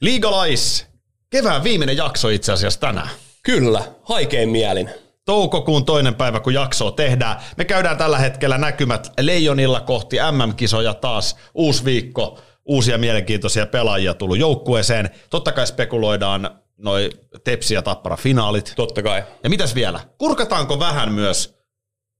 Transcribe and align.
Liigalais! 0.00 0.86
Kevään 1.30 1.64
viimeinen 1.64 1.96
jakso 1.96 2.28
itse 2.28 2.52
asiassa 2.52 2.80
tänään. 2.80 3.08
Kyllä, 3.42 3.84
haikein 4.02 4.48
mielin. 4.48 4.90
Toukokuun 5.24 5.84
toinen 5.84 6.14
päivä, 6.14 6.40
kun 6.40 6.54
jaksoa 6.54 6.90
tehdään. 6.90 7.40
Me 7.56 7.64
käydään 7.64 7.98
tällä 7.98 8.18
hetkellä 8.18 8.58
näkymät 8.58 9.12
Leijonilla 9.20 9.80
kohti 9.80 10.16
MM-kisoja 10.16 10.94
taas. 10.94 11.36
Uusi 11.54 11.84
viikko, 11.84 12.38
uusia 12.64 12.98
mielenkiintoisia 12.98 13.66
pelaajia 13.66 14.14
tullut 14.14 14.38
joukkueeseen. 14.38 15.10
Totta 15.30 15.52
kai 15.52 15.66
spekuloidaan 15.66 16.60
noi 16.76 17.10
Tepsi 17.44 17.74
ja 17.74 17.82
Tappara 17.82 18.16
finaalit. 18.16 18.72
Totta 18.76 19.02
kai. 19.02 19.22
Ja 19.42 19.50
mitäs 19.50 19.74
vielä? 19.74 20.00
Kurkataanko 20.18 20.78
vähän 20.78 21.12
myös 21.12 21.58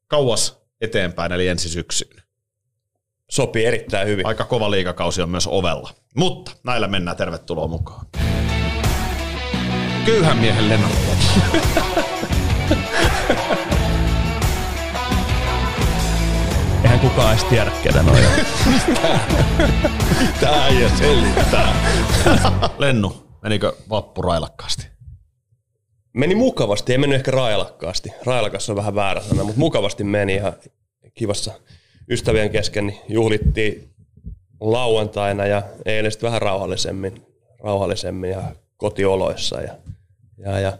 kauas 0.08 0.60
eteenpäin, 0.80 1.32
eli 1.32 1.48
ensi 1.48 1.68
syksyyn? 1.68 2.25
Sopii 3.30 3.64
erittäin 3.64 4.08
hyvin. 4.08 4.26
Aika 4.26 4.44
kova 4.44 4.70
liikakausi 4.70 5.22
on 5.22 5.30
myös 5.30 5.48
ovella. 5.50 5.90
Mutta 6.14 6.50
näillä 6.64 6.88
mennään, 6.88 7.16
tervetuloa 7.16 7.68
mukaan. 7.68 8.06
Köyhän 10.06 10.36
miehen 10.36 10.68
Lennart. 10.68 10.94
Eihän 16.82 17.00
kukaan 17.00 17.32
edes 17.32 17.44
tiedä, 17.44 17.70
ketä 17.82 18.02
noi 18.02 18.20
on. 18.26 18.32
Tää 20.40 20.68
ei 20.68 20.88
selittää. 20.98 21.74
Lennu, 22.78 23.26
menikö 23.42 23.72
vappu 23.90 24.22
railakkaasti? 24.22 24.86
Meni 26.12 26.34
mukavasti, 26.34 26.92
ei 26.92 26.98
mennyt 26.98 27.16
ehkä 27.16 27.30
railakkaasti. 27.30 28.10
Railakas 28.24 28.70
on 28.70 28.76
vähän 28.76 28.94
väärä 28.94 29.20
sana, 29.20 29.44
mutta 29.44 29.58
mukavasti 29.60 30.04
meni 30.04 30.34
ihan 30.34 30.52
kivassa 31.14 31.52
ystävien 32.10 32.50
kesken. 32.50 32.86
Niin 32.86 33.00
juhlittiin 33.08 33.90
lauantaina 34.60 35.46
ja 35.46 35.62
eilen 35.84 36.12
sitten 36.12 36.26
vähän 36.26 36.42
rauhallisemmin, 36.42 37.26
rauhallisemmin 37.64 38.30
ja 38.30 38.42
kotioloissa 38.76 39.60
ja, 39.60 39.74
ja, 40.38 40.60
ja 40.60 40.78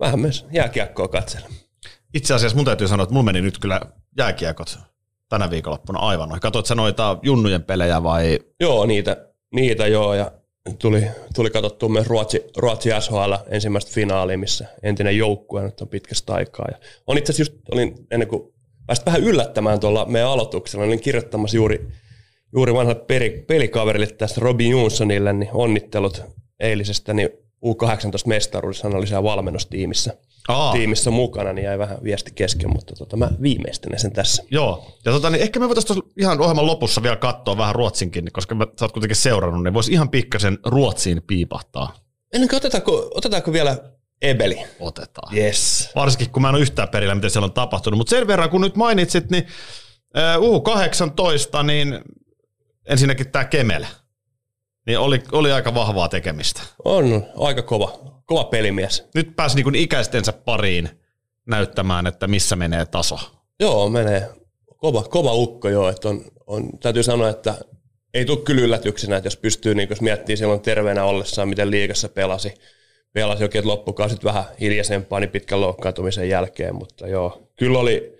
vähän 0.00 0.20
myös 0.20 0.46
jääkiekkoa 0.52 1.08
katsella. 1.08 1.48
Itse 2.14 2.34
asiassa 2.34 2.56
mun 2.56 2.64
täytyy 2.64 2.88
sanoa, 2.88 3.02
että 3.04 3.12
mulla 3.12 3.24
meni 3.24 3.40
nyt 3.40 3.58
kyllä 3.58 3.80
jääkiekot 4.18 4.78
tänä 5.28 5.50
viikonloppuna 5.50 5.98
aivan 5.98 6.28
noin. 6.28 6.40
Katoit 6.40 6.66
sä 6.66 6.74
noita 6.74 7.18
junnujen 7.22 7.62
pelejä 7.62 8.02
vai? 8.02 8.38
Joo, 8.60 8.86
niitä, 8.86 9.16
niitä 9.54 9.86
joo 9.86 10.14
ja 10.14 10.32
tuli, 10.78 11.06
tuli 11.34 11.50
katsottua 11.50 11.88
myös 11.88 12.06
Ruotsi, 12.06 12.44
Ruotsi 12.56 12.90
SHL 13.00 13.34
ensimmäistä 13.48 13.90
finaalia, 13.94 14.38
missä 14.38 14.66
entinen 14.82 15.16
joukkue 15.18 15.62
nyt 15.62 15.80
on 15.80 15.88
pitkästä 15.88 16.34
aikaa. 16.34 16.66
Ja 16.70 16.78
on 17.06 17.18
itse 17.18 17.32
asiassa 17.32 17.52
just, 17.52 17.68
olin 17.70 18.06
ennen 18.10 18.28
kuin 18.28 18.52
pääsit 18.92 19.06
vähän 19.06 19.22
yllättämään 19.22 19.80
tuolla 19.80 20.04
meidän 20.04 20.30
aloituksella, 20.30 20.84
olin 20.84 21.00
kirjoittamassa 21.00 21.56
juuri, 21.56 21.88
juuri 22.52 22.74
vanhalle 22.74 23.00
peli, 23.00 23.44
pelikaverille 23.46 24.06
tästä 24.06 24.40
Robin 24.40 24.70
Johnsonille, 24.70 25.32
niin 25.32 25.50
onnittelut 25.52 26.22
eilisestä, 26.60 27.14
niin 27.14 27.28
U18-mestaruudessa 27.66 28.84
hän 28.84 28.94
oli 28.94 29.06
siellä 29.06 29.22
valmennustiimissä 29.22 30.16
Aa. 30.48 30.72
tiimissä 30.72 31.10
mukana, 31.10 31.52
niin 31.52 31.64
jäi 31.64 31.78
vähän 31.78 31.98
viesti 32.02 32.32
kesken, 32.34 32.70
mutta 32.72 32.94
tota, 32.94 33.16
mä 33.16 33.30
viimeistelen 33.42 33.98
sen 33.98 34.12
tässä. 34.12 34.42
Joo. 34.50 34.98
Ja 35.04 35.12
tota, 35.12 35.30
niin 35.30 35.42
ehkä 35.42 35.60
me 35.60 35.68
voitaisiin 35.68 36.02
ihan 36.18 36.40
ohjelman 36.40 36.66
lopussa 36.66 37.02
vielä 37.02 37.16
katsoa 37.16 37.56
vähän 37.58 37.74
Ruotsinkin, 37.74 38.28
koska 38.32 38.54
mä, 38.54 38.66
sä 38.78 38.84
oot 38.84 38.92
kuitenkin 38.92 39.16
seurannut, 39.16 39.62
niin 39.62 39.74
voisi 39.74 39.92
ihan 39.92 40.10
pikkasen 40.10 40.58
Ruotsiin 40.66 41.22
piipahtaa. 41.26 41.94
Ennen 42.32 42.48
kuin 42.48 42.56
otetaanko, 42.56 43.10
otetaanko 43.14 43.52
vielä 43.52 43.78
Ebeli? 44.22 44.64
Otetaan. 44.80 45.36
Yes. 45.36 45.90
Varsinkin 45.94 46.30
kun 46.30 46.42
mä 46.42 46.48
en 46.48 46.54
ole 46.54 46.62
yhtään 46.62 46.88
perillä, 46.88 47.14
mitä 47.14 47.28
siellä 47.28 47.44
on 47.44 47.52
tapahtunut. 47.52 47.98
Mutta 47.98 48.10
sen 48.10 48.26
verran, 48.26 48.50
kun 48.50 48.60
nyt 48.60 48.76
mainitsit, 48.76 49.30
niin 49.30 49.46
U18, 50.38 51.62
niin 51.62 52.00
ensinnäkin 52.86 53.30
tämä 53.30 53.44
Kemel, 53.44 53.84
niin 54.86 54.98
oli, 54.98 55.22
oli 55.32 55.52
aika 55.52 55.74
vahvaa 55.74 56.08
tekemistä. 56.08 56.62
On 56.84 57.26
aika 57.36 57.62
kova, 57.62 57.98
kova 58.26 58.44
pelimies. 58.44 59.08
Nyt 59.14 59.36
pääsi 59.36 59.56
niin 59.56 59.74
ikäistensä 59.74 60.32
pariin 60.32 60.90
näyttämään, 61.46 62.06
että 62.06 62.26
missä 62.26 62.56
menee 62.56 62.86
taso. 62.86 63.18
Joo, 63.60 63.88
menee. 63.88 64.28
Kova, 64.76 65.02
kova 65.02 65.32
ukko 65.32 65.68
joo. 65.68 65.88
Että 65.88 66.08
on, 66.08 66.24
on, 66.46 66.78
täytyy 66.78 67.02
sanoa, 67.02 67.28
että 67.28 67.54
ei 68.14 68.24
tule 68.24 68.38
kyllä 68.38 68.62
yllätyksenä, 68.62 69.16
että 69.16 69.26
jos 69.26 69.36
pystyy, 69.36 69.74
niin 69.74 69.88
jos 69.90 70.00
miettii 70.00 70.36
silloin 70.36 70.60
terveenä 70.60 71.04
ollessaan, 71.04 71.48
miten 71.48 71.70
liigassa 71.70 72.08
pelasi, 72.08 72.54
pelasi 73.12 73.42
oikein 73.42 73.66
loppukausit 73.66 74.24
vähän 74.24 74.44
hiljaisempaa 74.60 75.20
niin 75.20 75.30
pitkän 75.30 75.60
loukkaantumisen 75.60 76.28
jälkeen, 76.28 76.74
mutta 76.74 77.08
joo, 77.08 77.42
kyllä 77.56 77.78
oli, 77.78 78.12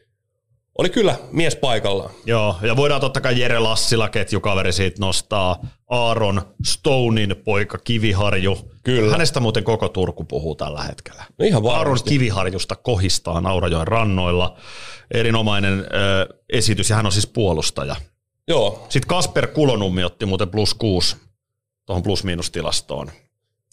oli 0.78 0.90
kyllä 0.90 1.18
mies 1.32 1.56
paikallaan. 1.56 2.10
Joo, 2.26 2.56
ja 2.62 2.76
voidaan 2.76 3.00
totta 3.00 3.20
kai 3.20 3.40
Jere 3.40 3.58
Lassila, 3.58 4.08
ketjukaveri 4.08 4.72
siitä 4.72 5.00
nostaa, 5.00 5.60
Aaron 5.90 6.42
Stonein 6.66 7.36
poika 7.44 7.78
Kiviharju. 7.78 8.58
Kyllä. 8.82 9.12
Hänestä 9.12 9.40
muuten 9.40 9.64
koko 9.64 9.88
Turku 9.88 10.24
puhuu 10.24 10.54
tällä 10.54 10.82
hetkellä. 10.82 11.24
No 11.38 11.44
ihan 11.44 11.62
Aaron 11.66 11.78
varmasti. 11.78 12.10
Kiviharjusta 12.10 12.76
kohistaa 12.76 13.40
Naurajoen 13.40 13.88
rannoilla. 13.88 14.56
Erinomainen 15.14 15.80
ö, 15.80 16.38
esitys, 16.52 16.90
ja 16.90 16.96
hän 16.96 17.06
on 17.06 17.12
siis 17.12 17.26
puolustaja. 17.26 17.96
Joo, 18.48 18.86
Sitten 18.88 19.08
Kasper 19.08 19.46
Kulonummi 19.46 20.04
otti 20.04 20.26
muuten 20.26 20.48
plus 20.48 20.74
kuusi 20.74 21.16
tuohon 21.86 22.02
plus-miinus-tilastoon 22.02 23.10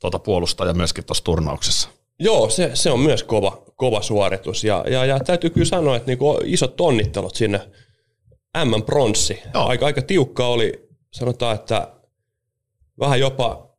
tuota 0.01 0.19
puolustaja 0.19 0.73
myöskin 0.73 1.05
tuossa 1.05 1.23
turnauksessa. 1.23 1.89
Joo, 2.19 2.49
se, 2.49 2.71
se 2.73 2.91
on 2.91 2.99
myös 2.99 3.23
kova, 3.23 3.63
kova 3.75 4.01
suoritus. 4.01 4.63
Ja, 4.63 4.85
ja, 4.89 5.05
ja 5.05 5.19
täytyy 5.19 5.49
kyllä 5.49 5.65
sanoa, 5.65 5.95
että 5.95 6.07
niinku 6.07 6.39
isot 6.43 6.81
onnittelut 6.81 7.35
sinne 7.35 7.59
M-pronssi. 8.65 9.41
Aika, 9.53 9.85
aika 9.85 10.01
tiukka 10.01 10.47
oli, 10.47 10.89
sanotaan, 11.11 11.55
että 11.55 11.87
vähän 12.99 13.19
jopa 13.19 13.69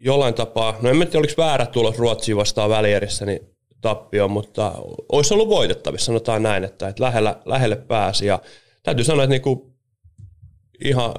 jollain 0.00 0.34
tapaa, 0.34 0.76
no 0.82 0.90
en 0.90 0.96
tiedä, 0.96 1.18
oliko 1.18 1.32
väärä 1.36 1.66
tulos 1.66 1.98
Ruotsiin 1.98 2.36
vastaan 2.36 2.70
välierissä, 2.70 3.26
niin 3.26 3.40
tappio, 3.80 4.28
mutta 4.28 4.72
olisi 5.12 5.34
ollut 5.34 5.48
voitettavissa, 5.48 6.06
sanotaan 6.06 6.42
näin, 6.42 6.64
että, 6.64 6.88
että 6.88 7.04
lähellä, 7.04 7.40
lähelle 7.44 7.76
pääsi. 7.76 8.26
Ja 8.26 8.38
täytyy 8.82 9.04
sanoa, 9.04 9.24
että 9.24 9.30
niinku 9.30 9.74
ihan 10.84 11.14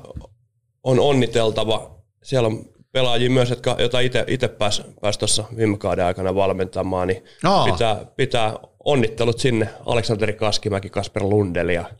on 0.83 0.99
onniteltava. 0.99 1.99
Siellä 2.23 2.47
on 2.47 2.65
pelaajia 2.91 3.29
myös, 3.29 3.49
jotka, 3.49 3.75
joita 3.79 3.99
itse 4.27 4.47
pääsi 4.47 4.81
pääs 5.01 5.17
tuossa 5.17 5.43
viime 5.57 5.77
kauden 5.77 6.05
aikana 6.05 6.35
valmentamaan, 6.35 7.07
niin 7.07 7.23
Aa. 7.43 7.71
pitää, 7.71 8.05
pitää 8.15 8.53
onnittelut 8.85 9.39
sinne 9.39 9.69
Aleksanteri 9.85 10.33
Kaskimäki, 10.33 10.89
Kasper 10.89 11.23
Lundell 11.23 11.69
ja 11.69 11.91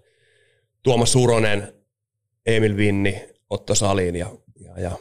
Tuomas 0.83 1.11
Suronen, 1.11 1.73
Emil 2.45 2.77
Vinni, 2.77 3.29
Otto 3.49 3.75
Salin 3.75 4.15
ja, 4.15 4.27
ja, 4.59 4.81
ja 4.81 4.91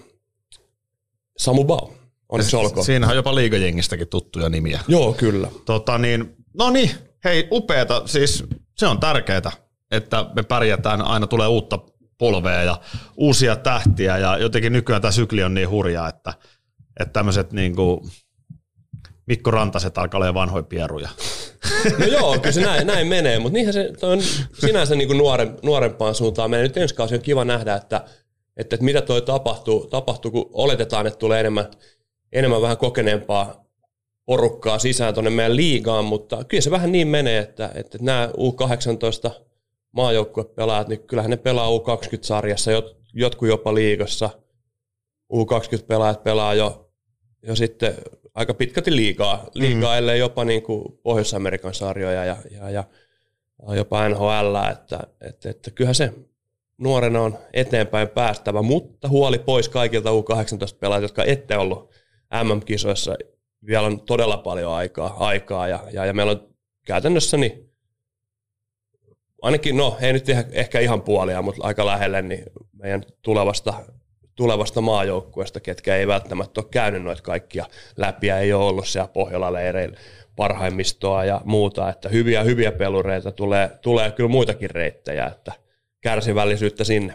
Samu 1.39 1.65
Bau. 1.65 1.89
Onneksi 2.29 2.57
olkoon. 2.57 2.87
Siinähän 2.87 3.13
on 3.13 3.17
jopa 3.17 3.35
liigajengistäkin 3.35 4.09
tuttuja 4.09 4.49
nimiä. 4.49 4.81
Joo, 4.89 5.13
kyllä. 5.13 5.49
Tota 5.65 5.99
niin, 5.99 6.37
no 6.59 6.71
niin, 6.71 6.91
hei, 7.25 7.49
upeeta, 7.53 8.03
siis 8.07 8.45
se 8.77 8.87
on 8.87 9.01
tärkeää, 9.01 9.53
että 9.91 10.27
me 10.37 10.43
pärjätään, 10.43 11.03
aina 11.03 11.27
tulee 11.27 11.49
uutta 11.49 11.79
polvea 12.19 12.63
ja 12.63 12.81
uusia 13.17 13.57
tähtiä 13.57 14.19
ja 14.19 14.39
jotenkin 14.39 14.73
nykyään 14.73 15.03
tämä 15.03 15.13
sykli 15.13 15.43
on 15.43 15.55
niin 15.55 15.71
hurjaa, 15.71 16.09
että, 16.09 16.35
että 17.01 17.13
tämmöiset 17.13 17.53
niin 17.53 17.77
kuin 17.77 18.01
Mikko 19.27 19.51
Rantaset 19.51 19.99
alkaa 19.99 20.19
olla 20.19 20.35
vanhoja 20.35 20.63
pieruja. 20.63 21.09
No 21.99 22.07
joo, 22.07 22.39
kyllä 22.39 22.53
se 22.53 22.61
näin, 22.61 22.87
näin 22.87 23.07
menee, 23.07 23.39
mutta 23.39 23.55
niinhän 23.55 23.75
se 23.75 23.93
on 24.03 24.23
sinänsä 24.61 24.95
niin 24.95 25.09
kuin 25.09 25.19
nuoren, 25.19 25.57
nuorempaan 25.63 26.15
suuntaan 26.15 26.51
menee. 26.51 26.67
Nyt 26.67 26.77
ensi 26.77 26.95
kausi 26.95 27.15
on 27.15 27.23
kiva 27.23 27.45
nähdä, 27.45 27.75
että, 27.75 27.97
että, 28.57 28.77
että 28.77 28.85
mitä 28.85 29.03
toi 29.03 29.23
tapahtuu, 29.23 29.87
tapahtuu, 29.87 30.31
kun 30.31 30.51
oletetaan, 30.53 31.07
että 31.07 31.19
tulee 31.19 31.41
enemmän, 31.41 31.71
enemmän 32.33 32.63
vähän 32.63 32.77
kokeneempaa 32.77 33.65
porukkaa 34.27 34.79
sisään 34.79 35.15
tuonne 35.15 35.31
meidän 35.31 35.57
liigaan, 35.57 36.05
mutta 36.05 36.45
kyllä 36.45 36.61
se 36.61 36.71
vähän 36.71 36.93
niin 36.93 37.09
menee, 37.09 37.39
että, 37.39 37.71
että 37.75 37.99
nämä 38.01 38.29
U18 38.37 39.31
maajoukkuepelaajat, 39.93 40.89
niin 40.89 41.01
kyllähän 41.01 41.31
ne 41.31 41.37
pelaa 41.37 41.69
U20-sarjassa, 41.69 42.73
jot, 42.73 42.97
jotkut 43.15 43.49
jopa 43.49 43.75
liigassa. 43.75 44.31
U20-pelaajat 45.33 46.23
pelaa 46.23 46.55
jo, 46.55 46.91
jo 47.43 47.57
sitten 47.57 47.95
aika 48.35 48.55
pitkälti 48.55 48.97
liigaa, 48.97 49.47
liigaa 49.55 49.95
mm. 49.95 49.99
ellei 49.99 50.19
jopa 50.19 50.45
niin 50.45 50.63
kuin 50.63 50.99
Pohjois-Amerikan 51.03 51.75
sarjoja 51.75 52.25
ja, 52.25 52.37
ja, 52.51 52.71
ja 52.71 52.85
jopa 53.77 54.09
NHL, 54.09 54.57
että, 54.73 55.01
että, 55.21 55.51
että 55.51 55.71
kyllähän 55.71 55.95
se 55.95 56.13
nuorena 56.79 57.21
on 57.21 57.39
eteenpäin 57.53 58.09
päästävä, 58.09 58.63
mutta 58.63 59.09
huoli 59.09 59.39
pois 59.39 59.69
kaikilta 59.69 60.11
U18-pelaajilta, 60.11 61.05
jotka 61.05 61.25
ette 61.25 61.57
ollut 61.57 61.91
MM-kisoissa. 62.45 63.17
Vielä 63.67 63.87
on 63.87 64.01
todella 64.01 64.37
paljon 64.37 64.73
aikaa, 64.73 65.17
aikaa 65.19 65.69
ja, 65.69 65.85
ja, 65.93 66.07
ja 66.07 66.15
meillä 66.15 66.33
on 66.33 66.49
käytännössä 66.87 67.37
niin 67.37 67.68
ainakin, 69.43 69.77
no 69.77 69.97
ei 70.01 70.13
nyt 70.13 70.29
ehkä- 70.29 70.51
ehkä 70.53 70.81
ihan 70.81 71.03
puolia, 71.03 71.43
mutta 71.43 71.67
aika 71.67 71.87
lähelle 71.87 72.23
niin 72.23 72.45
meidän 72.73 73.03
tulevasta, 73.23 73.75
tulevasta 74.35 74.81
maajoukkueesta, 74.81 75.61
ketkä 75.61 75.97
ei 75.97 76.07
välttämättä 76.07 76.61
ole 76.61 76.69
käynyt 76.71 77.03
noita 77.03 77.23
kaikkia 77.23 77.67
läpi 77.97 78.27
ja 78.27 78.39
ei 78.39 78.53
ole 78.53 78.65
ollut 78.65 78.87
siellä 78.89 79.09
Pohjola-leireillä 79.09 79.97
parhaimmistoa 80.37 81.25
ja 81.25 81.41
muuta, 81.45 81.89
että 81.89 82.09
hyviä 82.09 82.43
hyviä 82.43 82.73
pelureita 82.73 83.33
tulee, 83.33 83.71
tulee 83.83 84.11
kyllä 84.11 84.31
muitakin 84.31 84.71
reittejä, 84.71 85.27
että 85.27 85.53
kärsivällisyyttä 86.01 86.85
sinne. 86.85 87.15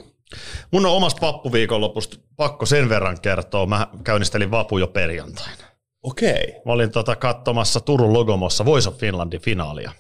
Mun 0.72 0.86
on 0.86 0.92
omasta 0.92 1.26
vappuviikonlopusta 1.26 2.18
pakko 2.36 2.66
sen 2.66 2.90
verran 2.90 3.22
kertoa. 3.22 3.66
Mä 3.66 3.88
käynnistelin 4.04 4.52
vapu 4.52 4.78
jo 4.78 4.88
perjantaina. 4.88 5.64
Okei, 6.04 6.62
Mä 6.66 6.72
olin 6.72 6.92
tota 6.92 7.16
katsomassa 7.16 7.80
Turun 7.80 8.14
Logomossa 8.14 8.66
Voice 8.66 8.90
of 8.90 8.98
Finlandin 8.98 9.42
finaalia. 9.42 9.92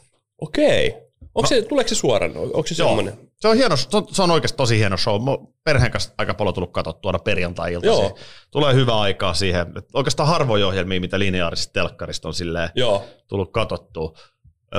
okei. 0.41 0.97
Onko 1.35 1.47
se, 1.47 1.62
tuleeko 1.62 1.88
se 1.88 1.95
suoraan? 1.95 2.31
Onko 2.38 2.68
se 2.68 2.75
semmoinen? 2.75 3.13
Se 3.39 3.47
on, 3.47 3.57
hieno, 3.57 3.77
se 4.12 4.21
on, 4.24 4.31
oikeasti 4.31 4.57
tosi 4.57 4.77
hieno 4.77 4.97
show. 4.97 5.21
Mä 5.21 5.31
perheen 5.63 5.91
kanssa 5.91 6.13
aika 6.18 6.33
paljon 6.33 6.53
tullut 6.53 6.71
katsottua 6.71 7.13
perjantai-iltaisin. 7.13 8.03
Joo. 8.03 8.18
Tulee 8.51 8.74
hyvä 8.74 9.00
aikaa 9.00 9.33
siihen. 9.33 9.68
Et 9.77 9.85
Oikeastaan 9.94 10.30
harvoja 10.30 10.68
ohjelmia, 10.68 11.00
mitä 11.00 11.19
lineaarisesta 11.19 11.74
telkkarista 11.74 12.27
on 12.27 12.33
silleen 12.33 12.69
Joo. 12.75 13.03
tullut 13.27 13.51
katsottua 13.51 14.13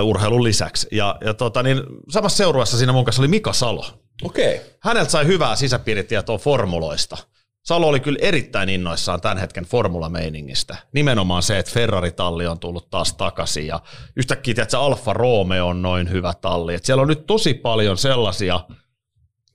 urheilun 0.02 0.44
lisäksi. 0.44 0.88
Ja, 0.92 1.18
ja 1.24 1.34
tota, 1.34 1.62
niin, 1.62 1.82
samassa 2.10 2.36
seuraavassa 2.36 2.78
siinä 2.78 2.92
mun 2.92 3.04
kanssa 3.04 3.22
oli 3.22 3.28
Mika 3.28 3.52
Salo. 3.52 3.86
Okei. 4.22 4.60
Häneltä 4.80 5.10
sai 5.10 5.26
hyvää 5.26 5.56
sisäpiiritietoa 5.56 6.38
formuloista. 6.38 7.16
Salo 7.64 7.88
oli 7.88 8.00
kyllä 8.00 8.18
erittäin 8.22 8.68
innoissaan 8.68 9.20
tämän 9.20 9.38
hetken 9.38 9.64
formulameiningistä. 9.64 10.76
Nimenomaan 10.92 11.42
se, 11.42 11.58
että 11.58 11.72
Ferrari-talli 11.72 12.46
on 12.46 12.58
tullut 12.58 12.90
taas 12.90 13.12
takaisin 13.12 13.66
ja 13.66 13.80
yhtäkkiä 14.16 14.54
tiedät, 14.54 14.66
että 14.66 14.80
Alfa 14.80 15.12
Romeo 15.12 15.66
on 15.66 15.82
noin 15.82 16.10
hyvä 16.10 16.34
talli. 16.40 16.74
Et 16.74 16.84
siellä 16.84 17.02
on 17.02 17.08
nyt 17.08 17.26
tosi 17.26 17.54
paljon 17.54 17.98
sellaisia 17.98 18.60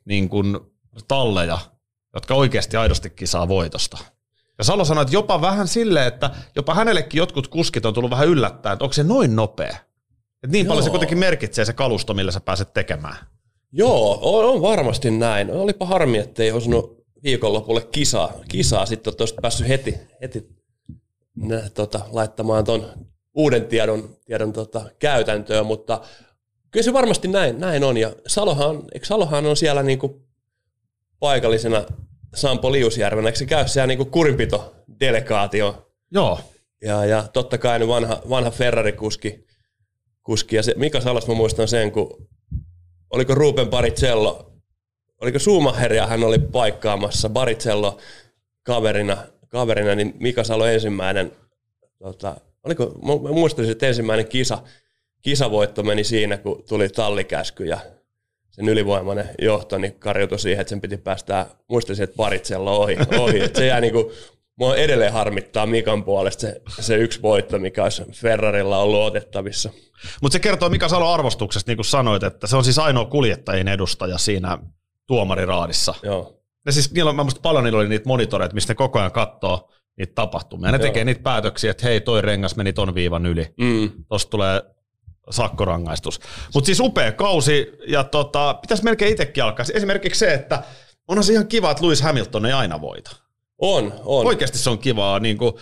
niin 0.05 0.29
kuin, 0.29 0.57
talleja, 1.07 1.57
jotka 2.13 2.33
oikeasti 2.33 2.77
aidosti 2.77 3.09
kisaa 3.09 3.47
voitosta. 3.47 3.97
Ja 4.57 4.63
Salo 4.63 4.85
sanoi, 4.85 5.01
että 5.01 5.15
jopa 5.15 5.41
vähän 5.41 5.67
silleen, 5.67 6.07
että 6.07 6.29
jopa 6.55 6.73
hänellekin 6.73 7.17
jotkut 7.17 7.47
kuskit 7.47 7.85
on 7.85 7.93
tullut 7.93 8.11
vähän 8.11 8.27
yllättäen, 8.27 8.73
että 8.73 8.85
onko 8.85 8.93
se 8.93 9.03
noin 9.03 9.35
nopea. 9.35 9.77
Et 10.43 10.51
niin 10.51 10.65
paljon 10.65 10.83
se 10.83 10.87
Joo. 10.87 10.91
kuitenkin 10.91 11.17
merkitsee 11.17 11.65
se 11.65 11.73
kalusto, 11.73 12.13
millä 12.13 12.31
sä 12.31 12.39
pääset 12.39 12.73
tekemään. 12.73 13.15
Joo, 13.71 14.19
on, 14.21 14.45
on 14.45 14.61
varmasti 14.61 15.11
näin. 15.11 15.51
Olipa 15.51 15.85
harmi, 15.85 16.17
että 16.17 16.43
ei 16.43 16.51
osunut 16.51 16.98
viikonlopulle 17.23 17.81
kisaa. 17.81 18.33
Kisaa 18.47 18.85
sitten 18.85 19.15
tuosta 19.15 19.41
päässyt 19.41 19.67
heti, 19.67 19.95
heti 20.21 20.47
nä, 21.35 21.69
tota, 21.73 22.01
laittamaan 22.11 22.63
ton 22.63 22.85
uuden 23.33 23.65
tiedon, 23.65 24.09
tiedon 24.25 24.53
tota, 24.53 24.89
käytäntöön, 24.99 25.65
mutta 25.65 26.01
kyllä 26.71 26.83
se 26.83 26.93
varmasti 26.93 27.27
näin, 27.27 27.59
näin 27.59 27.83
on. 27.83 27.97
Ja 27.97 28.13
Salohan, 28.27 28.83
eikö 28.93 29.05
Salohan 29.05 29.45
on 29.45 29.57
siellä 29.57 29.83
niinku 29.83 30.21
paikallisena 31.19 31.83
Sampo 32.35 32.71
Liusjärvenä, 32.71 33.27
eikö 33.27 33.39
se 33.39 33.45
käy 33.45 33.67
siellä 33.67 33.87
niinku 33.87 34.05
kurinpito-delegaatio 34.05 35.89
Joo, 36.11 36.39
ja, 36.81 37.05
ja 37.05 37.27
totta 37.33 37.57
kai 37.57 37.79
nyt 37.79 37.87
vanha, 37.87 38.21
vanha 38.29 38.51
Ferrari-kuski. 38.51 39.45
Kuski. 40.23 40.55
Ja 40.55 40.63
se, 40.63 40.73
Mika 40.77 41.01
Salas 41.01 41.27
mä 41.27 41.33
muistan 41.33 41.67
sen, 41.67 41.91
kun 41.91 42.27
oliko 43.09 43.35
Ruben 43.35 43.67
Baricello, 43.67 44.53
oliko 45.21 45.39
Schumacheria 45.39 46.07
hän 46.07 46.23
oli 46.23 46.39
paikkaamassa 46.39 47.29
Baricello 47.29 47.97
kaverina, 48.63 49.17
kaverina 49.47 49.95
niin 49.95 50.13
Mika 50.19 50.43
Salo 50.43 50.65
ensimmäinen, 50.65 51.31
tota, 51.99 52.35
oliko, 52.63 52.85
mä 52.85 53.31
muistelisin, 53.31 53.71
että 53.71 53.87
ensimmäinen 53.87 54.27
kisa, 54.27 54.63
kisavoitto 55.21 55.83
meni 55.83 56.03
siinä, 56.03 56.37
kun 56.37 56.63
tuli 56.69 56.89
tallikäsky 56.89 57.65
ja 57.65 57.79
sen 58.49 58.69
ylivoimainen 58.69 59.29
johto 59.41 59.77
niin 59.77 59.93
karjutui 59.99 60.39
siihen, 60.39 60.61
että 60.61 60.69
sen 60.69 60.81
piti 60.81 60.97
päästää, 60.97 61.45
muistelisin, 61.67 62.03
että 62.03 62.15
Baricello 62.15 62.79
ohi. 62.79 62.97
ohi. 63.19 63.39
Se 63.53 63.65
jää 63.65 63.81
niin 63.81 63.93
mua 64.59 64.75
edelleen 64.75 65.13
harmittaa 65.13 65.65
Mikan 65.65 66.03
puolesta 66.03 66.41
se, 66.41 66.61
se 66.79 66.95
yksi 66.95 67.21
voitto, 67.21 67.59
mikä 67.59 67.83
olisi 67.83 68.03
Ferrarilla 68.11 68.77
ollut 68.77 69.01
otettavissa. 69.01 69.69
Mutta 70.21 70.33
se 70.33 70.39
kertoo 70.39 70.69
Mika 70.69 70.89
Salo 70.89 71.13
arvostuksesta, 71.13 71.69
niin 71.69 71.77
kuin 71.77 71.85
sanoit, 71.85 72.23
että 72.23 72.47
se 72.47 72.57
on 72.57 72.63
siis 72.63 72.79
ainoa 72.79 73.05
kuljettajien 73.05 73.67
edustaja 73.67 74.17
siinä 74.17 74.57
tuomariraadissa. 75.09 75.93
Joo. 76.03 76.39
Ja 76.65 76.71
siis 76.71 76.91
niillä 76.91 77.09
on, 77.09 77.15
mä 77.15 77.23
muistan 77.23 77.41
paljon 77.41 77.63
niillä 77.63 77.79
oli 77.79 77.89
niitä 77.89 78.07
monitoreita, 78.07 78.53
mistä 78.53 78.71
ne 78.71 78.75
koko 78.75 78.99
ajan 78.99 79.11
katsoo 79.11 79.69
niitä 79.97 80.13
tapahtumia. 80.15 80.71
Ne 80.71 80.77
Joo. 80.77 80.81
tekee 80.81 81.05
niitä 81.05 81.21
päätöksiä, 81.21 81.71
että 81.71 81.87
hei, 81.87 82.01
toi 82.01 82.21
rengas 82.21 82.55
meni 82.55 82.73
ton 82.73 82.95
viivan 82.95 83.25
yli. 83.25 83.53
Mm. 83.57 83.91
Tosta 84.07 84.29
tulee 84.29 84.61
sakkorangaistus. 85.29 86.19
Mutta 86.53 86.65
siis 86.65 86.79
upea 86.79 87.11
kausi, 87.11 87.71
ja 87.87 88.03
tota, 88.03 88.53
pitäisi 88.53 88.83
melkein 88.83 89.11
itsekin 89.11 89.43
alkaa. 89.43 89.65
Esimerkiksi 89.73 90.19
se, 90.19 90.33
että 90.33 90.63
onhan 91.07 91.23
se 91.23 91.33
ihan 91.33 91.47
kiva, 91.47 91.71
että 91.71 91.83
Lewis 91.83 92.01
Hamilton 92.01 92.45
ei 92.45 92.53
aina 92.53 92.81
voita. 92.81 93.15
On, 93.57 93.93
on. 94.05 94.25
Oikeasti 94.25 94.57
se 94.57 94.69
on 94.69 94.79
kivaa, 94.79 95.19
niin 95.19 95.37
kuin, 95.37 95.53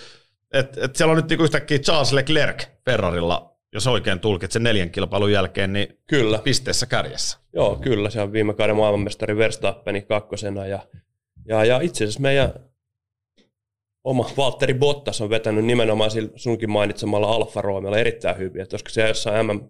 että 0.54 0.86
et 0.86 0.96
siellä 0.96 1.12
on 1.12 1.18
nyt 1.18 1.30
niin 1.30 1.42
yhtäkkiä 1.42 1.80
Charles 1.80 2.12
Leclerc 2.12 2.68
Ferrarilla, 2.86 3.57
jos 3.74 3.88
oikein 3.88 4.20
tulkitsen 4.20 4.64
neljän 4.64 4.90
kilpailun 4.90 5.32
jälkeen, 5.32 5.74
niin 5.74 6.00
Kyllä. 6.08 6.40
pisteessä 6.40 6.86
kärjessä. 6.86 7.38
Joo, 7.54 7.76
kyllä. 7.76 8.10
Se 8.10 8.22
on 8.22 8.32
viime 8.32 8.54
kauden 8.54 8.76
maailmanmestari 8.76 9.38
Verstappeni 9.38 10.02
kakkosena. 10.02 10.66
Ja, 10.66 10.80
ja, 11.48 11.66
ja 11.66 11.80
itse 11.82 12.04
asiassa 12.04 12.22
meidän 12.22 12.54
oma 14.04 14.32
Valtteri 14.38 14.74
Bottas 14.74 15.22
on 15.22 15.30
vetänyt 15.30 15.66
nimenomaan 15.66 16.12
sillä 16.12 16.30
sunkin 16.36 16.70
mainitsemalla 16.70 17.28
Alfa 17.28 17.62
Romeolla 17.62 17.98
erittäin 17.98 18.38
hyvin. 18.38 18.62
Että 18.62 18.74
olisiko 18.74 18.90
se 18.90 19.08
jossain 19.08 19.46
MM 19.46 19.70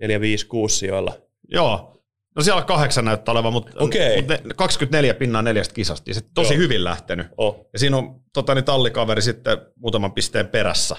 4, 0.00 0.20
5, 0.20 0.46
6 0.46 0.78
sijoilla. 0.78 1.12
Joo. 1.48 1.92
No 2.36 2.42
siellä 2.42 2.62
kahdeksan 2.62 3.04
näyttää 3.04 3.32
olevan, 3.32 3.52
mutta 3.52 3.72
Okei. 3.78 4.16
mut 4.16 4.28
ne 4.28 4.40
24 4.56 5.14
pinnaa 5.14 5.42
neljästä 5.42 5.74
kisasta. 5.74 6.10
Ja 6.10 6.14
se 6.14 6.20
tosi 6.34 6.54
Joo. 6.54 6.62
hyvin 6.62 6.84
lähtenyt. 6.84 7.26
Oh. 7.36 7.68
Ja 7.72 7.78
siinä 7.78 7.96
on 7.96 8.20
tota, 8.32 8.54
niin 8.54 8.64
tallikaveri 8.64 9.22
sitten 9.22 9.58
muutaman 9.76 10.12
pisteen 10.12 10.48
perässä. 10.48 10.96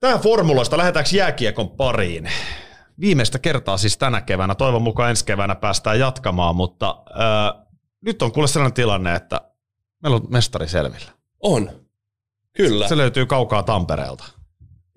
Tähän 0.00 0.20
formuloista 0.20 0.78
lähdetäänkö 0.78 1.16
jääkiekon 1.16 1.70
pariin? 1.70 2.30
Viimeistä 3.00 3.38
kertaa 3.38 3.76
siis 3.76 3.98
tänä 3.98 4.20
keväänä. 4.20 4.54
Toivon 4.54 4.82
mukaan 4.82 5.10
ensi 5.10 5.24
keväänä 5.24 5.54
päästään 5.54 5.98
jatkamaan, 5.98 6.56
mutta 6.56 7.02
äh, 7.10 7.66
nyt 8.00 8.22
on 8.22 8.32
kuule 8.32 8.48
sellainen 8.48 8.74
tilanne, 8.74 9.14
että 9.14 9.40
meillä 10.02 10.16
on 10.16 10.26
mestari 10.28 10.68
selvillä. 10.68 11.10
On. 11.40 11.70
Kyllä. 12.52 12.88
Se 12.88 12.96
löytyy 12.96 13.26
kaukaa 13.26 13.62
Tampereelta. 13.62 14.24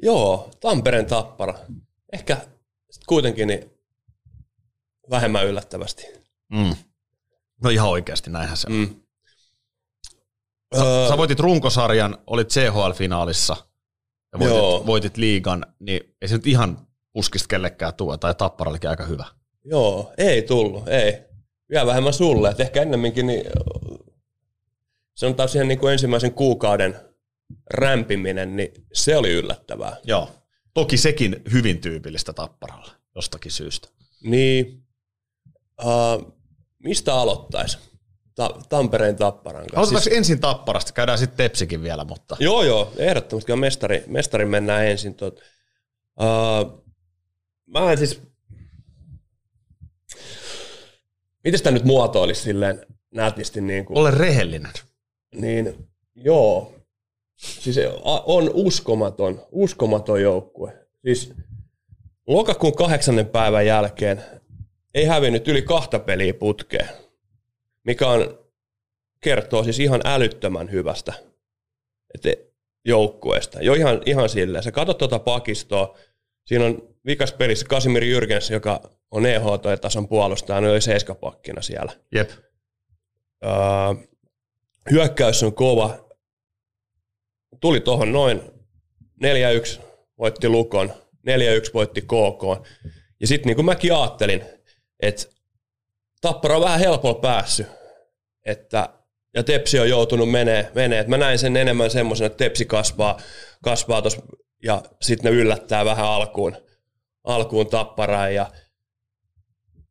Joo, 0.04 0.52
Tampereen 0.60 1.06
tappara. 1.06 1.54
Ehkä 2.14 2.38
sit 2.92 3.04
kuitenkin 3.08 3.48
niin 3.48 3.72
vähemmän 5.10 5.46
yllättävästi. 5.46 6.06
Mm. 6.52 6.76
No 7.64 7.70
ihan 7.70 7.90
oikeasti, 7.90 8.30
näinhän 8.30 8.58
se 8.58 8.68
on. 8.68 8.74
Mm. 8.74 8.96
Sä, 10.76 11.10
sä 11.10 11.18
voitit 11.18 11.40
runkosarjan, 11.40 12.18
olit 12.28 12.50
CHL-finaalissa 12.50 13.71
ja 14.34 14.40
voitit, 14.40 14.58
Joo. 14.58 14.86
voitit 14.86 15.18
liigan, 15.18 15.66
niin 15.80 16.16
ei 16.22 16.28
se 16.28 16.36
nyt 16.36 16.48
ihan 16.48 16.88
puskista 17.14 17.48
kellekään 17.48 17.94
tuo, 17.94 18.18
tai 18.18 18.36
Tapparallekin 18.36 18.90
aika 18.90 19.06
hyvä. 19.06 19.26
Joo, 19.66 20.14
ei 20.18 20.42
tullut, 20.42 20.88
ei. 20.88 21.18
Vielä 21.70 21.86
vähemmän 21.86 22.14
sulle, 22.14 22.50
että 22.50 22.64
ehkä 22.64 22.82
ennemminkin 22.82 23.28
niin, 23.28 23.44
se 25.16 25.26
on 25.26 25.36
taas 25.36 25.56
ihan 25.56 25.68
niin 25.68 25.80
kuin 25.80 25.94
ensimmäisen 25.94 26.34
kuukauden 26.34 26.96
rämpiminen, 27.74 28.56
niin 28.56 28.74
se 28.94 29.18
oli 29.18 29.32
yllättävää. 29.32 29.98
Joo. 30.04 30.30
Toki 30.74 30.98
sekin 30.98 31.42
hyvin 31.54 31.82
tyypillistä 31.82 32.34
Tapparalle, 32.34 32.92
jostakin 33.16 33.52
syystä. 33.52 33.88
Niin, 34.24 34.84
uh, 35.84 36.34
mistä 36.80 37.16
aloittaisi? 37.16 37.78
Ta- 38.36 38.60
Tampereen 38.70 39.16
Tapparan 39.16 39.62
kanssa. 39.62 39.78
Aloitetaanko 39.78 40.04
Siis, 40.04 40.18
ensin 40.18 40.40
Tapparasta, 40.40 40.94
käydään 40.94 41.18
sitten 41.18 41.38
Tepsikin 41.38 41.84
vielä, 41.84 42.04
mutta 42.04 42.38
joo, 42.40 42.64
joo, 42.64 42.94
ehdottomasti 42.98 43.46
kyllä 43.46 43.60
mestari, 43.60 44.04
mestari 44.08 44.46
mennään 44.46 44.86
ensin. 44.86 45.16
Tot. 45.16 45.40
Uh, 46.20 46.84
mä 47.66 47.92
en 47.92 47.98
siis, 47.98 48.22
miten 51.44 51.58
sitä 51.58 51.72
nyt 51.72 51.84
muotoilisi 51.84 52.42
silleen 52.42 52.86
nätisti 53.12 53.62
niin 53.62 53.86
kuin, 53.86 53.98
ole 53.98 54.12
rehellinen. 54.12 54.74
Niin 55.36 55.90
joo, 56.16 56.74
siis 57.38 57.80
on 58.26 58.52
uskomaton, 58.54 59.46
uskomaton 59.52 60.22
joukkue. 60.22 60.88
Siis 61.06 61.34
lokakuun 62.28 62.76
kahdeksannen 62.76 63.28
päivän 63.28 63.66
jälkeen 63.66 64.24
ei 64.94 65.06
hävinnyt 65.06 65.48
yli 65.48 65.62
kahta 65.62 66.00
peliä 66.00 66.34
putkeen, 66.34 66.90
mikä 67.84 68.08
on, 68.08 68.40
kertoo 69.22 69.64
siis 69.64 69.80
ihan 69.80 70.02
älyttömän 70.06 70.72
hyvästä 70.72 71.14
että 72.14 72.34
joukkueesta. 72.86 73.62
Jo 73.62 73.74
ihan, 73.74 74.02
ihan 74.06 74.30
silleen. 74.30 74.64
Sä 74.64 74.72
katsot 74.72 74.98
tuota 74.98 75.20
pakistoa, 75.20 75.98
siinä 76.46 76.66
on 76.66 76.96
vikas 77.06 77.34
pelissä 77.34 77.66
Kasimir 77.66 78.04
Jyrgens, 78.04 78.50
joka 78.50 78.90
on 79.12 79.26
EHT-tason 79.26 80.08
puolustaja, 80.08 80.62
ne 80.62 80.70
oli 80.70 80.82
seiskapakkina 80.82 81.62
siellä. 81.62 81.92
Jep. 82.16 82.30
Öö, 83.44 83.52
hyökkäys 84.92 85.44
on 85.44 85.56
kova. 85.56 86.12
Tuli 87.60 87.80
tuohon 87.80 88.12
noin 88.12 88.42
4-1 89.78 89.82
voitti 90.18 90.50
Lukon, 90.50 90.90
4-1 90.90 90.94
voitti 91.74 92.02
KK. 92.02 92.68
Ja 93.20 93.28
sitten 93.28 93.48
niin 93.48 93.56
kuin 93.56 93.66
mäkin 93.66 93.94
ajattelin, 93.94 94.44
että 95.00 95.28
Tappara 96.22 96.56
on 96.56 96.64
vähän 96.64 96.80
helpolla 96.80 97.20
päässyt, 97.20 97.68
että 98.46 98.90
ja 99.34 99.44
Tepsi 99.44 99.80
on 99.80 99.90
joutunut 99.90 100.32
menee, 100.32 100.72
menee. 100.76 101.06
Mä 101.08 101.18
näin 101.18 101.40
sen 101.40 101.58
enemmän 101.58 101.90
semmoisen, 101.90 102.28
että 102.28 102.38
Tepsi 102.38 102.66
kasvaa, 102.66 103.20
kasvaa 103.64 104.02
tos, 104.02 104.22
ja 104.64 104.84
sitten 105.02 105.32
ne 105.32 105.40
yllättää 105.40 105.86
vähän 105.86 106.06
alkuun, 106.06 106.56
alkuun 107.24 107.68
Tapparaan. 107.68 108.36
Ja, 108.36 108.52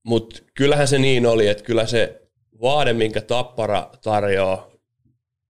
mutta 0.03 0.41
kyllähän 0.55 0.89
se 0.89 0.99
niin 0.99 1.27
oli, 1.27 1.49
että 1.49 1.65
kyllä 1.65 1.87
se 1.87 2.23
vaade, 2.61 2.93
minkä 2.93 3.21
Tappara 3.21 3.91
tarjoaa 4.03 4.71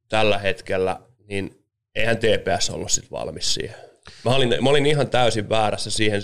tällä 0.08 0.38
hetkellä, 0.38 1.00
niin 1.28 1.64
eihän 1.94 2.18
TPS 2.18 2.70
ollut 2.70 2.92
sit 2.92 3.10
valmis 3.10 3.54
siihen. 3.54 3.76
Mä 4.24 4.34
olin, 4.34 4.56
mä 4.60 4.70
olin 4.70 4.86
ihan 4.86 5.10
täysin 5.10 5.48
väärässä 5.48 5.90
siihen, 5.90 6.22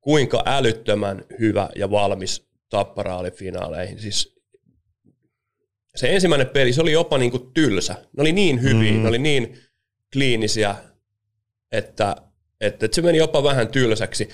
kuinka 0.00 0.42
älyttömän 0.46 1.24
hyvä 1.38 1.68
ja 1.76 1.90
valmis 1.90 2.49
Tappara 2.70 3.16
oli 3.16 3.30
finaaleihin. 3.30 3.98
Siis 4.00 4.40
se 5.94 6.14
ensimmäinen 6.14 6.48
peli, 6.48 6.72
se 6.72 6.80
oli 6.80 6.92
jopa 6.92 7.18
niin 7.18 7.30
kuin 7.30 7.52
tylsä. 7.54 7.92
Ne 7.92 8.20
oli 8.20 8.32
niin 8.32 8.62
hyviä, 8.62 8.92
mm. 8.92 9.02
ne 9.02 9.08
oli 9.08 9.18
niin 9.18 9.58
kliinisiä, 10.12 10.74
että, 11.72 12.16
että, 12.60 12.86
että 12.86 12.94
se 12.94 13.02
meni 13.02 13.18
jopa 13.18 13.42
vähän 13.42 13.68
tylsäksi. 13.68 14.28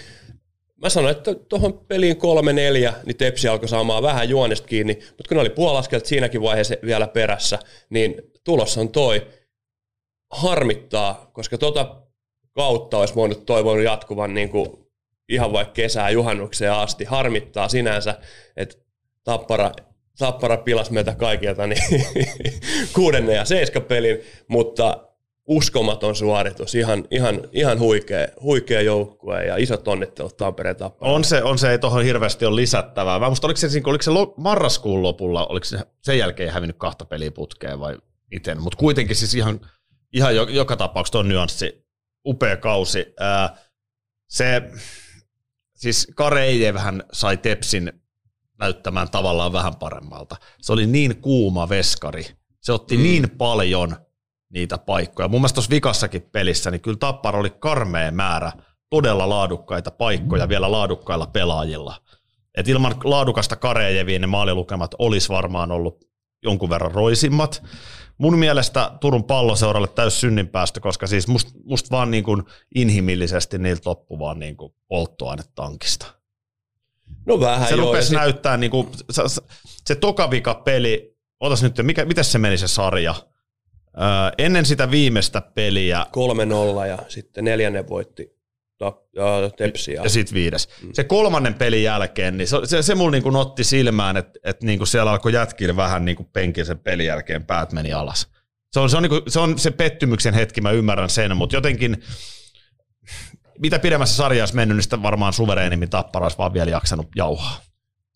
Mä 0.76 0.88
sanoin, 0.88 1.16
että 1.16 1.34
tuohon 1.34 1.78
peliin 1.78 2.16
kolme 2.16 2.52
neljä, 2.52 2.94
niin 3.06 3.16
Tepsi 3.16 3.48
alkoi 3.48 3.68
saamaan 3.68 4.02
vähän 4.02 4.28
juonesta 4.28 4.68
kiinni, 4.68 4.94
mutta 4.94 5.28
kun 5.28 5.36
ne 5.36 5.40
oli 5.40 5.50
puolaskelta 5.50 6.08
siinäkin 6.08 6.42
vaiheessa 6.42 6.74
vielä 6.84 7.08
perässä, 7.08 7.58
niin 7.90 8.14
tulos 8.44 8.78
on 8.78 8.88
toi. 8.88 9.26
Harmittaa, 10.30 11.30
koska 11.32 11.58
tota 11.58 12.02
kautta 12.52 12.98
olisi 12.98 13.14
voinut 13.14 13.46
toivonut 13.46 13.84
jatkuvan 13.84 14.34
niin 14.34 14.48
kuin 14.48 14.85
ihan 15.28 15.52
vaikka 15.52 15.72
kesää 15.72 16.10
juhannukseen 16.10 16.72
asti. 16.72 17.04
Harmittaa 17.04 17.68
sinänsä, 17.68 18.18
että 18.56 18.76
Tappara, 19.24 19.72
Tappara 20.18 20.56
pilasi 20.56 20.92
meiltä 20.92 21.14
kaikilta 21.14 21.66
niin 21.66 22.04
kuudennen 22.94 23.36
ja 23.36 23.44
seiska 23.44 23.80
pelin, 23.80 24.20
mutta 24.48 25.06
uskomaton 25.46 26.16
suoritus, 26.16 26.74
ihan, 26.74 27.04
ihan, 27.10 27.40
ihan 27.52 27.78
huikea, 27.78 28.28
huikea 28.42 28.80
joukkue 28.80 29.44
ja 29.44 29.56
isot 29.56 29.88
onnittelut 29.88 30.36
Tampereen 30.36 30.76
Tappara. 30.76 31.12
On 31.12 31.24
se, 31.24 31.42
on 31.42 31.58
se, 31.58 31.70
ei 31.70 31.78
tuohon 31.78 32.04
hirveästi 32.04 32.46
ole 32.46 32.56
lisättävää. 32.56 33.18
Mä 33.18 33.28
musta, 33.28 33.46
oliko 33.46 33.56
se, 33.56 33.68
oliko 33.84 34.02
se 34.02 34.10
marraskuun 34.36 35.02
lopulla, 35.02 35.46
oliko 35.46 35.64
se 35.64 35.78
sen 36.02 36.18
jälkeen 36.18 36.52
hävinnyt 36.52 36.76
kahta 36.78 37.04
peliä 37.04 37.30
putkeen 37.30 37.80
vai 37.80 37.98
miten, 38.30 38.62
mutta 38.62 38.76
kuitenkin 38.76 39.16
siis 39.16 39.34
ihan, 39.34 39.60
ihan 40.12 40.36
joka 40.36 40.76
tapauksessa 40.76 41.18
on 41.18 41.28
nyanssi, 41.28 41.86
upea 42.26 42.56
kausi. 42.56 43.14
Ää, 43.20 43.56
se, 44.28 44.62
siis 45.76 46.12
vähän 46.74 47.02
sai 47.12 47.36
Tepsin 47.36 47.92
näyttämään 48.58 49.10
tavallaan 49.10 49.52
vähän 49.52 49.76
paremmalta. 49.76 50.36
Se 50.60 50.72
oli 50.72 50.86
niin 50.86 51.16
kuuma 51.16 51.68
veskari. 51.68 52.26
Se 52.60 52.72
otti 52.72 52.96
mm. 52.96 53.02
niin 53.02 53.30
paljon 53.30 53.96
niitä 54.48 54.78
paikkoja. 54.78 55.28
Mun 55.28 55.40
mielestä 55.40 55.54
tuossa 55.54 55.70
vikassakin 55.70 56.22
pelissä, 56.22 56.70
niin 56.70 56.80
kyllä 56.80 56.96
Tappara 56.96 57.38
oli 57.38 57.50
karmea 57.50 58.10
määrä 58.10 58.52
todella 58.90 59.28
laadukkaita 59.28 59.90
paikkoja 59.90 60.48
vielä 60.48 60.72
laadukkailla 60.72 61.26
pelaajilla. 61.26 62.00
Et 62.54 62.68
ilman 62.68 62.94
laadukasta 63.04 63.56
Karejeviin 63.56 64.20
ne 64.20 64.26
maalilukemat 64.26 64.94
olisi 64.98 65.28
varmaan 65.28 65.72
ollut 65.72 66.04
jonkun 66.42 66.70
verran 66.70 66.92
roisimmat. 66.92 67.62
Mun 68.18 68.38
mielestä 68.38 68.90
Turun 69.00 69.24
palloseuralle 69.24 69.88
täys 69.88 70.20
synninpäästö, 70.20 70.80
koska 70.80 71.06
siis 71.06 71.28
musta 71.28 71.50
must 71.64 71.90
vaan 71.90 72.10
niin 72.10 72.24
kuin 72.24 72.42
inhimillisesti 72.74 73.58
niiltä 73.58 73.90
loppu 73.90 74.18
vaan 74.18 74.38
niin 74.38 74.56
kuin 74.56 74.74
polttoainetankista. 74.88 76.06
No 77.26 77.40
vähän 77.40 77.68
Se 77.68 77.74
joo, 77.74 77.86
rupesi 77.86 78.08
sit... 78.08 78.16
näyttää, 78.16 78.56
niin 78.56 78.70
kuin, 78.70 78.88
se, 79.10 79.22
se 79.86 79.94
tokavika 79.94 80.54
peli, 80.54 81.16
otas 81.40 81.62
nyt, 81.62 81.74
mikä, 81.82 82.04
miten 82.04 82.24
se 82.24 82.38
meni 82.38 82.58
se 82.58 82.68
sarja? 82.68 83.14
Öö, 83.96 84.04
ennen 84.38 84.66
sitä 84.66 84.90
viimeistä 84.90 85.40
peliä. 85.40 86.06
3-0 86.84 86.86
ja 86.86 86.98
sitten 87.08 87.44
neljännen 87.44 87.88
voitti 87.88 88.35
Tepsiä. 89.56 90.02
Ja 90.02 90.08
sitten 90.10 90.34
viides. 90.34 90.68
Mm. 90.82 90.90
Se 90.92 91.04
kolmannen 91.04 91.54
pelin 91.54 91.82
jälkeen, 91.82 92.36
niin 92.36 92.48
se, 92.48 92.56
se, 92.64 92.82
se 92.82 92.94
mulla 92.94 93.10
niinku 93.10 93.38
otti 93.38 93.64
silmään, 93.64 94.16
että 94.16 94.38
et 94.44 94.62
niinku 94.62 94.86
siellä 94.86 95.10
alkoi 95.10 95.32
jätkillä 95.32 95.76
vähän 95.76 96.04
niinku 96.04 96.24
penkin 96.24 96.66
sen 96.66 96.78
pelin 96.78 97.06
jälkeen 97.06 97.44
päät 97.44 97.72
meni 97.72 97.92
alas. 97.92 98.28
Se 98.72 98.80
on 98.80 98.90
se, 98.90 98.96
on 98.96 99.02
niinku, 99.02 99.22
se 99.28 99.40
on 99.40 99.58
se 99.58 99.70
pettymyksen 99.70 100.34
hetki, 100.34 100.60
mä 100.60 100.70
ymmärrän 100.70 101.10
sen, 101.10 101.36
mutta 101.36 101.56
jotenkin 101.56 102.02
mitä 103.58 103.78
pidemmässä 103.78 104.16
sarjassa 104.16 104.56
mennyt, 104.56 104.76
niin 104.76 104.82
sitä 104.82 105.02
varmaan 105.02 105.32
suvereenimmin 105.32 105.90
Tappara 105.90 106.24
olisi 106.24 106.38
vaan 106.38 106.54
vielä 106.54 106.70
jaksanut 106.70 107.08
jauhaa. 107.16 107.60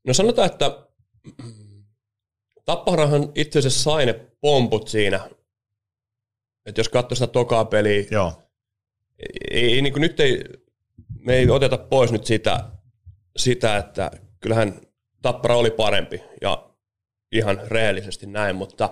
No 0.07 0.15
sanotaan, 0.15 0.47
että 0.47 0.79
Tapparahan 2.65 3.33
itse 3.35 3.59
asiassa 3.59 3.83
sai 3.83 4.07
ne 4.07 4.13
pomput 4.41 4.89
siinä, 4.89 5.31
että 6.67 6.81
jos 6.81 6.89
katsoo 6.89 7.15
sitä 7.17 7.27
tokaa 7.27 7.65
peliä, 7.65 8.05
Joo 8.11 8.50
ei, 9.51 9.83
niin 9.83 9.93
kuin 9.93 10.01
nyt 10.01 10.21
ei, 10.21 10.45
me 11.19 11.35
ei 11.35 11.51
oteta 11.51 11.79
pois 11.79 12.13
nyt 12.13 12.25
sitä, 12.25 12.65
sitä, 13.37 13.77
että 13.77 14.11
kyllähän 14.41 14.81
Tappara 15.23 15.57
oli 15.57 15.71
parempi 15.71 16.23
ja 16.41 16.71
ihan 17.33 17.61
rehellisesti 17.67 18.27
näin, 18.27 18.57
mutta 18.57 18.91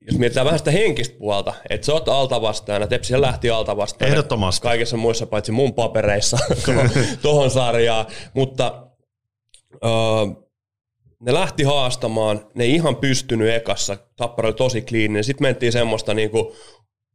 jos 0.00 0.18
mietitään 0.18 0.44
vähän 0.44 0.58
sitä 0.58 0.70
henkistä 0.70 1.18
puolta, 1.18 1.54
että 1.70 1.86
sä 1.86 1.92
oot 1.92 2.08
alta 2.08 2.42
vastaan, 2.42 2.82
ja 2.82 2.86
Tepsi 2.86 3.20
lähti 3.20 3.50
alta 3.50 3.76
vastaan. 3.76 4.10
Ehdottomasti. 4.10 4.62
Kaikessa 4.62 4.96
muissa 4.96 5.26
paitsi 5.26 5.52
mun 5.52 5.74
papereissa 5.74 6.38
tuohon 7.22 7.50
sarjaan, 7.50 8.06
mutta 8.34 8.86
öö, 9.84 9.90
ne 11.20 11.34
lähti 11.34 11.62
haastamaan, 11.62 12.46
ne 12.54 12.64
ei 12.64 12.74
ihan 12.74 12.96
pystynyt 12.96 13.48
ekassa, 13.48 13.96
Tappara 14.16 14.48
oli 14.48 14.54
tosi 14.54 14.82
kliininen, 14.82 15.24
sitten 15.24 15.44
mentiin 15.44 15.72
semmoista 15.72 16.14
niinku 16.14 16.56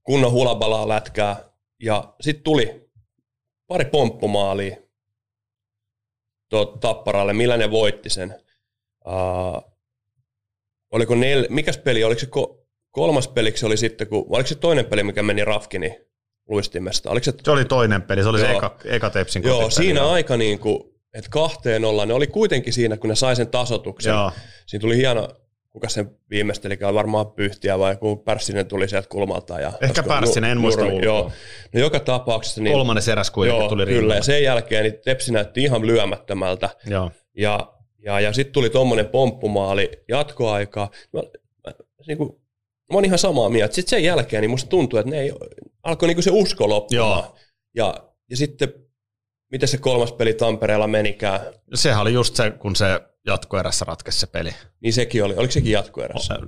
kunnon 0.03 0.31
hulabalaa 0.31 0.88
lätkää, 0.88 1.48
ja 1.79 2.13
sitten 2.21 2.43
tuli 2.43 2.89
pari 3.67 3.86
pomppumaalia 3.86 4.77
Tapparalle, 6.79 7.33
millä 7.33 7.57
ne 7.57 7.71
voitti 7.71 8.09
sen. 8.09 8.36
Uh, 9.05 9.63
oliko 10.91 11.15
nel, 11.15 11.48
mikäs 11.50 11.77
peli, 11.77 12.03
oliko 12.03 12.19
se 12.19 12.25
ko, 12.25 12.67
kolmas 12.91 13.27
peliksi 13.27 13.65
oli 13.65 13.77
sitten, 13.77 14.07
kun, 14.07 14.25
oliko 14.29 14.48
se 14.48 14.55
toinen 14.55 14.86
peli, 14.86 15.03
mikä 15.03 15.24
meni 15.24 15.45
Rafkini 15.45 16.01
luistimesta? 16.50 17.09
Oliko 17.09 17.24
se, 17.24 17.33
se 17.43 17.51
oli 17.51 17.65
toinen 17.65 18.01
peli, 18.01 18.24
se 18.24 18.29
oli 18.29 18.39
joo, 18.39 18.48
se 18.48 18.55
eka, 18.55 18.77
eka 18.86 19.09
Tepsin 19.09 19.43
Joo, 19.43 19.69
siinä 19.69 20.00
joo. 20.00 20.12
aika 20.12 20.38
niin 20.38 20.59
kuin, 20.59 20.83
että 21.13 21.29
kahteen 21.29 21.86
ollaan, 21.86 22.07
ne 22.07 22.13
oli 22.13 22.27
kuitenkin 22.27 22.74
siinä, 22.74 22.98
kun 22.98 23.09
ne 23.09 23.15
sai 23.15 23.36
sen 23.36 23.48
tasotuksen. 23.48 24.12
Joo. 24.12 24.31
Siinä 24.65 24.81
tuli 24.81 24.98
hieno, 24.98 25.29
kuka 25.69 25.89
sen 25.89 26.11
viimeisteli, 26.29 26.77
varmaan 26.93 27.31
Pyhtiä 27.31 27.79
vai 27.79 27.95
kun 27.95 28.19
Pärssinen 28.19 28.67
tuli 28.67 28.89
sieltä 28.89 29.09
kulmalta. 29.09 29.59
Ja 29.59 29.73
Ehkä 29.81 30.03
Pärssinen, 30.03 30.51
en 30.51 30.57
muista 30.57 30.85
ulkoa. 30.85 31.01
Joo. 31.01 31.31
No 31.73 31.79
joka 31.79 31.99
tapauksessa. 31.99 32.61
Niin, 32.61 32.73
Kolmannes 32.73 33.07
eräs 33.07 33.31
kuitenkin 33.31 33.61
joo, 33.61 33.69
tuli 33.69 33.85
Kyllä, 33.85 33.97
rinnalle. 33.99 34.15
ja 34.15 34.23
sen 34.23 34.43
jälkeen 34.43 34.83
niin 34.83 34.99
Tepsi 35.05 35.33
näytti 35.33 35.63
ihan 35.63 35.88
lyömättömältä. 35.88 36.69
Joo. 36.85 37.11
Ja, 37.38 37.73
ja, 37.99 38.19
ja 38.19 38.33
sitten 38.33 38.53
tuli 38.53 38.69
tuommoinen 38.69 39.07
pomppumaali 39.07 39.91
jatkoaikaa. 40.07 40.91
Mä, 41.13 41.21
mä, 41.67 41.73
niin 42.07 42.17
kuin, 42.17 42.29
mä 42.91 42.97
oon 42.97 43.05
ihan 43.05 43.19
samaa 43.19 43.49
mieltä. 43.49 43.75
Sitten 43.75 43.89
sen 43.89 44.03
jälkeen 44.03 44.41
niin 44.41 44.51
musta 44.51 44.69
tuntuu, 44.69 44.99
että 44.99 45.11
ne 45.11 45.19
ei, 45.19 45.33
alkoi 45.83 46.07
niin 46.07 46.15
kuin 46.15 46.23
se 46.23 46.31
usko 46.31 46.69
loppumaan. 46.69 47.23
Joo. 47.23 47.35
Ja, 47.75 47.93
ja 48.29 48.38
sitten 48.38 48.73
miten 49.51 49.69
se 49.69 49.77
kolmas 49.77 50.11
peli 50.11 50.33
Tampereella 50.33 50.88
menikään? 50.88 51.39
Sehän 51.73 52.01
oli 52.01 52.13
just 52.13 52.35
se, 52.35 52.51
kun 52.51 52.75
se 52.75 52.85
jatkoerässä 53.29 53.86
ratkesi 53.86 54.19
se 54.19 54.27
peli. 54.27 54.51
Niin 54.81 54.93
sekin 54.93 55.24
oli. 55.24 55.36
Oliko 55.38 55.51
sekin 55.51 55.71
jatkoerässä? 55.71 56.33
No, 56.33 56.48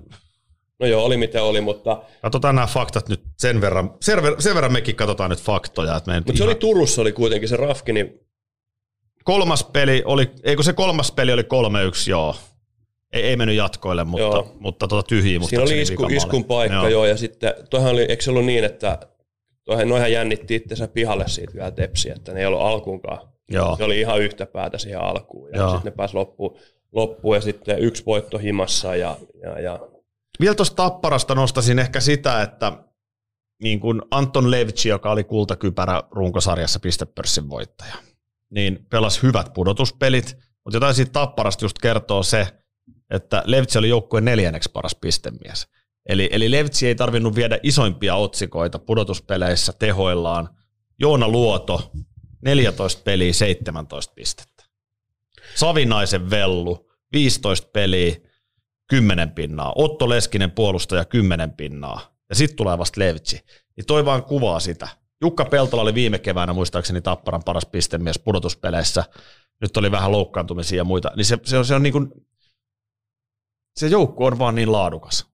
no 0.80 0.88
joo, 0.88 1.06
oli 1.06 1.18
mitä 1.18 1.44
oli, 1.44 1.62
mutta... 1.62 2.02
Katsotaan 2.22 2.56
nämä 2.56 2.68
faktat 2.68 3.10
nyt 3.10 3.22
sen 3.38 3.62
verran. 3.62 3.94
Sen, 4.02 4.20
ver- 4.20 4.42
sen 4.42 4.56
verran 4.56 4.74
mekin 4.74 4.96
katsotaan 4.96 5.30
nyt 5.30 5.42
faktoja. 5.42 5.98
Että 5.98 6.12
mutta 6.12 6.32
ihan... 6.32 6.38
se 6.38 6.44
oli 6.44 6.56
Turussa 6.56 7.02
oli 7.02 7.12
kuitenkin 7.12 7.50
se 7.50 7.58
Rafkini. 7.58 8.04
Niin- 8.04 8.20
kolmas 9.24 9.64
peli 9.64 10.02
oli, 10.06 10.32
eikö 10.44 10.64
se 10.64 10.74
kolmas 10.74 11.12
peli 11.12 11.34
oli 11.34 11.42
3-1, 11.42 11.46
joo. 12.10 12.36
Ei, 13.14 13.24
ei 13.24 13.36
mennyt 13.36 13.56
jatkoille, 13.56 14.04
mutta, 14.04 14.22
joo. 14.22 14.56
mutta 14.60 14.88
tuota 14.88 15.08
tyhjiä 15.08 15.40
Siinä 15.40 15.64
oli 15.64 15.82
isku, 15.82 16.08
iskun 16.10 16.44
paikka, 16.46 16.76
joo. 16.76 16.88
joo. 16.88 17.06
ja 17.06 17.18
sitten 17.18 17.54
toihan 17.70 17.92
oli, 17.92 18.02
eikö 18.02 18.24
se 18.24 18.30
ollut 18.30 18.46
niin, 18.46 18.64
että 18.64 19.00
toihan, 19.64 19.90
noihän 19.90 20.12
jännitti 20.12 20.56
itsensä 20.56 20.88
pihalle 20.88 21.28
siitä 21.28 21.54
vielä 21.54 21.72
tepsiä, 21.72 22.14
että 22.16 22.34
ne 22.34 22.40
ei 22.40 22.46
ollut 22.46 22.62
alkuunkaan 22.62 23.31
Joo. 23.50 23.76
Se 23.78 23.84
oli 23.84 24.00
ihan 24.00 24.22
yhtä 24.22 24.46
päätä 24.46 24.78
siihen 24.78 25.02
alkuun. 25.02 25.50
Ja 25.54 25.70
sitten 25.70 25.92
ne 25.92 25.96
pääsi 25.96 26.14
loppuun, 26.14 26.60
loppuun 26.92 27.36
ja 27.36 27.42
sitten 27.42 27.80
yksi 27.80 28.06
voitto 28.06 28.38
himassa. 28.38 28.96
Ja, 28.96 29.18
ja, 29.42 29.60
ja. 29.60 29.80
Vielä 30.40 30.56
tuosta 30.56 30.76
Tapparasta 30.76 31.36
nostasin 31.36 31.80
ehkä 31.80 32.00
sitä, 32.00 32.42
että 32.42 32.72
niin 33.64 33.80
kuin 33.80 34.02
Anton 34.12 34.52
Levci, 34.52 34.90
joka 34.90 35.12
oli 35.12 35.24
kultakypärä 35.24 36.04
runkosarjassa 36.12 36.80
pistepörssin 36.80 37.50
voittaja, 37.50 37.96
niin 38.50 38.86
pelasi 38.90 39.24
hyvät 39.24 39.54
pudotuspelit, 39.54 40.38
mutta 40.66 40.76
jotain 40.76 40.96
siitä 40.96 41.12
Tapparasta 41.12 41.66
just 41.66 41.80
kertoo 41.80 42.24
se, 42.24 42.48
että 43.10 43.44
Levci 43.46 43.78
oli 43.78 43.90
joukkueen 43.90 44.26
neljänneksi 44.26 44.72
paras 44.74 44.96
pistemies. 44.96 45.68
Eli, 46.10 46.30
eli 46.32 46.52
Levci 46.52 46.88
ei 46.88 46.96
tarvinnut 46.96 47.36
viedä 47.36 47.60
isoimpia 47.64 48.16
otsikoita 48.16 48.80
pudotuspeleissä 48.80 49.74
tehoillaan. 49.80 50.50
Joona 51.00 51.28
Luoto 51.28 51.92
14 52.42 53.02
peliä, 53.04 53.34
17 53.34 54.14
pistettä. 54.14 54.64
Savinaisen 55.56 56.30
vellu, 56.30 56.92
15 57.14 57.68
peliä, 57.74 58.16
10 58.88 59.32
pinnaa. 59.32 59.74
Otto 59.76 60.10
Leskinen 60.10 60.52
puolustaja, 60.52 61.06
10 61.06 61.52
pinnaa. 61.52 62.16
Ja 62.30 62.36
sitten 62.36 62.58
tulee 62.58 62.78
vasta 62.78 63.00
Levtsi. 63.00 63.40
Niin 63.78 63.86
toi 63.86 64.06
vaan 64.06 64.24
kuvaa 64.24 64.60
sitä. 64.60 64.88
Jukka 65.22 65.46
Peltola 65.46 65.82
oli 65.82 65.94
viime 65.94 66.20
keväänä 66.20 66.54
muistaakseni 66.54 67.02
Tapparan 67.02 67.44
paras 67.46 67.66
pistemies 67.66 68.20
pudotuspeleissä. 68.20 69.04
Nyt 69.62 69.78
oli 69.78 69.92
vähän 69.92 70.12
loukkaantumisia 70.12 70.78
ja 70.78 70.84
muita. 70.84 71.12
Niin 71.16 71.26
se, 71.26 71.38
se 71.44 71.58
on, 71.58 71.66
se 71.66 71.76
on 71.76 71.84
niin 71.84 71.94
kuin, 71.94 72.12
se 73.76 73.88
joukko 73.88 74.26
on 74.26 74.40
vaan 74.40 74.56
niin 74.56 74.72
laadukas. 74.72 75.26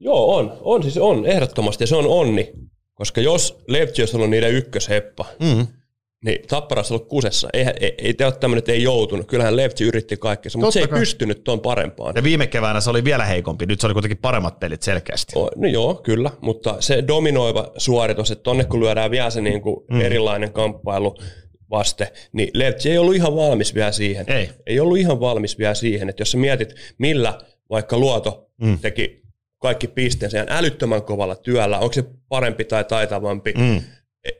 Joo, 0.00 0.36
on. 0.36 0.58
On 0.60 0.82
siis 0.82 0.98
on, 0.98 1.26
ehdottomasti. 1.26 1.82
Ja 1.82 1.88
se 1.88 1.96
on 1.96 2.06
onni. 2.06 2.52
Koska 2.94 3.20
jos 3.20 3.58
Leipzig 3.68 3.98
olisi 4.02 4.16
ollut 4.16 4.30
niiden 4.30 4.52
ykkösheppa, 4.52 5.24
Mm. 5.40 5.66
Niin 6.24 6.46
Tapparas 6.48 6.90
on 6.90 6.94
ollut 6.94 7.08
kusessa. 7.08 7.48
Ei, 7.52 7.66
ei, 7.80 7.94
ei 7.98 8.14
te 8.14 8.24
ole 8.24 8.32
tämmöinen, 8.32 8.64
ei 8.68 8.82
joutunut. 8.82 9.26
Kyllähän 9.26 9.56
Leipzig 9.56 9.86
yritti 9.86 10.16
kaikkea, 10.16 10.50
mutta 10.56 10.70
se 10.70 10.80
ei 10.80 10.88
kai. 10.88 10.98
pystynyt 10.98 11.44
tuon 11.44 11.60
parempaan. 11.60 12.12
Ja 12.16 12.22
viime 12.22 12.46
keväänä 12.46 12.80
se 12.80 12.90
oli 12.90 13.04
vielä 13.04 13.24
heikompi, 13.24 13.66
nyt 13.66 13.80
se 13.80 13.86
oli 13.86 13.94
kuitenkin 13.94 14.18
paremmat 14.18 14.60
pelit 14.60 14.82
selkeästi. 14.82 15.32
O, 15.38 15.50
no 15.56 15.68
joo, 15.68 15.94
kyllä, 15.94 16.30
mutta 16.40 16.76
se 16.80 17.04
dominoiva 17.06 17.72
suoritus, 17.76 18.30
että 18.30 18.42
tonne 18.42 18.64
kun 18.64 18.80
lyödään 18.80 19.10
vielä 19.10 19.30
se 19.30 19.40
niin 19.40 19.62
kuin 19.62 19.76
mm. 19.90 20.00
erilainen 20.00 20.52
kamppailu 20.52 21.14
vaste, 21.70 22.12
niin 22.32 22.50
Leipzig 22.54 22.92
ei 22.92 22.98
ollut 22.98 23.14
ihan 23.14 23.36
valmis 23.36 23.74
vielä 23.74 23.92
siihen. 23.92 24.24
Ei. 24.28 24.50
Ei 24.66 24.80
ollut 24.80 24.98
ihan 24.98 25.20
valmis 25.20 25.58
vielä 25.58 25.74
siihen, 25.74 26.08
että 26.08 26.20
jos 26.20 26.30
sä 26.30 26.38
mietit, 26.38 26.74
millä 26.98 27.38
vaikka 27.70 27.98
Luoto 27.98 28.50
mm. 28.62 28.78
teki 28.78 29.22
kaikki 29.58 29.88
pisteensä 29.88 30.36
ihan 30.36 30.58
älyttömän 30.58 31.02
kovalla 31.02 31.36
työllä, 31.36 31.78
onko 31.78 31.92
se 31.92 32.04
parempi 32.28 32.64
tai 32.64 32.84
taitavampi, 32.84 33.52
Mm. 33.56 33.80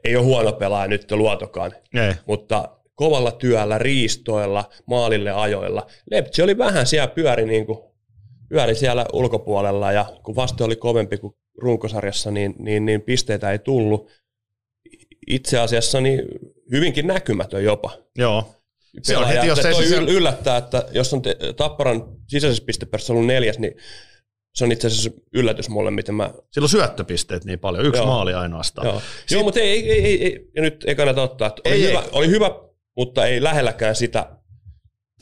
Ei 0.05 0.17
ole 0.17 0.25
huono 0.25 0.53
pelaaja 0.53 0.89
nyt 0.89 1.11
Luotokaan, 1.11 1.73
Ei. 1.95 2.15
mutta 2.27 2.69
kovalla 2.95 3.33
työllä, 3.33 3.79
riistoilla, 3.79 4.65
maalille 4.87 5.31
ajoilla. 5.31 5.87
Lepsi 6.11 6.43
oli 6.43 6.59
vähän 6.59 6.87
siellä 6.87 7.09
pyöri, 7.09 7.47
niin 7.47 7.67
kuin, 7.67 7.79
pyöri 8.49 8.75
siellä 8.75 9.07
ulkopuolella 9.13 9.93
ja 9.93 10.05
kun 10.25 10.37
vaste 10.37 10.65
oli 10.65 10.77
kovempi 10.77 11.17
kuin 11.19 11.35
runkosarjassa, 11.59 12.31
niin, 12.31 12.55
niin, 12.59 12.85
niin 12.85 13.03
pisteitä 13.03 13.53
ei 13.53 13.59
tullut. 13.59 14.11
Itse 15.27 15.59
asiassa 15.59 16.01
niin 16.01 16.23
hyvinkin 16.71 17.07
näkymätön 17.07 17.65
jopa. 17.65 17.91
Joo. 18.19 18.55
Se 19.03 19.17
on 19.17 19.29
heti, 19.29 19.47
jos 19.47 19.59
se 19.59 19.73
se- 19.75 19.97
yl- 19.99 20.11
yllättää, 20.11 20.57
että 20.57 20.85
jos 20.91 21.15
on 21.15 21.23
te- 21.23 21.37
Tapparan 21.57 22.05
sisäisessä 22.29 22.65
pistepörssissä 22.67 23.13
ollut 23.13 23.27
neljäs, 23.27 23.59
niin 23.59 23.75
se 24.55 24.65
on 24.65 24.73
itse 24.73 24.87
asiassa 24.87 25.11
yllätys 25.35 25.69
mulle, 25.69 25.91
miten 25.91 26.15
mä 26.15 26.31
Silloin 26.51 26.71
syöttöpisteet 26.71 27.45
niin 27.45 27.59
paljon, 27.59 27.87
yksi 27.87 27.99
Joo. 28.01 28.07
maali 28.07 28.35
ainoastaan. 28.35 28.87
Joo, 28.87 29.03
Joo 29.31 29.43
mutta 29.43 29.61
ei, 29.61 29.91
ei, 29.93 30.05
ei, 30.05 30.25
ei, 30.25 30.51
ja 30.57 30.63
nyt 30.63 30.85
ei 30.87 30.95
kannata 30.95 31.23
ottaa. 31.23 31.49
Että 31.49 31.63
oli, 31.67 31.75
Ei, 31.75 31.89
hyvä, 31.89 32.01
ei. 32.01 32.09
oli 32.13 32.29
hyvä, 32.29 32.51
mutta 32.97 33.27
ei 33.27 33.43
lähelläkään 33.43 33.97
sitä 33.97 34.37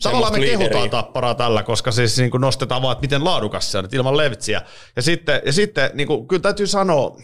Tavallaan 0.03 0.33
me 0.33 0.37
semmoista 0.37 0.59
kehutaan 0.59 0.83
liideriä. 0.83 0.91
tapparaa 1.03 1.35
tällä, 1.35 1.63
koska 1.63 1.93
siis 1.93 2.19
niin 2.19 2.31
kuin 2.31 2.41
nostetaan 2.41 2.83
vaan, 2.83 2.93
että 2.93 3.01
miten 3.03 3.25
laadukas 3.25 3.73
se 3.73 3.79
on, 3.79 3.85
että 3.85 3.97
ilman 3.97 4.17
levtsiä. 4.17 4.63
Ja 4.97 5.03
sitten, 5.03 5.43
ja 5.47 5.53
sitten 5.53 5.91
niin 5.95 6.07
kuin, 6.07 6.29
kyllä 6.29 6.43
täytyy 6.43 6.67
sanoa, 6.67 7.17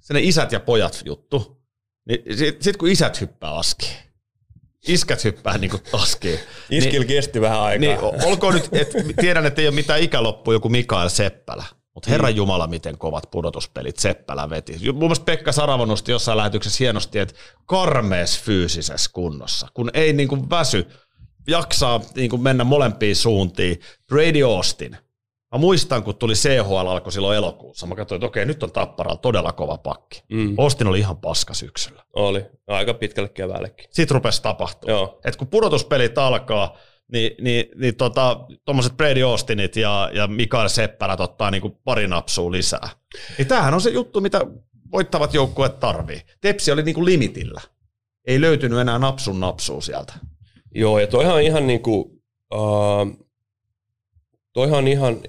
se 0.00 0.20
isät 0.20 0.52
ja 0.52 0.60
pojat 0.60 1.02
juttu, 1.04 1.62
niin 2.08 2.36
sitten 2.36 2.62
sit 2.62 2.76
kun 2.76 2.88
isät 2.88 3.20
hyppää 3.20 3.54
askiin, 3.54 3.96
iskät 4.88 5.24
hyppää 5.24 5.58
niin 5.58 5.70
kuin 5.70 5.82
askiin. 5.92 6.38
Iskil 6.70 7.00
niin, 7.00 7.08
kesti 7.08 7.40
vähän 7.40 7.60
aikaa. 7.60 7.78
niin, 8.10 8.24
olkoon 8.26 8.54
nyt, 8.54 8.68
että 8.72 8.98
tiedän, 9.20 9.46
että 9.46 9.60
ei 9.62 9.68
ole 9.68 9.74
mitään 9.74 10.00
ikäloppu 10.00 10.52
joku 10.52 10.68
Mikael 10.68 11.08
Seppälä, 11.08 11.64
mutta 11.94 12.10
herran 12.10 12.32
Mm. 12.32 12.36
jumala, 12.36 12.66
miten 12.66 12.98
kovat 12.98 13.30
pudotuspelit 13.30 13.96
Seppälä 13.96 14.50
veti. 14.50 14.78
Mun 14.84 14.98
mielestä 14.98 15.24
Pekka 15.24 15.52
Saravo 15.52 15.84
nosti 15.84 16.12
jossain 16.12 16.38
lähetyksessä 16.38 16.76
hienosti, 16.80 17.18
että 17.18 17.34
karmees 17.66 18.40
fyysisessä 18.40 19.10
kunnossa, 19.12 19.68
kun 19.74 19.90
ei 19.94 20.12
niin 20.12 20.28
kuin 20.28 20.50
väsy, 20.50 20.86
jaksaa 21.48 22.00
niin 22.14 22.30
kuin 22.30 22.42
mennä 22.42 22.64
molempiin 22.64 23.16
suuntiin. 23.16 23.80
Brady 24.08 24.42
Austin. 24.42 24.96
Mä 25.56 25.60
muistan, 25.60 26.02
kun 26.02 26.16
tuli 26.16 26.34
CHL 26.34 26.86
alkoi 26.86 27.12
silloin 27.12 27.36
elokuussa. 27.36 27.86
Mä 27.86 27.94
katsoin, 27.94 28.16
että 28.16 28.26
okei, 28.26 28.46
nyt 28.46 28.62
on 28.62 28.72
Tapparalla 28.72 29.16
todella 29.16 29.52
kova 29.52 29.78
pakki. 29.78 30.22
Mm. 30.32 30.54
Austin 30.58 30.86
oli 30.86 30.98
ihan 30.98 31.16
paska 31.16 31.54
syksyllä. 31.54 32.04
Oli. 32.12 32.44
Aika 32.66 32.94
pitkälle 32.94 33.28
keväällekin. 33.28 33.86
Sitten 33.90 34.14
rupesi 34.14 34.42
tapahtumaan. 34.42 34.98
Joo. 34.98 35.20
Et 35.24 35.36
kun 35.36 35.46
pudotuspelit 35.48 36.18
alkaa, 36.18 36.76
niin, 37.12 37.30
niin, 37.40 37.64
niin 37.74 37.96
tota, 37.96 38.40
Brady 38.96 39.22
Austinit 39.22 39.76
ja, 39.76 40.10
ja 40.12 40.26
Mikael 40.26 40.68
Seppälät 40.68 41.20
ottaa 41.20 41.50
niin 41.50 41.62
kuin 41.62 41.76
pari 41.84 42.08
napsua 42.08 42.52
lisää. 42.52 42.88
Niin 43.38 43.48
tämähän 43.48 43.74
on 43.74 43.80
se 43.80 43.90
juttu, 43.90 44.20
mitä 44.20 44.40
voittavat 44.92 45.34
joukkueet 45.34 45.80
tarvii. 45.80 46.20
Tepsi 46.40 46.72
oli 46.72 46.82
niin 46.82 46.94
kuin 46.94 47.04
limitillä. 47.04 47.60
Ei 48.26 48.40
löytynyt 48.40 48.78
enää 48.78 48.98
napsun 48.98 49.40
napsua 49.40 49.80
sieltä. 49.80 50.12
Joo, 50.74 50.98
ja 50.98 51.06
toihan 51.06 51.42
ihan 51.42 51.66
niinku, 51.66 52.22
uh, 52.54 53.26
toihan 54.52 54.88
ihan, 54.88 55.20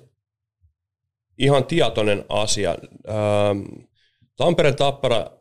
ihan 1.38 1.66
tietoinen 1.66 2.26
asia. 2.30 2.76
Uh, 3.08 3.88
Tampereen 4.36 4.76
tappara, 4.76 5.32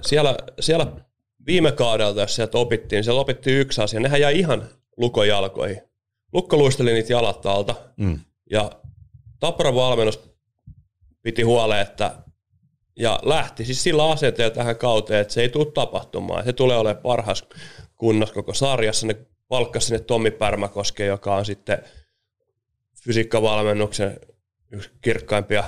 siellä, 0.00 0.36
siellä 0.60 0.86
viime 1.46 1.72
kaudelta, 1.72 2.20
jos 2.20 2.34
sieltä 2.34 2.58
opittiin, 2.58 3.04
siellä 3.04 3.20
opittiin 3.20 3.58
yksi 3.58 3.82
asia. 3.82 4.00
Nehän 4.00 4.20
jäi 4.20 4.38
ihan 4.38 4.68
lukon 4.96 5.28
jalkoihin. 5.28 5.82
Lukko 6.32 6.56
luisteli 6.56 6.92
niitä 6.92 7.12
jalat 7.12 7.46
alta. 7.46 7.74
Mm. 7.96 8.20
Ja 8.50 8.70
Tapparan 9.40 9.74
valmennus 9.74 10.20
piti 11.22 11.42
huoleen, 11.42 11.82
että 11.82 12.14
ja 12.98 13.20
lähti 13.22 13.64
siis 13.64 13.82
sillä 13.82 14.10
asenteella 14.10 14.54
tähän 14.54 14.76
kauteen, 14.76 15.20
että 15.20 15.34
se 15.34 15.40
ei 15.40 15.48
tule 15.48 15.72
tapahtumaan. 15.72 16.44
Se 16.44 16.52
tulee 16.52 16.76
olemaan 16.76 17.02
parhaassa 17.02 17.46
kunnossa 17.96 18.34
koko 18.34 18.54
sarjassa. 18.54 19.06
Ne 19.06 19.16
palkkasi 19.48 19.86
sinne 19.86 19.98
Tommi 19.98 20.30
Pärmäkoske, 20.30 21.04
joka 21.04 21.34
on 21.34 21.44
sitten 21.44 21.78
fysiikkavalmennuksen 23.04 24.20
yksi 24.70 24.90
kirkkaimpia 25.00 25.64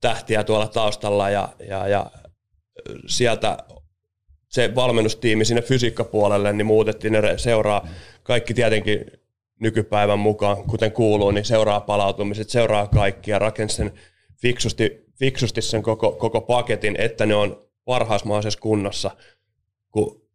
tähtiä 0.00 0.44
tuolla 0.44 0.68
taustalla 0.68 1.30
ja, 1.30 1.48
ja, 1.68 1.88
ja 1.88 2.10
sieltä 3.06 3.58
se 4.48 4.74
valmennustiimi 4.74 5.44
sinne 5.44 5.62
fysiikkapuolelle, 5.62 6.52
niin 6.52 6.66
muutettiin 6.66 7.12
ne 7.12 7.38
seuraa 7.38 7.88
kaikki 8.22 8.54
tietenkin 8.54 9.04
nykypäivän 9.60 10.18
mukaan, 10.18 10.56
kuten 10.64 10.92
kuuluu, 10.92 11.30
niin 11.30 11.44
seuraa 11.44 11.80
palautumiset, 11.80 12.50
seuraa 12.50 12.86
kaikkia, 12.86 13.38
rakensi 13.38 13.76
sen 13.76 13.92
fiksusti, 14.36 15.04
fiksusti 15.18 15.62
sen 15.62 15.82
koko, 15.82 16.12
koko 16.12 16.40
paketin, 16.40 16.96
että 17.00 17.26
ne 17.26 17.34
on 17.34 17.68
parhaassa 17.84 18.58
kunnossa, 18.60 19.10
kun 19.90 20.28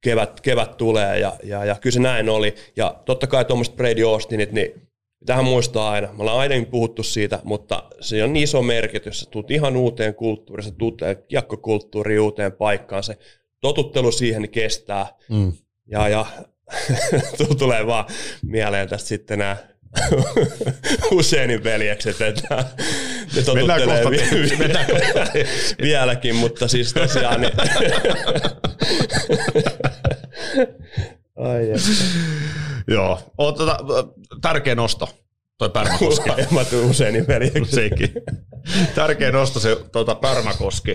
kevät, 0.00 0.40
kevät 0.40 0.76
tulee, 0.76 1.18
ja, 1.18 1.36
ja, 1.42 1.64
ja 1.64 1.76
kyllä 1.80 1.94
se 1.94 2.00
näin 2.00 2.28
oli. 2.28 2.54
Ja 2.76 3.00
totta 3.04 3.26
kai 3.26 3.44
tuommoiset 3.44 3.76
Brady 3.76 4.02
Austinit, 4.02 4.52
niin 4.52 4.89
tähän 5.26 5.44
muistaa 5.44 5.90
aina. 5.90 6.12
Me 6.12 6.20
ollaan 6.20 6.38
aina 6.38 6.66
puhuttu 6.70 7.02
siitä, 7.02 7.40
mutta 7.44 7.82
se 8.00 8.24
on 8.24 8.32
niin 8.32 8.44
iso 8.44 8.62
merkitys. 8.62 9.20
Sä 9.20 9.30
tuut 9.30 9.50
ihan 9.50 9.76
uuteen 9.76 10.14
kulttuuriin, 10.14 10.64
sä 10.64 10.70
tuut 10.78 11.00
kiekkokulttuuriin 11.28 12.20
uuteen 12.20 12.52
paikkaan. 12.52 13.02
Se 13.02 13.18
totuttelu 13.60 14.12
siihen 14.12 14.42
niin 14.42 14.50
kestää. 14.50 15.06
Mm. 15.28 15.52
Ja, 15.90 16.08
ja 16.08 16.26
tulee 17.58 17.86
vaan 17.86 18.04
mieleen 18.42 18.88
tästä 18.88 19.08
sitten 19.08 19.38
nämä 19.38 19.56
Useinin 21.12 21.64
veljekset, 21.64 22.20
että 22.20 22.64
ne 23.36 23.42
totuttelee 23.42 24.10
vi- 24.10 24.50
kohta 24.50 25.30
vieläkin, 25.82 26.36
mutta 26.36 26.68
siis 26.68 26.92
tosiaan 26.92 27.40
niin... 27.40 27.52
Ai. 31.36 31.66
Joo, 32.90 33.18
on, 33.38 33.54
tota, 33.54 33.78
tärkeä 34.40 34.74
nosto, 34.74 35.08
toi 35.58 35.70
Pärmäkoski. 35.70 36.30
En 36.30 36.46
mä 36.54 36.64
tuu 36.64 36.90
Useinin 36.90 37.26
veljekset. 37.26 37.70
Sekin. 37.70 38.12
Tärkeä 38.94 39.32
nosto 39.32 39.60
se 39.60 39.76
tuota, 39.92 40.14
Pärmäkoski. 40.14 40.90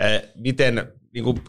Eh, 0.00 0.22
miten 0.34 0.92
niin 1.14 1.24
kuin, 1.24 1.40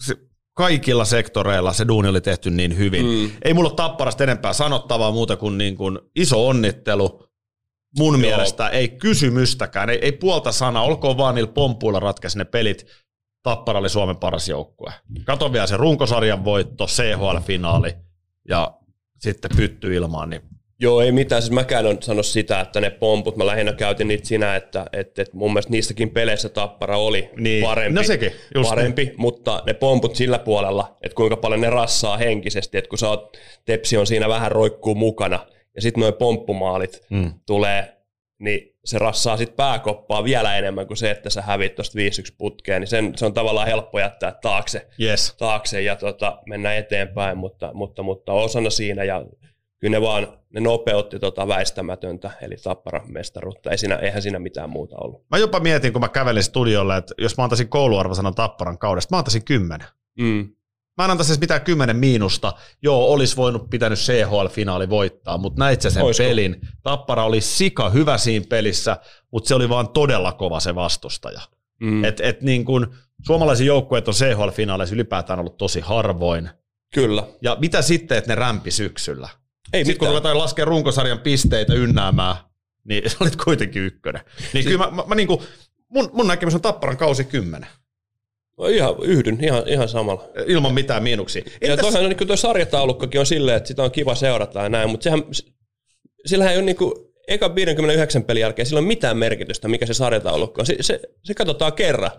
se, 0.00 0.14
kaikilla 0.54 1.04
sektoreilla 1.04 1.72
se 1.72 1.88
duuni 1.88 2.08
oli 2.08 2.20
tehty 2.20 2.50
niin 2.50 2.76
hyvin. 2.78 3.06
Mm. 3.06 3.30
Ei 3.44 3.54
mulla 3.54 3.68
ole 3.68 3.76
tapparasta 3.76 4.24
enempää 4.24 4.52
sanottavaa 4.52 5.10
muuta 5.10 5.36
kuin, 5.36 5.58
niin 5.58 5.76
kuin 5.76 5.98
iso 6.16 6.48
onnittelu. 6.48 7.28
Mun 7.98 8.14
Joo. 8.14 8.20
mielestä 8.20 8.68
ei 8.68 8.88
kysymystäkään, 8.88 9.90
ei, 9.90 9.98
ei 10.02 10.12
puolta 10.12 10.52
sanaa, 10.52 10.82
olkoon 10.82 11.16
vaan 11.16 11.34
niillä 11.34 11.52
pompuilla 11.52 12.00
ratkaisi 12.00 12.38
ne 12.38 12.44
pelit. 12.44 12.86
Tappara 13.42 13.78
oli 13.78 13.88
Suomen 13.88 14.16
paras 14.16 14.48
joukkue. 14.48 14.92
Kato 15.24 15.52
vielä 15.52 15.66
se 15.66 15.76
runkosarjan 15.76 16.44
voitto, 16.44 16.86
CHL-finaali 16.86 17.94
ja 18.48 18.78
sitten 19.24 19.50
pytty 19.56 19.94
ilmaan, 19.94 20.30
niin 20.30 20.42
Joo, 20.80 21.00
ei 21.00 21.12
mitään. 21.12 21.42
Siis 21.42 21.52
mäkään 21.52 21.86
on 21.86 21.96
sano 22.00 22.22
sitä, 22.22 22.60
että 22.60 22.80
ne 22.80 22.90
pomput, 22.90 23.36
mä 23.36 23.46
lähinnä 23.46 23.72
käytin 23.72 24.08
niitä 24.08 24.26
sinä, 24.26 24.56
että, 24.56 24.86
että, 24.92 25.22
että 25.22 25.36
mun 25.36 25.52
mielestä 25.52 25.70
niissäkin 25.70 26.10
peleissä 26.10 26.48
Tappara 26.48 26.98
oli 26.98 27.30
Niin. 27.36 27.64
parempi. 27.64 27.94
No 27.94 28.02
sekin, 28.02 28.32
just 28.54 28.70
parempi 28.70 29.14
mutta 29.16 29.62
ne 29.66 29.74
pomput 29.74 30.16
sillä 30.16 30.38
puolella, 30.38 30.96
että 31.02 31.16
kuinka 31.16 31.36
paljon 31.36 31.60
ne 31.60 31.70
rassaa 31.70 32.16
henkisesti, 32.16 32.78
että 32.78 32.88
kun 32.88 32.98
sä 32.98 33.08
oot, 33.08 33.36
Tepsi 33.64 33.96
on 33.96 34.06
siinä 34.06 34.28
vähän 34.28 34.52
roikkuu 34.52 34.94
mukana, 34.94 35.46
ja 35.76 35.82
sitten 35.82 36.00
noin 36.00 36.14
pomppumaalit 36.14 37.00
Mm. 37.10 37.32
tulee, 37.46 37.92
niin 38.38 38.76
se 38.84 38.98
rassaa 38.98 39.36
sitten 39.36 39.56
pääkoppaa 39.56 40.24
vielä 40.24 40.58
enemmän 40.58 40.86
kuin 40.86 40.96
se, 40.96 41.10
että 41.10 41.30
sä 41.30 41.42
hävit 41.42 41.74
tuosta 41.74 41.98
5-1 41.98 42.34
putkeen, 42.38 42.80
niin 42.80 42.88
sen, 42.88 43.12
se 43.18 43.26
on 43.26 43.34
tavallaan 43.34 43.66
helppo 43.66 44.00
jättää 44.00 44.32
taakse, 44.42 44.88
yes. 45.00 45.34
taakse 45.38 45.82
ja 45.82 45.96
tota, 45.96 46.38
mennä 46.46 46.74
eteenpäin, 46.74 47.38
mutta, 47.38 47.70
mutta, 47.74 48.02
mutta 48.02 48.32
osana 48.32 48.70
siinä 48.70 49.04
ja 49.04 49.24
kyllä 49.80 49.96
ne 49.96 50.02
vaan 50.02 50.26
ne 50.54 50.60
nopeutti 50.60 51.18
tota 51.18 51.48
väistämätöntä, 51.48 52.30
eli 52.40 52.56
Tapparan 52.56 53.12
mestaruutta. 53.12 53.70
Ei 53.70 53.78
siinä, 53.78 53.96
eihän 53.96 54.22
siinä 54.22 54.38
mitään 54.38 54.70
muuta 54.70 54.96
ollut. 54.98 55.24
Mä 55.30 55.38
jopa 55.38 55.60
mietin, 55.60 55.92
kun 55.92 56.00
mä 56.00 56.08
kävelin 56.08 56.42
studiolle, 56.42 56.96
että 56.96 57.14
jos 57.18 57.36
mä 57.36 57.44
antaisin 57.44 57.68
kouluarvosanan 57.68 58.34
Tapparan 58.34 58.78
kaudesta, 58.78 59.14
mä 59.14 59.18
antaisin 59.18 59.44
kymmenen. 59.44 59.86
Mm. 60.18 60.48
Mä 60.96 61.04
en 61.04 61.10
antaisi 61.10 61.32
edes 61.32 61.40
mitään 61.40 61.60
kymmenen 61.60 61.96
miinusta. 61.96 62.52
Joo, 62.82 63.06
olisi 63.06 63.36
voinut 63.36 63.70
pitänyt 63.70 63.98
CHL-finaali 63.98 64.90
voittaa, 64.90 65.38
mutta 65.38 65.58
näit 65.58 65.80
sä 65.80 65.90
sen 65.90 66.02
Oisko? 66.02 66.24
pelin. 66.24 66.60
Tappara 66.82 67.24
oli 67.24 67.40
sika 67.40 67.90
hyvä 67.90 68.18
siinä 68.18 68.46
pelissä, 68.48 68.96
mutta 69.32 69.48
se 69.48 69.54
oli 69.54 69.68
vaan 69.68 69.88
todella 69.88 70.32
kova 70.32 70.60
se 70.60 70.74
vastustaja. 70.74 71.40
Mm. 71.80 72.04
Et, 72.04 72.20
et 72.20 72.42
niin 72.42 72.64
kun, 72.64 72.94
suomalaisia 73.26 73.66
joukkueet 73.66 74.08
on 74.08 74.14
CHL-finaaleissa 74.14 74.94
ylipäätään 74.94 75.38
ollut 75.38 75.56
tosi 75.56 75.80
harvoin. 75.80 76.50
Kyllä. 76.94 77.22
Ja 77.42 77.56
mitä 77.60 77.82
sitten, 77.82 78.18
että 78.18 78.30
ne 78.30 78.34
rämpi 78.34 78.70
syksyllä? 78.70 79.28
Ei 79.72 79.84
Sitten 79.84 79.98
kun 79.98 80.08
ruvetaan 80.08 80.38
laskea 80.38 80.64
runkosarjan 80.64 81.18
pisteitä 81.18 81.74
ynnäämään, 81.74 82.36
niin 82.84 83.02
sä 83.10 83.16
olit 83.20 83.36
kuitenkin 83.36 83.82
ykkönen. 83.82 84.22
Niin 84.52 84.64
kyllä 84.64 84.78
mä, 84.78 84.90
mä, 84.90 85.02
mä 85.06 85.14
niinku, 85.14 85.42
mun, 85.88 86.10
mun 86.12 86.26
näkemys 86.26 86.54
on 86.54 86.62
Tapparan 86.62 86.96
kausi 86.96 87.24
kymmenen. 87.24 87.68
No 88.58 88.66
Ihan, 88.66 88.94
yhdyn 89.02 89.44
ihan, 89.44 89.68
ihan 89.68 89.88
samalla. 89.88 90.28
Ilman 90.46 90.74
mitään 90.74 91.02
miinuksia. 91.02 91.42
Ja 91.46 91.52
Entäs, 91.70 91.80
toihan 91.80 92.02
on 92.04 92.08
niin 92.08 92.26
tuo 92.26 92.36
sarjataulukkokin 92.36 93.20
on 93.20 93.26
silleen, 93.26 93.56
että 93.56 93.68
sitä 93.68 93.82
on 93.82 93.90
kiva 93.90 94.14
seurata 94.14 94.62
ja 94.62 94.68
näin, 94.68 94.90
mutta 94.90 95.04
sehän, 95.04 95.22
sillähän 96.26 96.52
ei 96.52 96.58
ole 96.58 96.64
niin 96.64 96.76
kuin, 96.76 96.92
eka 97.28 97.54
59 97.54 98.24
pelin 98.24 98.40
jälkeen 98.40 98.66
sillä 98.66 98.78
ei 98.78 98.82
ole 98.82 98.88
mitään 98.88 99.16
merkitystä, 99.16 99.68
mikä 99.68 99.86
se 99.86 99.94
sarjataulukko 99.94 100.60
on. 100.60 100.66
Se, 100.66 100.76
se, 100.80 101.00
se 101.24 101.34
katsotaan 101.34 101.72
kerran. 101.72 102.10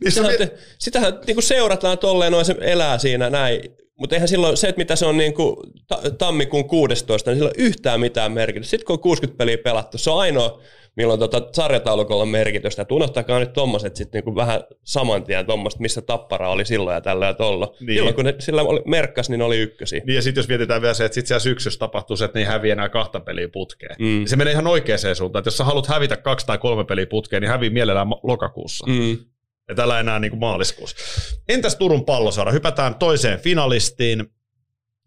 niin 0.00 0.12
Sitähän, 0.12 0.38
se, 0.38 0.54
sitähän 0.78 1.18
niin 1.26 1.36
kuin 1.36 1.44
seurataan 1.44 1.98
tolleen, 1.98 2.32
noin 2.32 2.44
se 2.44 2.56
elää 2.60 2.98
siinä 2.98 3.30
näin. 3.30 3.60
Mutta 4.02 4.16
eihän 4.16 4.28
silloin 4.28 4.56
se, 4.56 4.68
että 4.68 4.78
mitä 4.80 4.96
se 4.96 5.06
on 5.06 5.16
niin 5.16 5.34
kuin 5.34 5.56
ta- 5.88 6.00
tammikuun 6.18 6.68
16, 6.68 7.30
niin 7.30 7.38
sillä 7.38 7.50
ei 7.56 7.64
yhtään 7.64 8.00
mitään 8.00 8.32
merkitystä. 8.32 8.70
Sitten 8.70 8.86
kun 8.86 8.94
on 8.94 9.00
60 9.00 9.38
peliä 9.38 9.58
pelattu, 9.58 9.98
se 9.98 10.10
on 10.10 10.20
ainoa, 10.20 10.60
milloin 10.96 11.20
tota 11.20 11.42
sarjataulukolla 11.52 12.22
on 12.22 12.28
merkitystä. 12.28 12.82
Et 12.82 12.92
unohtakaa 12.92 13.38
nyt 13.38 13.52
tommoset 13.52 13.96
sitten 13.96 14.18
niinku 14.18 14.36
vähän 14.36 14.60
saman 14.84 15.24
tien 15.24 15.46
tommoset, 15.46 15.80
missä 15.80 16.02
tappara 16.02 16.50
oli 16.50 16.64
silloin 16.64 16.94
ja 16.94 17.00
tällä 17.00 17.26
ja 17.26 17.34
tolla. 17.34 17.66
Niin. 17.66 17.86
Niin. 17.86 17.96
Silloin 17.96 18.14
kun 18.14 18.24
ne 18.24 18.34
sillä 18.38 18.62
oli, 18.62 18.82
merkkas, 18.86 19.30
niin 19.30 19.42
oli 19.42 19.58
ykkösiä. 19.58 20.00
niin 20.06 20.16
ja 20.16 20.22
sitten 20.22 20.40
jos 20.40 20.48
mietitään 20.48 20.82
vielä 20.82 20.94
se, 20.94 21.04
että 21.04 21.14
sitten 21.14 21.28
siellä 21.28 21.40
syksyssä 21.40 21.78
tapahtuu 21.78 22.16
se, 22.16 22.24
että 22.24 22.38
ne 22.38 22.42
ei 22.42 22.48
häviä 22.48 22.72
enää 22.72 22.88
kahta 22.88 23.20
peliä 23.20 23.48
putkeen. 23.48 23.96
Mm. 23.98 24.06
Mm. 24.06 24.26
Se 24.26 24.36
menee 24.36 24.52
ihan 24.52 24.66
oikeaan 24.66 24.98
suuntaan, 25.14 25.40
että 25.40 25.48
jos 25.48 25.56
sä 25.56 25.64
haluat 25.64 25.86
hävitä 25.86 26.16
kaksi 26.16 26.46
tai 26.46 26.58
kolme 26.58 26.84
peliä 26.84 27.06
putkeen, 27.06 27.42
niin 27.42 27.50
hävii 27.50 27.70
mielellään 27.70 28.08
lokakuussa. 28.22 28.86
Mm. 28.86 29.18
Ja 29.68 29.74
tällä 29.74 30.00
enää 30.00 30.18
niin 30.18 30.30
kuin 30.30 30.40
maaliskuussa. 30.40 30.96
Entäs 31.48 31.76
Turun 31.76 32.04
palloseura? 32.04 32.52
Hypätään 32.52 32.94
toiseen 32.94 33.40
finalistiin. 33.40 34.34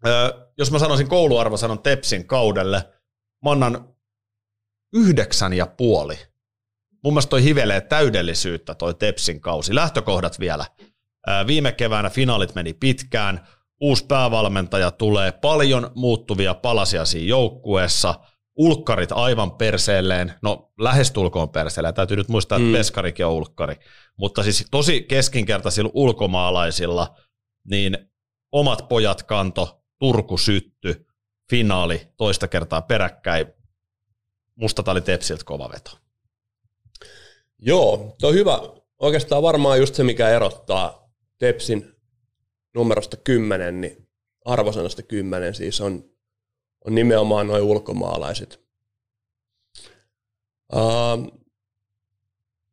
Öö, 0.06 0.30
jos 0.58 0.70
mä 0.70 0.78
sanoisin 0.78 1.08
kouluarvosanon 1.08 1.82
Tepsin 1.82 2.26
kaudelle, 2.26 2.88
mä 3.44 3.50
annan 3.50 3.94
yhdeksän 4.92 5.52
ja 5.52 5.66
puoli. 5.66 6.18
Mun 7.04 7.12
mielestä 7.12 7.30
toi 7.30 7.42
hivelee 7.42 7.80
täydellisyyttä 7.80 8.74
toi 8.74 8.94
Tepsin 8.94 9.40
kausi. 9.40 9.74
Lähtökohdat 9.74 10.40
vielä. 10.40 10.66
Öö, 11.28 11.46
viime 11.46 11.72
keväänä 11.72 12.10
finaalit 12.10 12.54
meni 12.54 12.72
pitkään. 12.72 13.46
Uusi 13.80 14.06
päävalmentaja 14.06 14.90
tulee. 14.90 15.32
Paljon 15.32 15.90
muuttuvia 15.94 16.54
palasia 16.54 17.04
siinä 17.04 17.28
joukkueessa. 17.28 18.14
Ulkkarit 18.56 19.12
aivan 19.12 19.50
perseelleen. 19.50 20.32
No 20.42 20.72
lähestulkoon 20.78 21.48
perseelleen. 21.48 21.94
Täytyy 21.94 22.16
nyt 22.16 22.28
muistaa, 22.28 22.58
että 22.58 22.66
Mm. 22.68 22.72
Peskarikin 22.72 23.26
on 23.26 23.32
ulkkari. 23.32 23.76
Mutta 24.16 24.42
siis 24.42 24.66
tosi 24.70 25.02
keskinkertaisilla 25.02 25.90
ulkomaalaisilla, 25.94 27.16
niin 27.64 27.98
omat 28.52 28.88
pojat 28.88 29.22
kanto, 29.22 29.82
Turku 29.98 30.38
sytty, 30.38 31.06
finaali 31.50 32.08
toista 32.16 32.48
kertaa 32.48 32.82
peräkkäin. 32.82 33.46
Musta 34.54 34.92
oli 34.92 35.00
Tepsiltä 35.00 35.44
kova 35.44 35.70
veto. 35.72 35.90
Joo, 37.58 38.16
tuo 38.20 38.28
on 38.28 38.34
hyvä. 38.34 38.58
Oikeastaan 38.98 39.42
varmaan 39.42 39.78
just 39.78 39.94
se, 39.94 40.04
mikä 40.04 40.28
erottaa 40.28 41.10
Tepsin 41.38 41.92
numerosta 42.74 43.16
10, 43.16 43.80
niin 43.80 44.08
arvosanasta 44.44 45.02
10 45.02 45.54
siis 45.54 45.80
on, 45.80 46.04
on 46.86 46.94
nimenomaan 46.94 47.46
noin 47.46 47.62
ulkomaalaiset. 47.62 48.60
Uh, 50.72 51.42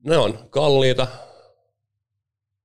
ne 0.03 0.17
on 0.17 0.47
kalliita. 0.49 1.07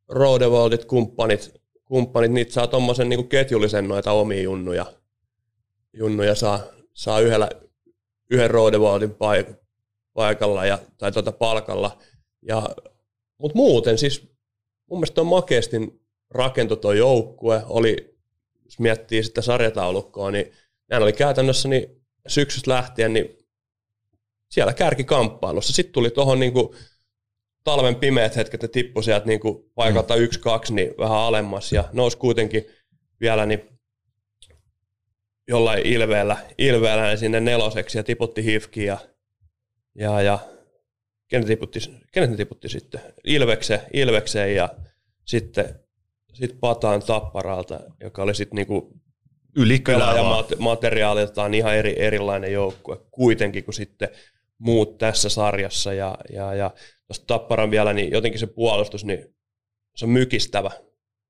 Rodewaldit, 0.08 0.84
kumppanit, 0.84 1.54
kumppanit, 1.84 2.32
niitä 2.32 2.52
saa 2.52 2.66
tommosen 2.66 3.08
niinku 3.08 3.28
ketjullisen 3.28 3.88
noita 3.88 4.12
omia 4.12 4.42
junnuja. 4.42 4.86
Junnuja 5.92 6.34
saa, 6.34 6.60
saa 6.94 7.20
yhdellä, 7.20 7.50
yhden 8.30 8.50
Rodewaldin 8.50 9.10
paik- 9.10 9.54
paikalla 10.12 10.66
ja, 10.66 10.78
tai 10.98 11.12
tuota 11.12 11.32
palkalla. 11.32 11.98
Ja, 12.42 12.68
mutta 13.38 13.56
muuten 13.56 13.98
siis 13.98 14.28
mun 14.86 14.98
mielestä 14.98 15.20
on 15.20 15.26
makeasti 15.26 15.76
rakentu 16.30 16.76
tuo 16.76 16.92
joukkue. 16.92 17.62
Oli, 17.66 18.18
jos 18.64 18.78
miettii 18.78 19.22
sitä 19.22 19.42
sarjataulukkoa, 19.42 20.30
niin 20.30 20.52
nämä 20.90 21.02
oli 21.02 21.12
käytännössä 21.12 21.68
niin 21.68 21.86
syksystä 22.28 22.70
lähtien 22.70 23.12
niin 23.12 23.38
siellä 24.50 24.72
kärkikamppailussa. 24.72 25.72
Sitten 25.72 25.92
tuli 25.92 26.10
tuohon 26.10 26.40
niin 26.40 26.52
talven 27.64 27.96
pimeät 27.96 28.36
hetket, 28.36 28.62
ne 28.62 28.68
tippui 28.68 29.02
sieltä 29.02 29.26
niin 29.26 29.40
paikalta 29.74 30.16
mm. 30.16 30.22
yksi, 30.22 30.40
kaksi, 30.40 30.74
niin 30.74 30.94
vähän 30.98 31.18
alemmas 31.18 31.72
ja 31.72 31.84
nousi 31.92 32.16
kuitenkin 32.16 32.66
vielä 33.20 33.46
niin 33.46 33.60
jollain 35.48 35.86
ilveellä, 35.86 36.36
ilveellä 36.58 37.06
niin 37.06 37.18
sinne 37.18 37.40
neloseksi 37.40 37.98
ja 37.98 38.04
tiputti 38.04 38.44
hifkiin 38.44 38.86
ja, 38.86 38.98
ja, 39.94 40.22
ja 40.22 40.38
kenet, 41.28 41.46
tiputti, 41.46 41.78
kenet 42.12 42.30
ne 42.30 42.36
tiputti 42.36 42.68
sitten? 42.68 43.00
Ilvekse, 43.24 43.82
Ilvekseen 43.92 44.54
ja 44.54 44.68
sitten 45.24 45.80
sit 46.34 46.60
Pataan 46.60 47.02
Tapparalta, 47.02 47.80
joka 48.00 48.22
oli 48.22 48.34
sitten 48.34 48.56
niinku 48.56 49.00
Ylikylä 49.58 49.98
vaan. 49.98 50.14
pelaajamateriaaliltaan 50.14 51.54
ihan 51.54 51.76
eri, 51.76 51.94
erilainen 51.96 52.52
joukkue 52.52 52.96
kuitenkin 53.10 53.64
kuin 53.64 53.74
sitten 53.74 54.08
muut 54.58 54.98
tässä 54.98 55.28
sarjassa. 55.28 55.92
Ja, 55.92 56.18
ja, 56.32 56.54
ja 56.54 56.70
tuosta 57.06 57.26
Tapparan 57.26 57.70
vielä, 57.70 57.92
niin 57.92 58.10
jotenkin 58.10 58.40
se 58.40 58.46
puolustus, 58.46 59.04
niin 59.04 59.34
se 59.96 60.04
on 60.04 60.10
mykistävä. 60.10 60.70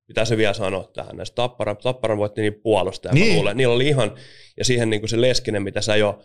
Mitä 0.08 0.24
se 0.24 0.36
vielä 0.36 0.54
sanoa 0.54 0.90
tähän? 0.92 1.16
Näistä 1.16 1.34
Tapparan, 1.34 1.76
Tapparan 1.76 2.18
voitti 2.18 2.40
niin 2.40 2.60
puolustaja. 2.62 3.14
Niin. 3.14 3.44
Niin. 3.44 3.56
Niillä 3.56 3.74
oli 3.74 3.88
ihan, 3.88 4.14
ja 4.56 4.64
siihen 4.64 4.90
niin 4.90 5.00
kuin 5.00 5.10
se 5.10 5.20
Leskinen, 5.20 5.62
mitä 5.62 5.80
sä 5.80 5.96
jo 5.96 6.18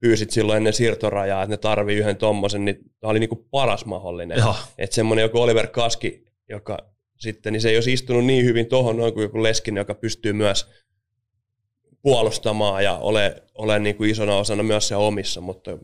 pyysit 0.00 0.30
silloin 0.30 0.56
ennen 0.56 0.72
siirtorajaa, 0.72 1.42
että 1.42 1.52
ne 1.52 1.56
tarvii 1.56 1.96
yhden 1.96 2.16
tommosen, 2.16 2.64
niin 2.64 2.76
tämä 3.00 3.10
oli 3.10 3.18
niin 3.18 3.28
kuin 3.28 3.46
paras 3.50 3.84
mahdollinen. 3.84 4.38
Että 4.78 4.94
semmoinen 4.94 5.22
joku 5.22 5.40
Oliver 5.40 5.66
Kaski, 5.66 6.24
joka 6.48 6.78
sitten, 7.18 7.52
niin 7.52 7.60
se 7.60 7.68
ei 7.68 7.76
olisi 7.76 7.92
istunut 7.92 8.24
niin 8.24 8.44
hyvin 8.44 8.66
tuohon 8.66 8.96
noin 8.96 9.14
kuin 9.14 9.22
joku 9.22 9.42
Leskinen, 9.42 9.80
joka 9.80 9.94
pystyy 9.94 10.32
myös 10.32 10.66
puolustamaan 12.02 12.84
ja 12.84 12.96
ole, 12.96 13.42
ole 13.54 13.78
niin 13.78 13.96
kuin 13.96 14.10
isona 14.10 14.36
osana 14.36 14.62
myös 14.62 14.88
se 14.88 14.96
omissa, 14.96 15.40
mutta 15.40 15.78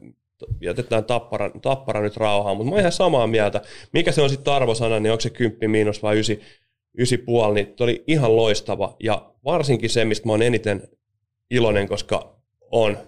jätetään 0.60 1.04
tappara, 1.04 1.50
tappara 1.62 2.00
nyt 2.00 2.16
rauhaan, 2.16 2.56
mutta 2.56 2.70
mä 2.70 2.74
oon 2.74 2.80
ihan 2.80 2.92
samaa 2.92 3.26
mieltä. 3.26 3.62
Mikä 3.92 4.12
se 4.12 4.22
on 4.22 4.30
sitten 4.30 4.52
arvosana, 4.52 5.00
niin 5.00 5.12
onko 5.12 5.20
se 5.20 5.30
10 5.30 5.70
miinus 5.70 6.02
vai 6.02 6.14
9, 6.14 6.36
9,5, 6.98 7.54
niin 7.54 7.66
toi 7.66 7.84
oli 7.84 8.04
ihan 8.06 8.36
loistava. 8.36 8.96
Ja 9.00 9.32
varsinkin 9.44 9.90
se, 9.90 10.04
mistä 10.04 10.26
mä 10.26 10.32
oon 10.32 10.42
eniten 10.42 10.88
iloinen, 11.50 11.88
koska 11.88 12.36
on 12.70 12.98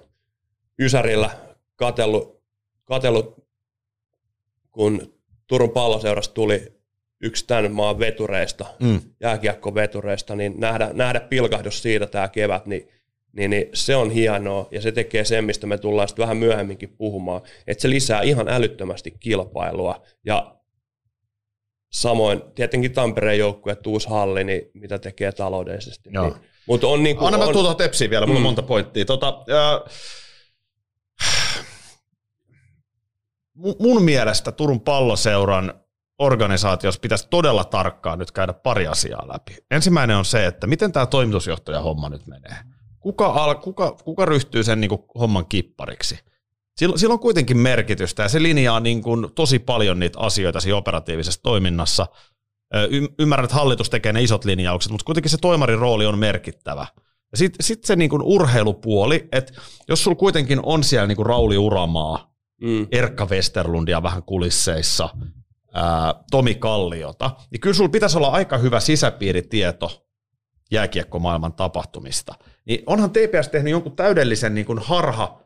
Ysärillä 0.80 1.30
katellut, 1.76 2.42
katellut 2.84 3.46
kun 4.70 5.14
Turun 5.46 5.70
palloseurasta 5.70 6.34
tuli 6.34 6.72
yksi 7.20 7.46
tämän 7.46 7.72
maan 7.72 7.98
vetureista, 7.98 8.66
Mm. 8.80 9.00
jääkiekkovetureista, 9.20 10.36
niin 10.36 10.54
nähdä, 10.60 10.90
nähdä 10.92 11.20
pilkahdus 11.20 11.82
siitä 11.82 12.06
tämä 12.06 12.28
kevät, 12.28 12.66
niin, 12.66 12.88
niin, 13.32 13.50
niin 13.50 13.66
se 13.74 13.96
on 13.96 14.10
hienoa 14.10 14.68
ja 14.70 14.80
se 14.80 14.92
tekee 14.92 15.24
sen, 15.24 15.44
mistä 15.44 15.66
me 15.66 15.78
tullaan 15.78 16.08
sitten 16.08 16.22
vähän 16.22 16.36
myöhemminkin 16.36 16.88
puhumaan, 16.98 17.42
että 17.66 17.82
se 17.82 17.90
lisää 17.90 18.22
ihan 18.22 18.48
älyttömästi 18.48 19.10
kilpailua 19.20 20.02
ja 20.24 20.56
samoin 21.92 22.42
tietenkin 22.54 22.92
Tampereen 22.92 23.38
joukkue, 23.38 23.76
uusi 23.86 24.08
halli, 24.08 24.44
niin 24.44 24.70
mitä 24.74 24.98
tekee 24.98 25.32
taloudellisesti. 25.32 26.10
Joo. 26.12 26.24
Niin, 26.28 26.36
mutta 26.66 26.86
on 26.86 27.02
niin 27.02 27.16
kuin, 27.16 27.26
Anna 27.26 27.38
mä 27.38 27.44
on, 27.44 27.52
tuota 27.52 27.74
tepsiä 27.74 28.10
vielä, 28.10 28.26
mulla 28.26 28.38
on 28.38 28.42
Mm. 28.42 28.46
monta 28.46 28.62
pointtia. 28.62 29.04
Tota, 29.04 29.44
mu- 33.58 33.76
mun 33.78 34.02
mielestä 34.02 34.52
Turun 34.52 34.80
palloseuran 34.80 35.83
organisaatiossa 36.18 37.00
pitäisi 37.00 37.28
todella 37.30 37.64
tarkkaan 37.64 38.18
nyt 38.18 38.30
käydä 38.30 38.52
pari 38.52 38.86
asiaa 38.86 39.28
läpi. 39.28 39.56
Ensimmäinen 39.70 40.16
on 40.16 40.24
se, 40.24 40.46
että 40.46 40.66
miten 40.66 40.92
tämä 40.92 41.06
toimitusjohtaja 41.06 41.80
homma 41.80 42.08
nyt 42.08 42.26
menee. 42.26 42.56
Kuka, 43.00 43.26
al, 43.26 43.54
kuka, 43.54 43.96
kuka 44.04 44.24
ryhtyy 44.24 44.64
sen 44.64 44.80
niin 44.80 44.88
kuin, 44.88 45.02
homman 45.18 45.46
kippariksi? 45.46 46.18
Sillä, 46.76 46.98
sillä 46.98 47.12
on 47.12 47.20
kuitenkin 47.20 47.58
merkitystä 47.58 48.22
ja 48.22 48.28
se 48.28 48.42
linjaa 48.42 48.80
niin 48.80 49.02
kuin, 49.02 49.26
tosi 49.34 49.58
paljon 49.58 49.98
niitä 49.98 50.18
asioita 50.18 50.60
siinä 50.60 50.76
operatiivisessa 50.76 51.42
toiminnassa. 51.42 52.06
Ymmärrän, 53.18 53.44
että 53.44 53.56
hallitus 53.56 53.90
tekee 53.90 54.12
ne 54.12 54.22
isot 54.22 54.44
linjaukset, 54.44 54.92
mutta 54.92 55.04
kuitenkin 55.04 55.30
se 55.30 55.38
toimarin 55.40 55.78
rooli 55.78 56.06
on 56.06 56.18
merkittävä. 56.18 56.86
Sitten 57.34 57.64
sit 57.64 57.84
se 57.84 57.96
niin 57.96 58.10
kuin 58.10 58.22
urheilupuoli, 58.22 59.28
että 59.32 59.52
jos 59.88 60.04
sulla 60.04 60.16
kuitenkin 60.16 60.60
on 60.62 60.84
siellä 60.84 61.06
niin 61.06 61.16
kuin 61.16 61.26
Rauli 61.26 61.58
Uramaa, 61.58 62.34
mm, 62.62 62.86
Erkka 62.92 63.26
Westerlundia 63.26 64.02
vähän 64.02 64.22
kulisseissa, 64.22 65.08
ää, 65.74 66.14
Tomi 66.30 66.54
Kalliota, 66.54 67.30
niin 67.50 67.60
kyllä 67.60 67.74
sulla 67.74 67.90
pitäisi 67.90 68.16
olla 68.16 68.28
aika 68.28 68.58
hyvä 68.58 68.80
sisäpiiritieto 68.80 70.06
jääkiekkomaailman 70.70 71.52
tapahtumista. 71.52 72.34
Niin 72.64 72.82
onhan 72.86 73.10
TPS 73.10 73.48
tehnyt 73.48 73.70
jonkun 73.70 73.96
täydellisen 73.96 74.54
niin 74.54 74.66
kuin 74.66 74.78
harha 74.78 75.40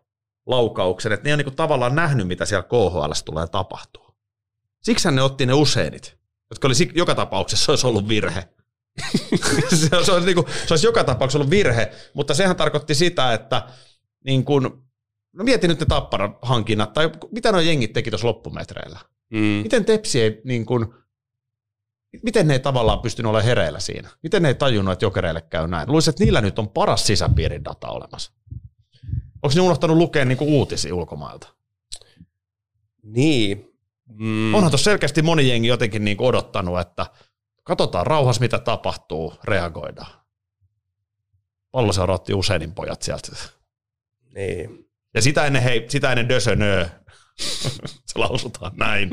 laukauksen, 0.47 1.13
että 1.13 1.29
ne 1.29 1.33
on 1.33 1.39
niin 1.39 1.45
kuin 1.45 1.57
tavallaan 1.57 1.95
nähnyt, 1.95 2.29
mitä 2.29 2.45
siellä 2.45 2.63
KHL 2.63 3.13
tulee 3.25 3.47
tapahtua. 3.47 4.15
Siksi 4.83 5.11
ne 5.11 5.23
otti 5.23 5.47
ne 5.47 5.53
useinit, 5.53 6.19
jotka 6.51 6.69
oli 6.69 6.75
joka 6.95 7.15
tapauksessa 7.15 7.73
olisi 7.73 7.87
ollut 7.87 8.09
virhe. 8.09 8.49
se, 9.75 9.97
olisi, 9.97 10.27
niin 10.27 10.35
kuin, 10.35 10.47
se 10.67 10.75
olisi 10.75 10.87
joka 10.87 11.05
tapauksessa 11.05 11.39
ollut 11.39 11.51
virhe, 11.51 11.93
mutta 12.15 12.35
sehän 12.35 12.57
tarkoitti 12.57 12.95
sitä, 12.95 13.33
että 13.33 13.69
niin 14.25 14.45
kuin, 14.45 14.63
no 15.33 15.45
mieti 15.45 15.69
nyt 15.69 15.81
ne 15.81 15.87
tappara-hankinnat, 15.87 16.93
tai 16.93 17.11
mitä 17.31 17.53
nuo 17.53 17.61
jengit 17.61 17.93
teki 17.93 18.11
tuossa 18.11 18.27
loppumetreillä. 18.27 18.99
Mm. 19.31 19.39
Miten 19.39 19.85
Tepsi 19.85 20.23
ei 20.23 20.41
niin 20.45 20.67
kuin, 20.67 20.87
miten 22.23 22.49
ne 22.49 22.55
ei 22.55 22.61
tavallaan 22.61 23.01
pystynyt 23.01 23.31
olemaan 23.31 23.47
hereillä 23.47 23.81
siinä? 23.81 24.09
Miten 24.23 24.43
ne 24.43 24.49
ei 24.49 24.55
tajunnut, 24.55 24.93
että 24.93 25.05
jokereille 25.05 25.41
käy 25.41 25.69
näin? 25.69 25.89
Luulisin, 25.89 26.11
että 26.11 26.25
niillä 26.25 26.41
nyt 26.41 26.59
on 26.59 26.69
paras 26.69 27.07
sisäpiirin 27.07 27.65
data 27.65 27.89
olemassa. 27.89 28.33
Onko 29.43 29.55
ne 29.55 29.61
unohtanut 29.61 29.97
lukea 29.97 30.25
niinku 30.25 30.45
uutisia 30.45 30.95
ulkomailta? 30.95 31.49
Niin. 33.03 33.75
Mm. 34.07 34.55
Onhan 34.55 34.71
tuossa 34.71 34.91
selkeästi 34.91 35.23
moni 35.23 35.49
jengi 35.49 35.69
jotenkin 35.69 36.05
niinku 36.05 36.27
odottanut, 36.27 36.81
että 36.81 37.07
katsotaan 37.65 38.07
rauhassa, 38.07 38.41
mitä 38.41 38.59
tapahtuu, 38.59 39.35
reagoidaan. 39.45 40.13
Palloseura 41.71 42.15
otti 42.15 42.35
useinin 42.35 42.75
pojat 42.75 43.03
sieltä. 43.03 43.37
Niin. 44.35 44.89
Ja 45.15 45.23
sitä 45.23 45.47
ennen, 45.47 45.63
hei, 45.63 45.85
sitä 45.89 46.13
ennen 46.13 46.29
Dösönö, 46.29 46.89
se 48.07 48.19
lausutaan 48.19 48.73
näin. 48.77 49.11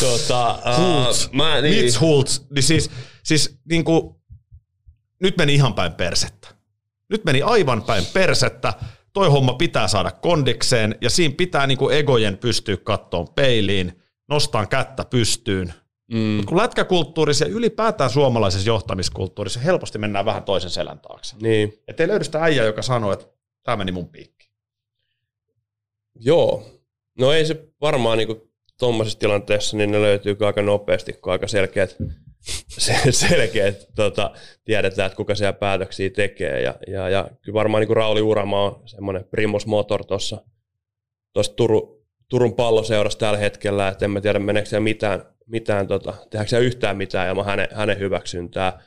tota, 0.00 0.52
uh, 0.52 1.32
mä, 1.32 1.60
niin. 1.60 1.84
Mitz 1.84 2.00
Hultz, 2.00 2.40
niin 2.50 2.62
siis, 2.62 2.90
siis 3.22 3.58
niin 3.70 3.84
kuin, 3.84 4.14
nyt 5.20 5.36
meni 5.36 5.54
ihan 5.54 5.74
päin 5.74 5.92
persettä. 5.92 6.48
Nyt 7.08 7.24
meni 7.24 7.42
aivan 7.42 7.82
päin 7.82 8.06
persettä. 8.06 8.74
Toi 9.12 9.28
homma 9.28 9.54
pitää 9.54 9.88
saada 9.88 10.10
kondikseen 10.10 10.98
ja 11.00 11.10
siinä 11.10 11.34
pitää 11.38 11.66
niin 11.66 11.78
kuin 11.78 11.96
egojen 11.96 12.38
pystyä 12.38 12.76
kattoon 12.76 13.28
peiliin, 13.28 14.02
nostaa 14.28 14.66
kättä 14.66 15.04
pystyyn. 15.04 15.74
Mm. 16.12 16.18
Mutta 16.18 16.48
kun 16.48 16.58
lätkäkulttuurissa 16.58 17.44
ja 17.44 17.50
ylipäätään 17.50 18.10
suomalaisessa 18.10 18.68
johtamiskulttuurissa 18.68 19.60
helposti 19.60 19.98
mennään 19.98 20.24
vähän 20.24 20.42
toisen 20.42 20.70
selän 20.70 21.00
taakse. 21.00 21.36
Niin. 21.40 21.72
Että 21.88 22.02
ei 22.02 22.08
löydy 22.08 22.24
sitä 22.24 22.42
äijää, 22.42 22.66
joka 22.66 22.82
sanoo, 22.82 23.12
että 23.12 23.26
tämä 23.62 23.76
meni 23.76 23.92
mun 23.92 24.08
piikki. 24.08 24.50
Joo. 26.14 26.66
No 27.18 27.32
ei 27.32 27.46
se 27.46 27.68
varmaan 27.80 28.18
niin 28.18 28.42
tuommoisessa 28.78 29.18
tilanteessa, 29.18 29.76
niin 29.76 29.90
ne 29.90 30.00
löytyy 30.00 30.36
aika 30.40 30.62
nopeasti, 30.62 31.12
kun 31.12 31.32
aika 31.32 31.48
selkeät 31.48 31.96
selkeät, 33.10 33.88
tota, 33.94 34.30
tiedetään, 34.64 35.06
että 35.06 35.16
kuka 35.16 35.34
siellä 35.34 35.52
päätöksiä 35.52 36.10
tekee. 36.10 36.60
Ja, 36.60 36.74
ja, 36.86 37.08
ja 37.08 37.28
kyllä 37.42 37.56
varmaan 37.56 37.80
niin 37.80 37.96
Rauli 37.96 38.22
Urama 38.22 38.64
on 38.64 38.82
semmoinen 38.86 39.24
primus 39.24 39.66
motor 39.66 40.04
tuossa 40.04 40.42
Turu, 41.56 42.04
Turun 42.28 42.54
palloseurassa 42.54 43.18
tällä 43.18 43.38
hetkellä, 43.38 43.88
että 43.88 44.04
en 44.04 44.10
mä 44.10 44.20
tiedä 44.20 44.38
meneekö 44.38 44.68
siellä 44.68 44.84
mitään, 44.84 45.22
mitään 45.46 45.86
tota, 45.86 46.12
tehdäänkö 46.30 46.48
siellä 46.48 46.66
yhtään 46.66 46.96
mitään 46.96 47.28
ilman 47.28 47.44
hänen, 47.44 47.68
hänen 47.72 47.98
hyväksyntää. 47.98 48.82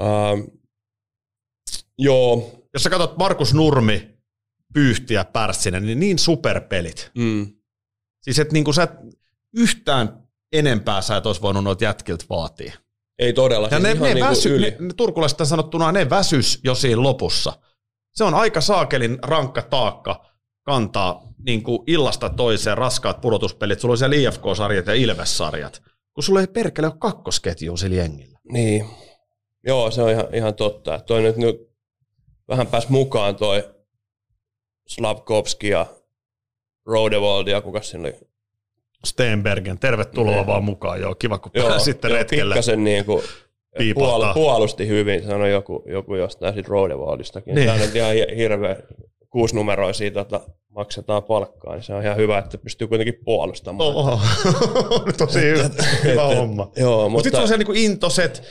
Ähm, 0.00 0.40
joo. 1.98 2.52
Jos 2.72 2.82
sä 2.82 2.90
katsot 2.90 3.16
Markus 3.16 3.54
Nurmi, 3.54 4.15
Pyyhtiä, 4.74 5.24
Pärssinen, 5.24 5.86
niin 5.86 6.00
niin 6.00 6.18
superpelit. 6.18 7.10
Mm. 7.18 7.52
Siis 8.22 8.38
että 8.38 8.52
niin 8.52 8.64
kuin 8.64 8.74
sä 8.74 8.82
et 8.82 8.90
yhtään 9.56 10.22
enempää 10.52 11.02
sä 11.02 11.16
et 11.16 11.26
olisi 11.26 11.42
voinut 11.42 11.64
noita 11.64 11.84
jätkiltä 11.84 12.24
vaatia. 12.30 12.72
Ei 13.18 13.32
todella, 13.32 13.68
ja 13.70 13.80
siis 13.80 13.82
ne, 13.82 13.94
ne, 13.94 14.14
niin 14.14 14.24
väsy, 14.24 14.56
yli. 14.56 14.70
ne, 14.70 14.76
ne 14.80 14.94
turkulaisista 14.96 15.44
sanottuna 15.44 15.92
ne 15.92 16.10
väsys 16.10 16.60
jo 16.64 16.74
siinä 16.74 17.02
lopussa. 17.02 17.52
Se 18.14 18.24
on 18.24 18.34
aika 18.34 18.60
saakelin 18.60 19.18
rankka 19.22 19.62
taakka 19.62 20.26
kantaa 20.62 21.32
niin 21.46 21.62
kuin 21.62 21.78
illasta 21.86 22.30
toiseen 22.30 22.78
raskaat 22.78 23.20
pudotuspelit. 23.20 23.80
Sulla 23.80 23.92
on 23.92 23.98
siellä 23.98 24.16
IFK-sarjat 24.16 24.86
ja 24.86 24.94
Ilves-sarjat, 24.94 25.82
kun 26.14 26.22
sulla 26.22 26.40
ei 26.40 26.46
perkele 26.46 26.86
ole 26.86 26.96
kakkosketju 26.98 27.76
sillä 27.76 27.96
jengillä. 27.96 28.38
Niin. 28.52 28.86
Joo, 29.66 29.90
se 29.90 30.02
on 30.02 30.10
ihan, 30.10 30.26
ihan 30.32 30.54
totta. 30.54 31.00
Toi 31.00 31.22
nyt, 31.22 31.36
nyt 31.36 31.56
vähän 32.48 32.66
pääsi 32.66 32.86
mukaan 32.90 33.36
toi 33.36 33.75
Slavkovski 34.86 35.68
ja 35.68 35.86
Rodewald 36.86 37.48
ja 37.48 37.60
kuka 37.60 37.82
siinä 37.82 38.08
oli 38.08 38.14
Stenbergen. 39.04 39.78
Tervetuloa 39.78 40.42
mm. 40.42 40.46
vaan 40.46 40.64
mukaan. 40.64 41.00
Joo, 41.00 41.14
kiva 41.14 41.38
kun 41.38 41.50
joo, 41.54 41.78
sitten 41.78 42.08
joo, 42.08 42.18
retkelle. 42.18 42.54
Pikkasen 42.54 42.84
niin 42.84 43.04
kuin 43.04 43.22
puol- 43.94 44.34
puolusti 44.34 44.88
hyvin, 44.88 45.26
sanoi 45.26 45.50
joku, 45.50 45.84
joku 45.86 46.14
jostain 46.14 46.54
siitä 46.54 46.68
Rodewaldistakin. 46.68 47.54
Niin. 47.54 47.66
Tämä 47.66 47.78
on 47.84 47.96
ihan 47.96 48.36
hirveä 48.36 48.76
kuusinumeroisia 49.30 50.10
tota, 50.10 50.40
maksetaan 50.68 51.22
palkkaa, 51.22 51.74
niin 51.74 51.82
se 51.82 51.94
on 51.94 52.02
ihan 52.02 52.16
hyvä, 52.16 52.38
että 52.38 52.58
pystyy 52.58 52.88
kuitenkin 52.88 53.18
puolustamaan. 53.24 53.94
Oho, 53.94 54.20
tosi 55.18 55.40
hyvä, 55.40 55.70
hyvä 56.04 56.24
homma. 56.24 56.70
Joo, 56.76 57.08
mutta 57.08 57.22
sitten 57.22 57.42
on 57.42 57.48
se 57.48 57.56
niin 57.56 57.76
intoset, 57.76 58.42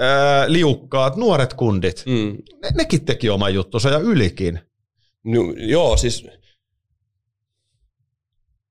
äh, 0.00 0.48
liukkaat, 0.48 1.16
nuoret 1.16 1.54
kundit. 1.54 2.02
Mm. 2.06 2.36
Ne, 2.62 2.68
nekin 2.74 3.04
teki 3.04 3.30
oman 3.30 3.54
juttunsa 3.54 3.88
ja 3.88 3.98
ylikin. 3.98 4.60
No, 5.24 5.40
joo, 5.56 5.96
siis 5.96 6.26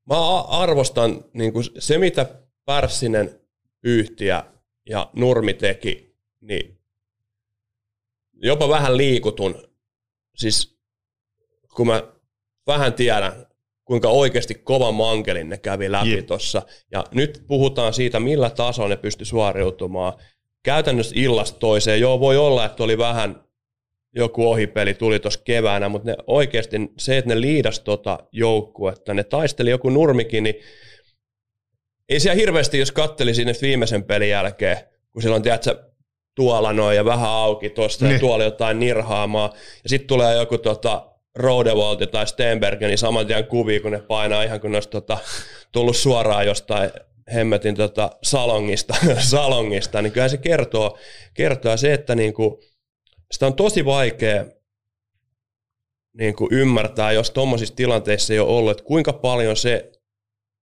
mä 0.06 0.42
arvostan 0.42 1.26
niin 1.34 1.54
kuin 1.54 1.66
se, 1.80 1.98
mitä 1.98 2.26
Pärssinen, 2.66 3.40
Yhtiä 3.84 4.44
ja 4.90 5.10
Nurmi 5.14 5.54
teki, 5.54 6.16
niin 6.42 6.80
jopa 8.34 8.70
vähän 8.70 8.98
liikutun. 8.98 9.68
Siis 10.36 10.80
kun 11.76 11.88
mä 11.88 12.04
vähän 12.68 12.94
tiedän, 12.94 13.46
kuinka 13.86 14.10
oikeasti 14.10 14.56
kova 14.56 14.92
mankelin 14.92 15.50
ne 15.50 15.58
kävi 15.58 15.92
läpi 15.92 16.14
yep. 16.14 16.26
tuossa. 16.26 16.62
Ja 16.92 17.06
nyt 17.12 17.44
puhutaan 17.48 17.94
siitä, 17.94 18.20
millä 18.20 18.50
tasolla 18.50 18.90
ne 18.90 18.98
pysty 18.98 19.26
suoriutumaan. 19.26 20.14
Käytännössä 20.64 21.16
illasta 21.18 21.60
toiseen, 21.60 22.02
joo 22.02 22.20
voi 22.20 22.38
olla, 22.38 22.66
että 22.66 22.84
oli 22.84 22.98
vähän 22.98 23.44
joku 24.16 24.50
ohipeli 24.50 24.94
tuli 24.94 25.20
tuossa 25.20 25.42
keväänä, 25.44 25.90
mutta 25.90 26.12
ne 26.12 26.16
oikeasti 26.28 26.78
se, 26.98 27.18
että 27.18 27.30
ne 27.30 27.42
liidas 27.42 27.80
tota 27.80 28.20
joukkuetta, 28.32 29.14
ne 29.14 29.24
taisteli 29.24 29.70
joku 29.70 29.90
nurmikin, 29.90 30.44
niin 30.44 30.56
ei 32.10 32.20
siellä 32.20 32.40
hirveästi, 32.40 32.80
jos 32.80 32.92
katteli 32.92 33.34
sinne 33.34 33.54
viimeisen 33.62 34.04
pelin 34.04 34.30
jälkeen, 34.30 34.78
kun 35.12 35.22
silloin, 35.22 35.44
tiedätkö, 35.44 35.92
tuolla 36.36 36.74
noin 36.74 36.98
ja 36.98 37.06
vähän 37.06 37.30
auki 37.30 37.70
tuosta 37.70 38.06
niin. 38.06 38.14
ja 38.14 38.20
tuolla 38.20 38.44
jotain 38.44 38.80
nirhaamaa, 38.80 39.54
ja 39.84 39.90
sitten 39.90 40.08
tulee 40.08 40.36
joku 40.36 40.58
tota, 40.58 41.08
Rodewald 41.36 42.08
tai 42.08 42.28
Stenberg, 42.28 42.80
niin 42.80 42.98
saman 42.98 43.28
tien 43.28 43.46
kuvia, 43.46 43.80
kun 43.80 43.92
ne 43.92 44.02
painaa 44.02 44.44
ihan 44.44 44.62
kun 44.62 44.72
ne 44.72 44.76
olisi 44.78 44.90
tota, 44.90 45.18
tullut 45.72 45.98
suoraan 45.98 46.46
jostain 46.46 46.92
hemmetin 47.34 47.76
tota, 47.76 48.12
salongista, 48.24 48.96
salongista, 49.20 50.02
niin 50.02 50.14
kyllä 50.14 50.28
se 50.28 50.38
kertoo, 50.38 50.98
kertoo 51.34 51.78
se, 51.78 51.94
että 51.94 52.16
niinku, 52.16 52.64
sitä 53.32 53.46
on 53.46 53.54
tosi 53.54 53.86
vaikea 53.86 54.46
niin 56.14 56.36
kuin 56.36 56.54
ymmärtää, 56.54 57.12
jos 57.12 57.32
tuommoisissa 57.32 57.76
tilanteissa 57.76 58.34
ei 58.34 58.40
ole 58.40 58.50
ollut, 58.50 58.72
että 58.72 58.84
kuinka 58.84 59.14
paljon 59.14 59.56
se 59.56 59.92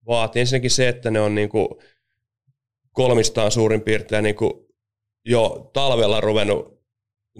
vaatii. 0.08 0.39
Ensinnäkin 0.39 0.71
se, 0.71 0.88
että 0.88 1.12
ne 1.12 1.21
on 1.21 1.36
niin 1.36 1.49
kuin 1.49 1.67
kolmistaan 2.91 3.51
suurin 3.51 3.82
piirtein 3.82 4.23
niin 4.23 4.36
kuin 4.36 4.53
jo 5.25 5.69
talvella 5.73 6.21
ruvennut 6.21 6.78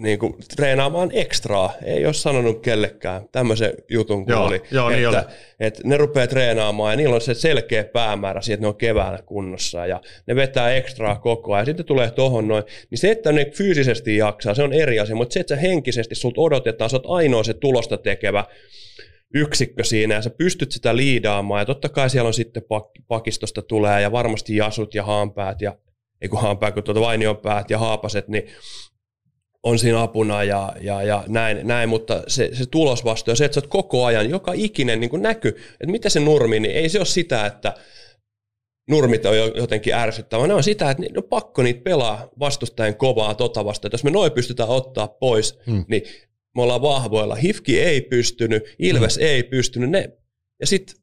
niin 0.00 0.18
kuin, 0.18 0.34
treenaamaan 0.56 1.10
ekstraa. 1.12 1.72
Ei 1.84 2.06
ole 2.06 2.14
sanonut 2.14 2.60
kellekään 2.60 3.28
tämmöisen 3.32 3.72
jutun, 3.90 4.24
kun 4.24 4.32
joo, 4.32 4.44
oli, 4.44 4.62
joo, 4.70 4.90
niin 4.90 5.04
että, 5.04 5.18
oli. 5.18 5.34
että 5.60 5.82
ne 5.84 5.96
rupeaa 5.96 6.26
treenaamaan 6.26 6.92
ja 6.92 6.96
niillä 6.96 7.14
on 7.14 7.20
se 7.20 7.34
selkeä 7.34 7.84
päämäärä 7.84 8.40
siitä, 8.40 8.54
että 8.54 8.64
ne 8.64 8.68
on 8.68 8.76
keväällä 8.76 9.18
kunnossa 9.26 9.86
ja 9.86 10.00
ne 10.26 10.34
vetää 10.36 10.74
ekstraa 10.74 11.16
koko 11.16 11.52
ajan 11.54 11.62
ja 11.62 11.66
sitten 11.66 11.86
tulee 11.86 12.10
tuohon 12.10 12.48
noin. 12.48 12.64
Niin 12.90 12.98
se, 12.98 13.10
että 13.10 13.32
ne 13.32 13.50
fyysisesti 13.56 14.16
jaksaa, 14.16 14.54
se 14.54 14.62
on 14.62 14.72
eri 14.72 15.00
asia, 15.00 15.16
mutta 15.16 15.32
se, 15.32 15.40
että 15.40 15.54
sä 15.54 15.60
henkisesti 15.60 16.14
sulta 16.14 16.40
odotetaan, 16.40 16.90
sä 16.90 16.96
oot 16.96 17.06
ainoa 17.06 17.42
se 17.42 17.54
tulosta 17.54 17.96
tekevä 17.96 18.44
yksikkö 19.34 19.84
siinä 19.84 20.14
ja 20.14 20.22
sä 20.22 20.30
pystyt 20.30 20.72
sitä 20.72 20.96
liidaamaan 20.96 21.60
ja 21.60 21.64
totta 21.64 21.88
kai 21.88 22.10
siellä 22.10 22.28
on 22.28 22.34
sitten 22.34 22.62
pak- 22.62 22.90
pakistosta 23.08 23.62
tulee 23.62 24.02
ja 24.02 24.12
varmasti 24.12 24.56
jasut 24.56 24.94
ja 24.94 25.02
haanpäät 25.02 25.62
ja 25.62 25.76
ei 26.20 26.28
kun 26.28 26.40
haanpäät, 26.40 26.74
kun 26.74 26.82
tuota 26.82 27.00
vainion 27.00 27.36
päät 27.36 27.70
ja 27.70 27.78
haapaset, 27.78 28.28
niin 28.28 28.46
on 29.62 29.78
siinä 29.78 30.02
apuna 30.02 30.44
ja, 30.44 30.72
ja, 30.80 31.02
ja 31.02 31.24
näin, 31.28 31.66
näin, 31.66 31.88
mutta 31.88 32.22
se, 32.28 32.50
se 32.52 32.66
tulosvastu 32.66 33.30
ja 33.30 33.36
se, 33.36 33.44
että 33.44 33.54
sä 33.54 33.60
oot 33.60 33.66
koko 33.66 34.04
ajan, 34.04 34.30
joka 34.30 34.52
ikinen 34.54 35.00
niin 35.00 35.10
näkyy, 35.22 35.50
että 35.72 35.86
mitä 35.86 36.08
se 36.08 36.20
nurmi, 36.20 36.60
niin 36.60 36.76
ei 36.76 36.88
se 36.88 36.98
ole 36.98 37.06
sitä, 37.06 37.46
että 37.46 37.74
nurmit 38.90 39.26
on 39.26 39.36
jotenkin 39.36 39.94
ärsyttävä. 39.94 40.46
Ne 40.46 40.54
on 40.54 40.62
sitä, 40.62 40.90
että 40.90 41.02
no 41.14 41.22
pakko 41.22 41.62
niitä 41.62 41.80
pelaa 41.82 42.28
vastustajan 42.38 42.94
kovaa 42.94 43.34
tota 43.34 43.64
vasta. 43.64 43.88
Että 43.88 43.94
jos 43.94 44.04
me 44.04 44.10
noin 44.10 44.32
pystytään 44.32 44.68
ottaa 44.68 45.08
pois, 45.08 45.58
hmm. 45.66 45.84
niin 45.88 46.02
me 46.56 46.62
ollaan 46.62 46.82
vahvoilla. 46.82 47.34
Hifki 47.34 47.80
ei 47.80 48.00
pystynyt, 48.00 48.62
Ilves 48.78 49.16
hmm. 49.16 49.26
ei 49.26 49.42
pystynyt. 49.42 49.90
Ne, 49.90 50.12
ja 50.60 50.66
sitten 50.66 50.96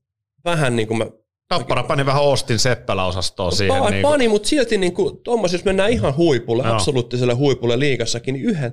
vähän 0.45 0.75
niin 0.75 0.87
kuin 0.87 0.97
mä 0.97 1.05
Tappara 1.47 1.83
pani 1.83 2.05
vähän 2.05 2.23
Ostin 2.23 2.59
Seppälä-osastoon 2.59 3.51
siihen. 3.51 3.83
Pa- 3.83 3.91
niin 3.91 4.01
pani, 4.01 4.23
kuin... 4.23 4.31
mutta 4.31 4.49
silti 4.49 4.77
niin 4.77 4.93
kuin, 4.93 5.17
Tuomas, 5.17 5.53
jos 5.53 5.65
mennään 5.65 5.91
ihan 5.91 6.17
huipulle, 6.17 6.63
Joo. 6.63 6.73
absoluuttiselle 6.73 7.33
huipulle 7.33 7.79
liigassakin, 7.79 8.33
niin 8.33 8.45
yhden, 8.45 8.71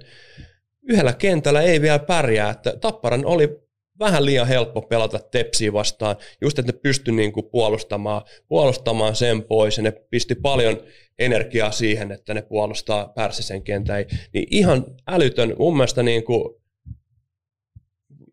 yhdellä 0.83 1.13
kentällä 1.13 1.63
ei 1.63 1.81
vielä 1.81 1.99
pärjää. 1.99 2.51
Että 2.51 2.77
Tapparan 2.81 3.27
oli 3.27 3.65
vähän 3.99 4.25
liian 4.25 4.49
helppo 4.49 4.83
pelata 4.83 5.19
Tepsiä 5.19 5.73
vastaan, 5.73 6.17
just 6.41 6.59
että 6.59 6.73
ne 6.73 6.79
pysty 6.83 7.13
niin 7.13 7.33
kuin 7.33 7.47
puolustamaan, 7.47 8.23
puolustamaan 8.49 9.17
sen 9.17 9.43
pois, 9.43 9.77
ja 9.77 9.83
ne 9.83 9.93
pisti 10.11 10.35
paljon 10.35 10.81
energiaa 11.19 11.71
siihen, 11.71 12.13
että 12.13 12.35
ne 12.35 12.43
puolustaa 12.43 13.09
Pärssisen 13.09 13.63
kentän. 13.63 14.05
Niin 14.35 14.47
ihan 14.51 14.85
älytön, 15.09 15.55
mun 15.59 15.77
mielestä 15.77 16.03
niin 16.03 16.25
kuin, 16.25 16.55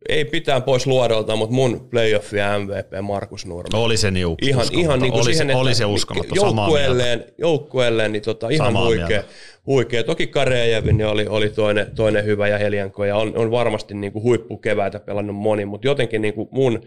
ei 0.10 0.26
pitää 0.26 0.62
pois 0.62 0.88
luodolta, 0.88 1.36
mutta 1.36 1.56
mun 1.56 1.88
playoff 1.90 2.34
ja 2.34 2.60
MVP 2.60 3.02
Markus 3.02 3.46
Nurmi. 3.46 3.70
Oli 3.80 3.98
se 3.98 4.12
niin 4.12 4.28
Ihan, 4.42 4.66
ihan 4.72 5.00
niin 5.00 5.12
kuin 5.12 5.24
oli, 5.24 5.34
siihen, 5.34 5.48
se, 5.48 5.56
oli 5.56 5.76
se 5.76 5.86
uskomaton, 5.86 6.38
mieltä. 6.38 6.46
joukkueelleen, 6.46 7.26
joukkueelleen 7.38 8.12
niin 8.12 8.24
tota, 8.24 8.50
ihan 8.50 8.68
Samaa 8.68 8.86
huikea, 8.86 9.08
mieltä. 9.08 9.28
huikea. 9.68 10.04
Toki 10.04 10.28
Karejevin 10.28 10.98
niin 10.98 11.08
oli, 11.08 11.28
oli 11.28 11.50
toinen, 11.50 11.96
toinen 11.96 12.26
hyvä 12.26 12.48
ja 12.48 12.58
Helianko 12.58 13.06
ja 13.06 13.16
on, 13.16 13.38
on 13.38 13.52
varmasti 13.52 13.94
niin 13.94 14.14
kuin 14.14 14.24
huippukeväitä 14.24 15.00
pelannut 15.00 15.36
moni, 15.36 15.66
mutta 15.66 15.88
jotenkin 15.88 16.22
niin 16.22 16.34
kuin 16.34 16.50
mun 16.52 16.82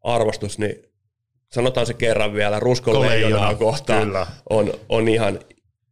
arvostus, 0.00 0.58
niin 0.58 0.74
sanotaan 1.52 1.86
se 1.86 1.94
kerran 1.94 2.34
vielä, 2.34 2.60
Ruskon 2.60 3.00
Leijona, 3.00 3.10
leijonaa 3.14 3.54
kohtaan 3.54 4.06
kyllä. 4.06 4.26
on, 4.50 4.72
on 4.88 5.08
ihan, 5.08 5.38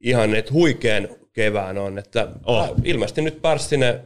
ihan 0.00 0.34
että 0.34 0.52
huikean 0.52 1.08
kevään 1.32 1.78
on. 1.78 1.98
Että 1.98 2.28
Oh. 2.46 2.68
Ilmeisesti 2.84 3.22
nyt 3.22 3.42
Pärssinen, 3.42 4.00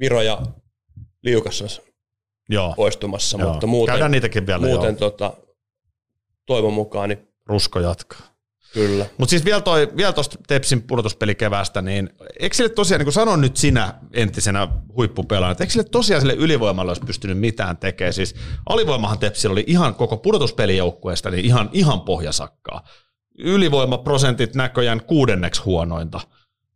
Viro 0.00 0.22
ja 0.22 0.38
Liukas 1.22 1.80
Joo, 2.48 2.74
poistumassa, 2.76 3.38
joo. 3.38 3.50
mutta 3.52 3.66
muuten, 3.66 3.92
Käydään 3.92 4.10
niitäkin 4.10 4.46
vielä. 4.46 4.66
muuten 4.66 4.96
joo. 5.00 5.10
tota, 5.10 5.32
toivon 6.46 6.72
mukaan 6.72 7.08
niin 7.08 7.28
Rusko 7.46 7.80
jatkaa. 7.80 8.20
kyllä. 8.72 9.06
Mutta 9.18 9.30
siis 9.30 9.44
vielä, 9.44 9.60
toi, 9.60 9.92
vielä 9.96 10.12
tuosta 10.12 10.38
Tepsin 10.46 10.82
pudotuspelikevästä, 10.82 11.82
niin 11.82 12.10
eikö 12.40 12.56
sille 12.56 12.68
tosiaan, 12.68 12.98
niin 12.98 13.06
kuin 13.06 13.12
sanon 13.12 13.40
nyt 13.40 13.56
sinä 13.56 13.94
entisenä 14.12 14.68
huippupelaajana, 14.96 15.52
että 15.52 15.64
eikö 15.64 15.72
sille 15.72 15.88
tosiaan 15.90 16.20
sille 16.20 16.34
ylivoimalle 16.34 16.90
olisi 16.90 17.06
pystynyt 17.06 17.38
mitään 17.38 17.76
tekemään? 17.76 18.12
Siis 18.12 18.34
alivoimahan 18.68 19.18
Tepsillä 19.18 19.52
oli 19.52 19.64
ihan 19.66 19.94
koko 19.94 20.16
pudotuspelijoukkueesta 20.16 21.30
niin 21.30 21.44
ihan, 21.44 21.70
ihan 21.72 22.00
pohjasakkaa. 22.00 22.88
Ylivoimaprosentit 23.38 24.54
näköjään 24.54 25.02
kuudenneksi 25.04 25.62
huonointa, 25.62 26.20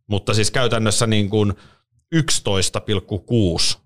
mutta 0.07 0.33
siis 0.33 0.51
käytännössä 0.51 1.07
niin 1.07 1.29
kuin 1.29 1.53
11,6 2.15 3.77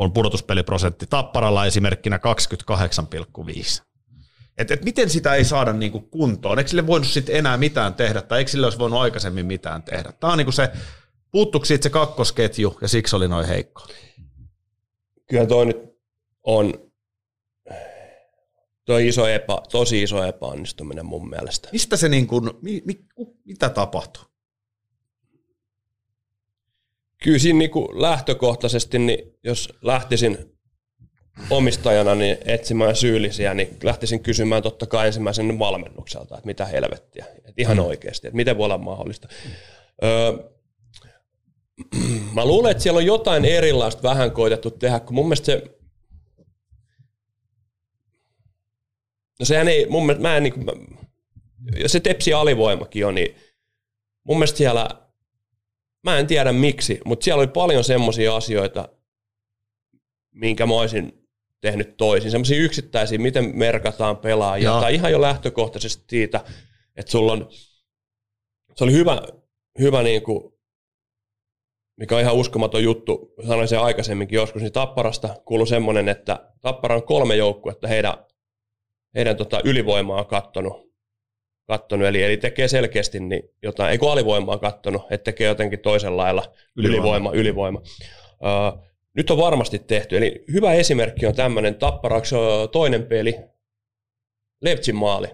on 0.00 0.12
pudotuspeliprosentti. 0.12 1.06
Tapparalla 1.10 1.66
esimerkkinä 1.66 2.20
28,5. 3.80 3.82
Et, 4.58 4.70
et 4.70 4.84
miten 4.84 5.10
sitä 5.10 5.34
ei 5.34 5.44
saada 5.44 5.72
niinku 5.72 6.00
kuntoon? 6.00 6.58
Eikö 6.58 6.68
sille 6.68 6.86
voinut 6.86 7.08
sit 7.08 7.28
enää 7.28 7.56
mitään 7.56 7.94
tehdä, 7.94 8.22
tai 8.22 8.38
eikö 8.38 8.50
sille 8.50 8.66
olisi 8.66 8.78
voinut 8.78 9.00
aikaisemmin 9.00 9.46
mitään 9.46 9.82
tehdä? 9.82 10.12
Tämä 10.12 10.32
on 10.32 10.38
niinku 10.38 10.52
se, 10.52 10.70
puuttuiko 11.30 11.64
siitä 11.64 11.82
se 11.82 11.90
kakkosketju, 11.90 12.78
ja 12.80 12.88
siksi 12.88 13.16
oli 13.16 13.28
noin 13.28 13.46
heikko. 13.46 13.86
Kyllä 15.30 15.46
toi 15.46 15.66
nyt 15.66 15.76
on 16.42 16.74
toi 18.84 19.08
iso 19.08 19.26
epä, 19.26 19.58
tosi 19.72 20.02
iso 20.02 20.24
epäonnistuminen 20.24 21.06
mun 21.06 21.30
mielestä. 21.30 21.68
Mistä 21.72 21.96
se 21.96 22.08
niinku, 22.08 22.40
mi, 22.40 22.82
mi, 22.84 23.04
mitä 23.44 23.68
tapahtui? 23.68 24.29
Kyllä 27.24 27.38
siinä 27.38 27.58
niinku 27.58 28.00
lähtökohtaisesti, 28.00 28.98
niin 28.98 29.38
jos 29.44 29.68
lähtisin 29.82 30.38
omistajana 31.50 32.14
niin 32.14 32.38
etsimään 32.44 32.96
syyllisiä, 32.96 33.54
niin 33.54 33.76
lähtisin 33.82 34.22
kysymään 34.22 34.62
totta 34.62 34.86
kai 34.86 35.06
ensimmäisen 35.06 35.58
valmennukselta, 35.58 36.34
että 36.34 36.46
mitä 36.46 36.64
helvettiä, 36.64 37.24
että 37.36 37.52
ihan 37.62 37.76
Mm. 37.76 37.84
oikeasti, 37.84 38.26
että 38.26 38.36
miten 38.36 38.58
voi 38.58 38.64
olla 38.64 38.78
mahdollista. 38.78 39.28
Öö, 40.04 40.32
mä 42.34 42.44
luulen, 42.44 42.70
että 42.70 42.82
siellä 42.82 42.98
on 42.98 43.06
jotain 43.06 43.44
erilaista 43.44 44.02
vähän 44.02 44.30
koitettu 44.30 44.70
tehdä, 44.70 45.00
kun 45.00 45.14
mun 45.14 45.26
mielestä 45.26 45.46
se 45.46 45.80
No 49.40 49.46
sehän 49.46 49.68
ei, 49.68 49.86
mun 49.88 50.06
mielestä, 50.06 50.28
mä 50.28 50.36
en 50.36 50.42
niin 50.42 50.52
kuin, 50.52 50.66
ja 51.78 51.88
se 51.88 52.00
tepsi 52.00 52.32
alivoimakin 52.32 53.06
on, 53.06 53.14
niin 53.14 53.36
mun 54.24 54.36
mielestä 54.36 54.58
siellä, 54.58 54.88
mä 56.04 56.18
en 56.18 56.26
tiedä 56.26 56.52
miksi, 56.52 57.00
mutta 57.04 57.24
siellä 57.24 57.40
oli 57.40 57.46
paljon 57.46 57.84
semmoisia 57.84 58.36
asioita, 58.36 58.88
minkä 60.34 60.66
mä 60.66 60.74
olisin 60.74 61.28
tehnyt 61.60 61.96
toisin. 61.96 62.30
Semmoisia 62.30 62.62
yksittäisiä, 62.62 63.18
miten 63.18 63.58
merkataan 63.58 64.16
pelaajia, 64.16 64.70
Joo. 64.70 64.80
tai 64.80 64.94
ihan 64.94 65.12
jo 65.12 65.20
lähtökohtaisesti 65.20 66.04
siitä, 66.08 66.44
että 66.96 67.12
sulla 67.12 67.32
on, 67.32 67.48
se 68.76 68.84
oli 68.84 68.92
hyvä, 68.92 69.22
hyvä 69.78 70.02
niin 70.02 70.22
kuin, 70.22 70.54
mikä 71.96 72.14
on 72.14 72.20
ihan 72.20 72.34
uskomaton 72.34 72.82
juttu, 72.82 73.34
sanoin 73.46 73.68
sen 73.68 73.80
aikaisemminkin 73.80 74.36
joskus, 74.36 74.62
niin 74.62 74.72
Tapparasta 74.72 75.36
kuului 75.44 75.66
semmoinen, 75.66 76.08
että 76.08 76.52
Tappara 76.60 76.94
on 76.94 77.02
kolme 77.02 77.36
joukkuetta 77.36 77.88
heidän, 77.88 78.14
heidän 79.14 79.36
tota 79.36 79.60
ylivoimaa 79.64 80.18
on 80.18 80.26
kattonut, 80.26 80.89
kattonut 81.70 82.06
eli, 82.08 82.22
eli 82.22 82.36
tekee 82.36 82.68
selkeästi 82.68 83.20
niin 83.20 83.42
jotain, 83.62 83.90
ei 83.90 83.98
kun 83.98 84.12
alivoimaa 84.12 84.54
on 84.54 84.60
kattonut, 84.60 85.02
että 85.10 85.24
tekee 85.24 85.48
jotenkin 85.48 85.78
toisella 85.78 86.22
lailla 86.22 86.52
Ylivoima. 86.76 87.02
ylivoima, 87.02 87.32
ylivoima. 87.32 87.78
Uh, 87.80 88.84
nyt 89.14 89.30
on 89.30 89.38
varmasti 89.38 89.78
tehty, 89.78 90.16
eli 90.16 90.44
hyvä 90.52 90.72
esimerkki 90.72 91.26
on 91.26 91.34
tämmöinen 91.34 91.74
Tapparaksi 91.74 92.34
ö, 92.36 92.38
toinen 92.72 93.06
peli, 93.06 93.36
Lepsin 94.62 94.96
maali. 94.96 95.28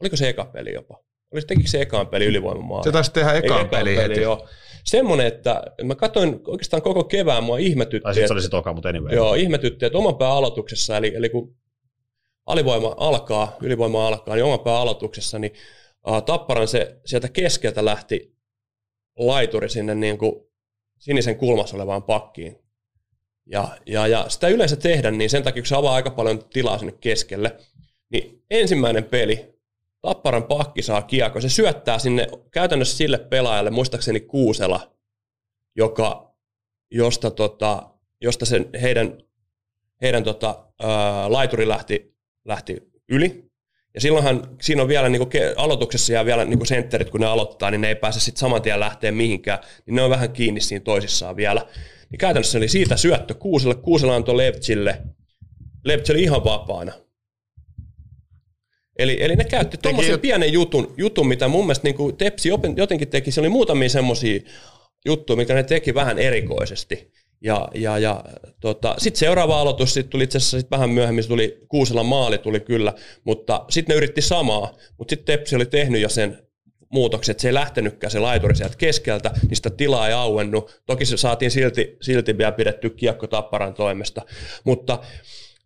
Oliko 0.00 0.16
se 0.16 0.28
eka 0.28 0.44
peli 0.44 0.72
jopa? 0.72 1.02
Oliko 1.32 1.46
tekikö 1.46 1.68
se 1.68 1.80
ekaan 1.80 2.06
peli 2.06 2.24
ylivoimamaali? 2.24 2.84
Se 2.84 2.92
taisi 2.92 3.12
tehdä 3.12 3.32
ekaan 3.32 3.60
ekaan 3.66 3.68
peli 3.84 3.96
heti. 3.96 4.20
joo. 4.20 4.48
Semmoinen, 4.84 5.26
että 5.26 5.62
mä 5.84 5.94
katsoin 5.94 6.40
oikeastaan 6.46 6.82
koko 6.82 7.04
kevään, 7.04 7.44
mua 7.44 7.58
ihmetytti, 7.58 8.02
Tai 8.02 8.14
sitten 8.14 8.28
se 8.28 8.34
oli 8.34 8.42
se 8.42 8.48
toka, 8.48 8.72
mutta 8.72 8.88
anyway. 8.88 9.14
joo, 9.14 9.34
ihmetytti, 9.34 9.86
että 9.86 9.98
oman 9.98 10.16
pään 10.16 10.32
aloituksessa, 10.32 10.96
eli, 10.96 11.12
eli 11.14 11.28
kun 11.28 11.56
alivoima 12.46 12.94
alkaa, 12.96 13.56
ylivoima 13.62 14.08
alkaa, 14.08 14.34
niin 14.34 14.44
oman 14.44 14.60
pään 14.60 14.76
aloituksessa, 14.80 15.38
niin 15.38 15.52
Tapparan 16.26 16.68
se 16.68 17.00
sieltä 17.04 17.28
keskeltä 17.28 17.84
lähti 17.84 18.36
laituri 19.18 19.68
sinne 19.68 19.94
niin 19.94 20.18
kuin 20.18 20.32
sinisen 20.98 21.36
kulmassa 21.36 21.76
olevaan 21.76 22.02
pakkiin. 22.02 22.58
Ja, 23.46 23.78
ja, 23.86 24.06
ja 24.06 24.28
sitä 24.28 24.48
yleensä 24.48 24.76
tehdä, 24.76 25.10
niin 25.10 25.30
sen 25.30 25.42
takia, 25.42 25.62
kun 25.62 25.66
se 25.66 25.76
avaa 25.76 25.94
aika 25.94 26.10
paljon 26.10 26.44
tilaa 26.44 26.78
sinne 26.78 26.92
keskelle, 26.92 27.56
niin 28.10 28.44
ensimmäinen 28.50 29.04
peli, 29.04 29.58
Tapparan 30.00 30.44
pakki 30.44 30.82
saa 30.82 31.02
kiekko, 31.02 31.40
se 31.40 31.48
syöttää 31.48 31.98
sinne 31.98 32.28
käytännössä 32.50 32.96
sille 32.96 33.18
pelaajalle, 33.18 33.70
muistaakseni 33.70 34.20
Kuusela, 34.20 34.92
joka, 35.76 36.34
josta, 36.90 37.30
tota, 37.30 37.90
josta 38.20 38.46
sen 38.46 38.70
heidän, 38.82 39.22
heidän 40.02 40.24
tota, 40.24 40.66
ää, 40.82 41.32
laituri 41.32 41.68
lähti, 41.68 42.16
lähti 42.44 42.76
yli. 43.08 43.47
Ja 43.94 44.00
silloinhan 44.00 44.56
siinä 44.60 44.82
on 44.82 44.88
vielä 44.88 45.08
niin 45.08 45.20
kuin 45.20 45.30
aloituksessa 45.56 46.12
ja 46.12 46.24
vielä 46.24 46.44
niin 46.44 46.58
kuin 46.58 46.66
sentterit, 46.66 47.10
kun 47.10 47.20
ne 47.20 47.26
aloittaa, 47.26 47.70
niin 47.70 47.80
ne 47.80 47.88
ei 47.88 47.94
pääse 47.94 48.20
sitten 48.20 48.40
saman 48.40 48.62
tien 48.62 48.80
lähteä 48.80 49.12
mihinkään, 49.12 49.58
niin 49.86 49.94
ne 49.94 50.02
on 50.02 50.10
vähän 50.10 50.32
kiinni 50.32 50.60
siinä 50.60 50.84
toisissaan 50.84 51.36
vielä. 51.36 51.66
Niin 52.10 52.18
käytännössä 52.18 52.58
oli 52.58 52.68
siitä 52.68 52.96
syöttö 52.96 53.34
Kuuselle, 53.34 53.74
Kuusela 53.74 54.16
antoi 54.16 54.36
Leptsille, 54.36 55.02
Leptsi 55.84 56.12
oli 56.12 56.22
ihan 56.22 56.44
vapaana. 56.44 56.92
Eli, 58.98 59.16
eli 59.20 59.36
ne 59.36 59.44
käytti 59.44 59.78
tuommoisen 59.82 60.14
jot- 60.14 60.20
pienen 60.20 60.52
jutun, 60.52 60.94
jutun, 60.96 61.28
mitä 61.28 61.48
mun 61.48 61.64
mielestä 61.64 61.84
niin 61.84 61.94
kuin 61.94 62.16
Tepsi 62.16 62.48
jotenkin 62.76 63.08
teki. 63.08 63.30
Se 63.30 63.40
oli 63.40 63.48
muutamia 63.48 63.88
semmoisia 63.88 64.40
juttuja, 65.06 65.36
mikä 65.36 65.54
ne 65.54 65.62
teki 65.62 65.94
vähän 65.94 66.18
erikoisesti. 66.18 67.12
Ja, 67.40 67.68
ja, 67.74 67.98
ja 67.98 68.24
tota, 68.60 68.94
sitten 68.98 69.18
seuraava 69.18 69.60
aloitus 69.60 69.94
sit 69.94 70.10
tuli 70.10 70.24
itse 70.24 70.38
asiassa 70.38 70.60
sit 70.60 70.70
vähän 70.70 70.90
myöhemmin, 70.90 71.24
se 71.24 71.28
tuli 71.28 71.58
Kuusela 71.68 72.02
maali 72.02 72.38
tuli 72.38 72.60
kyllä, 72.60 72.92
mutta 73.24 73.64
sitten 73.68 73.94
ne 73.94 73.96
yritti 73.96 74.22
samaa, 74.22 74.74
mutta 74.98 75.12
sitten 75.12 75.38
Tepsi 75.38 75.56
oli 75.56 75.66
tehnyt 75.66 76.00
jo 76.00 76.08
sen 76.08 76.38
muutoksen, 76.88 77.32
että 77.32 77.42
se 77.42 77.48
ei 77.48 77.54
lähtenytkään 77.54 78.10
se 78.10 78.18
laituri 78.18 78.56
sieltä 78.56 78.76
keskeltä, 78.78 79.30
niin 79.48 79.56
sitä 79.56 79.70
tilaa 79.70 80.08
ei 80.08 80.14
auennut. 80.14 80.82
Toki 80.86 81.04
se 81.04 81.16
saatiin 81.16 81.50
silti, 81.50 81.96
silti 82.00 82.38
vielä 82.38 82.52
pidetty 82.52 82.90
kiekko 82.90 83.26
Tapparan 83.26 83.74
toimesta, 83.74 84.22
mutta 84.64 84.98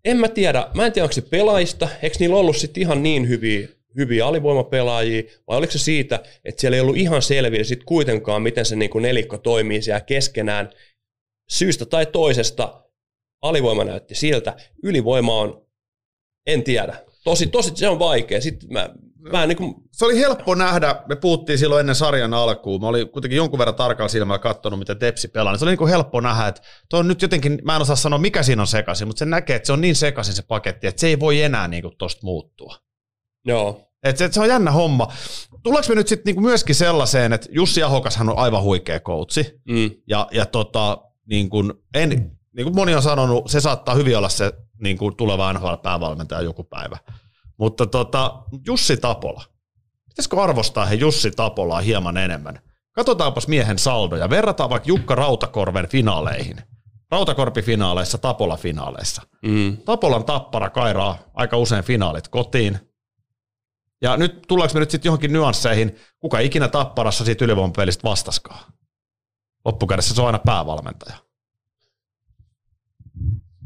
en 0.05 0.17
mä 0.17 0.29
tiedä, 0.29 0.67
mä 0.75 0.87
en 0.87 0.93
tiedä 0.93 1.05
onko 1.05 1.13
se 1.13 1.23
pelaajista, 1.23 1.89
eikö 2.03 2.17
niillä 2.21 2.37
ollut 2.37 2.57
sitten 2.57 2.81
ihan 2.81 3.03
niin 3.03 3.29
hyviä, 3.29 3.69
hyviä 3.97 4.27
alivoimapelaajia, 4.27 5.23
vai 5.49 5.59
oliko 5.59 5.73
se 5.73 5.79
siitä, 5.79 6.23
että 6.45 6.61
siellä 6.61 6.77
ei 6.77 6.81
ollut 6.81 6.97
ihan 6.97 7.23
selvillä 7.23 7.65
sitten 7.65 7.87
kuitenkaan, 7.87 8.43
miten 8.43 8.65
se 8.65 8.77
niinku 8.77 8.99
nelikko 8.99 9.39
toimii 9.39 9.83
siellä 9.83 10.01
keskenään. 10.01 10.71
Syystä 11.53 11.87
tai 11.87 12.07
toisesta 12.07 12.83
alivoima 13.43 13.85
näytti 13.85 14.15
siltä, 14.15 14.57
ylivoima 14.83 15.39
on, 15.39 15.67
en 16.47 16.63
tiedä. 16.65 16.97
Tosi, 17.25 17.47
tosi 17.47 17.73
se 17.75 17.89
on 17.89 17.99
vaikea. 17.99 18.41
Sitten 18.41 18.73
mä, 18.73 18.91
mä 19.33 19.47
niin 19.47 19.57
kuin, 19.57 19.75
Se 19.93 20.05
oli 20.05 20.19
helppo 20.21 20.55
nähdä, 20.55 21.03
me 21.09 21.17
puhuttiin 21.17 21.59
silloin 21.59 21.81
ennen 21.81 21.95
sarjan 21.95 22.35
alkuun, 22.35 22.81
mä 22.81 22.87
olin 22.89 23.09
kuitenkin 23.09 23.37
jonkun 23.37 23.59
verran 23.59 23.75
tarkalla 23.75 24.09
silmällä 24.09 24.39
katsonut, 24.39 24.79
miten 24.79 24.99
Tepsi 24.99 25.29
pelaa, 25.29 25.53
niin 25.53 25.59
se 25.59 25.65
oli 25.65 25.71
niin 25.71 25.79
kuin 25.79 25.91
helppo 25.91 26.21
nähdä, 26.21 26.47
että 26.49 26.63
tuo 26.89 26.99
on 26.99 27.09
nyt 27.09 27.23
jotenkin, 27.23 27.59
mä 27.65 27.77
en 27.77 27.83
osaa 27.83 27.97
sanoa 27.97 28.19
mikä 28.19 28.43
siinä 28.43 28.63
on 28.63 28.67
sekaisin, 28.67 29.07
mutta 29.09 29.19
se 29.19 29.25
näkee, 29.25 29.57
että 29.57 29.67
se 29.67 29.73
on 29.73 29.81
niin 29.81 29.97
sekaisin 29.97 30.35
se 30.35 30.43
paketti, 30.43 30.87
että 30.87 31.01
se 31.01 31.07
ei 31.07 31.21
voi 31.21 31.43
enää 31.43 31.69
niin 31.69 31.83
kuin 31.83 31.97
tosta 31.99 32.21
muuttua. 32.25 32.77
Joo. 33.45 33.89
Et 34.03 34.17
se, 34.17 34.25
et 34.25 34.33
se 34.33 34.41
on 34.41 34.49
jännä 34.49 34.71
homma. 34.71 35.13
Tuleeko 35.63 35.89
me 35.89 35.95
nyt 35.95 36.09
sitten 36.09 36.25
niinku 36.25 36.41
myöskin 36.41 36.75
sellaiseen, 36.75 37.33
että 37.33 37.49
Jussi 37.51 37.83
Ahokashan 37.83 38.29
on 38.29 38.39
aivan 38.39 38.63
huikea 38.63 39.01
koutsi, 39.01 39.61
Mm. 39.69 39.91
ja, 40.07 40.29
ja 40.31 40.47
tota, 40.47 40.99
niin 41.33 41.51
kuin, 41.51 41.73
en, 41.95 42.11
niin 42.57 42.65
kuin 42.65 42.75
moni 42.75 42.95
on 42.95 43.03
sanonut, 43.03 43.51
se 43.51 43.61
saattaa 43.61 43.95
hyvin 43.95 44.19
olla 44.19 44.29
se 44.29 44.53
niin 44.83 44.99
kuin 44.99 45.17
tuleva 45.17 45.53
NHL-päävalmentaja 45.53 46.43
joku 46.43 46.65
päivä. 46.65 46.99
Mutta 47.59 47.87
tota, 47.87 48.43
Jussi 48.67 48.97
Tapola, 48.97 49.45
pitäisikö 50.09 50.43
arvostaa 50.43 50.87
he 50.87 50.95
Jussi 50.95 51.31
Tapolaa 51.31 51.81
hieman 51.81 52.17
enemmän? 52.17 52.61
Katsotaanpas 52.93 53.49
miehen 53.49 53.79
saldoja. 53.79 54.31
Verrataan 54.31 54.71
vaikka 54.71 54.89
Jukka 54.89 55.15
Rautakorven 55.15 55.89
finaaleihin. 55.89 56.57
Rautakorpi-finaaleissa, 57.11 58.19
Tapola-finaaleissa. 58.19 59.23
Mm. 59.43 59.77
Tapolan 59.77 60.25
tappara 60.25 60.71
kairaa 60.71 61.19
aika 61.35 61.57
usein 61.57 61.85
finaalit 61.85 62.29
kotiin. 62.29 62.79
Ja 64.03 64.17
nyt 64.17 64.43
tullaanko 64.49 64.75
me 64.75 64.81
nyt 64.81 64.91
sitten 64.91 65.09
johonkin 65.09 65.33
nyansseihin, 65.33 65.97
kuka 66.21 66.39
ikinä 66.39 66.69
tapparassa 66.69 67.25
siitä 67.25 67.45
ylivoimapelistä 67.45 68.09
vastaskaan. 68.09 68.73
Loppukädessä 69.65 70.15
se 70.15 70.21
on 70.21 70.27
aina 70.27 70.39
päävalmentaja. 70.39 71.17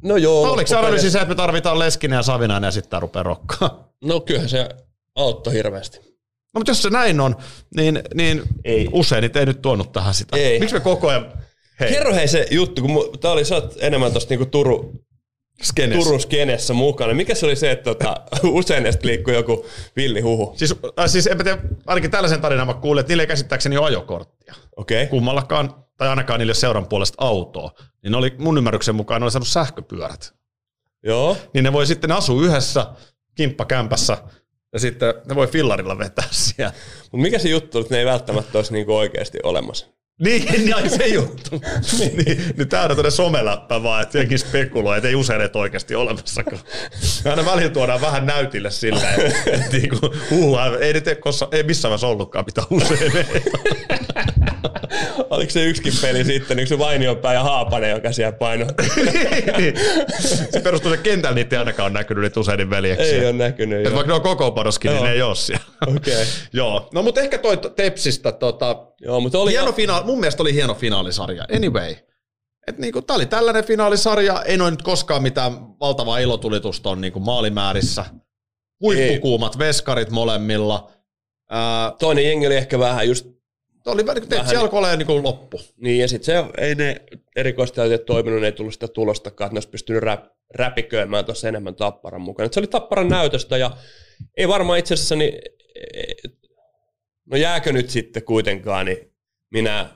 No 0.05 0.17
joo. 0.17 0.43
Oh, 0.43 0.53
Oliko 0.53 0.69
se 0.69 0.77
analyysi 0.77 1.11
se, 1.11 1.19
että 1.19 1.29
me 1.29 1.35
tarvitaan 1.35 1.79
Leskinen 1.79 2.17
ja 2.17 2.23
Savinainen 2.23 2.69
ja 2.69 2.73
sitten 2.73 2.91
tämä 2.91 3.01
rupeaa 3.01 3.23
rokkaa? 3.23 3.89
No 4.05 4.21
kyllähän 4.21 4.49
se 4.49 4.69
auttoi 5.15 5.53
hirveästi. 5.53 5.99
No 6.55 6.59
mutta 6.59 6.71
jos 6.71 6.83
se 6.83 6.91
näin 6.91 7.21
on, 7.21 7.37
niin, 7.77 8.03
niin 8.15 8.43
Ei. 8.65 8.89
useinit 8.93 9.37
ei 9.37 9.47
nyt 9.47 9.63
tuonut 9.63 9.93
tähän 9.93 10.15
sitä. 10.15 10.37
Ei. 10.37 10.61
Miksi 10.61 10.75
me 10.75 10.81
koko 10.81 11.09
ajan... 11.09 11.33
Hei, 11.81 11.91
Kerro 11.91 12.15
hei 12.15 12.29
se 12.29 12.47
juttu, 12.51 12.83
kun 12.83 13.19
tää 13.21 13.31
oli, 13.31 13.45
sä 13.45 13.55
oot 13.55 13.75
enemmän 13.81 14.13
tosta 14.13 14.31
niinku 14.31 14.47
Turu, 14.47 14.93
skenessä. 15.63 16.05
Turun 16.05 16.21
skenessä 16.21 16.75
mukana. 16.75 17.15
Mikä 17.15 17.35
se 17.35 17.47
oli 17.47 17.57
se, 17.57 17.71
että 17.71 17.85
tota, 17.85 18.21
usein 18.59 18.83
näistä 18.83 19.07
liikkui 19.07 19.35
joku 19.35 19.67
villi 19.97 20.21
huhu? 20.21 20.55
Siis, 20.57 20.75
äh, 20.99 21.07
siis 21.07 21.27
enpä 21.27 21.45
tiedä, 21.45 21.59
ainakin 21.87 22.11
tällaisen 22.11 22.41
tarinan 22.41 22.67
mä 22.67 22.75
kuulin, 22.75 23.01
että 23.01 23.11
niillä 23.11 23.23
ei 23.23 23.27
käsittääkseni 23.27 23.77
ole 23.77 23.87
ajokorttia. 23.87 24.55
Okei. 24.77 25.03
Okay. 25.03 25.11
kummallakaan, 25.11 25.86
tai 25.97 26.09
ainakaan 26.09 26.41
niille 26.41 26.55
seuran 26.55 26.87
puolesta 26.87 27.25
autoa, 27.25 27.73
niin 28.03 28.11
ne 28.11 28.17
oli 28.17 28.35
mun 28.39 28.59
ymmärryksen 28.59 28.95
mukaan 28.95 29.21
ne 29.21 29.25
oli 29.25 29.31
saanut 29.31 29.49
sähköpyörät. 29.49 30.35
Joo. 31.03 31.37
Niin 31.55 31.65
ne 31.65 31.73
voi 31.73 31.87
sitten 31.87 32.13
asua 32.13 32.43
yhdessä 32.43 32.87
kimppakämpässä 33.35 34.19
ja 34.73 34.81
sitten 34.81 35.15
ne 35.29 35.35
voi 35.35 35.47
fillarilla 35.47 35.99
vetää 35.99 36.29
siellä. 36.31 36.73
Mutta 37.03 37.17
mikä 37.17 37.39
se 37.39 37.49
juttu, 37.49 37.79
että 37.79 37.95
ne 37.95 37.99
ei 37.99 38.07
välttämättä 38.07 38.59
olisi 38.59 38.73
niinku 38.73 38.97
oikeasti 38.97 39.39
olemassa? 39.43 39.87
Niin, 40.21 40.45
niin 40.53 40.77
ai 40.77 40.89
se 40.89 41.07
juttu. 41.07 41.51
niin, 41.99 42.55
niin 42.57 42.69
tää 42.69 42.83
on 42.83 42.89
tämmöinen 42.89 43.13
someläppä 43.13 43.83
vaan, 43.83 44.03
että 44.03 44.19
jenkin 44.19 44.39
spekuloi, 44.39 44.97
että 44.97 45.09
ei 45.09 45.15
usein 45.15 45.41
et 45.41 45.57
oikeasti 45.57 45.95
olemassakaan. 45.95 46.59
Aina 47.25 47.45
välillä 47.45 47.71
tuodaan 47.71 48.01
vähän 48.01 48.27
näytille 48.27 48.71
silleen, 48.71 49.21
että, 49.27 49.51
että 49.51 49.77
niinku, 49.77 50.07
uh, 50.31 50.59
ei, 50.81 50.93
nyt, 50.93 51.09
ei, 51.09 51.17
kossa, 51.17 51.49
ei 51.53 51.63
missään 51.63 51.91
vaiheessa 51.91 52.07
ollutkaan 52.07 52.45
mitä 52.45 52.63
usein 52.71 53.17
ei. 53.17 53.43
Oliko 55.31 55.51
se 55.51 55.64
yksikin 55.64 55.93
peli 56.03 56.25
sitten, 56.25 56.67
se 56.67 56.79
Vainionpää 56.79 57.35
ja 57.35 57.43
Haapanen, 57.43 57.91
joka 57.91 58.12
siellä 58.12 58.33
painoi? 58.33 58.69
niin. 59.59 59.75
Se 60.53 60.61
perustuu 60.61 60.91
se 60.91 60.97
kentällä, 60.97 61.35
niitä 61.35 61.57
ei 61.57 61.59
ainakaan 61.59 61.91
ole 61.93 61.99
näkynyt 61.99 62.23
niitä 62.23 62.41
usein 62.41 62.71
veljeksiä. 62.71 63.07
ei 63.07 63.25
ole 63.25 63.33
näkynyt. 63.33 63.87
Et 63.87 63.95
vaikka 63.95 64.12
ne 64.12 64.14
on 64.14 64.23
koko 64.23 64.51
panoskin, 64.51 64.91
niin 64.91 65.05
ne 65.05 65.12
ei 65.12 65.23
ole 65.23 65.35
siellä. 65.35 65.64
Okei. 65.87 66.14
Okay. 66.14 66.27
Joo, 66.53 66.89
no 66.95 67.03
mutta 67.03 67.21
ehkä 67.21 67.39
toi 67.39 67.57
Tepsistä, 67.77 68.33
tota, 68.33 68.87
Joo, 69.01 69.21
mutta 69.21 69.39
oli... 69.39 69.51
hieno 69.51 69.73
finaali, 69.73 70.05
mun 70.05 70.21
mielestä 70.21 70.43
oli 70.43 70.55
hieno 70.55 70.75
finaalisarja. 70.75 71.45
Anyway, 71.57 71.95
et 72.67 72.79
niinku, 72.79 73.03
tää 73.03 73.17
oli 73.17 73.27
tällainen 73.27 73.64
finaalisarja, 73.64 74.43
ei 74.43 74.57
noin 74.57 74.73
nyt 74.73 74.83
koskaan 74.83 75.23
mitään 75.23 75.79
valtavaa 75.81 76.19
ilotulitusta 76.19 76.91
on 76.91 77.01
niinku 77.01 77.21
maalimäärissä. 77.21 78.05
Huippukuumat 78.81 79.59
veskarit 79.59 80.11
molemmilla. 80.11 80.91
Ää, 81.51 81.93
Toinen 81.99 82.25
jengi 82.25 82.47
oli 82.47 82.57
ehkä 82.57 82.79
vähän 82.79 83.09
just 83.09 83.36
toi 83.87 83.95
oli 83.95 84.07
vähän, 84.07 84.22
Tepsi 84.22 84.37
Vähän- 84.37 84.57
alkoi 84.57 84.78
olla 84.78 84.97
niinku 84.97 85.22
loppu. 85.22 85.61
Niin, 85.76 85.99
ja 85.99 86.09
sitten 86.09 86.24
se 86.24 86.45
ei 86.59 86.74
ne 86.74 86.97
erikoistilanteet 87.37 88.07
toiminut, 88.07 88.41
ne 88.41 88.47
ei 88.47 88.53
tullut 88.53 88.74
sitä 88.74 88.89
tulostakaan, 88.89 89.47
että 89.47 89.55
ne 89.55 89.57
olisi 89.57 89.68
pystynyt 89.68 90.03
rä, 90.03 90.18
räpiköimään 90.55 91.24
tuossa 91.24 91.49
enemmän 91.49 91.74
Tapparan 91.74 92.20
mukaan. 92.20 92.47
Et 92.47 92.53
se 92.53 92.61
oli 92.61 92.66
Tapparan 92.66 93.09
näytöstä, 93.09 93.57
ja 93.57 93.76
ei 94.37 94.49
varmaan 94.49 94.78
itse 94.78 94.95
asiassa, 94.95 95.16
niin, 95.16 95.32
no 97.26 97.37
jääkö 97.37 97.72
nyt 97.72 97.91
sitten 97.91 98.22
kuitenkaan, 98.22 98.87
niin 98.87 99.12
minä, 99.51 99.89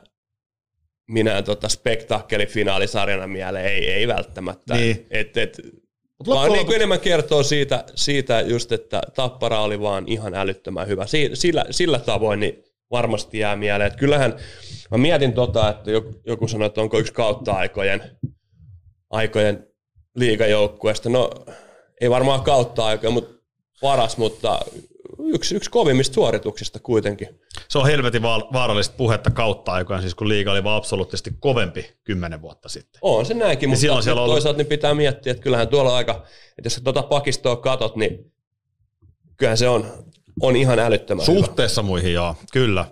minä 1.08 1.42
tota 1.42 1.68
spektaakkelifinaalisarjana 1.68 3.26
mieleen, 3.26 3.66
ei, 3.66 3.92
ei 3.92 4.08
välttämättä. 4.08 4.74
Niin. 4.74 5.06
Et, 5.10 5.36
et, 5.36 5.60
Mut 6.18 6.28
vaan 6.28 6.52
niin 6.52 6.66
kuin 6.66 6.76
enemmän 6.76 7.00
kertoo 7.00 7.42
siitä, 7.42 7.84
siitä 7.94 8.40
just, 8.40 8.72
että 8.72 9.02
Tappara 9.14 9.60
oli 9.60 9.80
vaan 9.80 10.04
ihan 10.08 10.34
älyttömän 10.34 10.88
hyvä. 10.88 11.06
Si, 11.06 11.30
sillä, 11.34 11.64
sillä 11.70 11.98
tavoin 11.98 12.40
niin 12.40 12.69
varmasti 12.90 13.38
jää 13.38 13.56
mieleen. 13.56 13.92
Et 13.92 13.98
kyllähän 13.98 14.36
mä 14.90 14.98
mietin 14.98 15.32
tota, 15.32 15.68
että 15.70 15.90
joku, 15.90 16.20
joku 16.26 16.48
sanoi, 16.48 16.66
että 16.66 16.80
onko 16.80 16.98
yksi 16.98 17.12
kautta 17.12 17.52
aikojen, 17.52 18.18
aikojen 19.10 19.66
liigajoukkueesta. 20.16 21.08
No 21.08 21.30
ei 22.00 22.10
varmaan 22.10 22.42
kautta 22.42 22.86
aikojen, 22.86 23.12
mutta 23.12 23.34
paras, 23.80 24.16
mutta 24.16 24.60
yksi, 25.18 25.56
yksi 25.56 25.70
kovimmista 25.70 26.14
suorituksista 26.14 26.78
kuitenkin. 26.78 27.40
Se 27.68 27.78
on 27.78 27.86
helvetin 27.86 28.22
va- 28.22 28.48
vaarallista 28.52 28.94
puhetta 28.96 29.30
kautta 29.30 29.72
aikoina, 29.72 30.00
siis 30.00 30.14
kun 30.14 30.28
liiga 30.28 30.52
oli 30.52 30.64
vaan 30.64 30.76
absoluuttisesti 30.76 31.30
kovempi 31.40 31.92
kymmenen 32.04 32.42
vuotta 32.42 32.68
sitten. 32.68 32.98
On 33.02 33.26
se 33.26 33.34
näinkin, 33.34 33.68
mutta 33.68 33.80
silloin 33.80 34.02
siellä 34.02 34.20
on 34.20 34.24
ollut- 34.24 34.34
toisaalta 34.34 34.58
niin 34.58 34.66
pitää 34.66 34.94
miettiä, 34.94 35.30
että 35.30 35.42
kyllähän 35.42 35.68
tuolla 35.68 35.96
aika, 35.96 36.12
että 36.58 36.66
jos 36.66 36.74
sä 36.74 36.80
tuota 36.80 37.02
pakistoa 37.02 37.56
katot, 37.56 37.96
niin 37.96 38.32
kyllähän 39.36 39.58
se 39.58 39.68
on, 39.68 39.86
on 40.40 40.56
ihan 40.56 40.78
älyttömän 40.78 41.26
hyvä. 41.28 41.38
Suhteessa 41.38 41.82
muihin, 41.82 42.12
joo, 42.12 42.36
kyllä. 42.52 42.84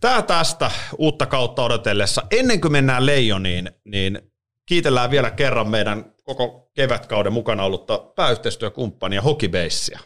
Tää 0.00 0.22
tästä 0.22 0.70
uutta 0.98 1.26
kautta 1.26 1.64
odotellessa. 1.64 2.22
Ennen 2.30 2.60
kuin 2.60 2.72
mennään 2.72 3.06
Leijoniin, 3.06 3.70
niin 3.84 4.20
kiitellään 4.68 5.10
vielä 5.10 5.30
kerran 5.30 5.68
meidän 5.68 6.12
koko 6.24 6.70
kevätkauden 6.74 7.32
mukana 7.32 7.64
ollutta 7.64 7.98
pääyhteistyökumppania 7.98 9.22
Hokibeissia. 9.22 9.98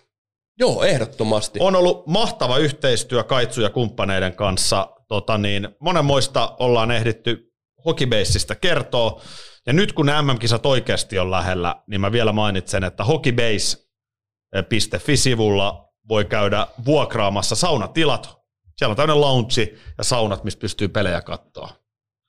Joo, 0.59 0.83
ehdottomasti. 0.83 1.59
On 1.63 1.77
ollut 1.77 2.07
mahtava 2.07 2.59
yhteistyö 2.59 3.25
Kaitsu 3.25 3.61
ja 3.61 3.71
kumppaneiden 3.71 4.37
kanssa. 4.37 4.89
Tota 5.09 5.39
niin, 5.39 5.69
monenmoista 5.81 6.57
ollaan 6.59 6.91
ehditty 6.91 7.53
Hokibeissistä 7.85 8.55
kertoa. 8.55 9.21
Ja 9.67 9.73
nyt 9.73 9.93
kun 9.93 10.07
ne 10.07 10.23
MM-kisat 10.23 10.67
oikeasti 10.67 11.19
on 11.19 11.31
lähellä, 11.31 11.77
niin 11.87 12.01
mä 12.01 12.13
vielä 12.13 12.33
mainitsen, 12.33 12.85
että 12.85 13.05
hokibase.fi-sivulla 13.05 15.86
voi 16.09 16.25
käydä 16.25 16.67
vuokraamassa 16.85 17.55
saunatilat. 17.55 18.39
Siellä 18.77 18.93
on 18.93 18.97
tämmöinen 18.97 19.21
lounge 19.21 19.75
ja 19.99 20.05
saunat, 20.05 20.45
missä 20.45 20.59
pystyy 20.59 20.89
pelejä 20.89 21.23
katsoa. 21.23 21.69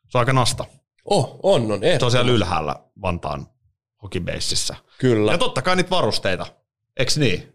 Se 0.10 0.18
on 0.18 0.20
aika 0.20 0.34
nasta. 0.34 0.66
Oh, 1.06 1.40
on, 1.44 1.72
on, 1.72 1.80
Se 2.00 2.06
on 2.06 2.12
siellä 2.12 2.32
ylhäällä 2.32 2.76
Vantaan 3.02 3.48
Hokibeisissä. 4.04 4.76
Kyllä. 4.98 5.32
Ja 5.32 5.38
totta 5.38 5.62
kai 5.62 5.76
niitä 5.76 5.90
varusteita. 5.90 6.46
Eks 6.98 7.18
niin? 7.18 7.54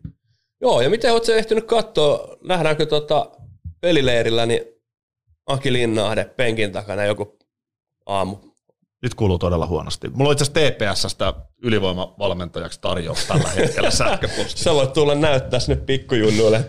Joo, 0.60 0.80
ja 0.80 0.90
miten 0.90 1.12
oot 1.12 1.24
sä 1.24 1.36
ehtinyt 1.36 1.64
katsoa, 1.64 2.36
nähdäänkö 2.44 2.86
tota 2.86 3.30
pelileirillä, 3.80 4.46
niin 4.46 4.62
Aki 5.46 5.72
Linnahde 5.72 6.24
penkin 6.24 6.72
takana 6.72 7.04
joku 7.04 7.38
aamu. 8.06 8.36
Nyt 9.02 9.14
kuuluu 9.14 9.38
todella 9.38 9.66
huonosti. 9.66 10.08
Mulla 10.08 10.28
on 10.28 10.32
itse 10.32 10.44
asiassa 10.44 10.70
TPSstä 10.70 11.34
ylivoimavalmentajaksi 11.62 12.80
tarjous 12.80 13.24
tällä 13.24 13.48
hetkellä 13.48 13.90
sähköpostissa. 14.00 14.64
Sä 14.64 14.74
voit 14.74 14.92
tulla 14.92 15.14
näyttää 15.14 15.60
sinne 15.60 15.82
pikkujunnuille, 15.86 16.64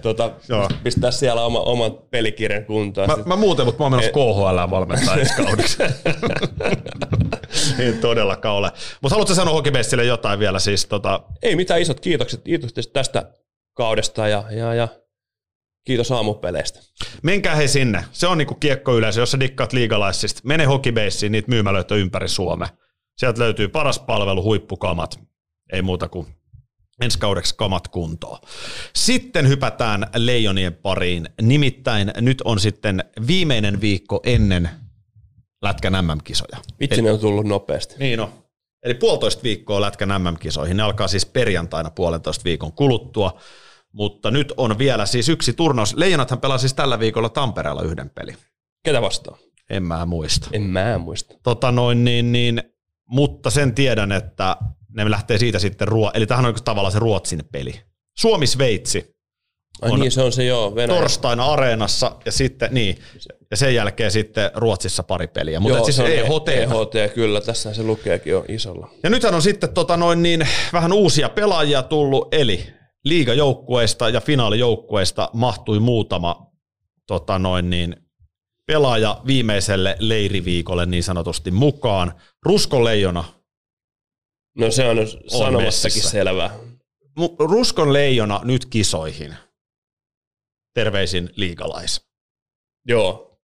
Joo. 0.49 0.69
pistää 0.83 1.11
siellä 1.11 1.45
oma, 1.45 1.59
oman 1.59 1.91
pelikirjan 2.11 2.65
kuntoon. 2.65 3.07
Mä, 3.07 3.17
mä 3.25 3.35
muuten, 3.35 3.65
mutta 3.65 3.79
mä 3.79 3.85
oon 3.85 3.91
menossa 3.91 4.11
KHL 4.11 4.71
valmentaa 4.71 5.15
ensi 5.15 5.33
kaudeksi. 5.33 5.77
Ei 7.79 7.93
todellakaan 7.93 8.55
ole. 8.55 8.71
Mutta 9.01 9.15
haluatko 9.15 9.35
sanoa 9.35 9.53
Hokibessille 9.53 10.03
jotain 10.03 10.39
vielä? 10.39 10.59
Siis, 10.59 10.85
tota, 10.85 11.19
Ei 11.41 11.55
mitään 11.55 11.81
isot 11.81 11.99
kiitokset, 11.99 12.41
kiitokset 12.43 12.93
tästä 12.93 13.31
kaudesta 13.73 14.27
ja, 14.27 14.43
ja, 14.51 14.73
ja 14.73 14.87
kiitos 15.83 16.11
aamupeleistä. 16.11 16.79
menkää 17.23 17.55
he 17.55 17.67
sinne. 17.67 18.05
Se 18.11 18.27
on 18.27 18.37
niinku 18.37 18.55
kiekkoyleisö, 18.55 19.19
jos 19.19 19.31
sä 19.31 19.39
dikkaat 19.39 19.73
liigalaisista. 19.73 20.41
Mene 20.43 20.65
Hokibeissiin, 20.65 21.31
niitä 21.31 21.49
myymälöitä 21.49 21.95
ympäri 21.95 22.29
Suomea. 22.29 22.69
Sieltä 23.17 23.41
löytyy 23.41 23.67
paras 23.67 23.99
palvelu, 23.99 24.43
huippukamat. 24.43 25.19
Ei 25.73 25.81
muuta 25.81 26.09
kuin 26.09 26.27
ensi 27.01 27.19
kaudeksi 27.19 27.55
kamat 27.57 27.87
kuntoon. 27.87 28.39
Sitten 28.95 29.47
hypätään 29.47 30.07
Leijonien 30.15 30.73
pariin. 30.73 31.29
Nimittäin 31.41 32.11
nyt 32.21 32.41
on 32.45 32.59
sitten 32.59 33.03
viimeinen 33.27 33.81
viikko 33.81 34.21
ennen 34.25 34.69
Lätkän 35.61 36.05
MM-kisoja. 36.05 36.57
Vitsi, 36.79 37.01
ne 37.01 37.11
on 37.11 37.19
tullut 37.19 37.45
nopeasti. 37.45 37.95
Niin 37.99 38.19
on. 38.19 38.33
Eli 38.83 38.93
puolitoista 38.93 39.43
viikkoa 39.43 39.81
Lätkän 39.81 40.21
MM-kisoihin. 40.21 40.77
Ne 40.77 40.83
alkaa 40.83 41.07
siis 41.07 41.25
perjantaina 41.25 41.89
puolentoista 41.89 42.43
viikon 42.43 42.73
kuluttua. 42.73 43.39
Mutta 43.93 44.31
nyt 44.31 44.53
on 44.57 44.77
vielä 44.77 45.05
siis 45.05 45.29
yksi 45.29 45.53
turnaus. 45.53 45.93
Leijonathan 45.95 46.39
pelaa 46.39 46.57
siis 46.57 46.73
tällä 46.73 46.99
viikolla 46.99 47.29
Tampereella 47.29 47.81
yhden 47.81 48.09
peli. 48.09 48.35
Ketä 48.83 49.01
vastaan? 49.01 49.39
En 49.69 49.83
mä 49.83 50.05
muista. 50.05 50.49
En 50.53 50.61
mä 50.61 50.97
muista. 50.97 51.35
Tota 51.43 51.71
noin, 51.71 52.03
niin, 52.03 52.31
niin, 52.31 52.63
mutta 53.07 53.49
sen 53.49 53.75
tiedän, 53.75 54.11
että 54.11 54.57
ne 54.89 55.11
lähtee 55.11 55.37
siitä 55.37 55.59
sitten 55.59 55.87
ruo... 55.87 56.11
Eli 56.13 56.27
tähän 56.27 56.45
on 56.45 56.55
tavallaan 56.65 56.91
se 56.91 56.99
Ruotsin 56.99 57.43
peli. 57.51 57.81
Suomi-Sveitsi 58.17 59.13
Ai 59.81 59.91
on 59.91 59.99
niin, 59.99 60.11
se 60.11 60.21
on 60.21 60.31
se 60.31 60.43
joo, 60.43 60.75
Venäjä. 60.75 60.99
torstaina 60.99 61.45
areenassa 61.45 62.15
ja 62.25 62.31
sitten 62.31 62.69
niin, 62.71 62.97
ja 63.51 63.57
sen 63.57 63.75
jälkeen 63.75 64.11
sitten 64.11 64.51
Ruotsissa 64.53 65.03
pari 65.03 65.27
peliä. 65.27 65.59
Mutta 65.59 65.77
Joo, 65.77 65.85
siis 65.85 65.95
se 65.95 66.03
on 66.03 66.09
EHT. 66.09 66.49
EHT, 66.49 67.13
kyllä, 67.13 67.41
tässä 67.41 67.73
se 67.73 67.83
lukeekin 67.83 68.31
jo 68.31 68.45
isolla. 68.47 68.89
Ja 69.03 69.09
nythän 69.09 69.35
on 69.35 69.41
sitten 69.41 69.73
tota 69.73 69.97
noin 69.97 70.23
niin, 70.23 70.47
vähän 70.73 70.93
uusia 70.93 71.29
pelaajia 71.29 71.83
tullut, 71.83 72.33
eli 72.33 72.73
liigajoukkueista 73.05 74.09
ja 74.09 74.21
finaalijoukkueista 74.21 75.29
mahtui 75.33 75.79
muutama 75.79 76.51
tota 77.07 77.39
noin 77.39 77.69
niin, 77.69 77.95
pelaaja 78.67 79.21
viimeiselle 79.27 79.95
leiriviikolle 79.99 80.85
niin 80.85 81.03
sanotusti 81.03 81.51
mukaan. 81.51 82.13
Ruskon 82.45 82.83
leijona, 82.83 83.23
No 84.57 84.71
se 84.71 84.89
on 84.89 84.97
sanomassakin 85.27 85.63
messissä. 85.65 86.09
selvää. 86.09 86.59
Ruskon 87.39 87.93
leijona 87.93 88.41
nyt 88.43 88.65
kisoihin. 88.65 89.35
Terveisin 90.73 91.29
liigalais. 91.35 92.07
Joo. 92.87 93.39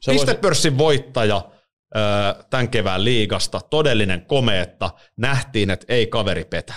Se 0.00 0.10
voisi, 0.10 0.24
Pistepörssin 0.26 0.78
voittaja 0.78 1.50
öö, 1.96 2.02
tämän 2.50 2.68
kevään 2.68 3.04
liigasta, 3.04 3.60
todellinen 3.70 4.26
komeetta. 4.26 4.90
Nähtiin, 5.16 5.70
että 5.70 5.86
ei 5.88 6.06
kaveri 6.06 6.44
petä. 6.44 6.74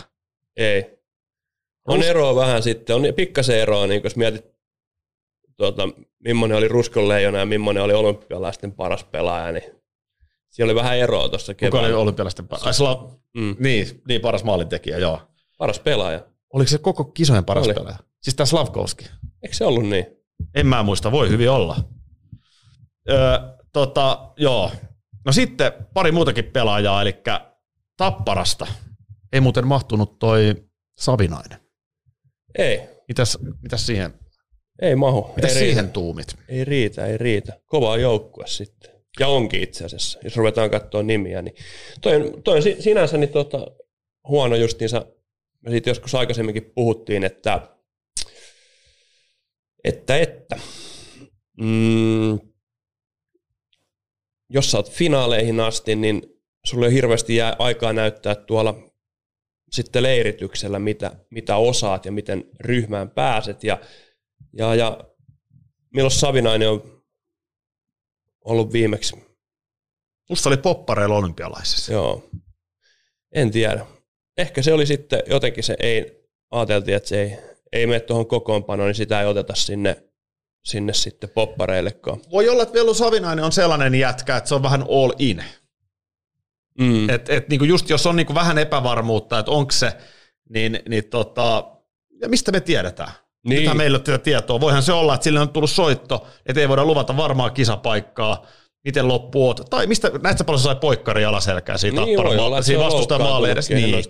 ei. 0.57 1.00
On 1.87 1.99
Rus- 1.99 2.05
eroa 2.05 2.35
vähän 2.35 2.63
sitten, 2.63 2.95
on 2.95 3.01
pikkasen 3.15 3.59
eroa, 3.59 3.87
niin 3.87 4.01
jos 4.03 4.15
mietit, 4.15 4.45
tuota, 5.57 5.89
millainen 6.23 6.57
oli 6.57 6.67
Ruskon 6.67 7.07
leijona 7.07 7.37
ja 7.39 7.45
millainen 7.45 7.83
oli 7.83 7.93
olympialaisten 7.93 8.71
paras 8.71 9.03
pelaaja, 9.03 9.51
niin 9.51 9.63
siellä 10.49 10.71
oli 10.71 10.75
vähän 10.79 10.97
eroa 10.97 11.29
tuossa 11.29 11.53
Kuka 11.53 11.65
oli 11.65 11.71
keväällä. 11.71 11.97
olympialaisten 11.97 12.47
paras? 12.47 12.65
Ai, 12.67 12.73
Sla- 12.73 13.21
Mm, 13.37 13.55
niin, 13.59 14.01
niin, 14.07 14.21
paras 14.21 14.43
maalintekijä, 14.43 14.97
joo. 14.97 15.21
paras 15.57 15.79
pelaaja. 15.79 16.25
Oliko 16.53 16.69
se 16.69 16.77
koko 16.77 17.03
kisojen 17.03 17.45
paras 17.45 17.65
Oli. 17.65 17.73
pelaaja? 17.73 17.97
Siis 18.21 18.35
tämä 18.35 18.45
Slavkovski. 18.45 19.05
Eikö 19.43 19.55
se 19.55 19.65
ollut 19.65 19.89
niin? 19.89 20.05
En 20.55 20.67
mä 20.67 20.83
muista, 20.83 21.11
voi 21.11 21.29
hyvin 21.29 21.49
olla. 21.49 21.75
Öö, 23.09 23.37
tota, 23.73 24.31
joo. 24.37 24.71
No 25.25 25.31
sitten 25.31 25.71
pari 25.93 26.11
muutakin 26.11 26.45
pelaajaa, 26.45 27.01
eli 27.01 27.15
Tapparasta. 27.97 28.67
Ei 29.33 29.41
muuten 29.41 29.67
mahtunut 29.67 30.19
toi 30.19 30.55
Savinainen. 30.99 31.59
Ei, 32.57 32.81
Mitäs, 33.07 33.37
mitäs 33.61 33.85
siihen, 33.85 34.13
ei 34.81 34.95
mahu. 34.95 35.33
mitäs 35.35 35.51
ei 35.51 35.57
siihen 35.59 35.83
riitä. 35.83 35.93
tuumit? 35.93 36.27
Ei 36.49 36.65
riitä, 36.65 37.05
ei 37.05 37.17
riitä. 37.17 37.59
Kova 37.65 37.97
joukkue 37.97 38.47
sitten. 38.47 38.91
Ja 39.19 39.27
onkin 39.27 39.63
itse 39.63 39.85
asiassa, 39.85 40.19
jos 40.23 40.35
ruvetaan 40.37 40.69
katsoa 40.69 41.03
nimiä. 41.03 41.41
Niin 41.41 41.55
toi, 42.01 42.15
on- 42.15 42.43
toi 42.43 42.55
on 42.55 42.63
si- 42.63 42.75
sinänsä 42.81 43.17
niin 43.17 43.29
tota, 43.29 43.67
huono 44.27 44.55
justiinsa. 44.55 45.05
Me 45.61 45.71
siitä 45.71 45.89
joskus 45.89 46.15
aikaisemminkin 46.15 46.71
puhuttiin, 46.75 47.23
että 47.23 47.67
että, 49.83 50.17
että 50.17 50.59
mm, 51.61 52.39
jos 54.49 54.71
sä 54.71 54.77
oot 54.77 54.91
finaaleihin 54.91 55.59
asti, 55.59 55.95
niin 55.95 56.21
sulle 56.65 56.85
ei 56.85 56.93
hirveästi 56.93 57.35
jää 57.35 57.55
aikaa 57.59 57.93
näyttää 57.93 58.35
tuolla 58.35 58.90
sitten 59.71 60.03
leirityksellä, 60.03 60.79
mitä, 60.79 61.11
mitä 61.29 61.55
osaat 61.55 62.05
ja 62.05 62.11
miten 62.11 62.43
ryhmään 62.59 63.09
pääset. 63.09 63.63
Ja, 63.63 63.79
ja, 64.53 64.75
ja 64.75 65.03
milloin 65.93 66.11
Savinainen 66.11 66.69
on 66.69 67.03
ollut 68.45 68.73
viimeksi? 68.73 69.15
Musta 70.29 70.49
oli 70.49 70.57
poppareilla 70.57 71.15
olympialaisissa. 71.15 71.93
Joo. 71.93 72.29
En 73.31 73.51
tiedä. 73.51 73.85
Ehkä 74.37 74.61
se 74.61 74.73
oli 74.73 74.85
sitten 74.85 75.23
jotenkin 75.27 75.63
se 75.63 75.75
ei, 75.79 76.25
ajateltiin, 76.51 76.97
että 76.97 77.09
se 77.09 77.21
ei, 77.21 77.37
ei 77.71 77.87
mene 77.87 77.99
tuohon 77.99 78.27
kokoonpanoon, 78.27 78.87
niin 78.87 78.95
sitä 78.95 79.21
ei 79.21 79.27
oteta 79.27 79.55
sinne, 79.55 80.03
sinne 80.65 80.93
sitten 80.93 81.29
poppareillekaan. 81.29 82.21
Voi 82.31 82.49
olla, 82.49 82.63
että 82.63 82.73
Velu 82.73 82.93
Savinainen 82.93 83.45
on 83.45 83.51
sellainen 83.51 83.95
jätkä, 83.95 84.37
että 84.37 84.47
se 84.47 84.55
on 84.55 84.63
vähän 84.63 84.81
all 84.81 85.11
in. 85.19 85.43
Mm. 86.79 87.09
Et, 87.09 87.29
et 87.29 87.49
niinku 87.49 87.65
just 87.65 87.89
jos 87.89 88.07
on 88.07 88.15
niinku 88.15 88.35
vähän 88.35 88.57
epävarmuutta, 88.57 89.39
että 89.39 89.51
onko 89.51 89.71
se, 89.71 89.93
niin, 90.49 90.79
niin 90.89 91.03
tota, 91.03 91.63
ja 92.21 92.29
mistä 92.29 92.51
me 92.51 92.59
tiedetään? 92.59 93.11
Niin. 93.47 93.59
Nythän 93.59 93.77
meillä 93.77 93.95
ei 93.95 93.99
ole 93.99 94.03
tätä 94.03 94.17
tietoa. 94.17 94.59
Voihan 94.59 94.83
se 94.83 94.93
olla, 94.93 95.13
että 95.13 95.23
sille 95.23 95.39
on 95.39 95.49
tullut 95.49 95.69
soitto, 95.69 96.27
että 96.45 96.61
ei 96.61 96.69
voida 96.69 96.85
luvata 96.85 97.17
varmaa 97.17 97.49
kisapaikkaa, 97.49 98.45
miten 98.83 99.07
loppu 99.07 99.47
oot. 99.47 99.61
Tai 99.69 99.87
mistä, 99.87 100.11
näet 100.23 100.37
sä 100.37 100.43
paljon 100.43 100.59
sai 100.59 100.75
poikkari 100.75 101.25
alaselkää 101.25 101.77
siitä 101.77 102.01
Niin, 102.01 102.23
voi 102.23 102.37
olla, 102.37 102.61
siinä 102.61 102.79
on 102.79 102.85
vastustaa 102.85 103.19
maalle 103.19 103.51
edes. 103.51 103.71
en 103.71 103.77
Niin. 103.77 104.03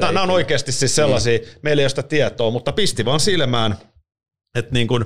nämä 0.00 0.22
on 0.22 0.30
oikeasti 0.30 0.72
siis 0.72 0.96
sellaisia, 0.96 1.38
mm. 1.38 1.44
meillä 1.62 1.80
ei 1.80 1.84
ole 1.84 1.88
sitä 1.88 2.02
tietoa, 2.02 2.50
mutta 2.50 2.72
pisti 2.72 3.04
vaan 3.04 3.20
silmään, 3.20 3.78
että 4.54 4.72
niin 4.72 4.88
kuin 4.88 5.04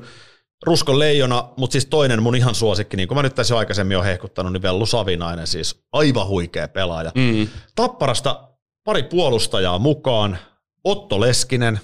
Ruskon 0.67 0.99
leijona, 0.99 1.49
mutta 1.57 1.73
siis 1.73 1.87
toinen 1.87 2.23
mun 2.23 2.37
ihan 2.37 2.55
suosikki, 2.55 2.97
niin 2.97 3.09
kuin 3.09 3.17
mä 3.17 3.23
nyt 3.23 3.35
tässä 3.35 3.55
jo 3.55 3.59
aikaisemmin 3.59 3.97
olen 3.97 4.09
hehkuttanut, 4.09 4.53
niin 4.53 4.63
Vellu 4.63 4.87
Savinainen, 4.87 5.47
siis 5.47 5.83
aivan 5.93 6.29
huikea 6.29 6.69
pelaaja. 6.69 7.13
Mm. 7.15 7.49
Tapparasta 7.75 8.49
pari 8.85 9.03
puolustajaa 9.03 9.79
mukaan, 9.79 10.39
Otto 10.85 11.21
Leskinen 11.21 11.81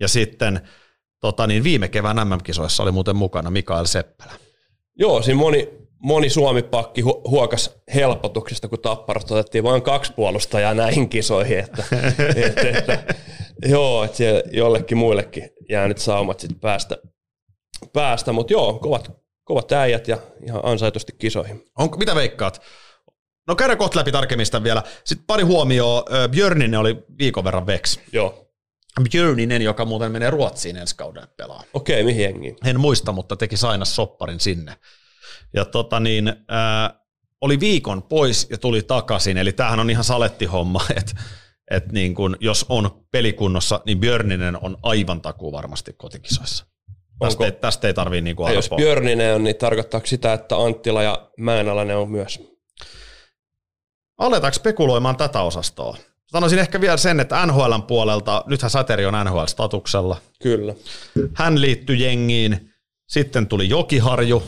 ja 0.00 0.08
sitten 0.08 0.60
tota 1.20 1.46
niin, 1.46 1.64
viime 1.64 1.88
kevään 1.88 2.28
MM-kisoissa 2.28 2.82
oli 2.82 2.92
muuten 2.92 3.16
mukana 3.16 3.50
Mikael 3.50 3.84
Seppälä. 3.84 4.32
Joo, 4.98 5.22
siinä 5.22 5.38
moni, 5.38 5.68
moni 6.02 6.30
Suomi-pakki 6.30 7.02
hu- 7.02 7.30
huokas 7.30 7.70
helpotuksesta, 7.94 8.68
kun 8.68 8.78
Tapparasta 8.78 9.34
otettiin 9.34 9.64
vain 9.64 9.82
kaksi 9.82 10.12
puolustajaa 10.12 10.74
näihin 10.74 11.08
kisoihin. 11.08 11.58
Että, 11.58 11.84
että, 12.46 12.78
että, 12.78 13.14
joo, 13.68 14.04
että 14.04 14.16
siellä 14.16 14.42
jollekin 14.52 14.98
muillekin 14.98 15.50
jää 15.68 15.88
nyt 15.88 15.98
saumat 15.98 16.40
sit 16.40 16.60
päästä, 16.60 16.96
päästä. 17.92 18.32
mutta 18.32 18.52
joo, 18.52 18.78
kovat, 18.78 19.10
kovat 19.44 19.72
äijät 19.72 20.08
ja 20.08 20.18
ihan 20.46 20.60
ansaitusti 20.64 21.12
kisoihin. 21.18 21.64
Onko, 21.78 21.96
mitä 21.96 22.14
veikkaat? 22.14 22.62
No 23.46 23.56
käydään 23.56 23.78
kohta 23.78 23.98
läpi 23.98 24.12
tarkemmin 24.12 24.46
sitä 24.46 24.62
vielä. 24.62 24.82
Sitten 25.04 25.26
pari 25.26 25.42
huomioon. 25.42 26.02
Björninen 26.30 26.80
oli 26.80 27.04
viikon 27.18 27.44
verran 27.44 27.66
veks. 27.66 28.00
Joo, 28.12 28.50
Björninen, 29.10 29.62
joka 29.62 29.84
muuten 29.84 30.12
menee 30.12 30.30
Ruotsiin 30.30 30.76
ensi 30.76 30.96
kauden 30.96 31.28
pelaa. 31.36 31.62
okei, 31.74 32.04
mihin 32.04 32.22
jengiin? 32.22 32.56
En 32.64 32.80
muista, 32.80 33.12
mutta 33.12 33.36
teki 33.36 33.56
saina 33.56 33.84
sopparin 33.84 34.40
sinne. 34.40 34.76
Ja 35.54 35.64
tota 35.64 36.00
niin, 36.00 36.32
ää, 36.48 37.00
oli 37.40 37.60
viikon 37.60 38.02
pois 38.02 38.46
ja 38.50 38.58
tuli 38.58 38.82
takaisin, 38.82 39.36
eli 39.36 39.52
tämähän 39.52 39.80
on 39.80 39.90
ihan 39.90 40.04
salettihomma, 40.04 40.80
että 40.96 41.12
et 41.70 41.92
niin 41.92 42.14
kun, 42.14 42.36
jos 42.40 42.66
on 42.68 43.04
pelikunnossa, 43.10 43.80
niin 43.86 44.00
Björninen 44.00 44.64
on 44.64 44.76
aivan 44.82 45.20
takuu 45.20 45.52
varmasti 45.52 45.92
kotikisoissa. 45.92 46.66
Tästä 47.20 47.34
Onko- 47.34 47.44
ei, 47.44 47.52
tästä 47.52 47.86
ei 47.86 47.94
tarvii 47.94 48.20
niinku 48.20 48.48
jos. 48.48 48.70
Björninen 48.76 49.34
on, 49.34 49.44
niin 49.44 49.56
tarkoittaako 49.56 50.06
sitä, 50.06 50.32
että 50.32 50.56
Anttila 50.56 51.02
ja 51.02 51.30
Mäenalainen 51.38 51.96
on 51.96 52.10
myös? 52.10 52.40
Aletaanko 54.18 54.54
spekuloimaan 54.54 55.16
tätä 55.16 55.42
osastoa? 55.42 55.96
Sanoisin 56.26 56.58
ehkä 56.58 56.80
vielä 56.80 56.96
sen, 56.96 57.20
että 57.20 57.46
NHLn 57.46 57.82
puolelta, 57.82 58.44
nythän 58.46 58.70
Sateri 58.70 59.06
on 59.06 59.14
NHL-statuksella, 59.14 60.16
Kyllä. 60.42 60.74
hän 61.34 61.60
liittyi 61.60 62.00
jengiin, 62.00 62.70
sitten 63.08 63.46
tuli 63.46 63.68
Jokiharju, 63.68 64.42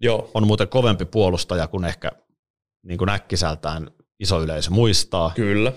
Joo, 0.00 0.30
on 0.34 0.46
muuten 0.46 0.68
kovempi 0.68 1.04
puolustaja 1.04 1.66
kuin 1.68 1.84
ehkä 1.84 2.12
niin 2.86 2.98
kuin 2.98 3.08
äkkisältään 3.08 3.90
iso 4.20 4.42
yleisö 4.42 4.70
muistaa. 4.70 5.32
kyllä. 5.34 5.72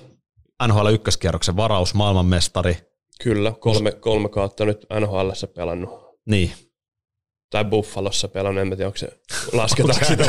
NHL 0.68 0.88
ykköskierroksen 0.88 1.56
varaus, 1.56 1.94
maailmanmestari. 1.94 2.78
Kyllä, 3.24 3.54
kolme, 3.60 3.92
kolme 3.92 4.30
kautta 4.30 4.66
nyt 4.66 4.86
NHLssä 5.00 5.48
pelannut. 5.48 6.11
Niin. 6.26 6.52
Tai 7.50 7.66
Buffalossa 7.66 8.28
pelannut, 8.28 8.62
en 8.62 8.68
mä 8.68 8.76
tiedä, 8.76 8.88
onko 8.88 8.98
se, 8.98 9.20
lasketaanko 9.54 10.06
sitä 10.06 10.24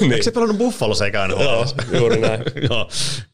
niin. 0.00 0.12
Eikö 0.12 0.24
se 0.24 0.30
pelannut 0.30 0.58
Buffalossa 0.58 1.04
eikä 1.04 1.28
NHL? 1.28 1.42
Joo, 1.42 1.66
juuri 1.92 2.20
näin. 2.20 2.40
Joo. 2.70 2.88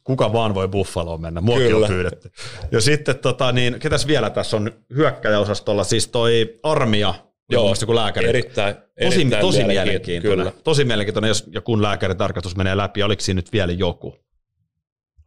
Kuka 0.05 0.33
vaan 0.33 0.55
voi 0.55 0.69
Buffaloon 0.69 1.21
mennä, 1.21 1.41
muakin 1.41 1.67
Kyllä. 1.67 1.87
on 1.87 1.93
pyydetty. 1.93 2.31
Ja 2.73 2.81
sitten, 2.81 3.19
tota, 3.19 3.53
niin, 3.53 3.81
ketäs 3.81 4.07
vielä 4.07 4.31
tässä 4.31 4.57
on 4.57 4.73
hyökkäjäosastolla, 4.95 5.85
siis 5.85 6.09
toi 6.09 6.61
Armia, 6.63 7.15
Joo, 7.53 7.75
joku 7.81 7.95
lääkäri. 7.95 8.29
Erittäin, 8.29 8.75
Tosi, 8.75 8.87
erittäin 9.01 9.41
tosi 9.41 9.65
mielenkiintoinen. 9.65 9.85
mielenkiintoinen. 9.87 10.47
Kyllä. 10.47 10.63
Tosi 10.65 10.85
mielenkiintoinen, 10.85 11.29
jos 11.29 11.45
ja 11.51 11.61
kun 11.61 11.83
lääkäritarkastus 11.83 12.57
menee 12.57 12.77
läpi, 12.77 13.03
oliko 13.03 13.23
siinä 13.23 13.39
nyt 13.39 13.53
vielä 13.53 13.73
joku? 13.73 14.17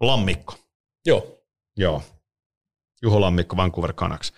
Lammikko. 0.02 0.56
Joo, 1.06 1.38
Joo. 1.78 2.04
Juho 3.02 3.22
Lammikko, 3.22 3.58
Vancouver 3.58 3.94
Canucks. 3.94 4.34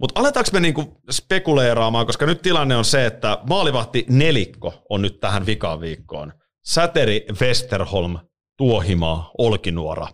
Mutta 0.00 0.20
aletaanko 0.20 0.50
me 0.52 0.60
niinku 0.60 1.00
spekuleeraamaan, 1.10 2.06
koska 2.06 2.26
nyt 2.26 2.42
tilanne 2.42 2.76
on 2.76 2.84
se, 2.84 3.06
että 3.06 3.38
maalivahti 3.48 4.06
nelikko 4.08 4.82
on 4.90 5.02
nyt 5.02 5.20
tähän 5.20 5.46
vikaan 5.46 5.80
viikkoon. 5.80 6.32
Säteri, 6.64 7.26
Westerholm, 7.40 8.18
Tuohimaa, 8.56 9.30
Olkinuora. 9.38 10.06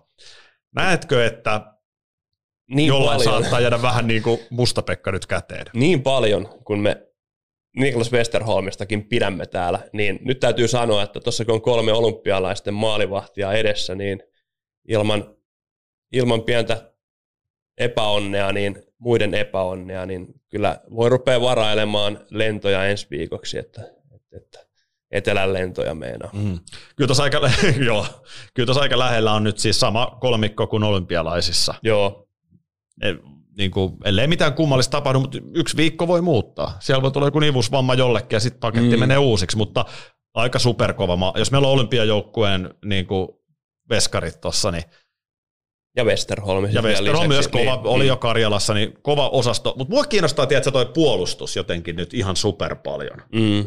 Näetkö, 0.75 1.27
että 1.27 1.75
niin 2.71 2.89
jollain 2.89 3.21
paljon, 3.25 3.43
saattaa 3.43 3.61
jäädä 3.61 3.83
vähän 3.83 4.07
niin 4.07 4.23
kuin 4.23 4.41
Mustapekka 4.51 5.13
nyt 5.13 5.27
käteen? 5.27 5.67
niin 5.75 6.03
paljon, 6.03 6.49
kun 6.65 6.79
me 6.79 7.07
Niklas 7.77 8.13
Westerholmistakin 8.13 9.09
pidämme 9.09 9.47
täällä, 9.47 9.79
niin 9.93 10.19
nyt 10.23 10.41
täytyy 10.41 10.69
sanoa, 10.69 11.03
että 11.03 11.21
tuossa 11.21 11.45
kun 11.45 11.55
on 11.55 11.63
kolme 11.63 11.93
olympialaisten 11.93 12.75
maalivahtia 12.75 13.53
edessä, 13.53 13.95
niin 13.95 14.23
ilman, 14.89 15.37
ilman 16.13 16.43
pientä 16.43 16.93
epäonnea, 17.79 18.53
niin 18.53 18.83
muiden 19.01 19.35
epäonnea, 19.35 20.07
niin 20.07 20.27
kyllä 20.49 20.81
voi 20.97 21.09
rupea 21.11 21.41
varailemaan 21.41 22.21
lentoja 22.31 22.87
ensi 22.87 23.07
viikoksi, 23.11 23.59
että, 23.59 23.83
että, 24.33 24.59
etelän 25.11 25.53
lentoja 25.53 25.95
meinaa. 25.95 26.31
Mm. 26.33 26.59
Kyllä 26.97 27.09
tuossa 27.09 27.23
aika, 27.23 27.41
joo, 27.87 28.07
kyllä 28.55 28.67
tuossa 28.67 28.83
aika 28.83 28.99
lähellä 28.99 29.33
on 29.33 29.45
nyt 29.45 29.59
siis 29.59 29.81
sama 29.81 30.19
kolmikko 30.21 30.67
kuin 30.67 30.85
olympialaisissa. 30.85 31.75
Joo. 31.83 32.29
E, 33.03 33.15
niin 33.59 33.71
kuin, 33.71 33.97
ellei 34.05 34.27
mitään 34.27 34.55
kummallista 34.55 34.91
tapahdu, 34.91 35.21
mutta 35.21 35.39
yksi 35.55 35.77
viikko 35.77 36.09
voi 36.09 36.21
muuttaa. 36.21 36.77
Siellä 36.81 37.03
voi 37.03 37.11
tulla 37.11 37.27
joku 37.27 37.39
nivusvamma 37.39 37.95
jollekin 37.95 38.37
ja 38.37 38.41
sitten 38.41 38.61
paketti 38.61 38.97
mm. 38.97 39.01
menee 39.01 39.19
uusiksi, 39.19 39.57
mutta 39.57 39.85
aika 40.35 40.59
superkova. 40.59 41.33
Jos 41.37 41.51
meillä 41.51 41.69
on 41.69 41.75
olympiajoukkueen 41.75 42.75
niin 42.85 43.07
kuin 43.07 43.29
veskarit 43.91 44.41
tuossa, 44.41 44.71
niin 44.71 44.85
ja 45.97 46.05
Westerholm. 46.05 46.71
Ja 46.73 46.83
Westerholm 46.83 47.29
myös 47.29 47.49
kova, 47.49 47.77
niin, 47.77 47.87
oli 47.87 48.07
jo 48.07 48.17
Karjalassa, 48.17 48.75
niin 48.75 49.03
kova 49.03 49.29
osasto. 49.29 49.75
Mutta 49.77 49.95
mua 49.95 50.05
kiinnostaa, 50.05 50.47
tiedätkö, 50.47 50.71
toi 50.71 50.87
puolustus 50.87 51.57
jotenkin 51.57 51.97
nyt 51.97 52.15
ihan 52.15 52.37
super 52.37 52.77
paljon. 52.77 53.23
Mm. 53.33 53.67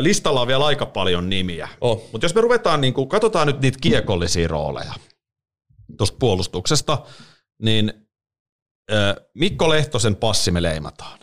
Listalla 0.00 0.40
on 0.40 0.46
vielä 0.46 0.66
aika 0.66 0.86
paljon 0.86 1.28
nimiä. 1.28 1.68
Oh. 1.80 2.08
Mutta 2.12 2.24
jos 2.24 2.34
me 2.34 2.40
ruvetaan, 2.40 2.80
niin 2.80 2.94
kun, 2.94 3.08
katsotaan 3.08 3.46
nyt 3.46 3.60
niitä 3.60 3.78
kiekollisia 3.80 4.48
rooleja 4.48 4.92
tuosta 5.98 6.16
puolustuksesta, 6.20 7.02
niin 7.62 7.92
Mikko 9.34 9.68
Lehtosen 9.68 10.16
passi 10.16 10.50
me 10.50 10.62
leimataan. 10.62 11.18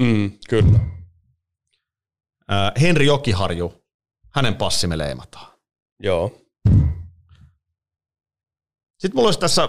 Mm, 0.00 0.32
kyllä. 0.48 0.78
Henri 2.80 3.06
Jokiharju, 3.06 3.84
hänen 4.30 4.54
passi 4.54 4.86
me 4.86 4.98
leimataan. 4.98 5.52
Joo. 6.02 6.32
Sitten 9.00 9.16
mulla 9.16 9.26
olisi 9.26 9.40
tässä 9.40 9.68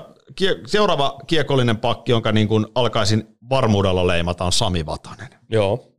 seuraava 0.65 1.19
kiekollinen 1.27 1.77
pakki, 1.77 2.11
jonka 2.11 2.31
niin 2.31 2.47
kuin 2.47 2.65
alkaisin 2.75 3.37
varmuudella 3.49 4.07
leimata, 4.07 4.45
on 4.45 4.51
Sami 4.51 4.85
Vatanen. 4.85 5.29
Joo. 5.49 5.93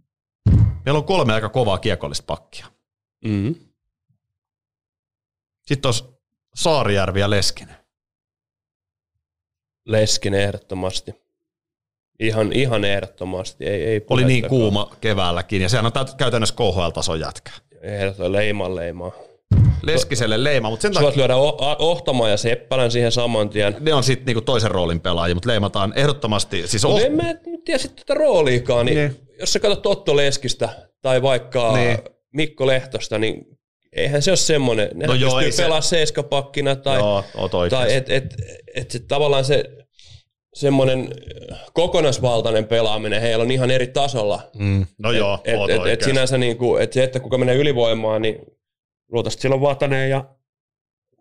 Meillä 0.84 0.98
on 0.98 1.04
kolme 1.04 1.32
aika 1.32 1.48
kovaa 1.48 1.78
kiekollista 1.78 2.26
pakkia. 2.26 2.66
Mm. 3.24 3.54
Sitten 5.66 5.88
olisi 5.88 6.04
Saarijärvi 6.54 7.20
ja 7.20 7.30
Leskinen. 7.30 7.76
Leskinen 9.84 10.40
ehdottomasti. 10.40 11.14
Ihan, 12.20 12.52
ihan 12.52 12.84
ehdottomasti. 12.84 13.64
Ei, 13.64 13.84
ei 13.84 14.06
Oli 14.10 14.24
niin 14.24 14.48
kuuma 14.48 14.96
keväälläkin, 15.00 15.62
ja 15.62 15.68
sehän 15.68 15.86
on 15.86 15.92
käytännössä 16.16 16.54
KHL-tason 16.54 17.20
jätkä. 17.20 17.50
Ehdottomasti 17.80 18.32
leiman 18.32 18.76
leimaa. 18.76 19.12
Leskiselle 19.82 20.44
leima, 20.44 20.70
mutta 20.70 20.82
sen 20.82 20.92
takia... 20.92 21.04
Voit 21.04 21.16
lyödä 21.16 21.36
Ohtama 21.78 22.28
ja 22.28 22.36
Seppälän 22.36 22.90
siihen 22.90 23.12
saman 23.12 23.48
tien. 23.48 23.76
Ne 23.80 23.94
on 23.94 24.04
sitten 24.04 24.26
niinku 24.26 24.40
toisen 24.40 24.70
roolin 24.70 25.00
pelaajia, 25.00 25.34
mutta 25.34 25.48
leimataan 25.48 25.92
ehdottomasti. 25.96 26.66
Siis 26.66 26.84
oh... 26.84 27.00
En 27.00 27.12
mä 27.12 27.34
tiedä 27.64 27.78
sitten 27.78 28.06
tätä 28.06 28.18
rooliikaan, 28.18 28.86
niin, 28.86 28.98
niin, 28.98 29.16
jos 29.40 29.52
sä 29.52 29.60
katsot 29.60 29.86
Otto 29.86 30.16
Leskistä 30.16 30.68
tai 31.02 31.22
vaikka 31.22 31.72
niin. 31.72 31.98
Mikko 32.32 32.66
Lehtosta, 32.66 33.18
niin 33.18 33.44
eihän 33.92 34.22
se 34.22 34.30
ole 34.30 34.36
semmoinen. 34.36 34.90
Ne 34.94 35.06
no 35.06 35.14
joo, 35.14 35.38
pystyy 35.38 35.56
pelaamaan 35.56 35.82
se... 35.82 35.88
seiskapakkina 35.88 36.76
tai, 36.76 36.98
joo, 36.98 37.24
tai 37.70 37.94
et, 37.94 38.10
et, 38.10 38.34
et, 38.74 38.94
et, 38.94 39.08
tavallaan 39.08 39.44
se 39.44 39.64
semmoinen 40.54 41.08
kokonaisvaltainen 41.72 42.64
pelaaminen 42.64 43.20
heillä 43.20 43.42
on 43.42 43.50
ihan 43.50 43.70
eri 43.70 43.86
tasolla. 43.86 44.50
Mm. 44.58 44.86
No 44.98 45.10
et, 45.10 45.16
joo, 45.16 45.38
et, 45.44 45.70
et, 45.70 45.86
et 45.86 46.02
sinänsä 46.02 46.38
niin 46.38 46.56
kuin, 46.56 46.82
et 46.82 46.92
se, 46.92 47.04
että 47.04 47.20
kuka 47.20 47.38
menee 47.38 47.54
ylivoimaan, 47.54 48.22
niin 48.22 48.36
luultavasti 49.12 49.42
silloin 49.42 49.60
Vatanen 49.60 50.10
ja 50.10 50.24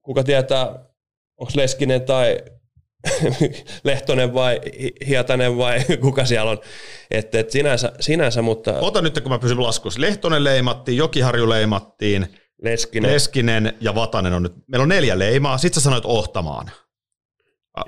kuka 0.01 0.23
tietää, 0.23 0.65
onko 1.37 1.51
Leskinen 1.55 2.01
tai 2.01 2.37
Lehtonen 3.83 4.33
vai 4.33 4.61
Hietanen 5.07 5.57
vai 5.57 5.79
kuka 6.01 6.25
siellä 6.25 6.51
on. 6.51 6.59
Et, 7.11 7.35
et 7.35 7.49
sinänsä, 7.49 7.91
sinänsä, 7.99 8.41
mutta... 8.41 8.79
Ota 8.79 9.01
nyt, 9.01 9.19
kun 9.19 9.31
mä 9.31 9.39
pysyn 9.39 9.63
laskussa. 9.63 10.01
Lehtonen 10.01 10.43
leimattiin, 10.43 10.97
Jokiharju 10.97 11.49
leimattiin, 11.49 12.27
Leskinen. 12.61 13.11
Leskinen 13.11 13.73
ja 13.81 13.95
Vatanen 13.95 14.33
on 14.33 14.43
nyt. 14.43 14.53
Meillä 14.67 14.83
on 14.83 14.89
neljä 14.89 15.19
leimaa. 15.19 15.57
Sitten 15.57 15.81
sä 15.81 15.83
sanoit 15.83 16.05
Ohtamaan. 16.05 16.71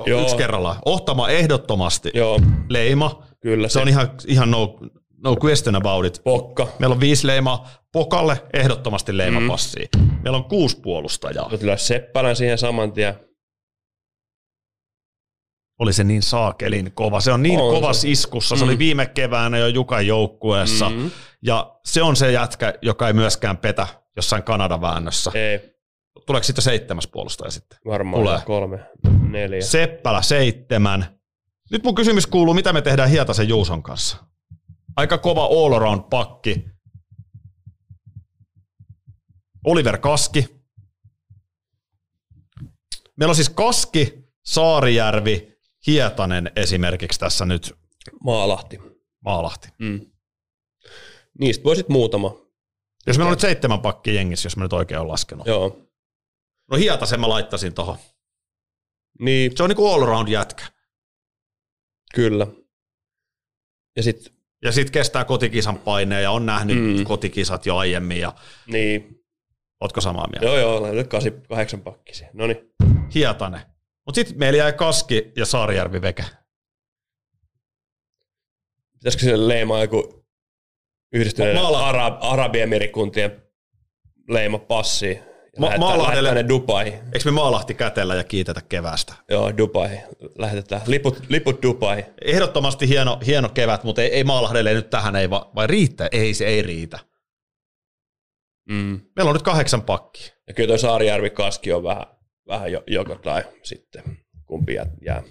Joo. 0.05 0.21
Yksi 0.21 0.35
kerrallaan. 0.35 0.77
Ohtama 0.85 1.29
ehdottomasti. 1.29 2.11
Joo. 2.13 2.39
Leima. 2.69 3.23
Kyllä. 3.41 3.67
Se, 3.67 3.73
se 3.73 3.79
on 3.79 3.87
ihan, 3.87 4.11
ihan 4.27 4.51
no, 4.51 4.79
no 5.23 5.35
question 5.45 5.75
about 5.75 6.05
it. 6.05 6.21
Pokka. 6.23 6.67
Meillä 6.79 6.93
on 6.93 6.99
viisi 6.99 7.27
leimaa. 7.27 7.69
Pokalle 7.91 8.43
ehdottomasti 8.53 9.17
leimapassia. 9.17 9.87
Mm. 9.97 10.09
Meillä 10.23 10.37
on 10.37 10.43
kuusi 10.43 10.79
puolustajaa. 10.81 11.49
Kyllä 11.59 11.77
Seppälän 11.77 12.35
siihen 12.35 12.57
saman 12.57 12.91
tien. 12.91 13.13
Oli 15.79 15.93
se 15.93 16.03
niin 16.03 16.21
saakelin 16.21 16.91
kova. 16.93 17.21
Se 17.21 17.31
on 17.31 17.43
niin 17.43 17.59
on 17.59 17.73
kovas 17.73 18.01
se. 18.01 18.09
iskussa. 18.09 18.55
Se 18.55 18.63
mm. 18.63 18.69
oli 18.69 18.77
viime 18.79 19.05
keväänä 19.05 19.57
jo 19.57 19.67
Jukan 19.67 20.07
joukkueessa. 20.07 20.89
Mm. 20.89 21.11
Ja 21.41 21.79
se 21.85 22.03
on 22.03 22.15
se 22.15 22.31
jätkä, 22.31 22.73
joka 22.81 23.07
ei 23.07 23.13
myöskään 23.13 23.57
petä 23.57 23.87
jossain 24.15 24.43
Kanadan 24.43 24.81
väännössä. 24.81 25.31
Ei. 25.33 25.73
Tuleeko 26.25 26.43
sitten 26.43 26.63
seitsemäs 26.63 27.07
puolustaja 27.07 27.51
sitten? 27.51 27.79
Varmaan 27.85 28.23
Tulee. 28.23 28.39
kolme, 28.45 28.79
neljä. 29.29 29.61
Seppälä 29.61 30.21
seitsemän. 30.21 31.19
Nyt 31.71 31.83
mun 31.83 31.95
kysymys 31.95 32.27
kuuluu, 32.27 32.53
mitä 32.53 32.73
me 32.73 32.81
tehdään 32.81 33.09
Hietasen 33.09 33.49
Juuson 33.49 33.83
kanssa? 33.83 34.17
Aika 34.95 35.17
kova 35.17 35.45
all 35.45 35.73
around 35.73 36.01
pakki. 36.09 36.65
Oliver 39.63 39.97
Kaski. 39.97 40.63
Meillä 43.15 43.31
on 43.31 43.35
siis 43.35 43.49
Kaski, 43.49 44.13
Saarijärvi, 44.43 45.57
Hietanen 45.87 46.51
esimerkiksi 46.55 47.19
tässä 47.19 47.45
nyt. 47.45 47.73
Maalahti. 48.23 48.79
Maalahti. 49.25 49.69
Mm. 49.79 50.11
Niistä 51.39 51.63
voisit 51.63 51.89
muutama. 51.89 52.35
Jos 53.07 53.17
meillä 53.17 53.29
on 53.29 53.33
nyt 53.33 53.39
seitsemän 53.39 53.81
pakki 53.81 54.15
jengissä, 54.15 54.45
jos 54.45 54.57
mä 54.57 54.63
nyt 54.63 54.73
oikein 54.73 54.99
olen 54.99 55.11
laskenut. 55.11 55.47
Joo. 55.47 55.89
No 56.71 56.77
Hietasen 56.77 57.19
mä 57.19 57.29
laittaisin 57.29 57.73
tohon. 57.73 57.97
Niin. 59.19 59.57
Se 59.57 59.63
on 59.63 59.69
niinku 59.69 59.87
all 59.87 60.03
around 60.03 60.27
jätkä. 60.27 60.65
Kyllä. 62.15 62.47
Ja 63.95 64.03
sitten 64.03 64.33
ja 64.63 64.71
sitten 64.71 64.91
kestää 64.91 65.25
kotikisan 65.25 65.79
paineen 65.79 66.23
ja 66.23 66.31
on 66.31 66.45
nähnyt 66.45 66.97
mm. 66.97 67.03
kotikisat 67.03 67.65
jo 67.65 67.77
aiemmin. 67.77 68.19
Ja... 68.19 68.33
Niin. 68.67 69.23
Ootko 69.79 70.01
samaa 70.01 70.27
mieltä? 70.27 70.45
Joo, 70.45 70.57
joo, 70.57 70.77
olen 70.77 70.95
nyt 70.95 71.07
8 71.49 71.81
pakkisia. 71.81 72.29
No 72.33 72.47
niin. 72.47 72.57
Hietane. 73.15 73.65
Mutta 74.05 74.15
sitten 74.15 74.39
meillä 74.39 74.57
jäi 74.57 74.73
Kaski 74.73 75.31
ja 75.35 75.45
Saarijärvi 75.45 76.01
veke. 76.01 76.25
Pitäisikö 78.91 79.23
sille 79.23 79.47
leimaa 79.47 79.81
joku 79.81 80.25
yhdistyneen. 81.13 81.57
Arab, 81.57 82.17
Arabiemirikuntien 82.21 83.43
leima 84.29 84.59
passi? 84.59 85.19
Ma- 85.59 85.77
Maalahdelle, 85.77 86.45
Dubai. 86.49 86.85
Eikö 86.85 87.25
me 87.25 87.31
Maalahti 87.31 87.73
kätellä 87.73 88.15
ja 88.15 88.23
kiitetä 88.23 88.61
kevästä? 88.69 89.13
Joo, 89.29 89.57
Dubai. 89.57 89.99
Lähetetään. 90.37 90.81
Liput, 90.87 91.23
liput 91.29 91.63
Dubai. 91.63 92.05
Ehdottomasti 92.21 92.87
hieno, 92.87 93.19
hieno 93.25 93.49
kevät, 93.49 93.83
mutta 93.83 94.01
ei, 94.01 94.13
ei 94.13 94.23
Maalahdelle 94.23 94.73
nyt 94.73 94.89
tähän, 94.89 95.15
ei 95.15 95.29
va, 95.29 95.51
vai 95.55 95.67
riittää? 95.67 96.07
Ei, 96.11 96.33
se 96.33 96.45
ei 96.45 96.61
riitä. 96.61 96.99
Mm. 98.69 99.01
Meillä 99.15 99.29
on 99.29 99.35
nyt 99.35 99.43
kahdeksan 99.43 99.81
pakkia. 99.81 100.33
Ja 100.47 100.53
kyllä 100.53 100.67
tuo 100.67 100.77
Saarijärvi 100.77 101.29
Kaski 101.29 101.73
on 101.73 101.83
vähän, 101.83 102.05
vähän 102.47 102.71
joko 102.87 103.15
tai 103.15 103.43
sitten 103.63 104.03
kumpi 104.45 104.73
jää. 105.05 105.23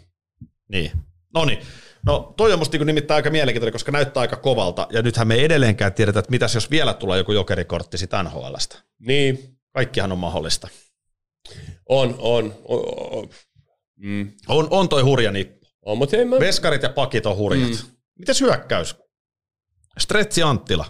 Niin. 0.69 0.91
No 1.35 1.45
niin. 1.45 1.59
No 2.07 2.35
toi 2.37 2.53
on 2.53 2.59
musta 2.59 2.79
niin 2.79 2.87
nimittäin 2.87 3.17
aika 3.17 3.31
mielenkiintoinen, 3.31 3.73
koska 3.73 3.93
näyttää 3.93 4.21
aika 4.21 4.37
kovalta. 4.37 4.87
Ja 4.91 5.03
nythän 5.03 5.29
me 5.29 5.35
ei 5.35 5.45
edelleenkään 5.45 5.93
tiedetä, 5.93 6.19
että 6.19 6.31
mitäs 6.31 6.55
jos 6.55 6.71
vielä 6.71 6.95
tulee 6.95 7.19
joku 7.19 7.33
jokerikortti 7.33 7.99
sitä 7.99 8.23
NHLstä. 8.23 8.77
Niin. 8.99 9.52
Kaikkihan 9.73 10.13
on 10.13 10.19
mahdollista. 10.19 10.69
On, 11.89 12.15
on. 12.19 12.55
on, 12.65 12.83
on. 13.11 13.29
Mm. 13.97 14.33
on, 14.49 14.69
on 14.71 14.89
toi 14.89 15.03
hurja 15.03 15.33
nippu. 15.33 15.67
On, 15.83 15.99
mutta 15.99 16.17
mä... 16.17 16.41
Veskarit 16.41 16.83
ja 16.83 16.89
pakit 16.89 17.27
on 17.27 17.37
hurjat. 17.37 17.71
Mm. 17.71 17.77
Mites 18.19 18.41
hyökkäys? 18.41 18.97
Stretsi 19.99 20.43
Anttila. 20.43 20.85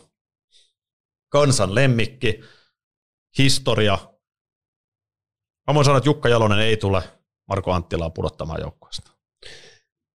Kansan 1.29 1.75
lemmikki. 1.75 2.41
Historia. 3.39 3.99
Mä 5.67 5.75
voin 5.75 5.85
sanoa, 5.85 5.99
että 5.99 6.09
Jukka 6.09 6.29
Jalonen 6.29 6.59
ei 6.59 6.77
tule 6.77 7.03
Marko 7.49 7.73
Anttilaa 7.73 8.11
pudottamaan 8.11 8.61
joukkueesta. 8.61 9.11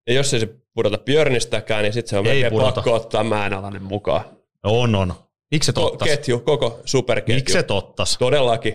Ja 0.06 0.14
jos 0.14 0.34
ei 0.34 0.40
se 0.40 0.48
pudota 0.74 0.98
Björnistäkään, 0.98 1.82
niin 1.82 1.92
sitten 1.92 2.10
se 2.10 2.18
on 2.18 2.26
ei 2.26 2.44
pakko 2.50 2.94
ottaa 2.94 3.24
Mäenalainen 3.24 3.82
mukaan. 3.82 4.24
On, 4.62 4.94
on. 4.94 5.14
Miksi 5.50 5.66
se 5.66 5.72
tottas? 5.72 6.08
Ketju, 6.08 6.40
koko 6.40 6.80
superketju. 6.84 7.34
Miksi 7.38 7.52
se 7.52 7.62
tottas? 7.62 8.16
Todellakin. 8.18 8.74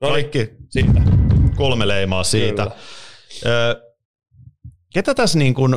No 0.00 0.08
Kaikki 0.08 0.50
siitä. 0.70 1.00
kolme 1.56 1.88
leimaa 1.88 2.24
siitä. 2.24 2.70
Ö, 3.46 3.82
ketä 4.94 5.14
tässä 5.14 5.38
niin 5.38 5.54
kuin, 5.54 5.76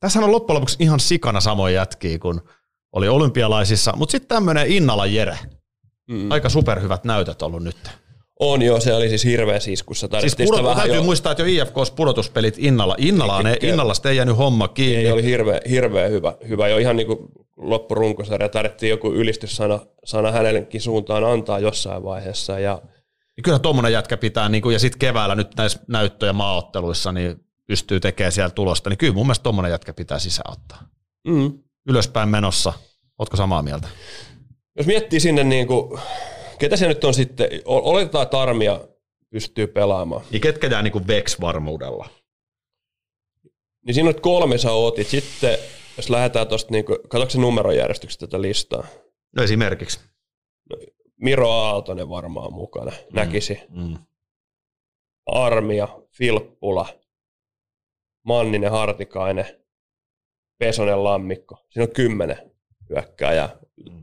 tässä 0.00 0.18
on 0.18 0.32
loppujen 0.32 0.54
lopuksi 0.54 0.76
ihan 0.80 1.00
sikana 1.00 1.40
samoja 1.40 1.74
jätkiä 1.74 2.18
kuin 2.18 2.40
oli 2.92 3.08
olympialaisissa, 3.08 3.92
mutta 3.96 4.12
sitten 4.12 4.28
tämmöinen 4.28 4.66
Innala 4.66 5.06
Jere. 5.06 5.38
Mm. 6.10 6.30
Aika 6.30 6.48
superhyvät 6.48 7.04
näytöt 7.04 7.42
ollut 7.42 7.62
nyt. 7.62 7.76
On 8.40 8.62
joo, 8.62 8.80
se 8.80 8.94
oli 8.94 9.08
siis 9.08 9.24
hirveä 9.24 9.60
siskussa. 9.60 10.08
Siis 10.20 10.36
pudot, 10.36 10.62
vähän 10.62 10.76
täytyy 10.76 10.96
jo... 10.96 11.02
muistaa, 11.02 11.32
että 11.32 11.42
jo 11.42 11.62
IFKs 11.62 11.90
pudotuspelit 11.90 12.54
Innalla. 12.58 12.94
Innalla 12.98 13.50
ei, 13.50 13.68
Innallasta 13.68 14.10
ei 14.10 14.16
jäänyt 14.16 14.36
homma 14.36 14.68
kiinni. 14.68 15.06
Ei, 15.06 15.12
oli 15.12 15.22
hirveä, 15.22 15.60
hirveä 15.70 16.08
hyvä, 16.08 16.34
hyvä. 16.48 16.68
Jo 16.68 16.78
ihan 16.78 16.96
niin 16.96 17.06
kuin 17.06 17.18
loppurunkosarja 17.56 18.48
tarvittiin 18.48 18.90
joku 18.90 19.12
ylistyssana 19.12 19.80
sana 20.04 20.32
hänellekin 20.32 20.80
suuntaan 20.80 21.24
antaa 21.24 21.58
jossain 21.58 22.02
vaiheessa. 22.02 22.58
Ja... 22.58 22.82
Ja 23.36 23.42
kyllä 23.42 23.58
tuommoinen 23.58 23.92
jätkä 23.92 24.16
pitää, 24.16 24.48
niin 24.48 24.62
kuin, 24.62 24.72
ja 24.72 24.78
sitten 24.78 24.98
keväällä 24.98 25.34
nyt 25.34 25.48
näissä 25.56 25.80
näyttö- 25.88 26.26
ja 26.26 26.32
maaotteluissa, 26.32 27.12
niin 27.12 27.36
pystyy 27.66 28.00
tekemään 28.00 28.32
siellä 28.32 28.50
tulosta, 28.50 28.90
niin 28.90 28.98
kyllä 28.98 29.14
mun 29.14 29.26
mielestä 29.26 29.42
tuommoinen 29.42 29.70
jätkä 29.70 29.92
pitää 29.92 30.18
sisäottaa. 30.18 30.82
Mm. 31.28 31.52
Ylöspäin 31.88 32.28
menossa. 32.28 32.72
Ootko 33.18 33.36
samaa 33.36 33.62
mieltä? 33.62 33.88
Jos 34.76 34.86
miettii 34.86 35.20
sinne, 35.20 35.44
niin 35.44 35.66
kuin, 35.66 36.00
ketä 36.58 36.76
se 36.76 36.88
nyt 36.88 37.04
on 37.04 37.14
sitten, 37.14 37.48
oletetaan, 37.64 38.22
että 38.22 38.40
armia 38.40 38.80
pystyy 39.30 39.66
pelaamaan. 39.66 40.24
Niin 40.30 40.40
ketkä 40.40 40.66
jää 40.66 40.82
niin 40.82 41.06
Vex-varmuudella? 41.06 42.08
Niin 43.86 43.94
siinä 43.94 44.08
on 44.08 44.20
kolme 44.20 44.58
sä 44.58 44.72
ootit. 44.72 45.06
Sitten 45.06 45.58
jos 45.96 46.10
lähdetään 46.10 46.48
tuosta, 46.48 46.72
niin 46.72 46.84
se 47.28 47.38
numerojärjestyksestä 47.38 48.26
tätä 48.26 48.42
listaa? 48.42 48.86
No 49.36 49.42
esimerkiksi. 49.42 50.00
No, 50.70 50.76
Miro 51.16 51.50
Aaltonen 51.50 52.08
varmaan 52.08 52.52
mukana, 52.52 52.90
mm. 52.90 53.16
näkisi. 53.16 53.60
Mm. 53.68 53.98
Armia, 55.26 55.88
Filppula, 56.10 56.86
Manninen, 58.22 58.70
Hartikainen, 58.70 59.46
Pesonen, 60.58 61.04
Lammikko. 61.04 61.66
Siinä 61.70 61.84
on 61.84 61.92
kymmenen 61.92 62.50
hyökkääjää. 62.90 63.56
Mm. 63.90 63.97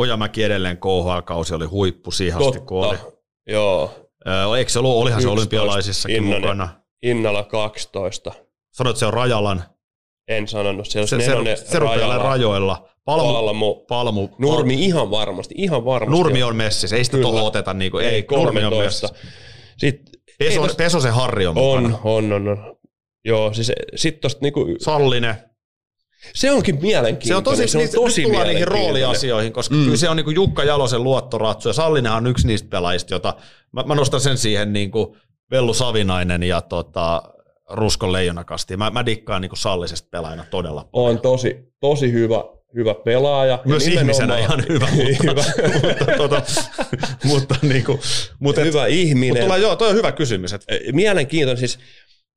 Ojamäki 0.00 0.42
edelleen 0.42 0.78
KHL-kausi 0.78 1.54
oli 1.54 1.64
huippu 1.64 2.10
siihen 2.10 2.38
asti, 2.38 2.60
kun 2.60 2.86
oli. 2.86 2.98
Joo. 3.46 3.94
Eikö 4.58 4.70
se 4.70 4.78
ollut, 4.78 4.96
olihan 4.96 5.22
se 5.22 5.28
olympialaisissakin 5.28 6.16
Innanen, 6.16 6.40
mukana. 6.40 6.68
Innalla 7.02 7.44
12. 7.44 8.32
Sanoit, 8.72 8.96
se 8.96 9.06
on 9.06 9.12
Rajalan. 9.12 9.64
En 10.28 10.48
sanonut, 10.48 10.86
se 10.86 11.00
on 11.00 11.08
se, 11.08 11.18
se, 11.20 11.56
se 11.56 11.78
Rajala. 11.78 12.18
rajoilla. 12.18 12.88
Palmu, 13.04 13.32
Palmu, 13.32 13.74
Palmu, 13.74 14.28
Nurmi 14.38 14.74
Palmu. 14.74 14.86
ihan 14.86 15.10
varmasti, 15.10 15.54
ihan 15.58 15.84
varmasti. 15.84 16.22
Nurmi 16.22 16.42
on 16.42 16.56
messissä, 16.56 16.96
ei 16.96 17.04
sitä 17.04 17.18
tuohon 17.18 17.42
oteta. 17.42 17.74
Niin 17.74 17.90
kuin, 17.90 18.04
ei, 18.06 18.14
ei 18.14 18.22
13. 18.22 18.60
Nurmi 18.62 18.76
on 18.76 18.84
messissä. 18.84 19.08
Sitten, 19.78 20.20
Peso, 20.38 20.62
tosta, 20.62 20.76
Pesosen 20.76 21.12
Harri 21.12 21.46
on, 21.46 21.58
on 21.58 21.82
mukana. 21.82 21.98
On, 22.04 22.32
on, 22.32 22.48
on. 22.48 22.76
Joo, 23.24 23.52
siis 23.54 23.72
sitten 23.96 24.20
tosta 24.20 24.40
niinku... 24.42 24.66
Sallinen. 24.78 25.49
Se 26.34 26.50
onkin 26.50 26.80
mielenkiintoinen. 26.80 27.28
Se 27.28 27.36
on 27.36 27.44
tosi, 27.44 27.68
se 27.68 27.78
on 27.78 27.84
niin, 27.84 27.94
tosi 27.94 28.24
nyt 28.24 28.46
niihin 28.46 28.68
rooliasioihin, 28.68 29.52
koska 29.52 29.74
mm. 29.74 29.84
kyllä 29.84 29.96
se 29.96 30.08
on 30.08 30.16
niin 30.16 30.24
kuin 30.24 30.34
Jukka 30.34 30.64
Jalosen 30.64 31.04
luottoratsu, 31.04 31.68
ja 31.68 31.72
Sallinen 31.72 32.12
on 32.12 32.26
yksi 32.26 32.46
niistä 32.46 32.68
pelaajista, 32.68 33.14
jota 33.14 33.34
mä, 33.72 33.82
mä 33.82 33.94
nostan 33.94 34.20
sen 34.20 34.38
siihen 34.38 34.72
niin 34.72 34.90
kuin 34.90 35.16
Vellu 35.50 35.74
Savinainen 35.74 36.42
ja 36.42 36.60
tota, 36.60 37.22
Ruskon 37.70 38.12
leijonakasti. 38.12 38.76
Mä, 38.76 38.90
mä 38.90 39.06
dikkaan 39.06 39.42
niin 39.42 39.50
kuin 39.50 39.58
Sallisesta 39.58 40.08
pelaajana 40.10 40.44
todella 40.50 40.84
paljon. 40.84 41.10
On 41.10 41.20
tosi, 41.20 41.56
tosi 41.80 42.12
hyvä, 42.12 42.44
hyvä 42.74 42.94
pelaaja. 42.94 43.58
Myös 43.64 43.86
ihmisenä 43.86 44.38
ihan 44.38 44.64
hyvä, 44.68 44.88
mutta, 44.96 45.22
hyvä. 45.22 45.44
mutta, 45.74 46.16
tuota, 46.16 46.42
mutta, 47.24 47.54
niin 47.62 47.84
kuin, 47.84 48.00
mutta 48.38 48.60
hyvä 48.60 48.86
et, 48.86 48.92
ihminen. 48.92 49.28
Mutta 49.28 49.42
tulla, 49.42 49.56
joo, 49.56 49.76
toi 49.76 49.88
on 49.88 49.94
hyvä 49.94 50.12
kysymys. 50.12 50.52
Et, 50.52 50.64
Mielenkiintoinen 50.92 51.58
siis. 51.58 51.78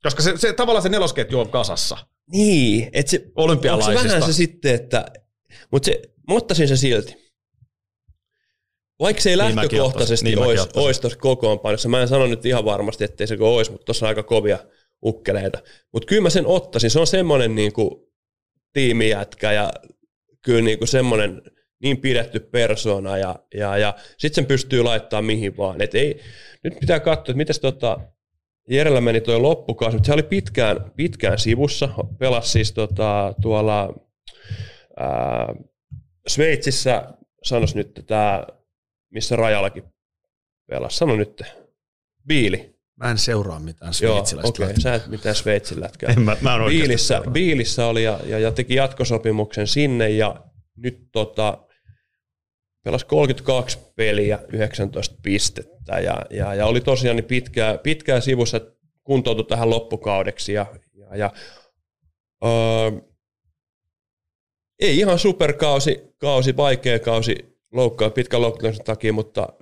Koska 0.03 0.21
se, 0.21 0.37
se, 0.37 0.53
tavallaan 0.53 0.83
se 0.83 0.89
nelosketju 0.89 1.39
on 1.39 1.49
kasassa. 1.49 1.97
Niin, 2.31 2.89
että 2.93 3.09
se, 3.11 3.31
olympialaisista. 3.35 3.91
Onko 3.91 4.03
se 4.03 4.15
vähän 4.15 4.33
se 4.33 4.33
sitten, 4.33 4.75
että, 4.75 5.05
mutta 5.71 5.85
se, 5.85 6.01
mä 6.27 6.35
ottaisin 6.35 6.67
se 6.67 6.77
silti. 6.77 7.23
Vaikka 8.99 9.21
se 9.21 9.29
ei 9.29 9.37
niin 9.37 9.55
lähtökohtaisesti 9.55 10.25
niin 10.25 10.39
olisi, 10.39 10.67
olisi 10.75 11.01
tuossa 11.01 11.19
kokoonpanossa, 11.19 11.89
mä 11.89 12.01
en 12.01 12.07
sano 12.07 12.27
nyt 12.27 12.45
ihan 12.45 12.65
varmasti, 12.65 13.03
ettei 13.03 13.27
se 13.27 13.37
olisi, 13.39 13.71
mutta 13.71 13.85
tuossa 13.85 14.05
on 14.05 14.07
aika 14.07 14.23
kovia 14.23 14.59
ukkeleita. 15.05 15.59
Mutta 15.93 16.05
kyllä 16.05 16.21
mä 16.21 16.29
sen 16.29 16.47
ottaisin, 16.47 16.89
se 16.89 16.99
on 16.99 17.07
semmoinen 17.07 17.55
niin 17.55 17.73
kuin 17.73 17.89
tiimijätkä 18.73 19.51
ja 19.51 19.73
kyllä 20.41 20.61
niin 20.61 20.77
kuin 20.77 20.87
semmoinen 20.87 21.41
niin 21.81 21.97
pidetty 21.97 22.39
persona 22.39 23.17
ja, 23.17 23.39
ja, 23.55 23.77
ja 23.77 23.95
sitten 24.17 24.35
sen 24.35 24.45
pystyy 24.45 24.83
laittaa 24.83 25.21
mihin 25.21 25.57
vaan. 25.57 25.81
Et 25.81 25.95
ei, 25.95 26.19
nyt 26.63 26.79
pitää 26.79 26.99
katsoa, 26.99 27.31
että 27.31 27.37
miten 27.37 27.55
tota, 27.61 27.99
Jerellä 28.69 29.01
meni 29.01 29.21
tuo 29.21 29.41
loppukausi, 29.41 29.97
mutta 29.97 30.07
se 30.07 30.13
oli 30.13 30.23
pitkään, 30.23 30.91
pitkään 30.95 31.39
sivussa. 31.39 31.89
Pelasi 32.19 32.49
siis 32.49 32.71
tota, 32.71 33.33
tuolla 33.41 33.93
ää, 34.97 35.55
Sveitsissä, 36.27 37.13
sanos 37.43 37.75
nyt 37.75 38.03
tämä, 38.07 38.47
missä 39.09 39.35
Rajallakin 39.35 39.83
pelasi. 40.69 40.97
Sano 40.97 41.15
nyt, 41.15 41.41
Biili. 42.27 42.73
Mä 42.95 43.11
en 43.11 43.17
seuraa 43.17 43.59
mitään 43.59 43.93
sveitsiläistä 43.93 44.47
Joo, 44.47 44.49
okei, 44.49 44.65
okay. 44.65 44.81
sä 44.81 44.95
et 44.95 45.07
mitään 45.07 45.35
sveitsilätkää. 45.35 46.09
En 46.17 46.21
mä, 46.21 46.37
mä 46.41 46.55
en 46.55 46.61
Biilissä, 46.67 47.21
Biilissä 47.31 47.85
oli 47.85 48.03
ja, 48.03 48.19
ja, 48.25 48.39
ja, 48.39 48.51
teki 48.51 48.75
jatkosopimuksen 48.75 49.67
sinne 49.67 50.09
ja 50.09 50.35
nyt 50.77 51.07
tota, 51.11 51.57
pelasi 52.83 53.05
32 53.05 53.77
peliä, 53.95 54.39
19 54.47 55.15
pistettä 55.21 55.99
ja, 55.99 56.21
ja, 56.29 56.53
ja 56.53 56.65
oli 56.65 56.81
tosiaan 56.81 57.15
niin 57.15 57.25
pitkää, 57.25 57.77
pitkää 57.77 58.19
sivussa, 58.19 58.61
kuntoutui 59.03 59.45
tähän 59.45 59.69
loppukaudeksi 59.69 60.53
ja, 60.53 60.65
ja, 60.93 61.17
ja 61.17 61.31
öö, 62.45 62.91
ei 64.79 64.97
ihan 64.97 65.19
superkausi, 65.19 66.01
kausi, 66.17 66.57
vaikea 66.57 66.99
kausi 66.99 67.35
loukkaa 67.71 68.09
pitkän 68.09 68.41
loukkauksen 68.41 68.85
takia, 68.85 69.13
mutta 69.13 69.53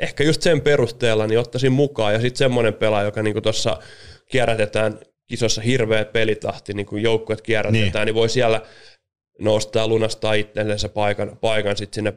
ehkä 0.00 0.24
just 0.24 0.42
sen 0.42 0.60
perusteella 0.60 1.26
niin 1.26 1.38
ottaisin 1.38 1.72
mukaan 1.72 2.12
ja 2.12 2.20
sitten 2.20 2.38
semmoinen 2.38 2.74
pelaaja, 2.74 3.04
joka 3.04 3.22
niin 3.22 3.42
tuossa 3.42 3.78
kierrätetään 4.30 4.98
kisossa 5.26 5.60
hirveä 5.62 6.04
pelitahti, 6.04 6.74
niin 6.74 6.86
kuin 6.86 7.02
joukkueet 7.02 7.42
kierrätetään, 7.42 7.92
niin. 7.92 8.06
niin 8.06 8.14
voi 8.14 8.28
siellä 8.28 8.62
nostaa 9.38 9.88
lunastaa 9.88 10.34
itsellensä 10.34 10.88
paikan, 10.88 11.38
paikan 11.40 11.76
sitten 11.76 11.94
sinne 11.94 12.14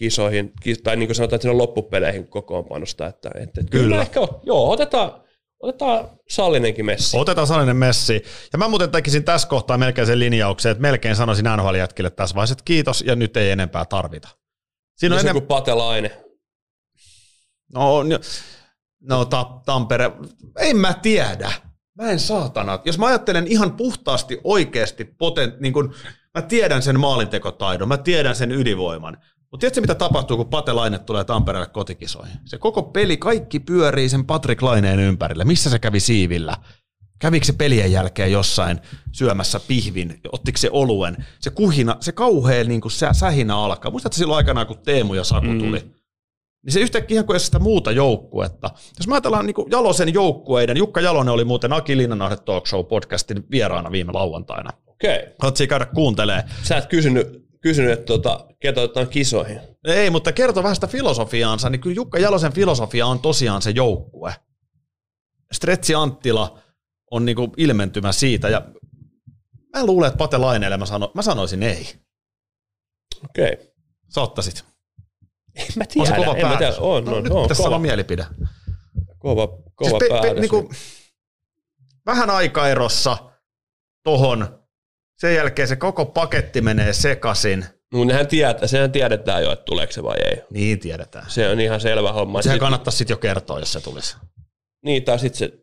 kisoihin, 0.00 0.52
tai 0.82 0.96
niin 0.96 1.08
kuin 1.08 1.16
sanotaan, 1.16 1.36
että 1.36 1.42
sinne 1.42 1.56
loppupeleihin 1.56 2.28
kokoonpanosta. 2.28 3.06
Että, 3.06 3.30
että, 3.34 3.60
että 3.60 3.70
kyllä. 3.70 4.00
Ehkä, 4.00 4.20
joo, 4.42 4.70
otetaan, 4.70 5.24
otetaan 5.60 6.10
Sallinenkin 6.28 6.84
messi. 6.84 7.16
Otetaan 7.18 7.46
Sallinen 7.46 7.76
messi. 7.76 8.22
Ja 8.52 8.58
mä 8.58 8.68
muuten 8.68 8.90
tekisin 8.90 9.24
tässä 9.24 9.48
kohtaa 9.48 9.78
melkein 9.78 10.06
sen 10.06 10.18
linjauksen, 10.18 10.72
että 10.72 10.82
melkein 10.82 11.16
sanoisin 11.16 11.44
NHL-jätkille 11.44 12.10
tässä 12.10 12.34
vaiheessa, 12.34 12.52
että 12.52 12.64
kiitos 12.64 13.04
ja 13.06 13.16
nyt 13.16 13.36
ei 13.36 13.50
enempää 13.50 13.84
tarvita. 13.84 14.28
Siinä 14.96 15.14
on 15.14 15.20
enem... 15.20 15.32
kuin 15.32 15.46
Patelainen. 15.46 16.10
No, 17.74 18.02
no 19.00 19.24
ta, 19.24 19.60
Tampere, 19.66 20.10
en 20.58 20.76
mä 20.76 20.94
tiedä. 20.94 21.52
Mä 21.98 22.10
en 22.10 22.20
saatana. 22.20 22.78
Jos 22.84 22.98
mä 22.98 23.06
ajattelen 23.06 23.46
ihan 23.46 23.76
puhtaasti 23.76 24.40
oikeasti 24.44 25.04
potent, 25.04 25.60
niin 25.60 25.72
kun, 25.72 25.94
mä 26.34 26.42
tiedän 26.42 26.82
sen 26.82 27.00
maalintekotaidon, 27.00 27.88
mä 27.88 27.96
tiedän 27.96 28.36
sen 28.36 28.52
ydinvoiman. 28.52 29.16
Mutta 29.50 29.60
tiedätkö, 29.60 29.80
mitä 29.80 29.94
tapahtuu, 29.94 30.36
kun 30.36 30.48
Pate 30.48 30.72
Laine 30.72 30.98
tulee 30.98 31.24
Tampereelle 31.24 31.66
kotikisoihin? 31.66 32.36
Se 32.44 32.58
koko 32.58 32.82
peli, 32.82 33.16
kaikki 33.16 33.60
pyörii 33.60 34.08
sen 34.08 34.26
Patrick 34.26 34.62
Laineen 34.62 34.98
ympärillä. 34.98 35.44
Missä 35.44 35.70
se 35.70 35.78
kävi 35.78 36.00
siivillä? 36.00 36.56
Kävikö 37.18 37.46
se 37.46 37.52
pelien 37.52 37.92
jälkeen 37.92 38.32
jossain 38.32 38.80
syömässä 39.12 39.60
pihvin? 39.68 40.20
Ottiko 40.32 40.58
se 40.58 40.70
oluen? 40.72 41.26
Se 41.40 41.50
kuhina, 41.50 41.96
se 42.00 42.12
kauhea 42.12 42.64
niin 42.64 42.80
kuin 42.80 42.92
sähinä 43.12 43.56
alkaa. 43.56 43.90
Muistatko 43.90 44.16
silloin 44.16 44.36
aikanaan, 44.36 44.66
kun 44.66 44.78
Teemu 44.78 45.14
ja 45.14 45.24
Saku 45.24 45.46
tuli? 45.58 45.78
Mm. 45.78 45.90
Niin 46.64 46.72
se 46.72 46.80
yhtäkkiä 46.80 47.14
ihan 47.14 47.26
kuin 47.26 47.40
sitä 47.40 47.58
muuta 47.58 47.92
joukkuetta. 47.92 48.70
Jos 48.98 49.08
mä 49.08 49.14
ajatellaan 49.14 49.46
niin 49.46 49.70
Jalosen 49.70 50.14
joukkueiden, 50.14 50.76
Jukka 50.76 51.00
Jalonen 51.00 51.34
oli 51.34 51.44
muuten 51.44 51.72
Aki 51.72 51.96
Linnanahde 51.96 52.36
Talk 52.36 52.66
Show 52.66 52.84
podcastin 52.84 53.44
vieraana 53.50 53.92
viime 53.92 54.12
lauantaina. 54.12 54.70
Okei. 54.86 55.16
Okay. 55.16 55.32
Haluatko 55.38 55.64
käydä 55.68 55.86
kuuntelee. 55.86 56.44
Sä 56.62 56.76
et 56.76 56.86
kysynyt 56.86 57.49
kysynyt, 57.62 57.92
että 57.92 58.06
tuota, 58.06 58.46
ketä 58.60 58.80
otetaan 58.80 59.08
kisoihin. 59.08 59.60
Ei, 59.84 60.10
mutta 60.10 60.32
kertoo 60.32 60.62
vähän 60.62 60.74
sitä 60.74 60.86
filosofiaansa, 60.86 61.70
niin 61.70 61.80
kyllä 61.80 61.94
Jukka 61.94 62.18
Jalosen 62.18 62.52
filosofia 62.52 63.06
on 63.06 63.20
tosiaan 63.20 63.62
se 63.62 63.70
joukkue. 63.70 64.34
Stretsi 65.52 65.94
Anttila 65.94 66.58
on 67.10 67.24
niinku 67.24 67.52
ilmentymä 67.56 68.12
siitä, 68.12 68.48
ja 68.48 68.62
mä 69.76 69.86
luulen, 69.86 70.08
että 70.08 70.18
Pate 70.18 70.38
Laineelle 70.38 70.76
mä, 70.76 70.86
sano, 70.86 71.10
mä 71.14 71.22
sanoisin 71.22 71.62
ei. 71.62 71.88
Okei. 73.24 73.52
Okay. 73.52 73.66
Sä 74.14 74.20
ottaisit. 74.20 74.64
En 75.54 75.66
mä 75.76 75.84
tiedä. 75.84 76.00
On 76.00 76.06
se 76.06 76.24
kova 76.24 76.36
en 76.36 76.42
päätös. 76.42 76.74
Tiedä. 76.74 76.80
On, 76.80 77.04
no, 77.04 77.16
on, 77.16 77.24
nyt 77.24 77.32
on, 77.32 77.48
tässä 77.48 77.64
kova. 77.64 77.76
on 77.76 77.82
mielipide. 77.82 78.26
Kova, 79.18 79.46
kova 79.74 79.98
siis 79.98 80.22
pe, 80.22 80.28
pe, 80.28 80.40
niinku, 80.40 80.70
vähän 82.06 82.30
aikaerossa 82.30 83.16
tohon 84.04 84.59
sen 85.20 85.34
jälkeen 85.34 85.68
se 85.68 85.76
koko 85.76 86.06
paketti 86.06 86.60
menee 86.60 86.92
sekasin. 86.92 87.64
Mutta 87.92 88.12
nehän 88.12 88.26
tietää, 88.26 88.68
sehän 88.68 88.92
tiedetään 88.92 89.42
jo, 89.42 89.52
että 89.52 89.64
tuleeko 89.64 89.92
se 89.92 90.02
vai 90.02 90.16
ei. 90.24 90.42
Niin 90.50 90.78
tiedetään. 90.78 91.24
Se 91.28 91.48
on 91.48 91.60
ihan 91.60 91.80
selvä 91.80 92.12
homma. 92.12 92.42
Sehän 92.42 92.54
sit... 92.54 92.60
kannattaisi 92.60 92.96
sitten 92.98 93.14
jo 93.14 93.18
kertoa, 93.18 93.58
jos 93.58 93.72
se 93.72 93.80
tulisi. 93.80 94.16
Niin, 94.84 95.04
tai 95.04 95.18
sitten 95.18 95.38
se, 95.38 95.58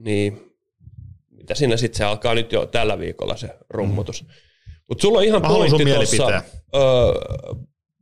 niin, 0.00 0.52
mitä 1.30 1.54
siinä 1.54 1.76
sitten 1.76 1.98
se 1.98 2.04
alkaa 2.04 2.34
nyt 2.34 2.52
jo 2.52 2.66
tällä 2.66 2.98
viikolla 2.98 3.36
se 3.36 3.58
rummutus. 3.70 4.22
Mm. 4.22 4.28
Mutta 4.88 5.02
sulla 5.02 5.18
on 5.18 5.24
ihan 5.24 5.42
Mä 5.42 5.48
pointti 5.48 5.84
tuossa, 5.84 6.42
öö, 6.74 6.82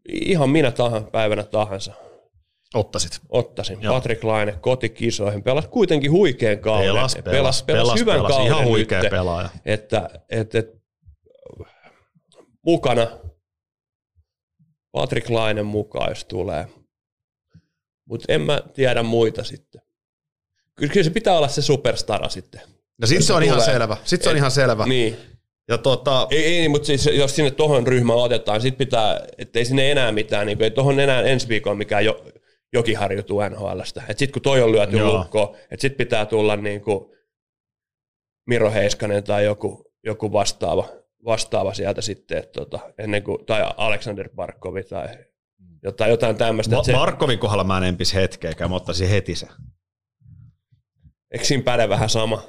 ihan 0.08 0.50
minä 0.50 0.70
tahan 0.70 1.04
päivänä 1.04 1.42
tahansa. 1.42 1.92
Ottaisit. 2.74 3.20
Ottaisin. 3.28 3.82
Joo. 3.82 3.94
Patrick 3.94 4.24
Laine 4.24 4.52
kotikisoihin. 4.60 5.42
Pelas 5.42 5.66
kuitenkin 5.66 6.10
huikean 6.10 6.58
kauden. 6.58 6.88
Pelas, 6.88 7.14
pelas, 7.14 7.32
pelas, 7.34 7.62
pelas, 7.62 8.00
hyvän 8.00 8.16
pelas. 8.16 8.30
kauden 8.30 8.46
Ihan 8.46 8.64
huikea 8.64 9.02
nyt, 9.02 9.10
pelaaja. 9.10 9.48
Että, 9.64 10.10
että, 10.30 10.58
että 10.58 10.75
mukana 12.66 13.06
Patrick 14.92 15.30
Laine 15.30 15.62
mukaan, 15.62 16.08
jos 16.10 16.24
tulee. 16.24 16.66
Mutta 18.08 18.32
en 18.32 18.40
mä 18.40 18.60
tiedä 18.74 19.02
muita 19.02 19.44
sitten. 19.44 19.80
Kyllä, 20.74 21.02
se 21.04 21.10
pitää 21.10 21.36
olla 21.36 21.48
se 21.48 21.62
superstara 21.62 22.28
sitten. 22.28 22.60
No 23.00 23.06
sit 23.06 23.22
se 23.22 23.32
on 23.32 23.42
ihan 23.42 23.60
selvä. 23.60 23.96
Sit 24.04 24.22
se 24.22 24.28
on 24.28 24.34
Et- 24.34 24.38
ihan 24.38 24.50
selvä. 24.50 24.86
Niin. 24.86 25.16
Ja 25.68 25.78
tota, 25.78 26.26
Ei, 26.30 26.44
ei 26.44 26.68
mutta 26.68 26.86
siis 26.86 27.06
jos 27.06 27.36
sinne 27.36 27.50
tohon 27.50 27.86
ryhmään 27.86 28.18
otetaan, 28.18 28.60
sit 28.60 28.78
pitää, 28.78 29.26
ettei 29.38 29.64
sinne 29.64 29.90
enää 29.90 30.12
mitään, 30.12 30.46
niin 30.46 30.58
kuin, 30.58 30.64
ei 30.64 30.70
tohon 30.70 31.00
enää 31.00 31.22
ensi 31.22 31.48
viikolla 31.48 31.76
mikään 31.76 32.04
jo, 32.04 32.24
jokin 32.72 32.96
harjoituu 32.98 33.40
NHLstä. 33.48 34.02
Et 34.08 34.18
sit 34.18 34.32
kun 34.32 34.42
toi 34.42 34.62
on 34.62 34.72
lyöty 34.72 34.96
Joo. 34.96 35.18
lukkoon, 35.18 35.56
että 35.70 35.80
sit 35.80 35.96
pitää 35.96 36.26
tulla 36.26 36.56
niin 36.56 36.80
kuin 36.80 37.06
Miro 38.46 38.70
Heiskanen 38.70 39.24
tai 39.24 39.44
joku, 39.44 39.92
joku 40.04 40.32
vastaava, 40.32 40.88
vastaava 41.26 41.74
sieltä 41.74 42.00
sitten, 42.00 42.38
että 42.38 42.52
tota, 42.52 42.78
ennen 42.98 43.22
kuin, 43.22 43.46
tai 43.46 43.72
Alexander 43.76 44.28
Barkovi 44.36 44.84
tai 44.84 45.08
jotain, 45.82 46.10
jotain 46.10 46.36
tämmöistä. 46.36 46.76
Ma- 46.76 46.82
Se, 46.82 46.92
Markovin 46.92 47.38
kohdalla 47.38 47.64
mä 47.64 47.78
en 47.78 47.84
empis 47.84 48.14
hetkeäkään, 48.14 48.70
mä 48.70 48.76
ottaisin 48.76 49.08
heti 49.08 49.34
se. 49.34 49.48
eikö 51.30 51.44
siinä 51.44 51.62
päde 51.62 51.88
vähän 51.88 52.08
sama? 52.10 52.42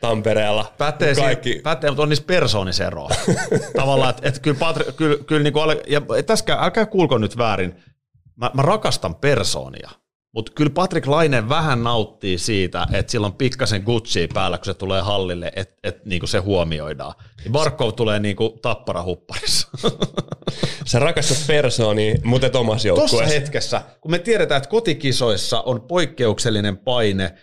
Tampereella. 0.00 0.74
Pätee, 0.78 1.14
Kaikki. 1.14 1.22
Kaikki. 1.50 1.62
pätee 1.62 1.90
mutta 1.90 2.02
on 2.02 2.08
niissä 2.08 2.24
persoonissa. 2.24 2.84
Tavallaan, 3.76 4.10
että 4.10 4.28
et 4.28 4.38
kyllä, 4.38 4.58
Patri, 4.58 4.92
kyllä, 4.92 5.24
kyllä 5.24 5.42
niin 5.42 5.52
kuin, 5.52 5.76
ja 5.86 6.02
täskä, 6.26 6.54
älkää 6.60 6.86
kuulko 6.86 7.18
nyt 7.18 7.36
väärin, 7.36 7.82
mä, 8.36 8.50
mä 8.54 8.62
rakastan 8.62 9.14
persoonia, 9.14 9.90
mutta 10.34 10.52
kyllä 10.52 10.70
Patrick 10.70 11.06
Laine 11.06 11.48
vähän 11.48 11.82
nauttii 11.82 12.38
siitä, 12.38 12.86
että 12.92 13.12
sillä 13.12 13.26
on 13.26 13.32
pikkasen 13.32 13.82
Gucci 13.82 14.28
päällä, 14.34 14.58
kun 14.58 14.64
se 14.64 14.74
tulee 14.74 15.00
hallille, 15.00 15.52
että 15.56 15.74
et, 15.84 16.06
niin 16.06 16.28
se 16.28 16.38
huomioidaan. 16.38 17.14
Niin 17.44 17.52
Barkov 17.52 17.92
tulee 17.92 18.20
niin 18.20 18.36
kuin 18.36 18.60
tappara 18.62 19.02
hupparissa. 19.02 19.68
Sä 20.86 20.98
rakastat 20.98 21.46
persoonia, 21.46 22.14
mutta 22.24 22.46
et 22.46 22.56
omassa 22.56 22.88
Tuossa 22.88 23.02
joukkueessa. 23.02 23.40
hetkessä, 23.40 23.82
kun 24.00 24.10
me 24.10 24.18
tiedetään, 24.18 24.56
että 24.56 24.70
kotikisoissa 24.70 25.60
on 25.60 25.82
poikkeuksellinen 25.82 26.78
paine, 26.78 27.34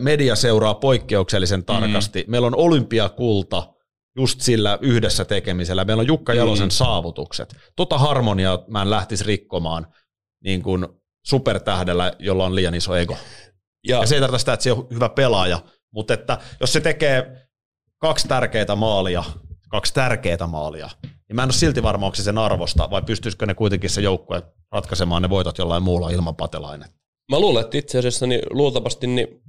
media 0.00 0.36
seuraa 0.36 0.74
poikkeuksellisen 0.74 1.64
tarkasti, 1.64 2.22
mm. 2.22 2.30
meillä 2.30 2.46
on 2.46 2.56
olympiakulta 2.56 3.74
just 4.16 4.40
sillä 4.40 4.78
yhdessä 4.80 5.24
tekemisellä, 5.24 5.84
meillä 5.84 6.00
on 6.00 6.06
Jukka 6.06 6.34
Jalosen 6.34 6.66
mm. 6.66 6.70
saavutukset. 6.70 7.56
Tota 7.76 7.98
harmoniaa 7.98 8.64
mä 8.68 8.82
en 8.82 8.90
lähtisi 8.90 9.24
rikkomaan 9.24 9.86
niin 10.44 10.62
kuin 10.62 10.86
supertähdellä, 11.26 12.12
jolla 12.18 12.44
on 12.44 12.54
liian 12.54 12.74
iso 12.74 12.96
ego. 12.96 13.16
Ja, 13.88 13.98
Ja 13.98 14.06
se 14.06 14.14
ei 14.14 14.20
tarkoita 14.20 14.38
sitä, 14.38 14.52
että 14.52 14.64
se 14.64 14.72
on 14.72 14.86
hyvä 14.90 15.08
pelaaja, 15.08 15.62
mutta 15.90 16.14
että 16.14 16.38
jos 16.60 16.72
se 16.72 16.80
tekee 16.80 17.46
kaksi 17.98 18.28
tärkeää 18.28 18.76
maalia, 18.76 19.24
kaksi 19.68 19.94
tärkeää 19.94 20.46
maalia, 20.46 20.90
niin 21.02 21.36
mä 21.36 21.42
en 21.42 21.46
ole 21.46 21.52
silti 21.52 21.82
varma, 21.82 22.06
onko 22.06 22.16
se 22.16 22.22
sen 22.22 22.38
arvosta, 22.38 22.90
vai 22.90 23.02
pystyisikö 23.02 23.46
ne 23.46 23.54
kuitenkin 23.54 23.90
se 23.90 24.00
joukkue 24.00 24.42
ratkaisemaan 24.72 25.22
ne 25.22 25.30
voitot 25.30 25.58
jollain 25.58 25.82
muulla 25.82 26.10
ilman 26.10 26.36
patelainen. 26.36 26.88
Mä 27.30 27.40
luulen, 27.40 27.64
että 27.64 27.78
itse 27.78 27.98
asiassa 27.98 28.26
niin 28.26 28.40
luultavasti 28.50 29.06
niin 29.06 29.42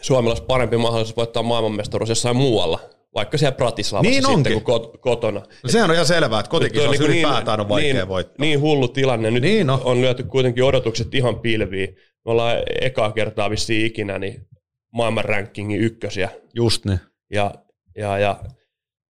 Suomella 0.00 0.30
olisi 0.30 0.44
parempi 0.44 0.76
mahdollisuus 0.76 1.16
voittaa 1.16 1.42
maailmanmestaruus 1.42 2.08
jossain 2.08 2.36
muualla, 2.36 2.80
vaikka 3.14 3.38
siellä 3.38 3.56
Pratislavassa 3.56 4.10
Niin 4.10 4.22
sitten 4.22 4.34
onkin. 4.34 4.62
kuin 4.62 4.80
kot- 4.80 4.98
kotona. 5.00 5.40
No 5.40 5.68
sehän 5.68 5.90
on 5.90 5.94
ihan 5.94 6.06
selvää, 6.06 6.40
että 6.40 6.56
on 6.56 6.62
on 6.62 6.90
niin, 6.90 7.02
ylipäätään 7.02 7.60
on 7.60 7.68
vaikea 7.68 7.94
niin, 7.94 8.08
voittaa. 8.08 8.36
niin 8.38 8.60
hullu 8.60 8.88
tilanne. 8.88 9.30
Nyt 9.30 9.42
Niin 9.42 9.70
on. 9.70 9.80
on 9.84 10.00
lyöty 10.00 10.22
kuitenkin 10.22 10.64
odotukset 10.64 11.14
ihan 11.14 11.38
pilviin. 11.40 11.88
Me 12.24 12.30
ollaan 12.30 12.56
ekaa 12.80 13.12
kertaa 13.12 13.50
vissiin 13.50 13.86
ikinä 13.86 14.18
niin 14.18 14.46
maailman 14.92 15.24
rankingin 15.24 15.80
ykkösiä. 15.80 16.28
Just 16.54 16.84
niin. 16.84 17.00
Ja, 17.30 17.54
ja, 17.96 18.18
ja 18.18 18.40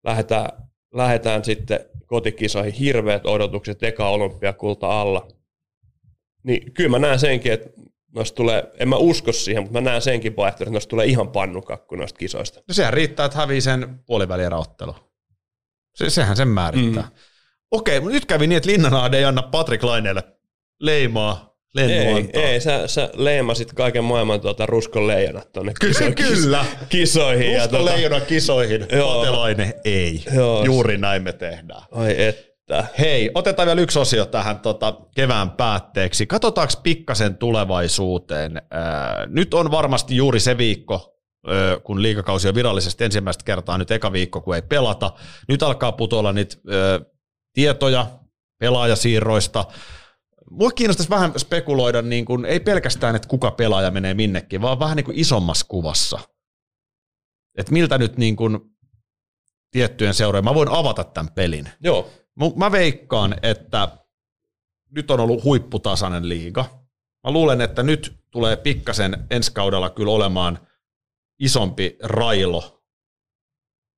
lähdetään, 0.05 0.49
lähdetään 0.95 1.45
sitten 1.45 1.81
kotikisoihin 2.07 2.73
hirveät 2.73 3.27
odotukset 3.27 3.83
eka 3.83 4.09
olympiakulta 4.09 5.01
alla. 5.01 5.29
Niin 6.45 6.73
kyllä 6.75 6.91
mä 6.91 6.99
näen 6.99 7.19
senkin, 7.19 7.53
että 7.53 7.71
noista 8.15 8.37
tulee, 8.37 8.65
en 8.79 8.89
mä 8.89 8.97
usko 8.97 9.33
siihen, 9.33 9.63
mutta 9.63 9.81
mä 9.81 9.91
näen 9.91 10.03
senkin 10.03 10.37
vaihtoehdon, 10.37 10.67
että 10.69 10.75
noista 10.75 10.91
tulee 10.91 11.07
ihan 11.07 11.29
pannukakku 11.29 11.95
noista 11.97 12.19
kisoista. 12.19 12.61
No 12.69 12.75
sehän 12.75 12.93
riittää, 12.93 13.27
että 13.27 13.39
hävii 13.39 13.61
sen 13.61 13.99
puolivälieräottelu. 14.07 14.95
Se, 15.95 16.11
sehän 16.11 16.37
sen 16.37 16.49
määrittää. 16.49 17.03
Mm. 17.03 17.09
Okei, 17.71 18.01
mutta 18.01 18.15
nyt 18.15 18.27
kävi 18.27 18.47
niin, 18.47 18.57
että 18.57 18.71
Linnanaade 18.71 19.19
ei 19.19 19.25
anna 19.25 19.43
Patrick 19.43 19.85
Laineelle 19.85 20.23
leimaa, 20.81 21.57
Ei, 21.79 21.89
lennuantaa. 21.89 22.43
ei 22.43 22.61
sä, 22.61 22.87
sä 22.87 23.11
leimasit 23.15 23.73
kaiken 23.73 24.05
maailman 24.05 24.41
tuota 24.41 24.67
ruskon 24.67 25.07
leijonat 25.07 25.53
tuonne 25.53 25.73
Kyllä, 25.81 25.93
kiso- 25.95 26.13
kyllä. 26.29 26.65
kisoihin. 26.89 27.53
ja 27.53 27.59
Rusko 27.63 27.77
tuota, 27.77 27.93
leijona 27.93 28.21
kisoihin, 28.21 28.87
Joo. 28.93 29.19
Patelainen 29.19 29.75
ei. 29.85 30.25
Joo. 30.35 30.65
Juuri 30.65 30.99
näin 30.99 31.23
me 31.23 31.33
tehdään. 31.33 31.83
ai 31.91 32.17
että. 32.79 32.95
Hei, 32.99 33.31
otetaan 33.35 33.67
vielä 33.67 33.81
yksi 33.81 33.99
osio 33.99 34.27
tähän 34.27 34.61
tota, 34.61 35.01
kevään 35.15 35.51
päätteeksi. 35.51 36.27
Katsotaanko 36.27 36.75
pikkasen 36.83 37.37
tulevaisuuteen. 37.37 38.63
Ää, 38.71 39.27
nyt 39.27 39.55
on 39.55 39.71
varmasti 39.71 40.17
juuri 40.17 40.41
se 40.41 40.59
viikko, 40.59 41.17
ö, 41.49 41.81
kun 41.85 42.03
liikakausi 42.03 42.49
on 42.49 42.55
virallisesti 42.55 43.05
ensimmäistä 43.05 43.45
kertaa, 43.45 43.79
nyt 43.79 43.91
eka 43.91 44.13
viikko, 44.13 44.41
kun 44.41 44.55
ei 44.55 44.63
pelata. 44.63 45.13
Nyt 45.49 45.63
alkaa 45.63 45.93
putoilla 45.93 46.33
niitä 46.33 46.57
ö, 46.73 47.01
tietoja 47.53 48.07
pelaajasiirroista. 48.61 49.65
Mua 50.51 50.71
kiinnostaisi 50.71 51.11
vähän 51.11 51.33
spekuloida, 51.39 52.03
niin 52.03 52.25
kuin, 52.25 52.45
ei 52.45 52.61
pelkästään, 52.61 53.17
että 53.17 53.29
kuka 53.29 53.51
pelaaja 53.51 53.91
menee 53.91 54.15
minnekin, 54.15 54.63
vaan 54.63 54.79
vähän 54.79 54.97
niin 54.97 55.05
kuin 55.05 55.19
isommassa 55.19 55.67
kuvassa. 55.69 56.19
Että 57.59 57.73
miltä 57.73 57.99
nyt 57.99 58.17
niin 58.17 58.37
kuin, 58.37 58.59
tiettyjen 59.71 60.15
seurojen, 60.15 60.45
mä 60.45 60.55
voin 60.55 60.69
avata 60.69 61.05
tämän 61.05 61.33
pelin. 61.35 61.69
Joo, 61.81 62.11
Mä 62.57 62.73
veikkaan, 62.73 63.35
että 63.43 63.89
nyt 64.91 65.11
on 65.11 65.21
ollut 65.21 65.45
huipputasainen 65.45 66.29
liiga. 66.29 66.65
Mä 67.25 67.31
luulen, 67.31 67.61
että 67.61 67.83
nyt 67.83 68.17
tulee 68.31 68.57
pikkasen 68.57 69.27
ensi 69.31 69.53
kaudella 69.53 69.91
kyllä 69.91 70.13
olemaan 70.13 70.59
isompi 71.39 71.97
railo 72.03 72.83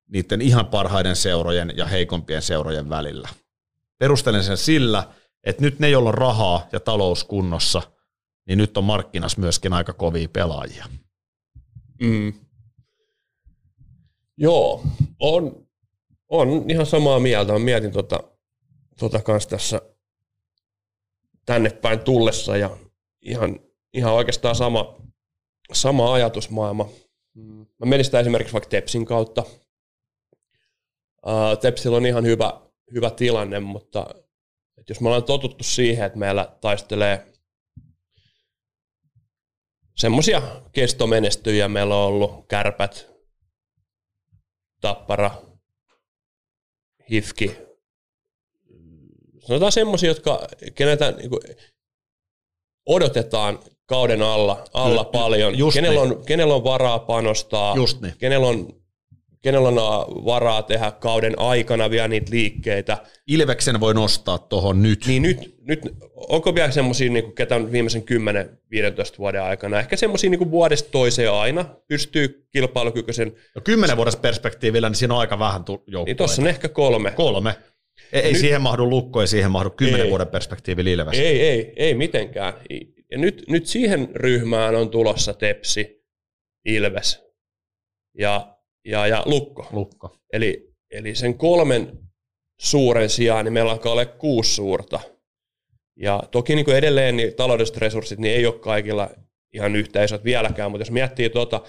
niiden 0.07 0.41
ihan 0.41 0.65
parhaiden 0.65 1.15
seurojen 1.15 1.73
ja 1.75 1.85
heikompien 1.85 2.41
seurojen 2.41 2.89
välillä. 2.89 3.29
Perustelen 3.97 4.43
sen 4.43 4.57
sillä, 4.57 5.13
että 5.43 5.61
nyt 5.61 5.79
ne, 5.79 5.89
joilla 5.89 6.09
on 6.09 6.13
rahaa 6.13 6.67
ja 6.71 6.79
talous 6.79 7.23
kunnossa, 7.23 7.81
niin 8.47 8.57
nyt 8.57 8.77
on 8.77 8.83
markkinas 8.83 9.37
myöskin 9.37 9.73
aika 9.73 9.93
kovia 9.93 10.29
pelaajia. 10.33 10.85
Mm. 12.01 12.33
Joo, 14.37 14.83
on, 15.19 15.64
on 16.29 16.65
ihan 16.69 16.85
samaa 16.85 17.19
mieltä. 17.19 17.53
Mä 17.53 17.59
mietin 17.59 17.91
tota, 17.91 18.19
tota 18.99 19.21
kanssa 19.21 19.49
tässä 19.49 19.81
tänne 21.45 21.69
päin 21.69 21.99
tullessa 21.99 22.57
ja 22.57 22.77
ihan, 23.21 23.59
ihan 23.93 24.13
oikeastaan 24.13 24.55
sama, 24.55 24.95
sama 25.73 26.13
ajatusmaailma. 26.13 26.89
Mm. 27.33 27.65
Mä 27.77 27.85
menin 27.85 28.05
sitä 28.05 28.19
esimerkiksi 28.19 28.53
vaikka 28.53 28.69
Tepsin 28.69 29.05
kautta. 29.05 29.43
Uh, 31.25 31.59
Tepsillä 31.61 31.97
on 31.97 32.05
ihan 32.05 32.25
hyvä, 32.25 32.61
hyvä 32.93 33.09
tilanne, 33.09 33.59
mutta 33.59 34.07
et 34.77 34.89
jos 34.89 35.01
me 35.01 35.07
ollaan 35.07 35.23
totuttu 35.23 35.63
siihen, 35.63 36.05
että 36.05 36.19
meillä 36.19 36.57
taistelee 36.61 37.33
semmoisia 39.97 40.41
kestomenestyjiä 40.71 41.67
meillä 41.67 41.95
on 41.95 42.07
ollut, 42.07 42.47
kärpät, 42.47 43.09
tappara, 44.81 45.31
hifki. 47.11 47.57
Sanotaan 49.39 49.71
semmoisia, 49.71 50.09
jotka 50.09 50.47
kenetä 50.75 51.11
niin 51.11 51.29
kuin, 51.29 51.41
odotetaan 52.85 53.59
kauden 53.85 54.21
alla, 54.21 54.65
alla 54.73 55.05
Kyllä, 55.05 55.23
paljon. 55.23 55.57
just 55.57 55.73
Kenellä 55.73 56.01
niin. 56.01 56.17
on, 56.17 56.25
kenellä 56.25 56.55
on 56.55 56.63
varaa 56.63 56.99
panostaa, 56.99 57.75
Just 57.75 58.01
niin. 58.01 58.13
kenellä 58.17 58.47
on, 58.47 58.73
kenellä 59.45 59.67
on 59.67 59.77
uh, 59.77 60.25
varaa 60.25 60.63
tehdä 60.63 60.91
kauden 60.91 61.39
aikana 61.39 61.89
vielä 61.89 62.07
niitä 62.07 62.31
liikkeitä. 62.31 62.97
Ilveksen 63.27 63.79
voi 63.79 63.93
nostaa 63.93 64.37
tuohon 64.37 64.83
nyt. 64.83 65.05
Niin 65.07 65.21
nyt, 65.21 65.55
nyt 65.67 65.79
onko 66.15 66.55
vielä 66.55 66.71
semmoisia, 66.71 67.09
niin 67.11 67.33
ketä 67.35 67.55
on 67.55 67.71
viimeisen 67.71 68.03
10-15 69.13 69.17
vuoden 69.17 69.41
aikana, 69.43 69.79
ehkä 69.79 69.95
semmoisia 69.95 70.29
niin 70.29 70.51
vuodesta 70.51 70.89
toiseen 70.91 71.31
aina 71.31 71.65
pystyy 71.87 72.47
kilpailukykyisen, 72.51 73.33
No 73.55 73.61
kymmenen 73.61 73.97
vuodessa 73.97 74.19
perspektiivillä, 74.19 74.89
niin 74.89 74.95
siinä 74.95 75.13
on 75.13 75.19
aika 75.19 75.39
vähän 75.39 75.63
tu- 75.63 75.75
niin 75.85 75.91
joukkoja. 75.93 76.15
tuossa 76.15 76.41
on 76.41 76.47
ehkä 76.47 76.69
kolme. 76.69 77.11
Kolme. 77.11 77.55
Ei, 78.13 78.21
ei 78.21 78.31
Nyt- 78.31 78.39
siihen 78.41 78.61
mahdu 78.61 78.89
lukko, 78.89 79.21
ei 79.21 79.27
siihen 79.27 79.51
mahdu 79.51 79.69
kymmenen 79.69 80.09
vuoden 80.09 80.27
perspektiivi 80.27 80.91
Ilves. 80.91 81.19
Ei, 81.19 81.41
ei, 81.41 81.73
ei 81.75 81.93
mitenkään. 81.93 82.53
Ja 83.11 83.17
nyt, 83.17 83.43
nyt 83.49 83.65
siihen 83.67 84.09
ryhmään 84.15 84.75
on 84.75 84.89
tulossa 84.89 85.33
Tepsi, 85.33 86.03
Ilves 86.65 87.23
ja, 88.17 88.54
ja, 88.85 89.07
ja 89.07 89.23
Lukko. 89.25 89.67
Lukko. 89.71 90.17
Eli, 90.33 90.73
eli 90.91 91.15
sen 91.15 91.37
kolmen 91.37 91.97
suuren 92.59 93.09
sijaan 93.09 93.45
niin 93.45 93.53
meillä 93.53 93.71
alkaa 93.71 93.91
olla 93.91 94.05
kuusi 94.05 94.55
suurta. 94.55 94.99
Ja 95.95 96.23
toki 96.31 96.55
niin 96.55 96.65
kuin 96.65 96.77
edelleen 96.77 97.17
niin 97.17 97.35
taloudelliset 97.35 97.77
resurssit 97.77 98.19
niin 98.19 98.35
ei 98.35 98.45
ole 98.45 98.59
kaikilla 98.59 99.09
ihan 99.53 99.75
yhtä 99.75 100.03
isot 100.03 100.23
vieläkään, 100.23 100.71
mutta 100.71 100.81
jos 100.81 100.91
miettii 100.91 101.29
tuota 101.29 101.61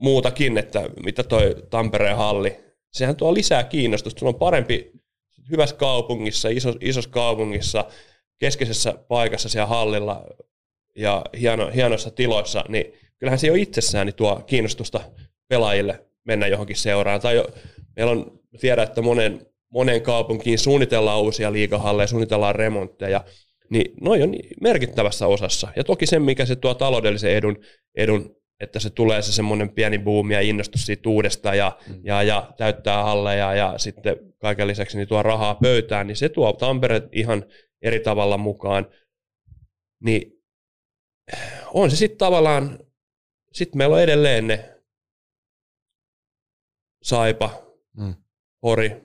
muutakin, 0.00 0.58
että 0.58 0.90
mitä 1.04 1.22
toi 1.22 1.54
Tampereen 1.70 2.16
halli, 2.16 2.56
sehän 2.92 3.16
tuo 3.16 3.34
lisää 3.34 3.64
kiinnostusta. 3.64 4.18
Sulla 4.18 4.30
on 4.32 4.38
parempi 4.38 4.92
hyvässä 5.50 5.76
kaupungissa, 5.76 6.48
iso, 6.48 6.74
isossa 6.80 7.10
kaupungissa, 7.10 7.84
keskeisessä 8.38 8.94
paikassa 9.08 9.48
siellä 9.48 9.66
hallilla 9.66 10.26
ja 10.96 11.24
hieno, 11.40 11.70
hienoissa 11.74 12.10
tiloissa, 12.10 12.64
niin 12.68 12.92
kyllähän 13.18 13.38
se 13.38 13.46
jo 13.46 13.54
itsessään 13.54 14.06
niin 14.06 14.14
tuo 14.14 14.42
kiinnostusta 14.46 15.00
pelaajille 15.48 16.06
mennä 16.24 16.46
johonkin 16.46 16.76
seuraan. 16.76 17.20
Tai 17.20 17.36
jo, 17.36 17.48
meillä 17.96 18.12
on, 18.12 18.40
tiedän, 18.60 18.88
että 18.88 19.02
monen, 19.02 19.46
monen 19.72 20.02
kaupunkiin 20.02 20.58
suunnitellaan 20.58 21.20
uusia 21.20 21.52
liikahalleja, 21.52 22.06
suunnitellaan 22.06 22.54
remontteja, 22.54 23.24
niin 23.70 23.94
noin 24.00 24.22
on 24.22 24.34
merkittävässä 24.60 25.26
osassa. 25.26 25.68
Ja 25.76 25.84
toki 25.84 26.06
se, 26.06 26.18
mikä 26.18 26.44
se 26.44 26.56
tuo 26.56 26.74
taloudellisen 26.74 27.30
edun, 27.30 27.56
edun 27.94 28.36
että 28.60 28.80
se 28.80 28.90
tulee 28.90 29.22
se 29.22 29.32
semmoinen 29.32 29.70
pieni 29.70 29.98
buumi 29.98 30.34
ja 30.34 30.40
innostus 30.40 30.86
siitä 30.86 31.08
uudesta 31.08 31.54
ja, 31.54 31.78
mm. 31.88 32.00
ja, 32.04 32.22
ja 32.22 32.52
täyttää 32.56 33.02
halleja 33.02 33.54
ja 33.54 33.74
sitten 33.78 34.16
kaiken 34.38 34.68
lisäksi 34.68 34.96
niin 34.96 35.08
tuo 35.08 35.22
rahaa 35.22 35.54
pöytään, 35.54 36.06
niin 36.06 36.16
se 36.16 36.28
tuo 36.28 36.52
Tampere 36.52 37.02
ihan 37.12 37.44
eri 37.82 38.00
tavalla 38.00 38.38
mukaan. 38.38 38.86
Niin 40.04 40.32
on 41.74 41.90
se 41.90 41.96
sitten 41.96 42.18
tavallaan, 42.18 42.78
sitten 43.52 43.78
meillä 43.78 43.96
on 43.96 44.02
edelleen 44.02 44.46
ne 44.46 44.75
Saipa, 47.06 47.50
mm. 47.96 48.14
Hori, 48.62 49.02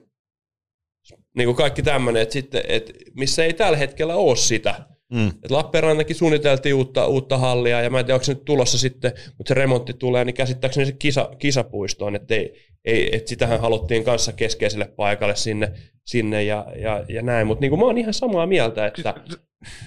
niin 1.36 1.46
kuin 1.46 1.56
kaikki 1.56 1.82
tämmöinen, 1.82 2.22
että 2.22 2.32
sitten, 2.32 2.62
että 2.68 2.92
missä 3.14 3.44
ei 3.44 3.52
tällä 3.52 3.78
hetkellä 3.78 4.14
ole 4.14 4.36
sitä. 4.36 4.86
Mm. 5.12 5.28
Et 5.28 5.50
Lappeenrannakin 5.50 6.16
suunniteltiin 6.16 6.74
uutta, 6.74 7.06
uutta 7.06 7.38
hallia, 7.38 7.80
ja 7.80 7.90
mä 7.90 7.98
en 7.98 8.04
tiedä, 8.04 8.14
onko 8.14 8.24
se 8.24 8.34
nyt 8.34 8.44
tulossa 8.44 8.78
sitten, 8.78 9.12
mutta 9.38 9.48
se 9.50 9.54
remontti 9.54 9.94
tulee, 9.94 10.24
niin 10.24 10.34
käsittääkseni 10.34 10.86
se 10.86 10.92
kisa, 10.92 11.30
kisapuistoon, 11.38 12.16
että 12.16 12.34
ei, 12.34 12.54
ei, 12.84 13.16
et 13.16 13.28
sitähän 13.28 13.60
haluttiin 13.60 14.04
kanssa 14.04 14.32
keskeiselle 14.32 14.84
paikalle 14.84 15.36
sinne, 15.36 15.72
sinne 16.06 16.44
ja, 16.44 16.66
ja, 16.76 17.04
ja 17.08 17.22
näin, 17.22 17.46
mutta 17.46 17.60
niin 17.60 17.78
mä 17.78 17.84
oon 17.84 17.98
ihan 17.98 18.14
samaa 18.14 18.46
mieltä, 18.46 18.86
että... 18.86 19.14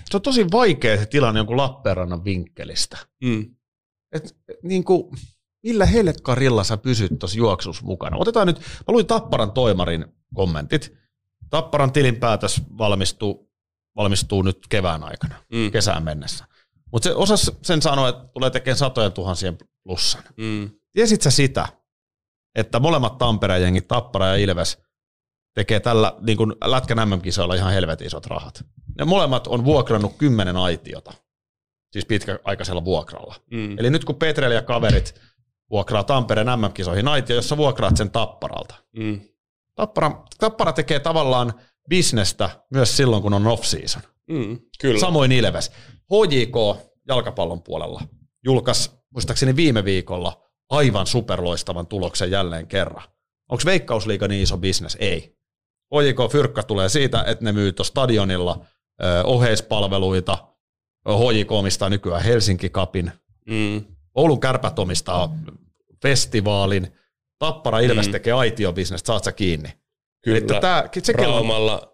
Se 0.09 0.17
on 0.17 0.21
tosi 0.21 0.45
vaikea 0.51 0.97
se 0.97 1.05
tilanne 1.05 1.39
jonkun 1.39 1.57
Lappeenrannan 1.57 2.23
vinkkelistä. 2.23 2.97
Mm. 3.23 3.55
Et, 4.11 4.35
niin 4.63 4.83
kuin, 4.83 5.11
millä 5.65 5.85
helkkarilla 5.85 6.63
sä 6.63 6.77
pysyt 6.77 7.19
tuossa 7.19 7.37
juoksussa 7.37 7.85
mukana? 7.85 8.17
Otetaan 8.17 8.47
nyt, 8.47 8.59
mä 8.59 8.85
luin 8.87 9.07
Tapparan 9.07 9.51
toimarin 9.51 10.05
kommentit. 10.33 10.93
Tapparan 11.49 11.91
tilinpäätös 11.91 12.61
valmistuu, 12.77 13.51
valmistuu 13.95 14.41
nyt 14.41 14.57
kevään 14.69 15.03
aikana, 15.03 15.35
mm. 15.51 15.71
kesään 15.71 16.03
mennessä. 16.03 16.45
Mutta 16.91 17.09
se 17.09 17.15
osas 17.15 17.51
sen 17.61 17.81
sanoa, 17.81 18.09
että 18.09 18.27
tulee 18.33 18.49
tekemään 18.49 18.77
satojen 18.77 19.11
tuhansien 19.11 19.57
plussan. 19.83 20.23
Mm. 20.37 20.69
Tiesit 20.93 21.21
sä 21.21 21.31
sitä, 21.31 21.67
että 22.55 22.79
molemmat 22.79 23.17
Tampereen 23.17 23.61
jengit, 23.61 23.87
Tappara 23.87 24.27
ja 24.27 24.35
Ilves, 24.35 24.77
tekee 25.53 25.79
tällä 25.79 26.13
niin 26.21 26.37
kuin 26.37 26.53
Lätkän 26.65 27.09
MM-kisoilla 27.09 27.55
ihan 27.55 27.73
helvetin 27.73 28.07
isot 28.07 28.25
rahat. 28.25 28.65
Ne 28.97 29.05
molemmat 29.05 29.47
on 29.47 29.65
vuokrannut 29.65 30.17
kymmenen 30.17 30.57
aitiota, 30.57 31.13
siis 31.91 32.05
pitkäaikaisella 32.05 32.85
vuokralla. 32.85 33.35
Mm. 33.51 33.79
Eli 33.79 33.89
nyt 33.89 34.05
kun 34.05 34.15
Petrel 34.15 34.51
ja 34.51 34.61
kaverit 34.61 35.21
vuokraa 35.69 36.03
Tampereen 36.03 36.47
MM-kisoihin 36.47 37.07
aitio, 37.07 37.35
jossa 37.35 37.57
vuokraat 37.57 37.97
sen 37.97 38.11
Tapparalta. 38.11 38.75
Mm. 38.97 39.21
Tappara, 39.75 40.23
Tappara 40.37 40.73
tekee 40.73 40.99
tavallaan 40.99 41.53
bisnestä 41.89 42.49
myös 42.71 42.97
silloin, 42.97 43.23
kun 43.23 43.33
on 43.33 43.47
off-season. 43.47 44.01
Mm, 44.29 44.59
kyllä. 44.79 44.99
Samoin 44.99 45.31
Ilves. 45.31 45.71
HJK 45.89 46.85
jalkapallon 47.07 47.61
puolella 47.61 48.01
julkaisi 48.45 48.91
muistaakseni 49.13 49.55
viime 49.55 49.85
viikolla 49.85 50.41
aivan 50.69 51.07
superloistavan 51.07 51.87
tuloksen 51.87 52.31
jälleen 52.31 52.67
kerran. 52.67 53.03
Onko 53.49 53.63
Veikkausliiga 53.65 54.27
niin 54.27 54.43
iso 54.43 54.57
bisnes? 54.57 54.97
Ei. 54.99 55.35
HJK 55.95 56.31
Fyrkka 56.31 56.63
tulee 56.63 56.89
siitä, 56.89 57.23
että 57.27 57.45
ne 57.45 57.51
myy 57.51 57.73
stadionilla 57.83 58.65
ö, 59.03 59.23
oheispalveluita. 59.23 60.47
HJK 61.09 61.51
omistaa 61.51 61.89
nykyään 61.89 62.23
Helsinki 62.23 62.69
Cupin. 62.69 63.11
Mm. 63.49 63.94
Oulun 64.15 64.39
kärpät 64.39 64.79
omistaa 64.79 65.35
festivaalin. 66.01 66.87
Tappara 67.39 67.79
Ilves 67.79 68.05
mm. 68.05 68.11
tekee 68.11 68.33
aitiobisnestä, 68.33 69.07
saat 69.07 69.23
sä 69.23 69.31
kiinni. 69.31 69.73
Kyllä, 70.23 70.37
Eli 70.37 70.61
tää, 70.61 70.89
se 71.03 71.13
Raumalla. 71.13 71.91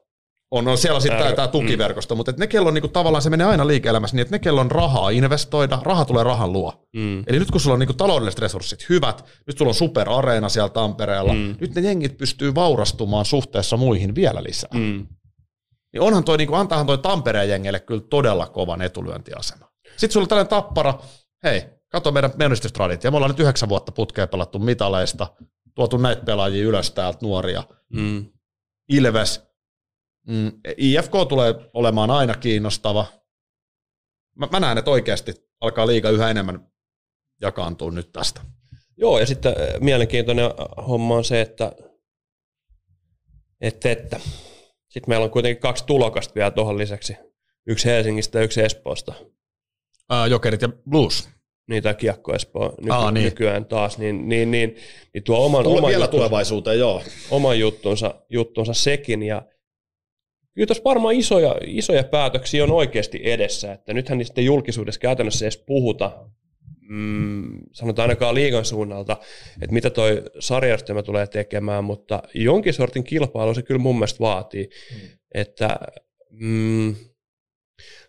On, 0.52 0.68
on 0.68 0.78
siellä 0.78 1.00
sitten 1.00 1.36
tämä 1.36 1.48
tukiverkosto, 1.48 2.16
mm. 2.16 2.18
mutta 2.18 2.34
ne 2.38 2.48
kello 2.48 2.68
on 2.68 2.74
niinku, 2.74 2.88
tavallaan 2.88 3.22
se 3.22 3.30
menee 3.30 3.48
aina 3.48 3.68
liike-elämässä 3.68 4.16
niin, 4.16 4.22
että 4.22 4.36
ne 4.36 4.40
kello 4.40 4.62
on 4.62 4.72
rahaa 4.72 5.10
investoida, 5.10 5.80
raha 5.84 6.06
tulee 6.06 6.24
rahan 6.24 6.54
luo. 6.54 6.88
Mm. 6.96 7.24
Eli 7.28 7.40
nyt 7.40 7.52
kun 7.52 7.62
sulla 7.62 7.74
on 7.74 7.80
niinku 7.80 7.94
taloudelliset 7.94 8.40
resurssit 8.40 8.90
hyvät, 8.90 9.26
nyt 9.48 9.58
sulla 9.58 9.70
on 9.70 9.76
superareena 9.76 10.50
siellä 10.50 10.70
Tampereella, 10.70 11.34
mm. 11.34 11.56
nyt 11.62 11.76
ne 11.76 11.82
jengit 11.82 12.18
pystyy 12.18 12.56
vaurastumaan 12.56 13.26
suhteessa 13.26 13.78
muihin 13.78 14.16
vielä 14.16 14.44
lisää. 14.44 14.70
Mm. 14.74 15.08
Niin 15.94 16.02
onhan 16.02 16.24
toi, 16.24 16.38
niinku, 16.38 16.56
antaahan 16.56 16.88
toi 16.88 16.98
Tampereen 16.98 17.50
jengelle 17.50 17.80
kyllä 17.80 18.04
todella 18.10 18.48
kovan 18.48 18.82
etulyöntiasema. 18.82 19.68
Sitten 19.98 20.12
sulla 20.12 20.24
on 20.24 20.30
tällainen 20.30 20.50
tappara, 20.50 20.94
hei, 21.44 21.64
Kato 21.92 22.12
meidän 22.12 22.32
menestystraditio. 22.38 23.12
Me 23.12 23.18
ollaan 23.18 23.32
nyt 23.32 23.40
yhdeksän 23.40 23.70
vuotta 23.70 23.92
putkeen 23.92 24.30
pelattu 24.30 24.60
mitaleista, 24.60 25.28
tuotu 25.76 25.98
näitä 25.98 26.24
pelaajia 26.24 26.64
ylös 26.64 26.92
täältä 26.92 27.20
nuoria. 27.22 27.64
Mm. 27.90 28.26
Ilves. 28.90 29.44
Mm. 30.28 30.52
IFK 30.78 31.12
tulee 31.30 31.56
olemaan 31.74 32.12
aina 32.12 32.34
kiinnostava. 32.34 33.06
Mä, 34.36 34.48
mä 34.52 34.60
näen, 34.60 34.78
että 34.78 34.92
oikeasti 34.92 35.34
alkaa 35.62 35.88
liiga 35.88 36.10
yhä 36.10 36.30
enemmän 36.30 36.72
jakaantua 37.42 37.92
nyt 37.92 38.12
tästä. 38.12 38.42
Joo, 38.98 39.20
ja 39.20 39.26
sitten 39.26 39.52
äh, 39.52 39.80
mielenkiintoinen 39.80 40.46
homma 40.88 41.16
on 41.16 41.24
se, 41.24 41.42
että, 41.42 41.72
että, 43.62 43.92
että 43.92 44.20
sitten 44.88 45.10
meillä 45.10 45.24
on 45.24 45.32
kuitenkin 45.32 45.62
kaksi 45.62 45.86
tulokasta 45.86 46.36
vielä 46.36 46.52
tuohon 46.52 46.78
lisäksi. 46.78 47.16
Yksi 47.68 47.90
Helsingistä 47.90 48.40
ja 48.40 48.44
yksi 48.44 48.62
Espoosta. 48.62 49.14
Ää, 50.10 50.28
jokerit 50.28 50.62
ja 50.62 50.70
Blues 50.90 51.41
niitä 51.70 51.94
Kiekko 51.94 52.36
Espoo 52.36 52.74
nyky- 52.78 52.92
Aa, 52.94 53.12
niin. 53.12 53.24
nykyään 53.26 53.66
taas, 53.66 53.98
niin, 53.98 54.30
niin, 54.30 54.52
niin, 54.52 54.76
niin 55.14 55.24
tuo 55.24 55.46
oman, 55.46 55.68
oman, 55.68 55.82
vielä 55.82 56.04
juttunsa, 56.04 56.12
tulevaisuuteen, 56.12 56.80
joo. 56.80 57.04
oman 57.32 57.60
juttunsa, 57.60 58.16
juttunsa 58.30 58.74
sekin. 58.74 59.24
Ja 59.24 59.42
kyllä 60.54 60.68
tuossa 60.68 60.84
varmaan 60.84 61.16
isoja, 61.16 61.56
isoja 61.66 62.04
päätöksiä 62.04 62.64
on 62.64 62.72
oikeasti 62.72 63.20
edessä, 63.24 63.74
että 63.74 63.94
nythän 63.94 64.18
niistä 64.18 64.42
julkisuudessa 64.42 65.00
käytännössä 65.00 65.46
edes 65.46 65.58
puhuta, 65.58 66.26
mm, 66.90 67.60
sanotaan 67.72 68.10
ainakaan 68.10 68.36
liigan 68.36 68.66
suunnalta, 68.66 69.18
että 69.62 69.74
mitä 69.74 69.90
toi 69.90 70.24
sarjastelma 70.40 71.04
tulee 71.04 71.28
tekemään, 71.28 71.84
mutta 71.84 72.24
jonkin 72.34 72.74
sortin 72.74 73.04
kilpailu 73.04 73.54
se 73.54 73.62
kyllä 73.62 73.80
mun 73.80 73.96
mielestä 73.96 74.20
vaatii, 74.20 74.70
mm. 74.94 75.00
että 75.34 75.80
mm, 76.30 76.96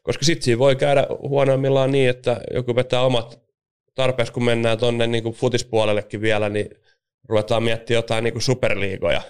koska 0.03 0.25
sitten 0.25 0.45
siinä 0.45 0.59
voi 0.59 0.77
käydä 0.77 1.07
huonoimmillaan 1.23 1.93
niin, 1.93 2.11
että 2.11 2.41
joku 2.55 2.75
vetää 2.75 3.03
omat 3.03 3.41
tarpeeksi, 3.95 4.33
kun 4.33 4.45
mennään 4.45 4.79
tuonne 4.79 5.07
niin 5.07 5.33
futispuolellekin 5.33 6.20
vielä, 6.20 6.49
niin 6.49 6.70
ruvetaan 7.29 7.62
miettimään 7.62 7.99
jotain 7.99 8.25
niin 8.25 8.35
kuin 8.35 8.43
superliigoja. 8.43 9.23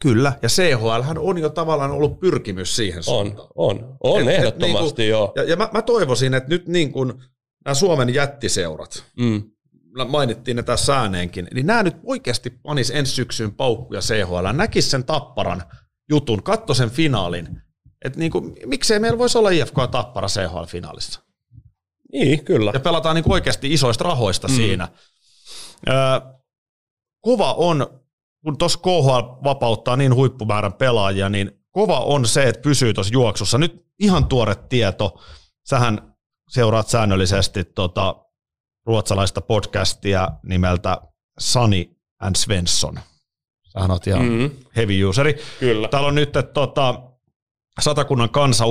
Kyllä, 0.00 0.32
ja 0.42 0.48
CHL 0.48 1.18
on 1.18 1.38
jo 1.38 1.50
tavallaan 1.50 1.90
ollut 1.90 2.20
pyrkimys 2.20 2.76
siihen 2.76 3.02
suuntaan. 3.02 3.48
On, 3.54 3.78
on, 3.78 3.96
on 4.00 4.28
et, 4.28 4.38
ehdottomasti 4.38 4.78
et, 4.78 4.80
niin 4.80 4.94
kuin, 4.94 5.08
joo. 5.08 5.32
Ja, 5.36 5.42
ja 5.42 5.56
mä, 5.56 5.68
mä 5.72 5.82
toivoisin, 5.82 6.34
että 6.34 6.48
nyt 6.48 6.68
niin 6.68 6.92
kuin 6.92 7.12
nämä 7.64 7.74
Suomen 7.74 8.14
jättiseurat, 8.14 9.04
mm. 9.18 9.42
mainittiin 10.08 10.56
ne 10.56 10.62
tässä 10.62 10.96
ääneenkin, 10.96 11.48
niin 11.54 11.66
nämä 11.66 11.82
nyt 11.82 11.96
oikeasti 12.04 12.50
panis 12.50 12.90
ensi 12.90 13.12
syksyn 13.12 13.54
paukkuja 13.54 14.00
CHL, 14.00 14.52
näkis 14.52 14.90
sen 14.90 15.04
tapparan 15.04 15.62
jutun, 16.10 16.42
katto 16.42 16.74
sen 16.74 16.90
finaalin, 16.90 17.48
että 18.04 18.18
niin 18.18 18.30
kuin, 18.30 18.56
miksei 18.66 18.98
meillä 18.98 19.18
voisi 19.18 19.38
olla 19.38 19.50
IFK 19.50 19.76
Tappara 19.90 20.28
CHL-finaalissa? 20.28 21.20
Niin, 22.12 22.44
kyllä. 22.44 22.70
Ja 22.74 22.80
pelataan 22.80 23.16
niin 23.16 23.32
oikeasti 23.32 23.72
isoista 23.72 24.04
rahoista 24.04 24.48
mm. 24.48 24.54
siinä. 24.54 24.88
Öö, 25.88 25.94
kova 27.20 27.52
on, 27.52 28.00
kun 28.44 28.58
tuossa 28.58 28.78
KHL 28.78 29.44
vapauttaa 29.44 29.96
niin 29.96 30.14
huippumäärän 30.14 30.72
pelaajia, 30.72 31.28
niin 31.28 31.50
kova 31.70 32.00
on 32.00 32.26
se, 32.26 32.42
että 32.42 32.62
pysyy 32.62 32.94
tuossa 32.94 33.12
juoksussa. 33.12 33.58
Nyt 33.58 33.86
ihan 33.98 34.26
tuore 34.26 34.54
tieto. 34.54 35.20
Sähän 35.68 36.14
seuraat 36.48 36.88
säännöllisesti 36.88 37.64
tota, 37.64 38.16
ruotsalaista 38.86 39.40
podcastia 39.40 40.28
nimeltä 40.42 41.00
Sani 41.38 41.96
and 42.20 42.36
Svensson. 42.36 43.00
Sähän 43.72 43.90
oot 43.90 44.06
ihan 44.06 44.22
mm-hmm. 44.22 44.50
heavy 44.76 45.04
useri. 45.04 45.38
Kyllä. 45.60 45.88
Täällä 45.88 46.08
on 46.08 46.14
nyt, 46.14 46.36
että 46.36 46.52
tota, 46.52 47.13
Satakunnan 47.80 48.30
kansa 48.30 48.64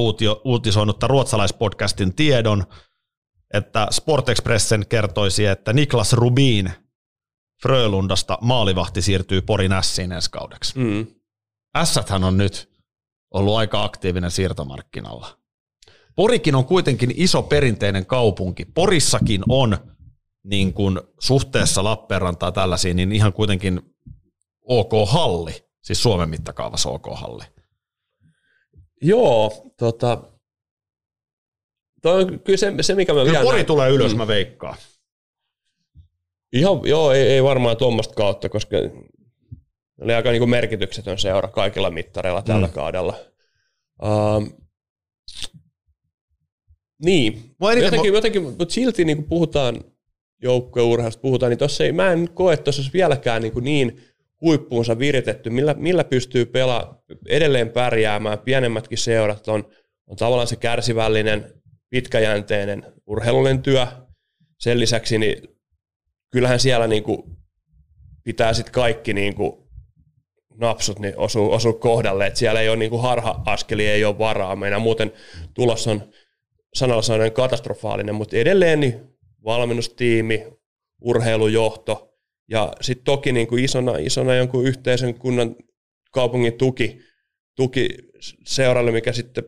uutisoinut 0.43 1.04
ruotsalaispodcastin 1.04 2.16
tiedon, 2.16 2.64
että 3.54 3.88
Sport 3.91 4.30
Expressen 4.30 4.86
kertoisi, 4.89 5.45
että 5.45 5.74
Niklas 5.74 6.14
Rubin 6.14 6.72
Frölundasta 7.62 8.38
maalivahti 8.41 9.01
siirtyy 9.01 9.41
Porin 9.41 9.72
Ässiin 9.74 10.12
ensi 10.12 10.32
kaudeksi. 10.32 10.80
Mm. 10.80 11.08
Ässäthän 11.76 12.24
on 12.24 12.38
nyt 12.38 12.70
ollut 13.34 13.56
aika 13.56 13.84
aktiivinen 13.84 14.32
siirtomarkkinalla. 14.32 15.38
Porikin 16.16 16.56
on 16.56 16.66
kuitenkin 16.66 17.14
iso 17.16 17.41
perinteinen 17.43 18.06
kaupunki. 18.06 18.66
Porissakin 18.66 19.43
on 19.49 19.78
niin 20.43 20.74
kuin 20.74 21.01
suhteessa 21.20 21.84
Lappeenrantaa 21.84 22.51
tällaisiin, 22.51 22.95
niin 22.95 23.12
ihan 23.12 23.34
kuitenkin 23.34 23.82
OK-halli, 24.62 25.66
siis 25.82 26.04
Suomen 26.04 26.30
mittakaavassa 26.30 26.89
OK-halli. 26.89 27.43
Joo, 29.04 29.72
tota, 29.78 30.24
toi 32.01 32.22
on 32.24 32.39
kyllä 32.39 32.58
se, 32.58 32.74
se 32.82 32.95
mikä 32.95 33.14
mä 33.14 33.20
Kyllä 33.20 33.32
vielä 33.32 33.43
Pori 33.43 33.58
näen- 33.58 33.66
tulee 33.66 33.89
ylös, 33.89 34.16
mä 34.16 34.28
veikkaan. 34.28 34.78
Ihan, 36.54 36.80
joo, 36.86 37.12
ei, 37.12 37.28
ei 37.28 37.43
varmaan 37.43 37.78
tuommoista 37.78 38.14
kautta, 38.14 38.49
koska 38.49 38.78
oli 40.01 40.14
aika 40.14 40.32
niin 40.32 40.49
merkityksetön 40.49 41.18
seura 41.18 41.47
kaikilla 41.47 41.91
mittareilla 41.91 42.41
tällä 42.41 42.68
Mm. 42.68 42.74
kaudella. 42.74 43.16
Um, 44.04 44.51
niin, 47.04 47.56
eniten 47.72 47.84
jotenkin, 47.84 48.14
jotenkin, 48.14 48.43
mutta 48.43 48.66
silti 48.70 49.06
niin 49.06 49.18
kun 49.18 49.26
puhutaan 49.30 49.84
joukkueurheilusta, 50.41 51.22
puhutaan, 51.22 51.49
niin 51.49 51.58
tossa 51.60 51.84
ei, 51.84 51.91
mä 51.91 52.12
en 52.12 52.30
koe, 52.34 52.54
että 52.54 52.64
tuossa 52.64 52.84
vieläkään 52.93 53.41
niin, 53.41 53.54
kuin 53.54 53.66
niin 53.66 54.01
huippuunsa 54.44 55.00
viritetty, 55.00 55.50
millä, 55.50 55.74
millä 55.74 56.04
pystyy 56.04 56.46
pelaa 56.46 57.02
edelleen 57.30 57.70
pärjäämään. 57.70 58.39
Pienemmätkin 58.39 58.98
seurat 58.98 59.48
on, 59.48 59.70
on 60.08 60.18
tavallaan 60.18 60.48
se 60.48 60.56
kärsivällinen, 60.56 61.54
pitkäjänteinen 61.89 62.94
urheilullinen 63.08 63.62
työ. 63.62 63.88
Sen 64.60 64.80
lisäksi 64.80 65.18
niin 65.18 65.38
kyllähän 66.32 66.60
siellä 66.60 66.88
niin 66.88 67.04
kuin 67.04 67.24
pitää 68.24 68.54
sitten 68.54 68.74
kaikki 68.74 69.14
niin 69.14 69.36
kuin 69.36 69.64
napsut 70.58 71.00
niin 71.00 71.18
osuu, 71.18 71.52
osuu 71.52 71.74
kohdalle, 71.74 72.28
että 72.28 72.39
siellä 72.39 72.62
ei 72.62 72.70
ole 72.70 72.78
niin 72.78 72.89
kuin 72.89 73.02
harha-askeli, 73.02 73.88
ei 73.88 74.06
ole 74.06 74.18
varaa. 74.18 74.56
Meidän 74.56 74.82
muuten 74.82 75.14
tulos 75.54 75.88
on 75.88 76.02
sanalla 76.74 77.02
sanoen 77.02 77.32
katastrofaalinen, 77.32 78.16
mutta 78.16 78.38
edelleen 78.38 78.80
niin 78.80 79.02
valmennustiimi, 79.44 80.48
urheilujohto 81.02 82.12
ja 82.50 82.74
sitten 82.82 83.06
toki 83.06 83.32
niin 83.32 83.48
kuin 83.48 83.64
isona, 83.64 83.98
isona 83.98 84.36
jonkun 84.36 84.66
yhteisön 84.66 85.14
kunnan 85.14 85.56
kaupungin 86.12 86.54
tuki, 86.54 87.00
tuki 87.56 87.89
seuralle, 88.46 88.91
mikä 88.91 89.12
sitten 89.12 89.44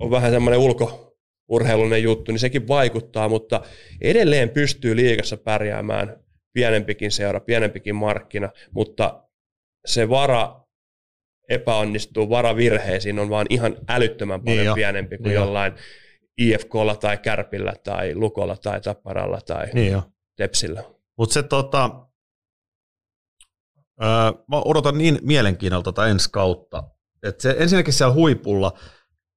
on 0.00 0.10
vähän 0.10 0.30
semmoinen 0.30 0.60
ulkourheilullinen 0.60 2.02
juttu, 2.02 2.32
niin 2.32 2.38
sekin 2.38 2.68
vaikuttaa, 2.68 3.28
mutta 3.28 3.60
edelleen 4.00 4.50
pystyy 4.50 4.96
liigassa 4.96 5.36
pärjäämään 5.36 6.16
pienempikin 6.52 7.12
seura, 7.12 7.40
pienempikin 7.40 7.94
markkina, 7.94 8.50
mutta 8.70 9.22
se 9.86 10.08
vara 10.08 10.66
epäonnistuu, 11.48 12.30
vara 12.30 12.56
virheisiin 12.56 13.18
on 13.18 13.30
vaan 13.30 13.46
ihan 13.50 13.76
älyttömän 13.88 14.42
paljon 14.42 14.58
Niin 14.58 14.66
jo. 14.66 14.74
pienempi 14.74 15.16
kuin 15.16 15.24
Niin 15.24 15.34
jo. 15.34 15.40
jollain 15.40 15.72
IFKlla 16.38 16.96
tai 16.96 17.18
Kärpillä 17.18 17.72
tai 17.84 18.14
Lukolla 18.14 18.56
tai 18.56 18.80
Tapparalla 18.80 19.40
tai 19.40 19.66
Niin 19.74 19.92
jo. 19.92 20.02
Tepsillä. 20.36 20.82
Mutta 21.18 21.32
se 21.34 21.42
tota, 21.42 22.05
mä 24.48 24.62
odotan 24.64 24.98
niin 24.98 25.18
mielenkiinnolla 25.22 25.82
tota 25.82 26.06
ensi 26.06 26.30
kautta, 26.32 26.82
että 27.22 27.42
se 27.42 27.56
ensinnäkin 27.58 27.94
siellä 27.94 28.14
huipulla, 28.14 28.72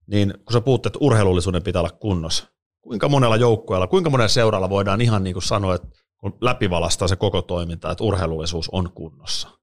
niin 0.08 0.34
kun 0.34 0.54
sä 0.54 0.62
puhut, 0.62 0.86
että 0.86 1.00
urheilullisuuden 1.02 1.64
pitää 1.64 1.82
olla 1.82 1.98
kunnossa, 2.00 2.48
kuinka 2.82 3.10
monella 3.10 3.36
joukkueella, 3.36 3.88
kuinka 3.88 4.10
monella 4.10 4.28
seuralla 4.28 4.70
voidaan 4.70 5.02
ihan 5.02 5.24
niin 5.24 5.34
kuin 5.34 5.44
sanoa, 5.44 5.76
että 5.76 5.88
kun 6.18 6.38
läpivalastaa 6.42 7.08
se 7.08 7.16
koko 7.16 7.42
toiminta, 7.42 7.92
että 7.92 8.04
urheilullisuus 8.04 8.70
on 8.72 8.92
kunnossa. 8.92 9.59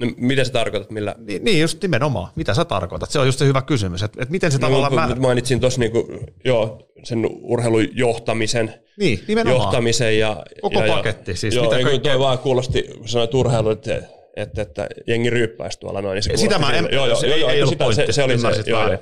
No, 0.00 0.06
mitä 0.16 0.44
sä 0.44 0.52
tarkoitat? 0.52 0.90
Millä? 0.90 1.14
Niin, 1.18 1.44
niin 1.44 1.60
just 1.60 1.82
nimenomaan. 1.82 2.28
Mitä 2.36 2.54
sä 2.54 2.64
tarkoitat? 2.64 3.10
Se 3.10 3.18
on 3.18 3.26
just 3.26 3.38
se 3.38 3.46
hyvä 3.46 3.62
kysymys, 3.62 4.02
että, 4.02 4.22
että 4.22 4.32
miten 4.32 4.52
se 4.52 4.58
tavallaan... 4.58 4.92
no, 4.92 5.00
mä... 5.00 5.08
kun 5.08 5.20
mainitsin 5.22 5.60
tuossa 5.60 5.80
niinku, 5.80 6.08
joo, 6.44 6.88
sen 7.04 7.26
urheilun 7.42 7.86
johtamisen, 7.92 8.74
Niin, 8.98 9.20
nimenomaan. 9.28 9.62
johtamisen 9.62 10.18
ja... 10.18 10.42
Koko 10.62 10.84
ja, 10.84 10.94
paketti, 10.94 11.36
siis 11.36 11.54
joo, 11.54 11.64
mitä 11.64 11.82
kaikkea- 11.82 11.98
toi 12.12 12.18
vaan 12.18 12.38
kuulosti, 12.38 12.82
kun 12.98 13.08
sanoit 13.08 13.34
urheilu, 13.34 13.70
että, 13.70 14.02
että, 14.36 14.62
että 14.62 14.86
jengi 15.06 15.30
ryyppäisi 15.30 15.80
tuolla 15.80 16.02
noin. 16.02 16.14
Niin 16.14 16.22
se 16.22 16.36
Sitä 16.36 16.58
mä 16.58 16.72
en- 16.72 16.88
joo, 16.92 17.06
joo, 17.06 17.16
se 17.16 17.26
joo, 17.26 17.34
ei- 17.34 17.40
joo, 17.40 17.50
ei 17.50 17.62
ollut 17.62 17.72
sitä- 17.74 17.84
pointti, 17.84 18.06
se, 18.06 18.12
se 18.12 18.22
oli 18.22 18.38
se, 18.38 18.46
joo, 18.66 18.80
joo. 18.82 18.90
Joo, 18.90 18.98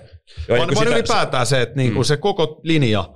vaan, 0.59 0.69
kun 0.69 0.75
vaan 0.75 0.87
sitä- 0.87 0.91
ylipäätään 0.97 1.47
se, 1.47 1.63
että 1.63 1.77
niinku 1.77 2.01
Mm. 2.01 2.05
se 2.05 2.17
koko 2.17 2.61
linja 2.63 3.11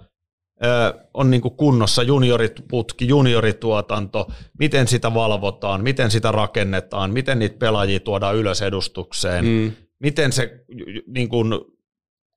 on 1.15 1.31
niinku 1.31 1.51
kunnossa, 1.51 2.03
junioriputki, 2.03 3.09
juniorituotanto, 3.09 4.27
miten 4.59 4.89
sitä 4.89 5.15
valvotaan, 5.15 5.83
miten 5.83 6.11
sitä 6.11 6.33
rakennetaan, 6.33 7.13
miten 7.13 7.39
niitä 7.39 7.59
pelaajia 7.59 8.01
tuodaan 8.01 8.37
ylös 8.37 8.63
edustukseen, 8.63 9.45
Mm. 9.45 9.73
miten 10.01 10.33
se 10.33 10.65
niin 11.07 11.29
kuin, 11.29 11.55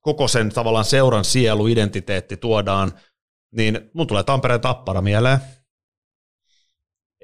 koko 0.00 0.28
sen 0.28 0.48
tavallaan 0.50 0.84
seuran 0.84 1.24
sielu, 1.24 1.66
identiteetti 1.66 2.36
tuodaan, 2.36 2.92
niin 3.56 3.90
mun 3.94 4.06
tulee 4.06 4.22
Tampereen 4.22 4.60
tappara 4.60 5.02
mieleen. 5.02 5.38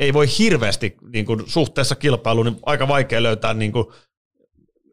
Ei 0.01 0.12
voi 0.12 0.26
hirveästi 0.38 0.96
niin 1.12 1.26
kuin, 1.26 1.42
suhteessa 1.46 1.94
kilpailuun, 1.94 2.46
niin 2.46 2.59
aika 2.66 2.88
vaikea 2.88 3.22
löytää, 3.22 3.55
niin 3.55 3.72
kuin, 3.72 3.84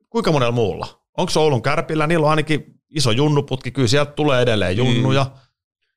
kuinka 0.10 0.32
monella 0.32 0.52
muulla. 0.52 0.88
Onko 1.18 1.30
se 1.30 1.40
Oulun 1.40 1.62
kärpillä? 1.62 2.08
Niillä 2.08 2.24
on 2.26 2.30
ainakin 2.30 2.66
iso 2.90 3.12
junnuputki, 3.12 3.72
kyllä 3.72 3.88
sieltä 3.88 4.12
tulee 4.12 4.42
edelleen 4.42 4.78
junnuja. 4.78 5.24
Mm. 5.24 5.45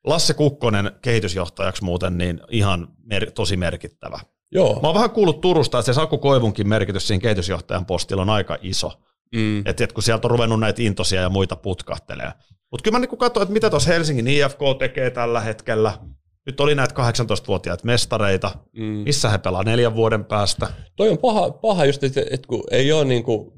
Lasse 0.09 0.35
Kukkonen 0.35 0.93
kehitysjohtajaksi 1.03 1.85
muuten, 1.85 2.19
niin 2.19 2.41
ihan 2.51 2.89
mer- 3.05 3.31
tosi 3.31 3.57
merkittävä. 3.57 4.21
Joo. 4.53 4.81
Mä 4.83 4.89
oon 4.89 4.95
vähän 4.95 5.11
kuullut 5.11 5.41
Turusta, 5.41 5.79
että 5.79 5.93
se 5.93 5.97
Saku 5.97 6.19
Koivunkin 6.19 6.69
merkitys 6.69 7.09
siinä 7.09 7.21
kehitysjohtajan 7.21 7.87
postilla 7.87 8.23
on 8.23 8.31
aika 8.31 8.59
iso. 8.63 8.93
Mm. 9.35 9.59
Että 9.67 9.85
et 9.85 9.93
kun 9.93 10.03
sieltä 10.03 10.27
on 10.27 10.31
ruvennut 10.31 10.61
näitä 10.61 10.83
intosia 10.83 11.21
ja 11.21 11.29
muita 11.29 11.57
putkahtelee. 11.57 12.33
Mutta 12.71 12.83
kyllä 12.85 12.95
mä 12.95 12.99
niinku 12.99 13.17
katsoin, 13.17 13.43
että 13.43 13.53
mitä 13.53 13.71
tuossa 13.71 13.91
Helsingin 13.91 14.29
IFK 14.29 14.59
tekee 14.79 15.11
tällä 15.11 15.41
hetkellä. 15.41 15.99
Nyt 16.47 16.61
oli 16.61 16.75
näitä 16.75 16.95
18-vuotiaita 16.95 17.87
mestareita. 17.87 18.51
Mm. 18.77 18.83
Missä 18.83 19.29
he 19.29 19.39
pelaa 19.39 19.63
neljän 19.63 19.95
vuoden 19.95 20.25
päästä? 20.25 20.69
Toi 20.97 21.09
on 21.09 21.19
paha, 21.19 21.51
paha 21.51 21.85
just, 21.85 22.05
että, 22.05 22.21
että 22.31 22.49
kun 22.49 22.65
ei 22.71 22.93
ole 22.93 23.05
niin 23.05 23.23
kuin, 23.23 23.53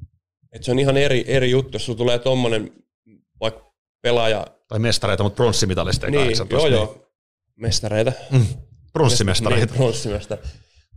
että 0.53 0.65
se 0.65 0.71
on 0.71 0.79
ihan 0.79 0.97
eri, 0.97 1.25
eri 1.27 1.51
juttu, 1.51 1.75
jos 1.75 1.87
sulla 1.87 1.97
tulee 1.97 2.19
tommonen 2.19 2.71
vaikka 3.41 3.73
pelaaja, 4.03 4.47
Tai 4.71 4.79
mestareita, 4.79 5.23
mutta 5.23 5.37
pronssimitalisteja 5.37 6.11
niin, 6.11 6.21
18. 6.21 6.57
joo 6.57 6.67
joo, 6.67 7.09
mestareita. 7.57 8.13
Mm, 8.31 8.47
pronssimästareita. 8.93 9.67
Niin, 9.67 9.77
pronssimästä. 9.77 10.39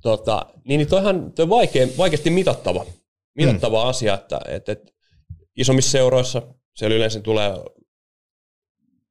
Tota, 0.01 0.45
niin, 0.65 0.77
niin 0.77 0.87
toihan 0.87 1.31
toi 1.31 1.43
on 1.43 1.49
vaikea, 1.49 1.87
vaikeasti 1.97 2.29
mitattava, 2.29 2.85
mitattava 3.35 3.83
mm. 3.83 3.89
asia, 3.89 4.13
että, 4.13 4.39
että, 4.47 4.71
että 4.71 4.91
isommissa 5.55 5.91
seuroissa 5.91 6.41
siellä 6.75 6.95
yleensä 6.95 7.19
tulee, 7.19 7.51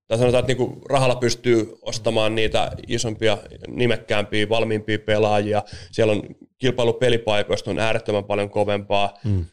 tai 0.08 0.18
sanotaan, 0.18 0.40
että 0.40 0.52
niinku 0.52 0.82
rahalla 0.88 1.16
pystyy 1.16 1.78
ostamaan 1.82 2.34
niitä 2.34 2.72
isompia, 2.88 3.38
nimekkäämpiä, 3.68 4.48
valmiimpia 4.48 4.98
pelaajia. 4.98 5.62
Siellä 5.92 6.12
on 6.12 6.22
kilpailu 6.58 6.92
pelipaikoista 6.92 7.70
on 7.70 7.78
äärettömän 7.78 8.24
paljon 8.24 8.50
kovempaa. 8.50 9.18
Mm. 9.24 9.44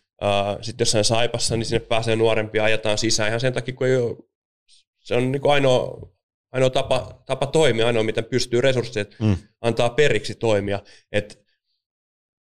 Sitten 0.61 0.81
jossain 0.85 1.05
Saipassa, 1.05 1.57
niin 1.57 1.65
sinne 1.65 1.79
pääsee 1.79 2.15
nuorempia, 2.15 2.63
ajetaan 2.63 2.97
sisään 2.97 3.29
ihan 3.29 3.39
sen 3.39 3.53
takia, 3.53 3.75
kun 3.75 3.87
ei 3.87 3.97
ole, 3.97 4.17
se 5.09 5.15
on 5.15 5.31
niin 5.31 5.41
ainoa, 5.49 6.07
ainoa 6.51 6.69
tapa, 6.69 7.21
tapa 7.25 7.45
toimia, 7.45 7.87
ainoa 7.87 8.03
miten 8.03 8.25
pystyy 8.25 8.61
resurssit 8.61 9.15
Mm. 9.19 9.37
antaa 9.61 9.89
periksi 9.89 10.35
toimia. 10.35 10.79
Et, 11.11 11.39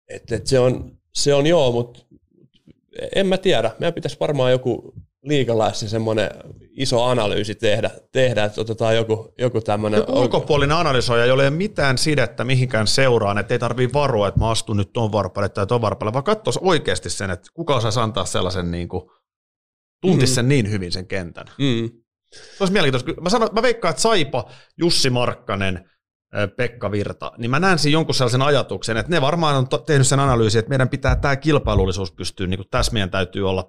et, 0.09 0.33
et 0.33 0.47
se, 0.47 0.59
on, 0.59 0.99
se 1.15 1.35
on 1.35 1.47
joo, 1.47 1.73
mutta 1.73 2.01
en 3.15 3.27
mä 3.27 3.39
tiedä. 3.39 3.71
Meidän 3.79 3.95
pitäisi 3.95 4.17
varmaan 4.21 4.51
joku 4.51 4.95
liikalaisen 5.23 5.89
semmoinen 5.89 6.31
iso 6.71 7.03
analyysi 7.03 7.55
tehdä, 7.55 7.91
tehdä 8.13 8.45
että 8.45 8.61
otetaan 8.61 8.97
joku, 8.97 9.35
joku 9.39 9.61
tämmöinen... 9.61 9.99
Joku 9.99 10.21
ulkopuolinen 10.21 10.77
analysoija, 10.77 11.27
jolla 11.27 11.43
ei 11.43 11.49
ole 11.49 11.57
mitään 11.57 11.99
sidettä 11.99 12.45
mihinkään 12.45 12.87
seuraan, 12.87 13.39
että 13.39 13.55
ei 13.55 13.59
tarvii 13.59 13.93
varoa, 13.93 14.29
että 14.29 14.41
mä 14.41 14.51
astun 14.51 14.77
nyt 14.77 14.93
ton 14.93 15.13
varpalle 15.13 15.49
tai 15.49 15.67
ton 15.67 15.81
varpalle, 15.81 16.13
vaan 16.13 16.25
katsoisi 16.25 16.61
oikeasti 16.63 17.11
sen, 17.11 17.31
että 17.31 17.49
kuka 17.55 17.77
osaisi 17.77 18.01
antaa 18.01 18.25
sellaisen, 18.25 18.71
niin 18.71 18.89
kuin, 18.89 19.11
tuntisi 20.01 20.33
Mm. 20.33 20.35
sen 20.35 20.49
niin 20.49 20.71
hyvin 20.71 20.93
sen 20.93 21.07
kentän. 21.07 21.47
Mm, 21.59 21.91
Se 22.37 22.57
olisi 22.61 22.73
mielenkiintoista. 22.73 23.23
Mä, 23.23 23.31
sanon, 23.31 23.49
mä 23.53 23.63
veikkaan, 23.63 23.91
että 23.91 24.03
Saipa, 24.03 24.51
Jussi 24.79 25.11
Markkanen, 25.11 25.91
Pekka 26.57 26.91
Virta, 26.91 27.33
niin 27.39 27.51
mä 27.51 27.61
näen 27.61 27.79
siinä 27.79 27.93
jonkun 27.93 28.15
sellaisen 28.15 28.43
ajatuksen, 28.43 28.97
että 28.97 29.13
ne 29.13 29.21
varmaan 29.21 29.57
on 29.57 29.67
tehnyt 29.87 30.07
sen 30.07 30.21
analyysin, 30.21 30.59
että 30.59 30.69
meidän 30.69 30.89
pitää 30.89 31.17
tämä 31.17 31.37
kilpailullisuus 31.37 32.13
pystyä, 32.13 32.47
niin 32.47 32.59
kuin 32.59 32.69
tässä 32.71 32.93
meidän 32.93 33.11
täytyy 33.11 33.49
olla 33.49 33.63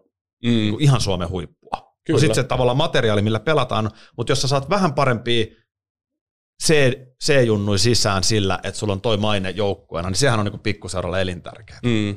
mm, 0.43 0.49
niin 0.49 0.81
ihan 0.81 1.01
Suomen 1.01 1.29
huippua. 1.29 1.95
Kyllä. 2.05 2.17
No 2.17 2.19
sitten 2.19 2.35
se 2.35 2.43
tavallaan 2.43 2.77
materiaali, 2.77 3.21
millä 3.21 3.39
pelataan, 3.39 3.91
mutta 4.17 4.31
jos 4.31 4.41
sä 4.41 4.47
saat 4.47 4.69
vähän 4.69 4.93
parempia 4.93 5.45
C-junnui 7.23 7.79
sisään 7.79 8.23
sillä, 8.23 8.59
että 8.63 8.79
sulla 8.79 8.93
on 8.93 9.01
toi 9.01 9.17
maine 9.17 9.49
joukkueena, 9.49 10.09
niin 10.09 10.17
sehän 10.17 10.39
on 10.39 10.45
niin 10.45 10.59
pikkuseuralla 10.59 11.19
elintärkeä. 11.19 11.79
mm, 11.83 12.15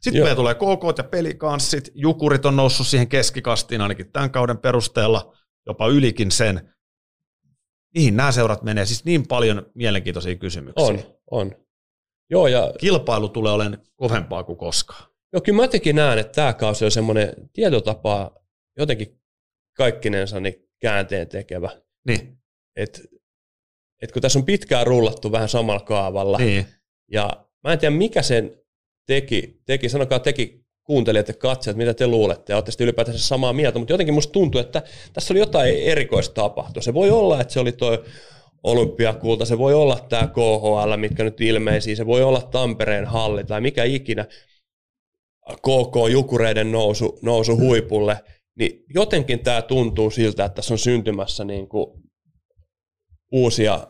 Sitten 0.00 0.18
Joo. 0.18 0.24
meillä 0.24 0.36
tulee 0.36 0.54
KK 0.54 0.98
ja 0.98 1.04
pelikanssit, 1.04 1.90
jukurit 1.94 2.46
on 2.46 2.56
noussut 2.56 2.86
siihen 2.86 3.08
keskikastiin 3.08 3.80
ainakin 3.80 4.12
tämän 4.12 4.30
kauden 4.30 4.58
perusteella, 4.58 5.34
jopa 5.66 5.86
ylikin 5.88 6.30
sen. 6.30 6.74
Niihin 7.94 8.16
nämä 8.16 8.32
seurat 8.32 8.62
menee, 8.62 8.86
siis 8.86 9.04
niin 9.04 9.28
paljon 9.28 9.70
mielenkiintoisia 9.74 10.36
kysymyksiä. 10.36 10.86
on, 10.86 10.98
on. 11.30 11.56
Joo, 12.30 12.46
ja 12.46 12.72
Kilpailu 12.80 13.28
tulee 13.28 13.52
olemaan 13.52 13.82
kovempaa 13.96 14.44
kuin 14.44 14.58
koskaan. 14.58 15.10
Joo, 15.32 15.40
kyllä 15.40 15.56
mä 15.56 15.62
jotenkin 15.64 15.96
näen, 15.96 16.18
että 16.18 16.32
tämä 16.32 16.52
kausi 16.52 16.84
on 16.84 16.90
semmoinen 16.90 17.34
tietotapaa 17.52 18.30
jotenkin 18.78 19.20
kaikkinensa 19.76 20.40
niin 20.40 20.68
käänteen 20.80 21.28
tekevä. 21.28 21.70
Niin. 22.06 22.38
Et, 22.76 23.02
et 24.02 24.12
kun 24.12 24.22
tässä 24.22 24.38
on 24.38 24.44
pitkään 24.44 24.86
rullattu 24.86 25.32
vähän 25.32 25.48
samalla 25.48 25.80
kaavalla, 25.80 26.38
Niin. 26.38 26.66
ja 27.10 27.46
mä 27.64 27.72
en 27.72 27.78
tiedä 27.78 27.96
mikä 27.96 28.22
sen 28.22 28.62
teki, 29.06 29.62
teki 29.66 29.88
sanokaa 29.88 30.18
teki 30.18 30.66
kuuntelijat 30.88 31.28
ja 31.28 31.34
katsojat, 31.34 31.76
mitä 31.76 31.94
te 31.94 32.06
luulette, 32.06 32.52
ja 32.52 32.56
olette 32.56 32.70
sitten 32.70 32.84
ylipäätänsä 32.84 33.26
samaa 33.26 33.52
mieltä, 33.52 33.78
mutta 33.78 33.92
jotenkin 33.92 34.14
musta 34.14 34.32
tuntuu, 34.32 34.60
että 34.60 34.82
tässä 35.12 35.34
oli 35.34 35.38
jotain 35.38 35.74
erikoista 35.74 36.34
tapahtua. 36.34 36.82
Se 36.82 36.94
voi 36.94 37.10
olla, 37.10 37.40
että 37.40 37.52
se 37.52 37.60
oli 37.60 37.72
toi 37.72 38.04
olympiakulta, 38.62 39.44
se 39.44 39.58
voi 39.58 39.74
olla 39.74 40.06
tämä 40.08 40.26
KHL, 40.26 40.96
mitkä 40.96 41.24
nyt 41.24 41.40
ilmeisiä, 41.40 41.96
se 41.96 42.06
voi 42.06 42.22
olla 42.22 42.40
Tampereen 42.40 43.04
halli 43.04 43.44
tai 43.44 43.60
mikä 43.60 43.84
ikinä, 43.84 44.26
KK 45.56 46.10
Jukureiden 46.10 46.72
nousu, 46.72 47.18
nousu 47.22 47.56
huipulle, 47.56 48.20
niin 48.58 48.84
jotenkin 48.94 49.38
tämä 49.38 49.62
tuntuu 49.62 50.10
siltä, 50.10 50.44
että 50.44 50.56
tässä 50.56 50.74
on 50.74 50.78
syntymässä 50.78 51.44
niin 51.44 51.68
kuin 51.68 52.02
uusia 53.32 53.86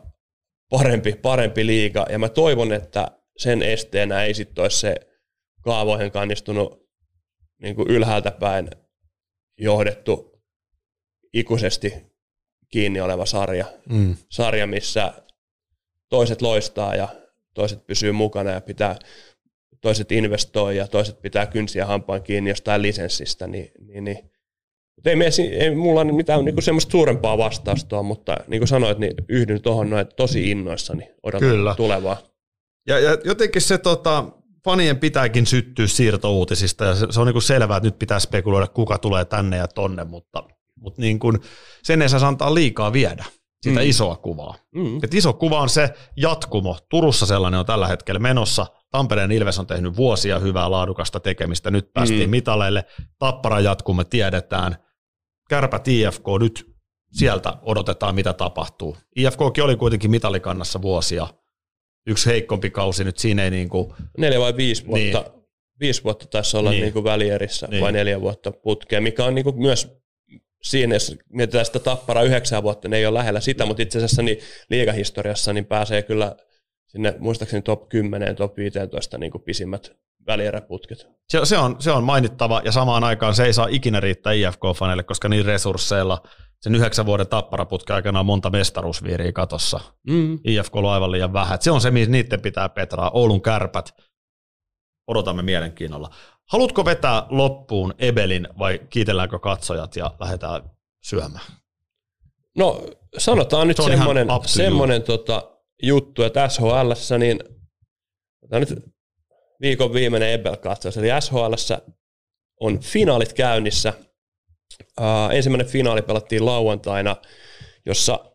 parempi, 0.69 1.13
parempi 1.13 1.65
liiga, 1.65 2.05
ja 2.09 2.19
mä 2.19 2.29
toivon, 2.29 2.73
että 2.73 3.11
sen 3.37 3.63
esteenä 3.63 4.23
ei 4.23 4.33
sitten 4.33 4.61
ole 4.61 4.69
se 4.69 4.95
kaavoihin 5.61 6.11
kannistunut 6.11 6.88
niin 7.61 7.75
kuin 7.75 7.87
ylhäältä 7.91 8.31
päin 8.31 8.69
johdettu 9.57 10.41
ikuisesti 11.33 11.93
kiinni 12.69 13.01
oleva 13.01 13.25
sarja, 13.25 13.65
Mm. 13.89 14.15
sarja, 14.29 14.67
missä 14.67 15.13
toiset 16.09 16.41
loistaa 16.41 16.95
ja 16.95 17.07
toiset 17.53 17.87
pysyy 17.87 18.11
mukana 18.11 18.51
ja 18.51 18.61
pitää, 18.61 18.95
toiset 19.81 20.11
investoi 20.11 20.77
ja 20.77 20.87
toiset 20.87 21.21
pitää 21.21 21.45
kynsiä 21.45 21.85
hampaan 21.85 22.23
kiinni 22.23 22.49
jostain 22.49 22.81
lisenssistä, 22.81 23.47
niin, 23.47 23.71
niin, 23.79 24.03
niin. 24.03 24.31
Mutta 24.95 25.09
ei, 25.09 25.15
me, 25.15 25.25
ei 25.59 25.75
mulla 25.75 26.01
ole 26.01 26.11
mitään 26.11 26.45
niin 26.45 26.61
semmoista 26.63 26.91
suurempaa 26.91 27.37
vastausta, 27.37 28.03
mutta 28.03 28.37
niin 28.47 28.59
kuin 28.59 28.67
sanoit, 28.67 28.97
niin 28.99 29.13
yhdyn 29.29 29.61
tuohon 29.61 29.89
noin 29.89 30.07
tosi 30.15 30.51
innoissani 30.51 31.11
odotan 31.23 31.49
Kyllä. 31.49 31.75
tulevaa. 31.75 32.17
Ja, 32.87 32.99
ja 32.99 33.17
jotenkin 33.23 33.61
se 33.61 33.77
tota, 33.77 34.25
fanien 34.65 34.97
pitääkin 34.99 35.45
syttyä 35.45 35.87
siirtouutisista 35.87 36.85
ja 36.85 36.95
se, 36.95 37.07
se 37.09 37.19
on 37.19 37.27
niin 37.27 37.33
kuin 37.33 37.43
selvää, 37.43 37.77
että 37.77 37.87
nyt 37.87 37.99
pitää 37.99 38.19
spekuloida, 38.19 38.67
kuka 38.67 38.97
tulee 38.97 39.25
tänne 39.25 39.57
ja 39.57 39.67
tonne, 39.67 40.03
mutta, 40.03 40.43
mutta 40.75 41.01
niin 41.01 41.19
kuin, 41.19 41.39
sen 41.83 42.01
ei 42.01 42.09
saa 42.09 42.27
antaa 42.27 42.53
liikaa 42.55 42.93
viedä 42.93 43.25
sitä 43.63 43.79
Mm. 43.79 43.85
isoa 43.89 44.15
kuvaa. 44.15 44.55
Mm. 44.75 44.97
Et 45.03 45.13
iso 45.13 45.33
kuva 45.33 45.59
on 45.61 45.69
se 45.69 45.93
jatkumo. 46.17 46.77
Turussa 46.89 47.25
sellainen 47.25 47.59
on 47.59 47.65
tällä 47.65 47.87
hetkellä 47.87 48.19
menossa. 48.19 48.65
Tampereen 48.91 49.31
Ilves 49.31 49.59
on 49.59 49.67
tehnyt 49.67 49.97
vuosia 49.97 50.39
hyvää 50.39 50.71
laadukasta 50.71 51.19
tekemistä. 51.19 51.71
Nyt 51.71 51.93
päästiin 51.93 52.29
Mm. 52.29 52.31
mitaleille. 52.31 52.85
Tappara 53.19 53.59
jatkumo 53.59 54.03
tiedetään. 54.03 54.75
Kärpät 55.49 55.87
IFK 55.87 56.23
nyt 56.39 56.75
sieltä 57.11 57.53
odotetaan, 57.61 58.15
mitä 58.15 58.33
tapahtuu. 58.33 58.97
IFKkin 59.15 59.63
oli 59.63 59.75
kuitenkin 59.75 60.11
mitalikannassa 60.11 60.81
vuosia. 60.81 61.27
Yksi 62.09 62.29
heikompi 62.29 62.69
kausi 62.69 63.03
nyt 63.03 63.17
siinä 63.17 63.43
ei 63.43 63.51
niin 63.51 63.69
kuin, 63.69 63.93
Neljä 64.17 64.39
vai 64.39 64.55
viisi 64.55 64.87
vuotta, 64.87 65.31
niin. 65.31 65.43
viisi 65.79 66.03
vuotta 66.03 66.25
tässä 66.25 66.59
olla 66.59 66.69
niin. 66.69 66.75
Niin. 66.75 66.83
Niin 66.83 66.93
kuin 66.93 67.03
välierissä 67.03 67.67
niin. 67.67 67.81
Vai 67.81 67.91
neljä 67.91 68.21
vuotta 68.21 68.51
putkea, 68.51 69.01
mikä 69.01 69.25
on 69.25 69.35
niin 69.35 69.43
kuin 69.43 69.61
myös 69.61 69.99
siinä, 70.63 70.95
jos 70.95 71.17
mietitään 71.29 71.65
sitä 71.65 71.79
tappara 71.79 72.23
yhdeksän 72.23 72.63
vuotta, 72.63 72.87
ne 72.87 72.97
ei 72.97 73.05
ole 73.05 73.19
lähellä 73.19 73.39
sitä, 73.39 73.65
mutta 73.65 73.83
itse 73.83 73.97
asiassa 73.97 74.21
niin 74.21 74.39
liigahistoriassa 74.69 75.53
niin 75.53 75.65
pääsee 75.65 76.01
kyllä 76.01 76.35
sinne 76.87 77.15
muistaakseni 77.19 77.61
top 77.61 77.89
10, 77.89 78.35
top 78.35 78.57
15 78.57 79.17
niin 79.17 79.31
kuin 79.31 79.41
pisimmät 79.41 79.91
välieräputket. 80.27 81.07
se, 81.29 81.39
se, 81.43 81.57
on, 81.57 81.75
se 81.79 81.91
on 81.91 82.03
mainittava 82.03 82.61
ja 82.65 82.71
samaan 82.71 83.03
aikaan 83.03 83.35
se 83.35 83.43
ei 83.43 83.53
saa 83.53 83.67
ikinä 83.69 83.99
riittää 83.99 84.33
IFK-faneille, 84.33 85.03
koska 85.03 85.29
niin 85.29 85.45
resursseilla 85.45 86.21
sen 86.61 86.75
yhdeksän 86.75 87.05
vuoden 87.05 87.27
tapparaputken 87.27 87.95
aikana 87.95 88.19
on 88.19 88.25
monta 88.25 88.49
mestaruusviiriä 88.49 89.31
katossa. 89.31 89.79
Mm. 90.07 90.39
IFK 90.43 90.75
on 90.75 90.85
aivan 90.85 91.11
liian 91.11 91.33
vähän. 91.33 91.55
Et 91.55 91.61
se 91.61 91.71
on 91.71 91.81
se, 91.81 91.91
mihin 91.91 92.11
niiden 92.11 92.41
pitää 92.41 92.69
petraa. 92.69 93.11
Oulun 93.13 93.41
kärpät. 93.41 93.95
Odotamme 95.07 95.41
mielenkiinnolla. 95.41 96.09
Haluatko 96.51 96.85
vetää 96.85 97.25
loppuun 97.29 97.93
Ebelin 97.99 98.47
vai 98.59 98.79
kiitelläänkö 98.89 99.39
katsojat 99.39 99.95
ja 99.95 100.11
lähdetään 100.19 100.71
syömään? 101.03 101.45
No 102.57 102.81
sanotaan 103.17 103.67
nyt 103.67 103.77
Se 103.77 103.83
semmoinen, 103.83 104.27
semmoinen 104.45 105.03
tota, 105.03 105.51
juttu, 105.83 106.23
että 106.23 106.49
SHL, 106.49 107.17
niin 107.17 107.39
nyt 108.51 108.73
viikon 109.61 109.93
viimeinen 109.93 110.33
Ebel-katsaus, 110.33 110.97
eli 110.97 111.21
SHL 111.21 111.53
on 112.59 112.79
finaalit 112.79 113.33
käynnissä. 113.33 113.93
Uh, 114.99 115.31
ensimmäinen 115.33 115.67
finaali 115.67 116.01
pelattiin 116.01 116.45
lauantaina, 116.45 117.15
jossa 117.85 118.31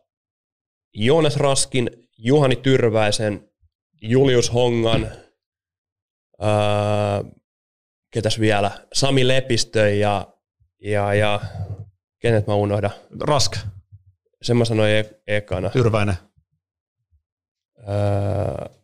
Joonas 0.93 1.37
Raskin, 1.37 1.89
Juhani 2.17 2.55
Tyrväisen, 2.55 3.49
Julius 4.01 4.53
Hongan, 4.53 5.03
uh, 6.41 7.31
ketäs 8.11 8.39
vielä, 8.39 8.87
Sami 8.93 9.27
Lepistö 9.27 9.89
ja, 9.89 10.33
ja, 10.81 11.13
ja 11.13 11.39
kenet 12.19 12.47
mä 12.47 12.53
unohdan, 12.55 12.91
Rask, 13.21 13.57
sen 14.41 14.57
mä 14.57 14.65
sanoin 14.65 14.91
e- 14.91 15.21
ekana. 15.27 15.69
Tyrväinen. 15.69 16.15
Öö, 17.87 18.75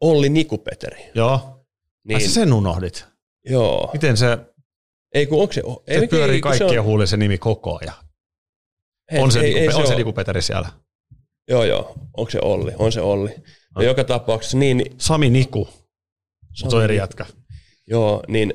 Olli 0.00 0.28
Nikupeteri. 0.28 1.10
Joo. 1.14 1.66
Niin. 2.04 2.20
Sä 2.20 2.34
sen 2.34 2.52
unohdit. 2.52 3.06
joo. 3.44 3.90
Miten 3.92 4.16
se, 4.16 4.38
Ei 5.14 5.26
kun 5.26 5.42
onko 5.42 5.52
se... 5.52 5.62
Ei, 5.86 6.00
se 6.00 6.06
pyörii 6.06 6.34
ei, 6.34 6.40
kun 6.40 6.52
se 6.52 6.58
kaikkien 6.58 6.80
on, 6.80 6.86
huulilla 6.86 7.06
se 7.06 7.16
nimi 7.16 7.38
koko 7.38 7.78
ajan. 7.80 7.94
hei, 9.12 9.20
On 9.20 9.32
se, 9.32 9.40
ei, 9.40 9.58
ei, 9.58 9.68
on 9.68 9.72
se 9.72 9.78
ole. 9.78 9.96
Niku 9.96 10.12
Peteri 10.12 10.42
siellä. 10.42 10.68
Joo, 11.48 11.64
joo. 11.64 11.94
Onko 12.16 12.30
se 12.30 12.38
Olli? 12.42 12.72
On 12.78 12.92
se 12.92 13.00
Olli. 13.00 13.30
No, 13.76 13.82
joka 13.82 14.04
tapauksessa 14.04 14.58
niin... 14.58 14.84
Sami 14.98 15.30
Niku. 15.30 15.68
Se 16.54 16.76
on 16.76 16.84
eri 16.84 16.96
jätkä. 16.96 17.26
Joo, 17.86 18.22
niin 18.28 18.54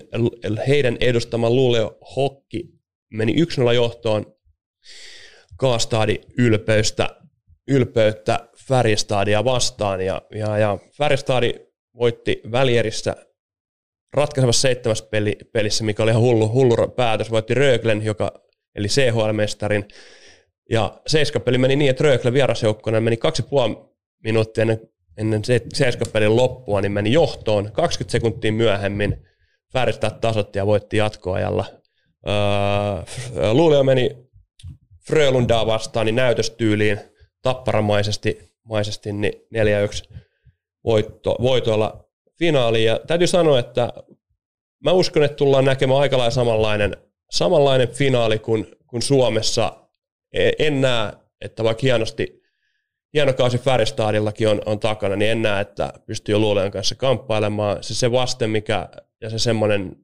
heidän 0.67 0.97
edustama 0.99 1.49
Luleå 1.49 1.97
Hokki 2.15 2.69
meni 3.13 3.33
1-0 3.69 3.73
johtoon 3.73 4.25
Kaastadi 5.57 6.21
ylpeystä, 6.37 7.09
ylpeyttä 7.67 8.47
Färjestadia 8.67 9.45
vastaan 9.45 10.01
ja, 10.01 10.21
ja, 10.35 10.57
ja 10.57 10.77
Färjestadi 10.97 11.53
voitti 11.95 12.41
välierissä 12.51 13.15
ratkaisevassa 14.13 14.61
seitsemäs 14.61 15.01
peli, 15.01 15.37
pelissä, 15.51 15.83
mikä 15.83 16.03
oli 16.03 16.11
ihan 16.11 16.23
hullu, 16.23 16.49
hullu 16.49 16.87
päätös, 16.87 17.31
voitti 17.31 17.53
Röglen, 17.53 18.05
joka, 18.05 18.31
eli 18.75 18.87
CHL-mestarin, 18.87 19.87
ja 20.69 21.01
seiskapeli 21.07 21.57
meni 21.57 21.75
niin, 21.75 21.89
että 21.89 22.03
Rögle 22.03 22.33
vierasjoukkona 22.33 23.01
meni 23.01 23.17
kaksi 23.17 23.43
puoli 23.43 23.77
minuuttia 24.23 24.61
ennen, 24.61 24.81
ennen 25.17 25.45
se, 25.45 25.61
seiskapelin 25.73 26.35
loppua, 26.35 26.81
niin 26.81 26.91
meni 26.91 27.11
johtoon 27.11 27.71
20 27.71 28.11
sekuntia 28.11 28.51
myöhemmin. 28.51 29.25
Färjestad 29.73 30.19
tasotti 30.21 30.59
ja 30.59 30.65
voitti 30.65 30.97
jatkoajalla. 30.97 31.65
Öö, 32.27 33.53
Luulio 33.53 33.83
meni 33.83 34.17
Frölundaa 35.07 35.65
vastaan 35.65 36.05
niin 36.05 36.15
näytöstyyliin 36.15 36.99
tapparamaisesti 37.41 38.39
maisesti, 38.63 39.13
niin 39.13 39.33
4-1 40.13 40.17
voitto, 40.83 41.35
voitoilla 41.41 42.09
finaaliin. 42.39 42.85
Ja 42.85 42.99
täytyy 43.07 43.27
sanoa, 43.27 43.59
että 43.59 43.93
mä 44.83 44.91
uskon, 44.91 45.23
että 45.23 45.35
tullaan 45.35 45.65
näkemään 45.65 45.99
aika 45.99 46.17
lailla 46.17 46.31
samanlainen, 46.31 46.97
samanlainen 47.31 47.87
finaali 47.87 48.39
kuin, 48.39 48.67
kuin 48.87 49.01
Suomessa. 49.01 49.77
E- 50.33 50.51
En 50.59 50.81
näe, 50.81 51.13
että 51.41 51.63
vaikka 51.63 51.81
hienosti, 51.81 52.41
hieno 53.13 53.33
kausi 53.33 53.57
Färjestadillakin 53.57 54.47
on, 54.47 54.61
on 54.65 54.79
takana, 54.79 55.15
niin 55.15 55.31
en 55.31 55.41
näe, 55.41 55.61
että 55.61 55.93
pystyy 56.05 56.37
Luuleon 56.37 56.71
kanssa 56.71 56.95
kamppailemaan. 56.95 57.83
Se, 57.83 57.95
se 57.95 58.11
vaste, 58.11 58.47
mikä, 58.47 58.89
ja 59.21 59.29
se 59.29 59.39
semmoinen, 59.39 59.95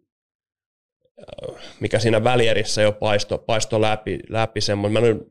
äh, 1.19 1.55
mikä 1.79 1.99
siinä 1.99 2.23
välierissä 2.23 2.81
jo 2.81 2.91
paisto, 2.91 3.37
paisto 3.37 3.81
läpi, 3.81 4.19
läpi 4.29 4.61
semmoinen, 4.61 5.03
mä 5.03 5.07
en 5.07 5.25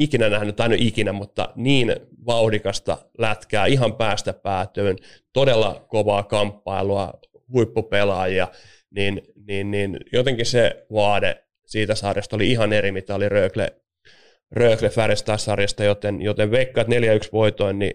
ikinä 0.00 0.28
nähnyt, 0.28 0.56
tai 0.56 0.66
en 0.66 0.72
ole 0.72 0.78
ikinä, 0.80 1.12
mutta 1.12 1.48
niin 1.56 1.96
vauhdikasta 2.26 2.98
lätkää 3.18 3.66
ihan 3.66 3.96
päästä 3.96 4.32
päätyyn, 4.32 4.96
todella 5.32 5.86
kovaa 5.88 6.22
kamppailua, 6.22 7.12
huippupelaajia, 7.52 8.48
niin, 8.90 9.22
niin, 9.46 9.70
niin 9.70 10.00
jotenkin 10.12 10.46
se 10.46 10.86
vaade 10.92 11.44
siitä 11.66 11.94
sarjasta 11.94 12.36
oli 12.36 12.50
ihan 12.50 12.72
eri, 12.72 12.92
mitä 12.92 13.14
oli 13.14 13.28
Rögle, 13.28 13.72
Rögle 14.52 14.88
Färjestad-sarjasta, 14.88 15.84
joten, 15.84 16.22
joten 16.22 16.50
veikkaat 16.50 16.88
4-1 16.88 16.90
voitoin, 17.32 17.78
niin, 17.78 17.92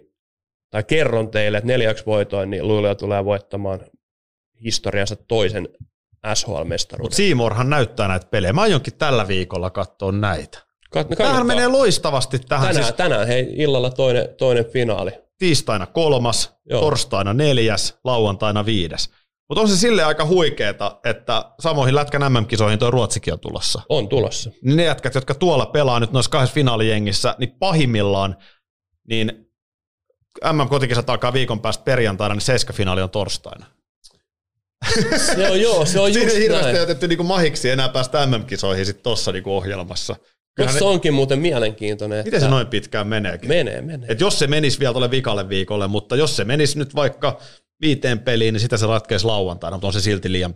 tai 0.69 0.83
kerron 0.83 1.31
teille, 1.31 1.57
että 1.57 2.01
4-1 2.01 2.05
voitoin, 2.05 2.49
niin 2.49 2.67
Luleå 2.67 2.95
tulee 2.95 3.25
voittamaan 3.25 3.79
historiansa 4.63 5.15
toisen 5.15 5.69
SHL-mestaruuden. 6.33 7.01
Mutta 7.01 7.15
Seymourhan 7.15 7.69
näyttää 7.69 8.07
näitä 8.07 8.27
pelejä. 8.27 8.53
Mä 8.53 8.61
aionkin 8.61 8.97
tällä 8.97 9.27
viikolla 9.27 9.69
katsoa 9.69 10.11
näitä. 10.11 10.64
Kannattaa. 11.03 11.43
menee 11.43 11.67
loistavasti 11.67 12.39
tähän. 12.39 12.67
tänään, 12.67 12.85
Siis 12.85 12.95
tänään 12.95 13.27
hei, 13.27 13.47
illalla 13.53 13.89
toinen, 13.89 14.29
toinen 14.37 14.65
finaali. 14.65 15.11
tiistaina 15.37 15.85
kolmas, 15.85 16.53
Joo. 16.69 16.81
torstaina 16.81 17.33
neljäs, 17.33 17.97
lauantaina 18.03 18.65
viides. 18.65 19.09
Mutta 19.49 19.61
on 19.61 19.67
se 19.69 19.77
sille 19.77 20.03
aika 20.03 20.25
huikeeta, 20.25 20.99
että 21.03 21.45
samoihin 21.59 21.95
Lätkän 21.95 22.33
MM-kisoihin 22.33 22.79
tuo 22.79 22.91
Ruotsikin 22.91 23.33
on 23.33 23.39
tulossa. 23.39 23.81
On 23.89 24.09
tulossa. 24.09 24.51
Ne 24.63 24.83
jätkät, 24.83 25.15
jotka 25.15 25.33
tuolla 25.35 25.65
pelaa 25.65 25.99
nyt 25.99 26.11
noissa 26.11 26.31
kahdessa 26.31 26.53
finaalijengissä, 26.53 27.35
niin 27.39 27.51
pahimmillaan, 27.59 28.35
niin 29.09 29.47
MM-kotikisat 30.53 31.09
alkaa 31.09 31.33
viikon 31.33 31.59
päästä 31.59 31.83
perjantaina, 31.83 32.35
niin 32.35 32.41
seiska-finaali 32.41 33.01
on 33.01 33.09
torstaina. 33.09 33.65
Se 35.17 35.49
on 35.51 35.61
joo, 35.61 35.85
se 35.85 35.99
on 35.99 36.07
Siinä 36.13 36.25
just 36.25 36.35
ei 36.35 36.41
hirveästi 36.43 36.65
näin. 36.71 36.79
jätetty 36.79 37.07
niinku 37.07 37.23
mahiksi 37.23 37.69
enää 37.69 37.89
päästä 37.89 38.25
MM-kisoihin 38.25 38.85
sit 38.85 39.03
tossa 39.03 39.31
niinku 39.31 39.55
ohjelmassa. 39.57 40.15
Kyllähän 40.55 40.73
Tuossa 40.73 40.85
ne, 40.85 40.91
onkin 40.91 41.13
muuten 41.13 41.39
mielenkiintoinen. 41.39 42.25
miten 42.25 42.41
se 42.41 42.47
noin 42.47 42.67
pitkään 42.67 43.07
meneekin? 43.07 43.47
Menee, 43.47 43.81
menee. 43.81 44.09
Et 44.11 44.19
jos 44.19 44.39
se 44.39 44.47
menisi 44.47 44.79
vielä 44.79 44.93
tuolle 44.93 45.11
vikalle 45.11 45.49
viikolle, 45.49 45.87
mutta 45.87 46.15
jos 46.15 46.35
se 46.35 46.43
menisi 46.43 46.79
nyt 46.79 46.95
vaikka 46.95 47.39
viiteen 47.81 48.19
peliin, 48.19 48.53
niin 48.53 48.61
sitä 48.61 48.77
se 48.77 48.87
ratkeisi 48.87 49.25
lauantaina, 49.25 49.75
mutta 49.75 49.87
on 49.87 49.93
se 49.93 50.01
silti 50.01 50.31
liian... 50.31 50.53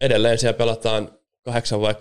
Edelleen 0.00 0.38
siellä 0.38 0.58
pelataan 0.58 1.10
kahdeksan 1.44 1.80
vai 1.80 1.94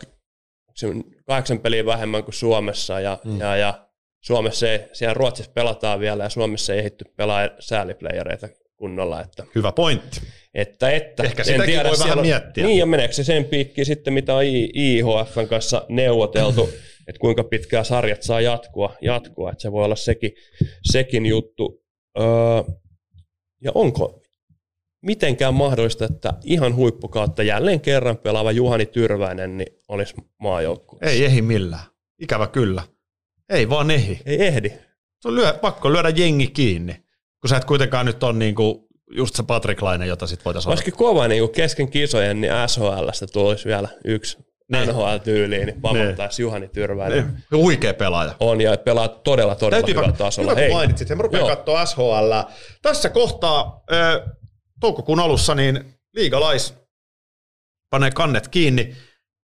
se 0.76 0.88
on 0.88 1.04
kahdeksan 1.26 1.60
peliä 1.60 1.86
vähemmän 1.86 2.24
kuin 2.24 2.34
Suomessa 2.36 3.00
ja, 3.00 3.20
mm. 3.26 3.40
ja, 3.40 3.56
ja 3.56 3.88
Suomessa 4.26 4.70
ei, 4.72 4.80
siellä 4.94 5.14
Ruotsissa 5.14 5.52
pelataan 5.52 6.00
vielä 6.00 6.24
ja 6.24 6.30
Suomessa 6.30 6.74
ei 6.74 6.80
ehditty 6.80 7.06
pelaa 7.18 7.50
sääliplayereita 7.60 8.50
kunnolla, 8.76 9.22
että, 9.22 9.44
Hyvä 9.56 9.72
pointti. 9.72 10.22
että, 10.54 10.90
että 10.90 11.24
Ehkä 11.24 11.44
sitäkin 11.44 11.84
voi 11.84 12.00
vähän 12.00 12.18
on- 12.18 12.26
miettiä. 12.26 12.66
Niin 12.66 12.78
ja 12.78 12.86
meneekö 12.86 13.14
se 13.14 13.24
sen 13.24 13.46
piikkiin 13.46 13.86
sitten, 13.86 14.14
mitä 14.14 14.36
on 14.36 14.44
IHFn 14.74 15.48
kanssa 15.50 15.86
neuvoteltu, 15.90 16.70
että 17.08 17.20
kuinka 17.20 17.44
pitkään 17.44 17.86
sarjat 17.86 18.24
saa 18.24 18.42
jatkua, 18.42 18.96
jatkua 19.02 19.52
että 19.52 19.62
se 19.62 19.72
voi 19.72 19.86
olla 19.86 19.96
sekin, 19.96 20.32
sekin 20.84 21.26
juttu. 21.26 21.84
Öö, 22.20 22.26
ja 23.62 23.72
onko 23.76 24.22
mitenkään 25.02 25.54
mahdollista, 25.54 26.06
että 26.06 26.34
ihan 26.44 26.76
huippukautta 26.76 27.44
jälleen 27.44 27.82
kerran 27.82 28.18
pelaava 28.18 28.52
Juhani 28.52 28.86
Tyrväinen 28.86 29.58
niin 29.58 29.74
olisi 29.88 30.16
maajoukkueessa? 30.40 31.10
Ei 31.10 31.26
ehdi 31.26 31.42
millään. 31.42 31.84
Ikävä 32.20 32.48
kyllä. 32.48 32.84
Ei 33.50 33.70
vaan 33.70 33.92
ehdi. 33.92 34.20
Ei 34.26 34.48
ehdi. 34.48 34.70
Se 35.22 35.28
on 35.28 35.36
lyö, 35.36 35.54
pakko 35.54 35.94
lyödä 35.94 36.10
jengi 36.10 36.48
kiinni, 36.48 36.94
kun 37.42 37.50
sä 37.50 37.58
et 37.58 37.66
kuitenkaan 37.66 38.06
nyt 38.06 38.24
on 38.24 38.40
niinku 38.40 38.88
just 39.12 39.36
se 39.36 39.44
Patrick 39.44 39.82
Laine, 39.82 40.08
jota 40.08 40.28
sit 40.28 40.46
voitaisiin 40.46 40.70
Olisikin 40.70 40.94
kova 40.94 41.28
niin 41.28 41.44
kuin 41.44 41.52
kesken 41.52 41.90
kisojen, 41.90 42.42
niin 42.42 42.54
SHLstä 42.68 43.28
tulisi 43.34 43.66
vielä 43.66 43.90
yksi 44.06 44.38
Niin. 44.72 44.90
NHL-tyyliin, 44.90 45.66
niin 45.66 45.82
pamottaisi 45.82 46.42
Juhani 46.42 46.68
Tyrväinen. 46.68 47.26
Niin. 47.52 47.62
Huikea 47.62 47.94
pelaaja. 47.94 48.36
On 48.40 48.62
ja 48.62 48.78
pelaa 48.78 49.08
todella, 49.08 49.56
todella 49.56 49.82
Täytyy 49.82 49.96
hyvällä 49.96 50.18
tasolla. 50.18 50.52
Hyvä, 50.52 50.62
kun 50.68 50.76
mainitsit. 50.76 51.08
sen. 51.08 51.18
Mä 51.18 51.24
rupean 51.24 51.48
katsoa 51.48 51.86
SHL. 51.86 52.34
Tässä 52.82 53.10
kohtaa 53.10 53.84
toukokuun 54.80 55.20
alussa 55.20 55.56
niin 55.56 55.94
liigalais 56.14 56.74
panee 57.90 58.12
kannet 58.12 58.48
kiinni. 58.48 58.96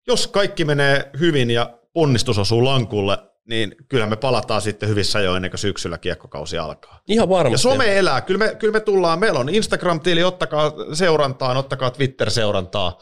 Jos 0.06 0.26
kaikki 0.26 0.64
menee 0.64 1.10
hyvin 1.20 1.50
ja 1.50 1.78
ponnistus 1.92 2.38
osuu 2.38 2.64
lankulle, 2.64 3.18
niin 3.48 3.74
kyllä 3.88 4.06
me 4.06 4.16
palataan 4.16 4.62
sitten 4.62 4.88
hyvissä 4.88 5.20
jo 5.20 5.36
ennen 5.36 5.50
kuin 5.50 5.58
syksyllä 5.58 5.98
kiekkokausi 5.98 6.58
alkaa. 6.58 7.00
Ihan 7.08 7.24
Ja 7.24 7.28
varmasti. 7.28 7.62
some 7.62 7.98
elää. 7.98 8.20
Kyllä 8.20 8.38
me, 8.38 8.54
kyllä 8.54 8.72
me 8.72 8.80
tullaan. 8.80 9.18
Meillä 9.18 9.40
on 9.40 9.48
Instagram-tili, 9.48 10.24
ottakaa 10.24 10.72
seurantaa, 10.92 11.58
ottakaa 11.58 11.90
Twitter-seurantaa. 11.90 12.98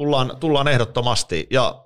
Tullaan, 0.00 0.36
tullaan 0.40 0.68
ehdottomasti. 0.68 1.46
Ja 1.50 1.84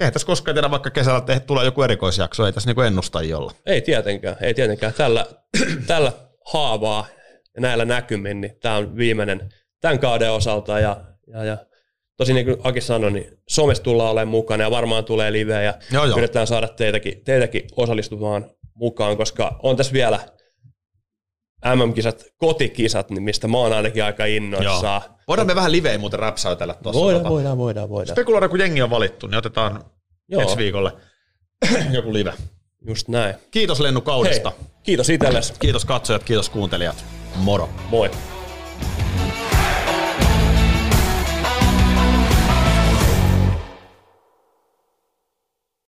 eihän 0.00 0.12
tässä 0.12 0.26
koskaan 0.26 0.54
tiedä, 0.54 0.70
vaikka 0.70 0.90
kesällä 0.90 1.20
te, 1.20 1.40
tulee 1.40 1.64
joku 1.64 1.82
erikoisjakso, 1.82 2.46
ei 2.46 2.52
tässä 2.52 2.68
niinku 2.68 2.80
ennustajia 2.80 3.38
olla. 3.38 3.52
Ei 3.66 3.80
tietenkään, 3.80 4.36
ei 4.40 4.54
tietenkään. 4.54 4.94
Tällä, 4.94 5.26
tällä 5.86 6.12
haavaa 6.52 7.06
ja 7.54 7.60
näillä 7.60 7.84
näkymin, 7.84 8.40
niin 8.40 8.56
tämä 8.60 8.76
on 8.76 8.96
viimeinen 8.96 9.48
tämän 9.80 9.98
kauden 9.98 10.32
osalta. 10.32 10.80
Ja, 10.80 10.96
ja, 11.26 11.44
ja 11.44 11.56
tosi 12.16 12.32
niin 12.32 12.46
kuin 12.46 12.56
Aki 12.64 12.80
sanoi, 12.80 13.12
niin 13.12 13.38
somessa 13.48 13.82
tullaan 13.82 14.10
olemaan 14.10 14.28
mukana 14.28 14.64
ja 14.64 14.70
varmaan 14.70 15.04
tulee 15.04 15.32
liveä 15.32 15.62
ja 15.62 15.74
Joo, 15.92 16.04
joo. 16.04 16.18
yritetään 16.18 16.46
saada 16.46 16.68
teitäkin, 16.68 17.24
teitäkin 17.24 17.62
osallistumaan 17.76 18.50
mukaan, 18.74 19.16
koska 19.16 19.58
on 19.62 19.76
tässä 19.76 19.92
vielä 19.92 20.18
MM-kisat, 21.74 22.24
kotikisat, 22.36 23.10
niin 23.10 23.22
mistä 23.22 23.48
mä 23.48 23.58
oon 23.58 23.72
ainakin 23.72 24.04
aika 24.04 24.24
innoissaan. 24.24 25.13
Voidaan 25.28 25.46
me 25.46 25.54
vähän 25.54 25.72
livejä 25.72 25.98
muuten 25.98 26.20
räpsäytellä 26.20 26.74
tuossa. 26.82 27.00
Voidaan, 27.02 27.22
tota. 27.22 27.34
voidaan, 27.34 27.58
voidaan, 27.58 27.88
voidaan. 27.88 28.16
Spekuloida, 28.16 28.48
kun 28.48 28.58
jengi 28.60 28.82
on 28.82 28.90
valittu, 28.90 29.26
niin 29.26 29.38
otetaan 29.38 29.84
Joo. 30.28 30.42
ensi 30.42 30.56
viikolle 30.56 30.92
joku 31.96 32.12
live. 32.12 32.34
Just 32.86 33.08
näin. 33.08 33.34
Kiitos 33.50 33.80
Lennu 33.80 34.00
Hei, 34.00 34.04
kaudesta. 34.04 34.52
kiitos 34.82 35.10
itsellesi. 35.10 35.52
Kiitos 35.58 35.84
katsojat, 35.84 36.24
kiitos 36.24 36.48
kuuntelijat. 36.48 37.04
Moro. 37.36 37.68
Moi. 37.90 38.10